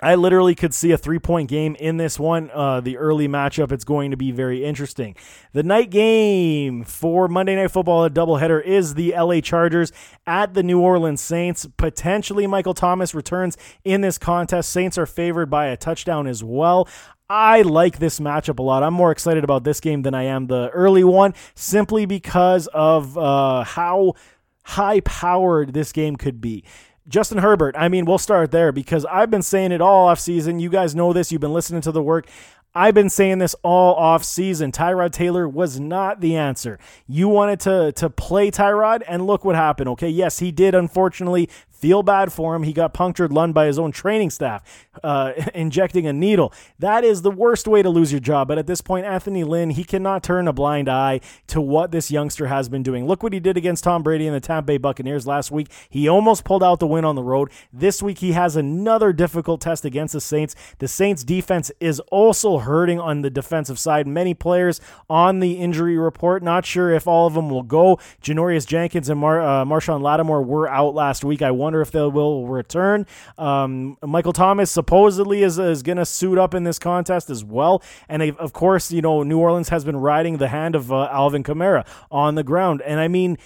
I 0.00 0.14
literally 0.14 0.54
could 0.54 0.74
see 0.74 0.92
a 0.92 0.98
three 0.98 1.18
point 1.18 1.48
game 1.48 1.74
in 1.76 1.96
this 1.96 2.18
one. 2.18 2.50
Uh, 2.52 2.80
the 2.80 2.98
early 2.98 3.28
matchup, 3.28 3.72
it's 3.72 3.84
going 3.84 4.10
to 4.10 4.16
be 4.16 4.30
very 4.30 4.62
interesting. 4.62 5.16
The 5.52 5.62
night 5.62 5.90
game 5.90 6.84
for 6.84 7.28
Monday 7.28 7.56
Night 7.56 7.70
Football, 7.70 8.04
a 8.04 8.10
doubleheader, 8.10 8.62
is 8.62 8.94
the 8.94 9.14
LA 9.16 9.40
Chargers 9.40 9.92
at 10.26 10.52
the 10.52 10.62
New 10.62 10.80
Orleans 10.80 11.22
Saints. 11.22 11.66
Potentially, 11.78 12.46
Michael 12.46 12.74
Thomas 12.74 13.14
returns 13.14 13.56
in 13.84 14.02
this 14.02 14.18
contest. 14.18 14.70
Saints 14.70 14.98
are 14.98 15.06
favored 15.06 15.48
by 15.48 15.66
a 15.66 15.78
touchdown 15.78 16.26
as 16.26 16.44
well. 16.44 16.86
I 17.28 17.62
like 17.62 17.98
this 17.98 18.20
matchup 18.20 18.58
a 18.58 18.62
lot. 18.62 18.82
I'm 18.82 18.94
more 18.94 19.10
excited 19.10 19.42
about 19.42 19.64
this 19.64 19.80
game 19.80 20.02
than 20.02 20.14
I 20.14 20.24
am 20.24 20.46
the 20.46 20.68
early 20.70 21.02
one, 21.02 21.34
simply 21.54 22.06
because 22.06 22.68
of 22.68 23.18
uh, 23.18 23.64
how 23.64 24.14
high 24.62 25.00
powered 25.00 25.72
this 25.72 25.92
game 25.92 26.16
could 26.16 26.40
be. 26.40 26.64
Justin 27.08 27.38
Herbert, 27.38 27.76
I 27.78 27.88
mean, 27.88 28.04
we'll 28.04 28.18
start 28.18 28.50
there 28.50 28.72
because 28.72 29.04
I've 29.04 29.30
been 29.30 29.42
saying 29.42 29.72
it 29.72 29.80
all 29.80 30.08
off 30.08 30.18
season. 30.18 30.58
You 30.58 30.70
guys 30.70 30.94
know 30.94 31.12
this. 31.12 31.30
You've 31.30 31.40
been 31.40 31.52
listening 31.52 31.80
to 31.82 31.92
the 31.92 32.02
work. 32.02 32.28
I've 32.74 32.94
been 32.94 33.08
saying 33.10 33.38
this 33.38 33.54
all 33.62 33.94
off 33.94 34.22
season. 34.22 34.70
Tyrod 34.70 35.12
Taylor 35.12 35.48
was 35.48 35.80
not 35.80 36.20
the 36.20 36.36
answer. 36.36 36.78
You 37.06 37.28
wanted 37.28 37.60
to 37.60 37.92
to 37.92 38.10
play 38.10 38.50
Tyrod, 38.50 39.02
and 39.08 39.26
look 39.26 39.44
what 39.44 39.56
happened. 39.56 39.88
Okay, 39.90 40.10
yes, 40.10 40.40
he 40.40 40.52
did 40.52 40.74
unfortunately 40.74 41.48
Feel 41.78 42.02
bad 42.02 42.32
for 42.32 42.54
him. 42.54 42.62
He 42.62 42.72
got 42.72 42.94
punctured 42.94 43.32
lung 43.32 43.52
by 43.52 43.66
his 43.66 43.78
own 43.78 43.92
training 43.92 44.30
staff, 44.30 44.86
uh, 45.04 45.32
injecting 45.54 46.06
a 46.06 46.12
needle. 46.12 46.52
That 46.78 47.04
is 47.04 47.20
the 47.20 47.30
worst 47.30 47.68
way 47.68 47.82
to 47.82 47.90
lose 47.90 48.10
your 48.10 48.20
job. 48.20 48.48
But 48.48 48.56
at 48.56 48.66
this 48.66 48.80
point, 48.80 49.04
Anthony 49.04 49.44
Lynn, 49.44 49.70
he 49.70 49.84
cannot 49.84 50.22
turn 50.22 50.48
a 50.48 50.54
blind 50.54 50.88
eye 50.88 51.20
to 51.48 51.60
what 51.60 51.90
this 51.90 52.10
youngster 52.10 52.46
has 52.46 52.70
been 52.70 52.82
doing. 52.82 53.06
Look 53.06 53.22
what 53.22 53.34
he 53.34 53.40
did 53.40 53.58
against 53.58 53.84
Tom 53.84 54.02
Brady 54.02 54.26
and 54.26 54.34
the 54.34 54.40
Tampa 54.40 54.66
Bay 54.66 54.78
Buccaneers 54.78 55.26
last 55.26 55.50
week. 55.50 55.70
He 55.90 56.08
almost 56.08 56.44
pulled 56.44 56.62
out 56.62 56.80
the 56.80 56.86
win 56.86 57.04
on 57.04 57.14
the 57.14 57.22
road. 57.22 57.50
This 57.72 58.02
week, 58.02 58.18
he 58.18 58.32
has 58.32 58.56
another 58.56 59.12
difficult 59.12 59.60
test 59.60 59.84
against 59.84 60.14
the 60.14 60.20
Saints. 60.20 60.56
The 60.78 60.88
Saints 60.88 61.24
defense 61.24 61.70
is 61.78 62.00
also 62.10 62.58
hurting 62.58 62.98
on 62.98 63.20
the 63.20 63.30
defensive 63.30 63.78
side. 63.78 64.06
Many 64.06 64.32
players 64.32 64.80
on 65.10 65.40
the 65.40 65.52
injury 65.58 65.98
report. 65.98 66.42
Not 66.42 66.64
sure 66.64 66.90
if 66.90 67.06
all 67.06 67.26
of 67.26 67.34
them 67.34 67.50
will 67.50 67.62
go. 67.62 67.98
Janoris 68.22 68.66
Jenkins 68.66 69.10
and 69.10 69.20
Mar- 69.20 69.42
uh, 69.42 69.64
Marshon 69.66 70.00
Lattimore 70.00 70.42
were 70.42 70.68
out 70.68 70.94
last 70.94 71.22
week. 71.22 71.42
I 71.42 71.50
wonder 71.50 71.65
if 71.74 71.90
they 71.90 72.00
will 72.00 72.46
return. 72.46 73.06
Um, 73.38 73.96
Michael 74.02 74.32
Thomas 74.32 74.70
supposedly 74.70 75.42
is, 75.42 75.58
is 75.58 75.82
going 75.82 75.98
to 75.98 76.06
suit 76.06 76.38
up 76.38 76.54
in 76.54 76.64
this 76.64 76.78
contest 76.78 77.30
as 77.30 77.44
well. 77.44 77.82
And 78.08 78.22
of 78.22 78.52
course, 78.52 78.92
you 78.92 79.02
know, 79.02 79.22
New 79.22 79.38
Orleans 79.38 79.68
has 79.70 79.84
been 79.84 79.96
riding 79.96 80.38
the 80.38 80.48
hand 80.48 80.74
of 80.74 80.92
uh, 80.92 81.08
Alvin 81.10 81.42
Kamara 81.42 81.86
on 82.10 82.34
the 82.34 82.44
ground. 82.44 82.82
And 82.82 83.00
I 83.00 83.08
mean, 83.08 83.38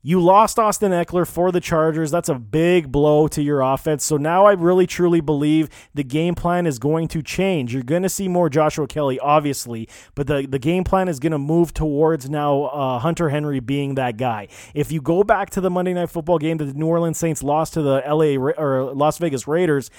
you 0.00 0.20
lost 0.20 0.58
Austin 0.60 0.92
Ekeler 0.92 1.26
for 1.26 1.50
the 1.50 1.60
Chargers. 1.60 2.10
That's 2.10 2.28
a 2.28 2.36
big 2.36 2.92
blow 2.92 3.26
to 3.28 3.42
your 3.42 3.60
offense. 3.60 4.04
So 4.04 4.16
now 4.16 4.46
I 4.46 4.52
really 4.52 4.86
truly 4.86 5.20
believe 5.20 5.68
the 5.92 6.04
game 6.04 6.36
plan 6.36 6.66
is 6.66 6.78
going 6.78 7.08
to 7.08 7.22
change. 7.22 7.74
You're 7.74 7.82
going 7.82 8.04
to 8.04 8.08
see 8.08 8.28
more 8.28 8.48
Joshua 8.48 8.86
Kelley, 8.86 9.18
obviously, 9.18 9.88
but 10.14 10.28
the, 10.28 10.46
the 10.48 10.60
game 10.60 10.84
plan 10.84 11.08
is 11.08 11.18
going 11.18 11.32
to 11.32 11.38
move 11.38 11.74
towards 11.74 12.30
now 12.30 12.64
uh, 12.66 13.00
Hunter 13.00 13.30
Henry 13.30 13.58
being 13.58 13.96
that 13.96 14.16
guy. 14.16 14.46
If 14.72 14.92
you 14.92 15.00
go 15.00 15.24
back 15.24 15.50
to 15.50 15.60
the 15.60 15.70
Monday 15.70 15.94
Night 15.94 16.10
Football 16.10 16.38
game 16.38 16.58
that 16.58 16.66
the 16.66 16.74
New 16.74 16.86
Orleans 16.86 17.18
Saints 17.18 17.42
lost 17.42 17.74
to 17.74 17.82
the 17.82 18.02
LA 18.06 18.36
or 18.36 18.94
Las 18.94 19.18
Vegas 19.18 19.48
Raiders, 19.48 19.90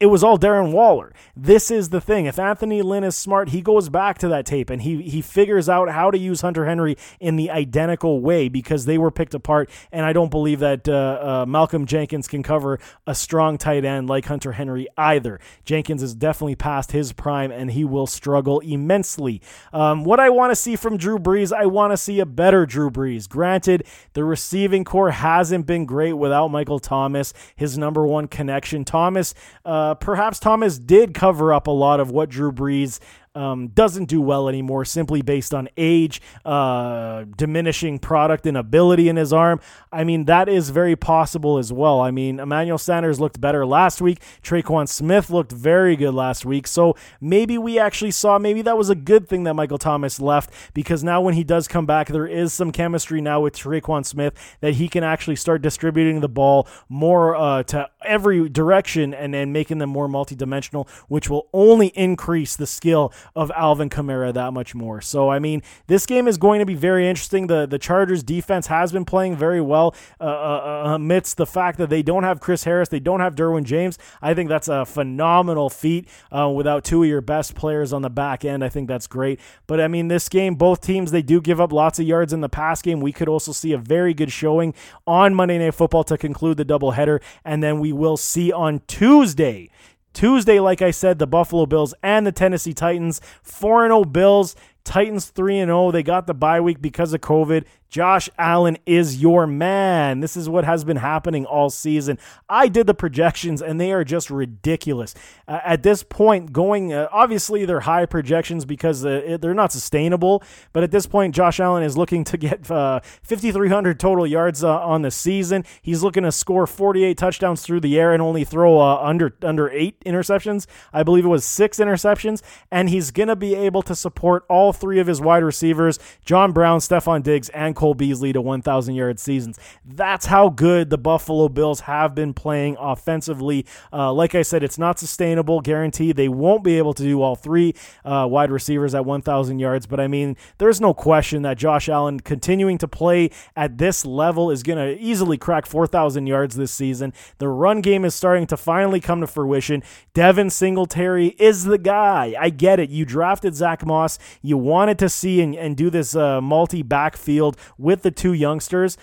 it 0.00 0.06
was 0.06 0.24
all 0.24 0.38
Darren 0.38 0.72
Waller. 0.72 1.12
This 1.36 1.70
is 1.70 1.90
the 1.90 2.00
thing. 2.00 2.24
If 2.24 2.38
Anthony 2.38 2.80
Lynn 2.80 3.04
is 3.04 3.14
smart, 3.14 3.50
he 3.50 3.60
goes 3.60 3.90
back 3.90 4.16
to 4.18 4.28
that 4.28 4.46
tape 4.46 4.70
and 4.70 4.80
he 4.80 5.02
he 5.02 5.20
figures 5.20 5.68
out 5.68 5.90
how 5.90 6.10
to 6.10 6.16
use 6.16 6.40
Hunter 6.40 6.64
Henry 6.64 6.96
in 7.20 7.36
the 7.36 7.50
identical 7.50 8.22
way 8.22 8.48
because 8.48 8.86
they 8.86 8.96
were 8.96 9.10
picked 9.10 9.34
apart. 9.34 9.68
And 9.92 10.06
I 10.06 10.14
don't 10.14 10.30
believe 10.30 10.60
that 10.60 10.88
uh, 10.88 11.42
uh, 11.42 11.46
Malcolm 11.46 11.84
Jenkins 11.84 12.28
can 12.28 12.42
cover 12.42 12.80
a 13.06 13.14
strong 13.14 13.58
tight 13.58 13.84
end 13.84 14.08
like 14.08 14.24
Hunter 14.24 14.52
Henry 14.52 14.88
either. 14.96 15.38
Jenkins 15.66 16.02
is 16.02 16.14
definitely 16.14 16.56
past 16.56 16.92
his 16.92 17.12
prime 17.12 17.52
and 17.52 17.70
he 17.70 17.84
will 17.84 18.06
struggle 18.06 18.60
immensely. 18.60 19.42
Um, 19.70 20.04
what 20.04 20.18
I 20.18 20.30
want 20.30 20.50
to 20.50 20.56
see 20.56 20.76
from 20.76 20.96
Drew 20.96 21.18
Brees, 21.18 21.52
I 21.52 21.66
want 21.66 21.92
to 21.92 21.98
see 21.98 22.20
a 22.20 22.26
better 22.26 22.64
Drew 22.64 22.90
Brees. 22.90 23.28
Granted, 23.28 23.86
the 24.14 24.24
receiving 24.24 24.82
core 24.82 25.10
hasn't 25.10 25.66
been 25.66 25.84
great 25.84 26.14
without 26.14 26.48
Michael 26.48 26.80
Thomas, 26.80 27.34
his 27.54 27.76
number 27.76 28.06
one 28.06 28.26
connection. 28.26 28.86
Thomas. 28.86 29.34
Uh, 29.62 29.89
perhaps 29.94 30.38
Thomas 30.38 30.78
did 30.78 31.14
cover 31.14 31.52
up 31.52 31.66
a 31.66 31.72
lot 31.72 32.00
of 32.00 32.10
what 32.10 32.28
Drew 32.28 32.52
Brees 32.52 32.98
um, 33.34 33.68
doesn't 33.68 34.06
do 34.06 34.20
well 34.20 34.48
anymore 34.48 34.84
simply 34.84 35.22
based 35.22 35.54
on 35.54 35.68
age, 35.76 36.20
uh, 36.44 37.24
diminishing 37.36 37.98
product 37.98 38.46
and 38.46 38.56
ability 38.56 39.08
in 39.08 39.16
his 39.16 39.32
arm. 39.32 39.60
I 39.92 40.04
mean, 40.04 40.24
that 40.24 40.48
is 40.48 40.70
very 40.70 40.96
possible 40.96 41.58
as 41.58 41.72
well. 41.72 42.00
I 42.00 42.10
mean, 42.10 42.40
Emmanuel 42.40 42.78
Sanders 42.78 43.20
looked 43.20 43.40
better 43.40 43.64
last 43.64 44.00
week. 44.00 44.20
Tre'Quan 44.42 44.88
Smith 44.88 45.30
looked 45.30 45.52
very 45.52 45.94
good 45.94 46.14
last 46.14 46.44
week. 46.44 46.66
So 46.66 46.96
maybe 47.20 47.56
we 47.56 47.78
actually 47.78 48.10
saw, 48.10 48.38
maybe 48.38 48.62
that 48.62 48.76
was 48.76 48.90
a 48.90 48.94
good 48.94 49.28
thing 49.28 49.44
that 49.44 49.54
Michael 49.54 49.78
Thomas 49.78 50.20
left 50.20 50.52
because 50.74 51.04
now 51.04 51.20
when 51.20 51.34
he 51.34 51.44
does 51.44 51.68
come 51.68 51.86
back, 51.86 52.08
there 52.08 52.26
is 52.26 52.52
some 52.52 52.72
chemistry 52.72 53.20
now 53.20 53.40
with 53.40 53.56
Tre'Quan 53.56 54.04
Smith 54.04 54.34
that 54.60 54.74
he 54.74 54.88
can 54.88 55.04
actually 55.04 55.36
start 55.36 55.62
distributing 55.62 56.20
the 56.20 56.28
ball 56.28 56.66
more 56.88 57.36
uh, 57.36 57.62
to 57.64 57.88
every 58.04 58.48
direction 58.48 59.14
and 59.14 59.32
then 59.32 59.52
making 59.52 59.78
them 59.78 59.90
more 59.90 60.08
multidimensional, 60.08 60.88
which 61.08 61.30
will 61.30 61.48
only 61.52 61.88
increase 61.88 62.56
the 62.56 62.66
skill 62.66 63.12
of 63.34 63.50
Alvin 63.54 63.90
Kamara 63.90 64.32
that 64.34 64.52
much 64.52 64.74
more. 64.74 65.00
So 65.00 65.30
I 65.30 65.38
mean, 65.38 65.62
this 65.86 66.06
game 66.06 66.28
is 66.28 66.36
going 66.36 66.60
to 66.60 66.66
be 66.66 66.74
very 66.74 67.08
interesting. 67.08 67.46
The 67.46 67.66
the 67.66 67.78
Chargers 67.78 68.22
defense 68.22 68.66
has 68.68 68.92
been 68.92 69.04
playing 69.04 69.36
very 69.36 69.60
well 69.60 69.94
uh, 70.20 70.24
uh, 70.24 70.84
uh, 70.86 70.94
amidst 70.94 71.36
the 71.36 71.46
fact 71.46 71.78
that 71.78 71.90
they 71.90 72.02
don't 72.02 72.24
have 72.24 72.40
Chris 72.40 72.64
Harris, 72.64 72.88
they 72.88 73.00
don't 73.00 73.20
have 73.20 73.34
Derwin 73.34 73.64
James. 73.64 73.98
I 74.22 74.34
think 74.34 74.48
that's 74.48 74.68
a 74.68 74.84
phenomenal 74.84 75.70
feat 75.70 76.08
uh, 76.30 76.48
without 76.48 76.84
two 76.84 77.02
of 77.02 77.08
your 77.08 77.20
best 77.20 77.54
players 77.54 77.92
on 77.92 78.02
the 78.02 78.10
back 78.10 78.44
end. 78.44 78.64
I 78.64 78.68
think 78.68 78.88
that's 78.88 79.06
great. 79.06 79.40
But 79.66 79.80
I 79.80 79.88
mean, 79.88 80.08
this 80.08 80.28
game, 80.28 80.54
both 80.54 80.80
teams 80.80 81.10
they 81.10 81.22
do 81.22 81.40
give 81.40 81.60
up 81.60 81.72
lots 81.72 81.98
of 81.98 82.06
yards 82.06 82.32
in 82.32 82.40
the 82.40 82.48
pass 82.48 82.82
game. 82.82 83.00
We 83.00 83.12
could 83.12 83.28
also 83.28 83.52
see 83.52 83.72
a 83.72 83.78
very 83.78 84.14
good 84.14 84.32
showing 84.32 84.74
on 85.06 85.34
Monday 85.34 85.58
Night 85.58 85.74
Football 85.74 86.04
to 86.04 86.18
conclude 86.18 86.56
the 86.56 86.64
doubleheader, 86.64 87.20
and 87.44 87.62
then 87.62 87.80
we 87.80 87.92
will 87.92 88.16
see 88.16 88.52
on 88.52 88.80
Tuesday 88.86 89.70
Tuesday, 90.12 90.60
like 90.60 90.82
I 90.82 90.90
said, 90.90 91.18
the 91.18 91.26
Buffalo 91.26 91.66
Bills 91.66 91.94
and 92.02 92.26
the 92.26 92.32
Tennessee 92.32 92.74
Titans. 92.74 93.20
4 93.42 93.88
0 93.88 94.04
Bills. 94.04 94.56
Titans 94.84 95.26
3 95.26 95.56
0. 95.56 95.90
They 95.90 96.02
got 96.02 96.26
the 96.26 96.34
bye 96.34 96.60
week 96.60 96.80
because 96.80 97.12
of 97.12 97.20
COVID. 97.20 97.64
Josh 97.90 98.30
Allen 98.38 98.78
is 98.86 99.20
your 99.20 99.48
man. 99.48 100.20
This 100.20 100.36
is 100.36 100.48
what 100.48 100.64
has 100.64 100.84
been 100.84 100.96
happening 100.96 101.44
all 101.44 101.70
season. 101.70 102.18
I 102.48 102.68
did 102.68 102.86
the 102.86 102.94
projections 102.94 103.60
and 103.60 103.80
they 103.80 103.90
are 103.92 104.04
just 104.04 104.30
ridiculous. 104.30 105.14
Uh, 105.48 105.58
at 105.64 105.82
this 105.82 106.04
point, 106.04 106.52
going, 106.52 106.92
uh, 106.92 107.08
obviously, 107.10 107.64
they're 107.64 107.80
high 107.80 108.06
projections 108.06 108.64
because 108.64 109.04
uh, 109.04 109.38
they're 109.40 109.54
not 109.54 109.72
sustainable. 109.72 110.42
But 110.72 110.84
at 110.84 110.92
this 110.92 111.06
point, 111.06 111.34
Josh 111.34 111.58
Allen 111.58 111.82
is 111.82 111.96
looking 111.96 112.22
to 112.24 112.36
get 112.36 112.70
uh, 112.70 113.00
5,300 113.24 113.98
total 113.98 114.26
yards 114.26 114.62
uh, 114.62 114.78
on 114.80 115.02
the 115.02 115.10
season. 115.10 115.64
He's 115.82 116.04
looking 116.04 116.22
to 116.22 116.30
score 116.30 116.68
48 116.68 117.18
touchdowns 117.18 117.62
through 117.62 117.80
the 117.80 117.98
air 117.98 118.12
and 118.12 118.22
only 118.22 118.44
throw 118.44 118.78
uh, 118.78 119.00
under, 119.02 119.34
under 119.42 119.68
eight 119.70 119.98
interceptions. 120.04 120.66
I 120.92 121.02
believe 121.02 121.24
it 121.24 121.28
was 121.28 121.44
six 121.44 121.78
interceptions. 121.78 122.40
And 122.70 122.88
he's 122.88 123.10
going 123.10 123.28
to 123.28 123.36
be 123.36 123.56
able 123.56 123.82
to 123.82 123.96
support 123.96 124.44
all 124.48 124.72
three 124.72 125.00
of 125.00 125.08
his 125.08 125.20
wide 125.20 125.42
receivers, 125.42 125.98
John 126.24 126.52
Brown, 126.52 126.78
Stefon 126.78 127.24
Diggs, 127.24 127.48
and 127.48 127.74
Cole 127.80 127.94
Beasley 127.94 128.34
to 128.34 128.42
1,000 128.42 128.94
yard 128.94 129.18
seasons. 129.18 129.58
That's 129.86 130.26
how 130.26 130.50
good 130.50 130.90
the 130.90 130.98
Buffalo 130.98 131.48
Bills 131.48 131.80
have 131.80 132.14
been 132.14 132.34
playing 132.34 132.76
offensively. 132.78 133.64
Uh, 133.90 134.12
like 134.12 134.34
I 134.34 134.42
said, 134.42 134.62
it's 134.62 134.76
not 134.76 134.98
sustainable, 134.98 135.62
guaranteed. 135.62 136.16
They 136.16 136.28
won't 136.28 136.62
be 136.62 136.76
able 136.76 136.92
to 136.92 137.02
do 137.02 137.22
all 137.22 137.36
three 137.36 137.74
uh, 138.04 138.26
wide 138.30 138.50
receivers 138.50 138.94
at 138.94 139.06
1,000 139.06 139.58
yards, 139.60 139.86
but 139.86 139.98
I 139.98 140.08
mean, 140.08 140.36
there's 140.58 140.78
no 140.78 140.92
question 140.92 141.40
that 141.40 141.56
Josh 141.56 141.88
Allen 141.88 142.20
continuing 142.20 142.76
to 142.76 142.86
play 142.86 143.30
at 143.56 143.78
this 143.78 144.04
level 144.04 144.50
is 144.50 144.62
going 144.62 144.76
to 144.76 145.02
easily 145.02 145.38
crack 145.38 145.64
4,000 145.64 146.26
yards 146.26 146.56
this 146.56 146.72
season. 146.72 147.14
The 147.38 147.48
run 147.48 147.80
game 147.80 148.04
is 148.04 148.14
starting 148.14 148.46
to 148.48 148.58
finally 148.58 149.00
come 149.00 149.22
to 149.22 149.26
fruition. 149.26 149.82
Devin 150.12 150.50
Singletary 150.50 151.28
is 151.38 151.64
the 151.64 151.78
guy. 151.78 152.34
I 152.38 152.50
get 152.50 152.78
it. 152.78 152.90
You 152.90 153.06
drafted 153.06 153.54
Zach 153.54 153.86
Moss. 153.86 154.18
You 154.42 154.58
wanted 154.58 154.98
to 154.98 155.08
see 155.08 155.40
and, 155.40 155.54
and 155.54 155.78
do 155.78 155.88
this 155.88 156.14
uh, 156.14 156.42
multi 156.42 156.82
backfield 156.82 157.56
with 157.78 158.02
the 158.02 158.10
two 158.10 158.32
youngsters. 158.32 158.96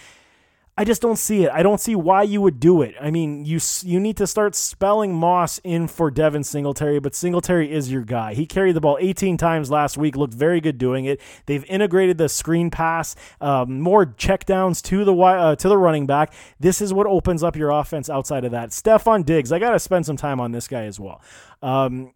I 0.80 0.84
just 0.84 1.02
don't 1.02 1.18
see 1.18 1.44
it. 1.44 1.50
I 1.52 1.64
don't 1.64 1.82
see 1.82 1.96
why 1.96 2.22
you 2.22 2.40
would 2.42 2.60
do 2.60 2.84
it. 2.84 2.94
I 3.02 3.10
mean, 3.10 3.46
you 3.46 3.60
you 3.82 4.00
need 4.00 4.16
to 4.18 4.28
start 4.28 4.54
spelling 4.54 5.12
Moss 5.12 5.60
in 5.64 5.88
for 5.88 6.12
Devin 6.12 6.44
Singletary, 6.44 7.00
but 7.00 7.16
Singletary 7.16 7.72
is 7.72 7.92
your 7.92 8.04
guy. 8.04 8.36
He 8.36 8.46
carried 8.46 8.76
the 8.76 8.82
ball 8.82 8.96
18 9.02 9.38
times 9.38 9.72
last 9.72 9.98
week, 9.98 10.16
looked 10.16 10.36
very 10.36 10.62
good 10.62 10.78
doing 10.78 11.06
it. 11.06 11.20
They've 11.48 11.66
integrated 11.66 12.20
the 12.20 12.30
screen 12.30 12.70
pass, 12.70 13.16
um, 13.42 13.82
more 13.82 14.06
checkdowns 14.06 14.84
to 14.84 15.04
the 15.04 15.16
uh, 15.16 15.56
to 15.56 15.68
the 15.68 15.78
running 15.78 16.06
back. 16.06 16.32
This 16.60 16.80
is 16.80 16.94
what 16.94 17.08
opens 17.08 17.42
up 17.42 17.56
your 17.56 17.72
offense 17.72 18.08
outside 18.08 18.46
of 18.46 18.52
that. 18.52 18.70
Stefon 18.70 19.26
Diggs, 19.26 19.52
I 19.52 19.58
got 19.58 19.72
to 19.72 19.80
spend 19.80 20.06
some 20.06 20.18
time 20.18 20.40
on 20.40 20.52
this 20.52 20.68
guy 20.68 20.84
as 20.84 21.00
well. 21.00 21.24
Um, 21.64 22.12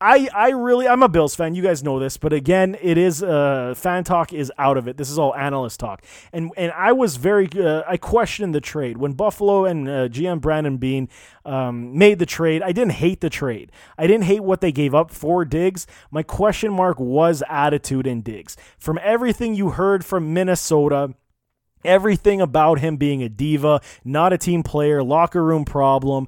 I, 0.00 0.28
I 0.34 0.50
really 0.50 0.88
I'm 0.88 1.02
a 1.02 1.08
Bills 1.08 1.34
fan. 1.34 1.54
You 1.54 1.62
guys 1.62 1.82
know 1.82 1.98
this, 1.98 2.16
but 2.16 2.32
again, 2.32 2.76
it 2.82 2.98
is 2.98 3.22
uh, 3.22 3.74
fan 3.76 4.04
talk 4.04 4.32
is 4.32 4.52
out 4.58 4.76
of 4.76 4.88
it. 4.88 4.96
This 4.96 5.08
is 5.08 5.18
all 5.18 5.34
analyst 5.34 5.80
talk, 5.80 6.04
and 6.32 6.50
and 6.56 6.72
I 6.72 6.92
was 6.92 7.16
very 7.16 7.48
uh, 7.56 7.82
I 7.86 7.96
questioned 7.96 8.54
the 8.54 8.60
trade 8.60 8.96
when 8.98 9.12
Buffalo 9.12 9.64
and 9.64 9.88
uh, 9.88 10.08
GM 10.08 10.40
Brandon 10.40 10.78
Beane 10.78 11.08
um, 11.44 11.96
made 11.96 12.18
the 12.18 12.26
trade. 12.26 12.60
I 12.62 12.72
didn't 12.72 12.92
hate 12.92 13.20
the 13.20 13.30
trade. 13.30 13.70
I 13.96 14.06
didn't 14.06 14.24
hate 14.24 14.42
what 14.42 14.60
they 14.60 14.72
gave 14.72 14.94
up 14.94 15.10
for 15.10 15.44
Diggs. 15.44 15.86
My 16.10 16.22
question 16.22 16.72
mark 16.72 16.98
was 16.98 17.42
attitude 17.48 18.06
in 18.06 18.20
Diggs. 18.20 18.56
From 18.76 18.98
everything 19.02 19.54
you 19.54 19.70
heard 19.70 20.04
from 20.04 20.34
Minnesota 20.34 21.14
everything 21.84 22.40
about 22.40 22.80
him 22.80 22.96
being 22.96 23.22
a 23.22 23.28
diva, 23.28 23.78
not 24.04 24.32
a 24.32 24.38
team 24.38 24.62
player, 24.62 25.02
locker 25.02 25.44
room 25.44 25.66
problem 25.66 26.26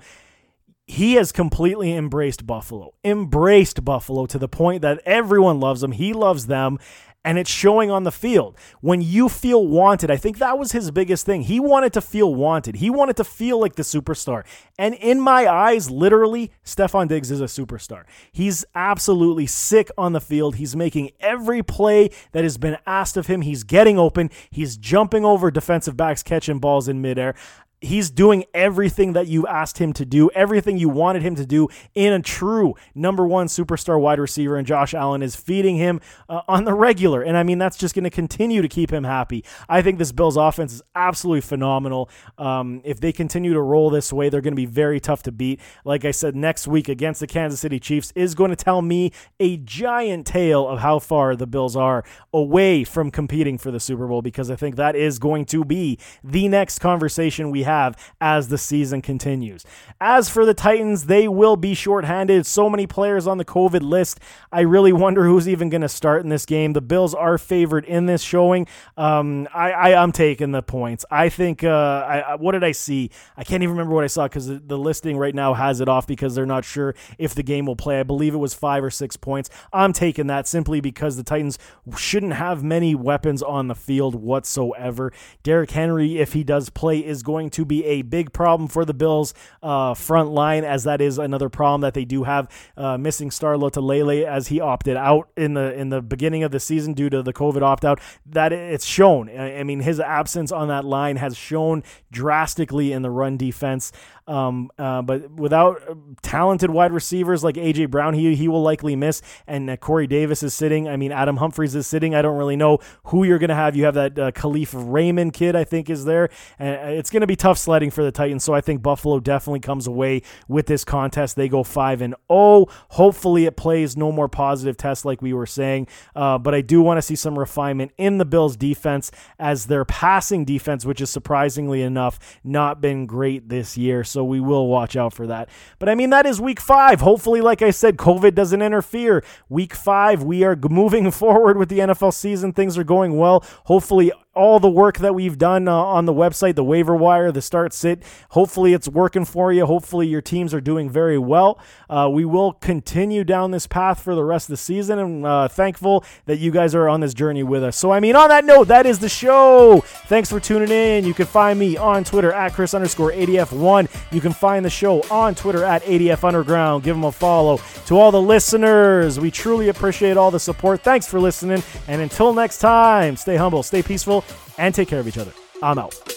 he 0.86 1.14
has 1.14 1.32
completely 1.32 1.94
embraced 1.94 2.46
Buffalo, 2.46 2.94
embraced 3.04 3.84
Buffalo 3.84 4.26
to 4.26 4.38
the 4.38 4.48
point 4.48 4.82
that 4.82 5.00
everyone 5.04 5.58
loves 5.58 5.82
him. 5.82 5.92
He 5.92 6.12
loves 6.12 6.46
them, 6.46 6.78
and 7.24 7.38
it's 7.38 7.50
showing 7.50 7.90
on 7.90 8.04
the 8.04 8.12
field. 8.12 8.56
When 8.80 9.02
you 9.02 9.28
feel 9.28 9.66
wanted, 9.66 10.12
I 10.12 10.16
think 10.16 10.38
that 10.38 10.60
was 10.60 10.70
his 10.70 10.92
biggest 10.92 11.26
thing. 11.26 11.42
He 11.42 11.58
wanted 11.58 11.92
to 11.94 12.00
feel 12.00 12.32
wanted, 12.32 12.76
he 12.76 12.88
wanted 12.88 13.16
to 13.16 13.24
feel 13.24 13.60
like 13.60 13.74
the 13.74 13.82
superstar. 13.82 14.44
And 14.78 14.94
in 14.94 15.20
my 15.20 15.48
eyes, 15.48 15.90
literally, 15.90 16.52
Stefon 16.64 17.08
Diggs 17.08 17.32
is 17.32 17.40
a 17.40 17.44
superstar. 17.44 18.04
He's 18.30 18.64
absolutely 18.76 19.48
sick 19.48 19.90
on 19.98 20.12
the 20.12 20.20
field. 20.20 20.54
He's 20.54 20.76
making 20.76 21.10
every 21.18 21.64
play 21.64 22.10
that 22.30 22.44
has 22.44 22.58
been 22.58 22.78
asked 22.86 23.16
of 23.16 23.26
him. 23.26 23.40
He's 23.40 23.64
getting 23.64 23.98
open, 23.98 24.30
he's 24.50 24.76
jumping 24.76 25.24
over 25.24 25.50
defensive 25.50 25.96
backs, 25.96 26.22
catching 26.22 26.60
balls 26.60 26.86
in 26.86 27.02
midair 27.02 27.34
he's 27.80 28.10
doing 28.10 28.44
everything 28.54 29.12
that 29.12 29.26
you 29.26 29.46
asked 29.46 29.78
him 29.78 29.92
to 29.92 30.04
do, 30.04 30.30
everything 30.30 30.78
you 30.78 30.88
wanted 30.88 31.22
him 31.22 31.34
to 31.36 31.44
do 31.44 31.68
in 31.94 32.12
a 32.12 32.22
true 32.22 32.74
number 32.94 33.26
one 33.26 33.46
superstar 33.46 34.00
wide 34.00 34.18
receiver. 34.18 34.56
And 34.56 34.66
Josh 34.66 34.94
Allen 34.94 35.22
is 35.22 35.36
feeding 35.36 35.76
him 35.76 36.00
uh, 36.28 36.42
on 36.48 36.64
the 36.64 36.74
regular. 36.74 37.22
And 37.22 37.36
I 37.36 37.42
mean, 37.42 37.58
that's 37.58 37.76
just 37.76 37.94
going 37.94 38.04
to 38.04 38.10
continue 38.10 38.62
to 38.62 38.68
keep 38.68 38.90
him 38.90 39.04
happy. 39.04 39.44
I 39.68 39.82
think 39.82 39.98
this 39.98 40.12
Bills 40.12 40.36
offense 40.36 40.72
is 40.72 40.82
absolutely 40.94 41.42
phenomenal. 41.42 42.08
Um, 42.38 42.80
if 42.84 43.00
they 43.00 43.12
continue 43.12 43.52
to 43.52 43.60
roll 43.60 43.90
this 43.90 44.12
way, 44.12 44.28
they're 44.28 44.40
going 44.40 44.52
to 44.52 44.56
be 44.56 44.66
very 44.66 44.98
tough 44.98 45.22
to 45.24 45.32
beat. 45.32 45.60
Like 45.84 46.04
I 46.04 46.10
said, 46.10 46.34
next 46.34 46.66
week 46.66 46.88
against 46.88 47.20
the 47.20 47.26
Kansas 47.26 47.60
City 47.60 47.78
Chiefs 47.78 48.12
is 48.16 48.34
going 48.34 48.50
to 48.50 48.56
tell 48.56 48.80
me 48.80 49.12
a 49.38 49.58
giant 49.58 50.26
tale 50.26 50.66
of 50.66 50.80
how 50.80 50.98
far 50.98 51.36
the 51.36 51.46
Bills 51.46 51.76
are 51.76 52.04
away 52.32 52.84
from 52.84 53.10
competing 53.10 53.58
for 53.58 53.70
the 53.70 53.80
Super 53.80 54.06
Bowl 54.06 54.22
because 54.22 54.50
I 54.50 54.56
think 54.56 54.76
that 54.76 54.96
is 54.96 55.18
going 55.18 55.44
to 55.46 55.64
be 55.64 55.98
the 56.24 56.48
next 56.48 56.78
conversation 56.78 57.50
we 57.50 57.65
have 57.66 58.12
as 58.20 58.48
the 58.48 58.58
season 58.58 59.02
continues. 59.02 59.64
As 60.00 60.30
for 60.30 60.46
the 60.46 60.54
Titans, 60.54 61.04
they 61.06 61.28
will 61.28 61.56
be 61.56 61.74
shorthanded. 61.74 62.46
So 62.46 62.70
many 62.70 62.86
players 62.86 63.26
on 63.26 63.36
the 63.36 63.44
COVID 63.44 63.82
list. 63.82 64.20
I 64.50 64.62
really 64.62 64.92
wonder 64.92 65.26
who's 65.26 65.46
even 65.46 65.68
going 65.68 65.82
to 65.82 65.88
start 65.88 66.22
in 66.22 66.30
this 66.30 66.46
game. 66.46 66.72
The 66.72 66.80
Bills 66.80 67.14
are 67.14 67.36
favored 67.36 67.84
in 67.84 68.06
this 68.06 68.22
showing. 68.22 68.66
Um, 68.96 69.46
I, 69.52 69.72
I 69.72 70.02
am 70.02 70.12
taking 70.12 70.52
the 70.52 70.62
points. 70.62 71.04
I 71.10 71.28
think. 71.28 71.62
Uh, 71.62 72.04
I, 72.06 72.34
what 72.36 72.52
did 72.52 72.64
I 72.64 72.72
see? 72.72 73.10
I 73.36 73.44
can't 73.44 73.62
even 73.62 73.74
remember 73.74 73.94
what 73.94 74.04
I 74.04 74.08
saw 74.08 74.24
because 74.24 74.46
the, 74.46 74.58
the 74.58 74.78
listing 74.78 75.16
right 75.16 75.34
now 75.34 75.54
has 75.54 75.80
it 75.80 75.88
off 75.88 76.06
because 76.06 76.34
they're 76.34 76.46
not 76.46 76.64
sure 76.64 76.94
if 77.18 77.34
the 77.34 77.42
game 77.42 77.66
will 77.66 77.76
play. 77.76 78.00
I 78.00 78.02
believe 78.02 78.34
it 78.34 78.38
was 78.38 78.54
five 78.54 78.82
or 78.82 78.90
six 78.90 79.16
points. 79.16 79.50
I'm 79.72 79.92
taking 79.92 80.28
that 80.28 80.46
simply 80.46 80.80
because 80.80 81.16
the 81.16 81.22
Titans 81.22 81.58
shouldn't 81.96 82.34
have 82.34 82.62
many 82.62 82.94
weapons 82.94 83.42
on 83.42 83.68
the 83.68 83.74
field 83.74 84.14
whatsoever. 84.14 85.12
Derrick 85.42 85.70
Henry, 85.70 86.18
if 86.18 86.32
he 86.32 86.44
does 86.44 86.70
play, 86.70 86.98
is 86.98 87.22
going 87.22 87.50
to 87.56 87.64
be 87.64 87.84
a 87.86 88.02
big 88.02 88.34
problem 88.34 88.68
for 88.68 88.84
the 88.84 88.92
Bills 88.92 89.32
uh, 89.62 89.94
front 89.94 90.30
line, 90.30 90.62
as 90.62 90.84
that 90.84 91.00
is 91.00 91.16
another 91.18 91.48
problem 91.48 91.80
that 91.80 91.94
they 91.94 92.04
do 92.04 92.24
have 92.24 92.48
uh, 92.76 92.98
missing 92.98 93.30
Star 93.30 93.54
Lotulelei 93.54 94.24
as 94.24 94.48
he 94.48 94.60
opted 94.60 94.96
out 94.96 95.30
in 95.38 95.54
the 95.54 95.72
in 95.74 95.88
the 95.88 96.02
beginning 96.02 96.44
of 96.44 96.50
the 96.50 96.60
season 96.60 96.92
due 96.92 97.08
to 97.08 97.22
the 97.22 97.32
COVID 97.32 97.62
opt 97.62 97.84
out. 97.84 97.98
That 98.26 98.52
it's 98.52 98.84
shown. 98.84 99.30
I 99.30 99.62
mean, 99.62 99.80
his 99.80 100.00
absence 100.00 100.52
on 100.52 100.68
that 100.68 100.84
line 100.84 101.16
has 101.16 101.34
shown 101.34 101.82
drastically 102.12 102.92
in 102.92 103.00
the 103.00 103.10
run 103.10 103.38
defense. 103.38 103.90
Um, 104.26 104.70
uh, 104.78 105.02
but 105.02 105.30
without 105.30 105.82
uh, 105.88 105.94
talented 106.22 106.70
wide 106.70 106.92
receivers 106.92 107.44
like 107.44 107.54
AJ 107.54 107.90
Brown, 107.90 108.14
he 108.14 108.34
he 108.34 108.48
will 108.48 108.62
likely 108.62 108.96
miss. 108.96 109.22
And 109.46 109.70
uh, 109.70 109.76
Corey 109.76 110.06
Davis 110.06 110.42
is 110.42 110.54
sitting. 110.54 110.88
I 110.88 110.96
mean, 110.96 111.12
Adam 111.12 111.36
Humphries 111.36 111.74
is 111.74 111.86
sitting. 111.86 112.14
I 112.14 112.22
don't 112.22 112.36
really 112.36 112.56
know 112.56 112.78
who 113.04 113.24
you're 113.24 113.38
going 113.38 113.50
to 113.50 113.54
have. 113.54 113.76
You 113.76 113.84
have 113.84 113.94
that 113.94 114.18
uh, 114.18 114.30
Kalif 114.32 114.70
Raymond 114.74 115.32
kid, 115.32 115.54
I 115.54 115.64
think, 115.64 115.88
is 115.88 116.04
there. 116.04 116.28
And 116.58 116.76
uh, 116.76 116.98
it's 116.98 117.10
going 117.10 117.20
to 117.20 117.26
be 117.26 117.36
tough 117.36 117.58
sledding 117.58 117.90
for 117.90 118.02
the 118.02 118.12
Titans. 118.12 118.44
So 118.44 118.54
I 118.54 118.60
think 118.60 118.82
Buffalo 118.82 119.20
definitely 119.20 119.60
comes 119.60 119.86
away 119.86 120.22
with 120.48 120.66
this 120.66 120.84
contest. 120.84 121.36
They 121.36 121.48
go 121.48 121.62
five 121.62 122.02
and 122.02 122.14
zero. 122.14 122.20
Oh. 122.28 122.66
Hopefully, 122.90 123.44
it 123.44 123.56
plays 123.56 123.96
no 123.96 124.10
more 124.10 124.28
positive 124.28 124.76
tests 124.76 125.04
like 125.04 125.22
we 125.22 125.32
were 125.32 125.46
saying. 125.46 125.86
Uh, 126.14 126.38
but 126.38 126.54
I 126.54 126.60
do 126.60 126.80
want 126.82 126.98
to 126.98 127.02
see 127.02 127.14
some 127.14 127.38
refinement 127.38 127.92
in 127.98 128.18
the 128.18 128.24
Bills' 128.24 128.56
defense 128.56 129.10
as 129.38 129.66
their 129.66 129.84
passing 129.84 130.44
defense, 130.44 130.84
which 130.84 131.00
is 131.00 131.10
surprisingly 131.10 131.82
enough 131.82 132.18
not 132.42 132.80
been 132.80 133.06
great 133.06 133.48
this 133.48 133.76
year. 133.76 134.04
So 134.04 134.15
so 134.16 134.24
we 134.24 134.40
will 134.40 134.66
watch 134.66 134.96
out 134.96 135.12
for 135.12 135.26
that. 135.26 135.46
But 135.78 135.90
I 135.90 135.94
mean, 135.94 136.08
that 136.08 136.24
is 136.24 136.40
week 136.40 136.58
five. 136.58 137.02
Hopefully, 137.02 137.42
like 137.42 137.60
I 137.60 137.70
said, 137.70 137.98
COVID 137.98 138.34
doesn't 138.34 138.62
interfere. 138.62 139.22
Week 139.50 139.74
five, 139.74 140.22
we 140.22 140.42
are 140.42 140.56
moving 140.56 141.10
forward 141.22 141.58
with 141.58 141.68
the 141.68 141.80
NFL 141.80 142.14
season. 142.14 142.54
Things 142.54 142.78
are 142.78 142.84
going 142.84 143.18
well. 143.18 143.44
Hopefully, 143.64 144.10
all 144.36 144.60
the 144.60 144.70
work 144.70 144.98
that 144.98 145.14
we've 145.14 145.38
done 145.38 145.66
uh, 145.66 145.74
on 145.74 146.04
the 146.04 146.12
website, 146.12 146.54
the 146.54 146.64
waiver 146.64 146.94
wire, 146.94 147.32
the 147.32 147.42
start 147.42 147.72
sit. 147.72 148.02
Hopefully, 148.30 148.74
it's 148.74 148.86
working 148.86 149.24
for 149.24 149.52
you. 149.52 149.64
Hopefully, 149.64 150.06
your 150.06 150.20
teams 150.20 150.52
are 150.52 150.60
doing 150.60 150.90
very 150.90 151.18
well. 151.18 151.58
Uh, 151.88 152.08
we 152.12 152.24
will 152.24 152.52
continue 152.52 153.24
down 153.24 153.50
this 153.50 153.66
path 153.66 154.00
for 154.00 154.14
the 154.14 154.22
rest 154.22 154.46
of 154.46 154.52
the 154.52 154.58
season, 154.58 154.98
and 154.98 155.26
uh, 155.26 155.48
thankful 155.48 156.04
that 156.26 156.38
you 156.38 156.50
guys 156.50 156.74
are 156.74 156.88
on 156.88 157.00
this 157.00 157.14
journey 157.14 157.42
with 157.42 157.64
us. 157.64 157.76
So, 157.76 157.90
I 157.90 158.00
mean, 158.00 158.14
on 158.14 158.28
that 158.28 158.44
note, 158.44 158.68
that 158.68 158.84
is 158.84 158.98
the 158.98 159.08
show. 159.08 159.80
Thanks 160.06 160.30
for 160.30 160.38
tuning 160.38 160.70
in. 160.70 161.04
You 161.04 161.14
can 161.14 161.26
find 161.26 161.58
me 161.58 161.76
on 161.76 162.04
Twitter 162.04 162.32
at 162.32 162.52
Chris 162.52 162.74
underscore 162.74 163.12
ADF1. 163.12 163.88
You 164.10 164.20
can 164.20 164.32
find 164.32 164.64
the 164.64 164.70
show 164.70 165.02
on 165.10 165.34
Twitter 165.34 165.64
at 165.64 165.82
ADF 165.82 166.24
Underground. 166.24 166.84
Give 166.84 166.96
them 166.96 167.04
a 167.04 167.12
follow. 167.12 167.60
To 167.86 167.98
all 167.98 168.10
the 168.10 168.22
listeners, 168.22 169.18
we 169.18 169.30
truly 169.30 169.68
appreciate 169.68 170.16
all 170.16 170.30
the 170.30 170.40
support. 170.40 170.82
Thanks 170.82 171.06
for 171.06 171.20
listening, 171.20 171.62
and 171.88 172.00
until 172.00 172.32
next 172.32 172.58
time, 172.58 173.16
stay 173.16 173.36
humble, 173.36 173.62
stay 173.62 173.82
peaceful 173.82 174.24
and 174.58 174.74
take 174.74 174.88
care 174.88 175.00
of 175.00 175.08
each 175.08 175.18
other. 175.18 175.32
I'm 175.62 175.78
out. 175.78 176.15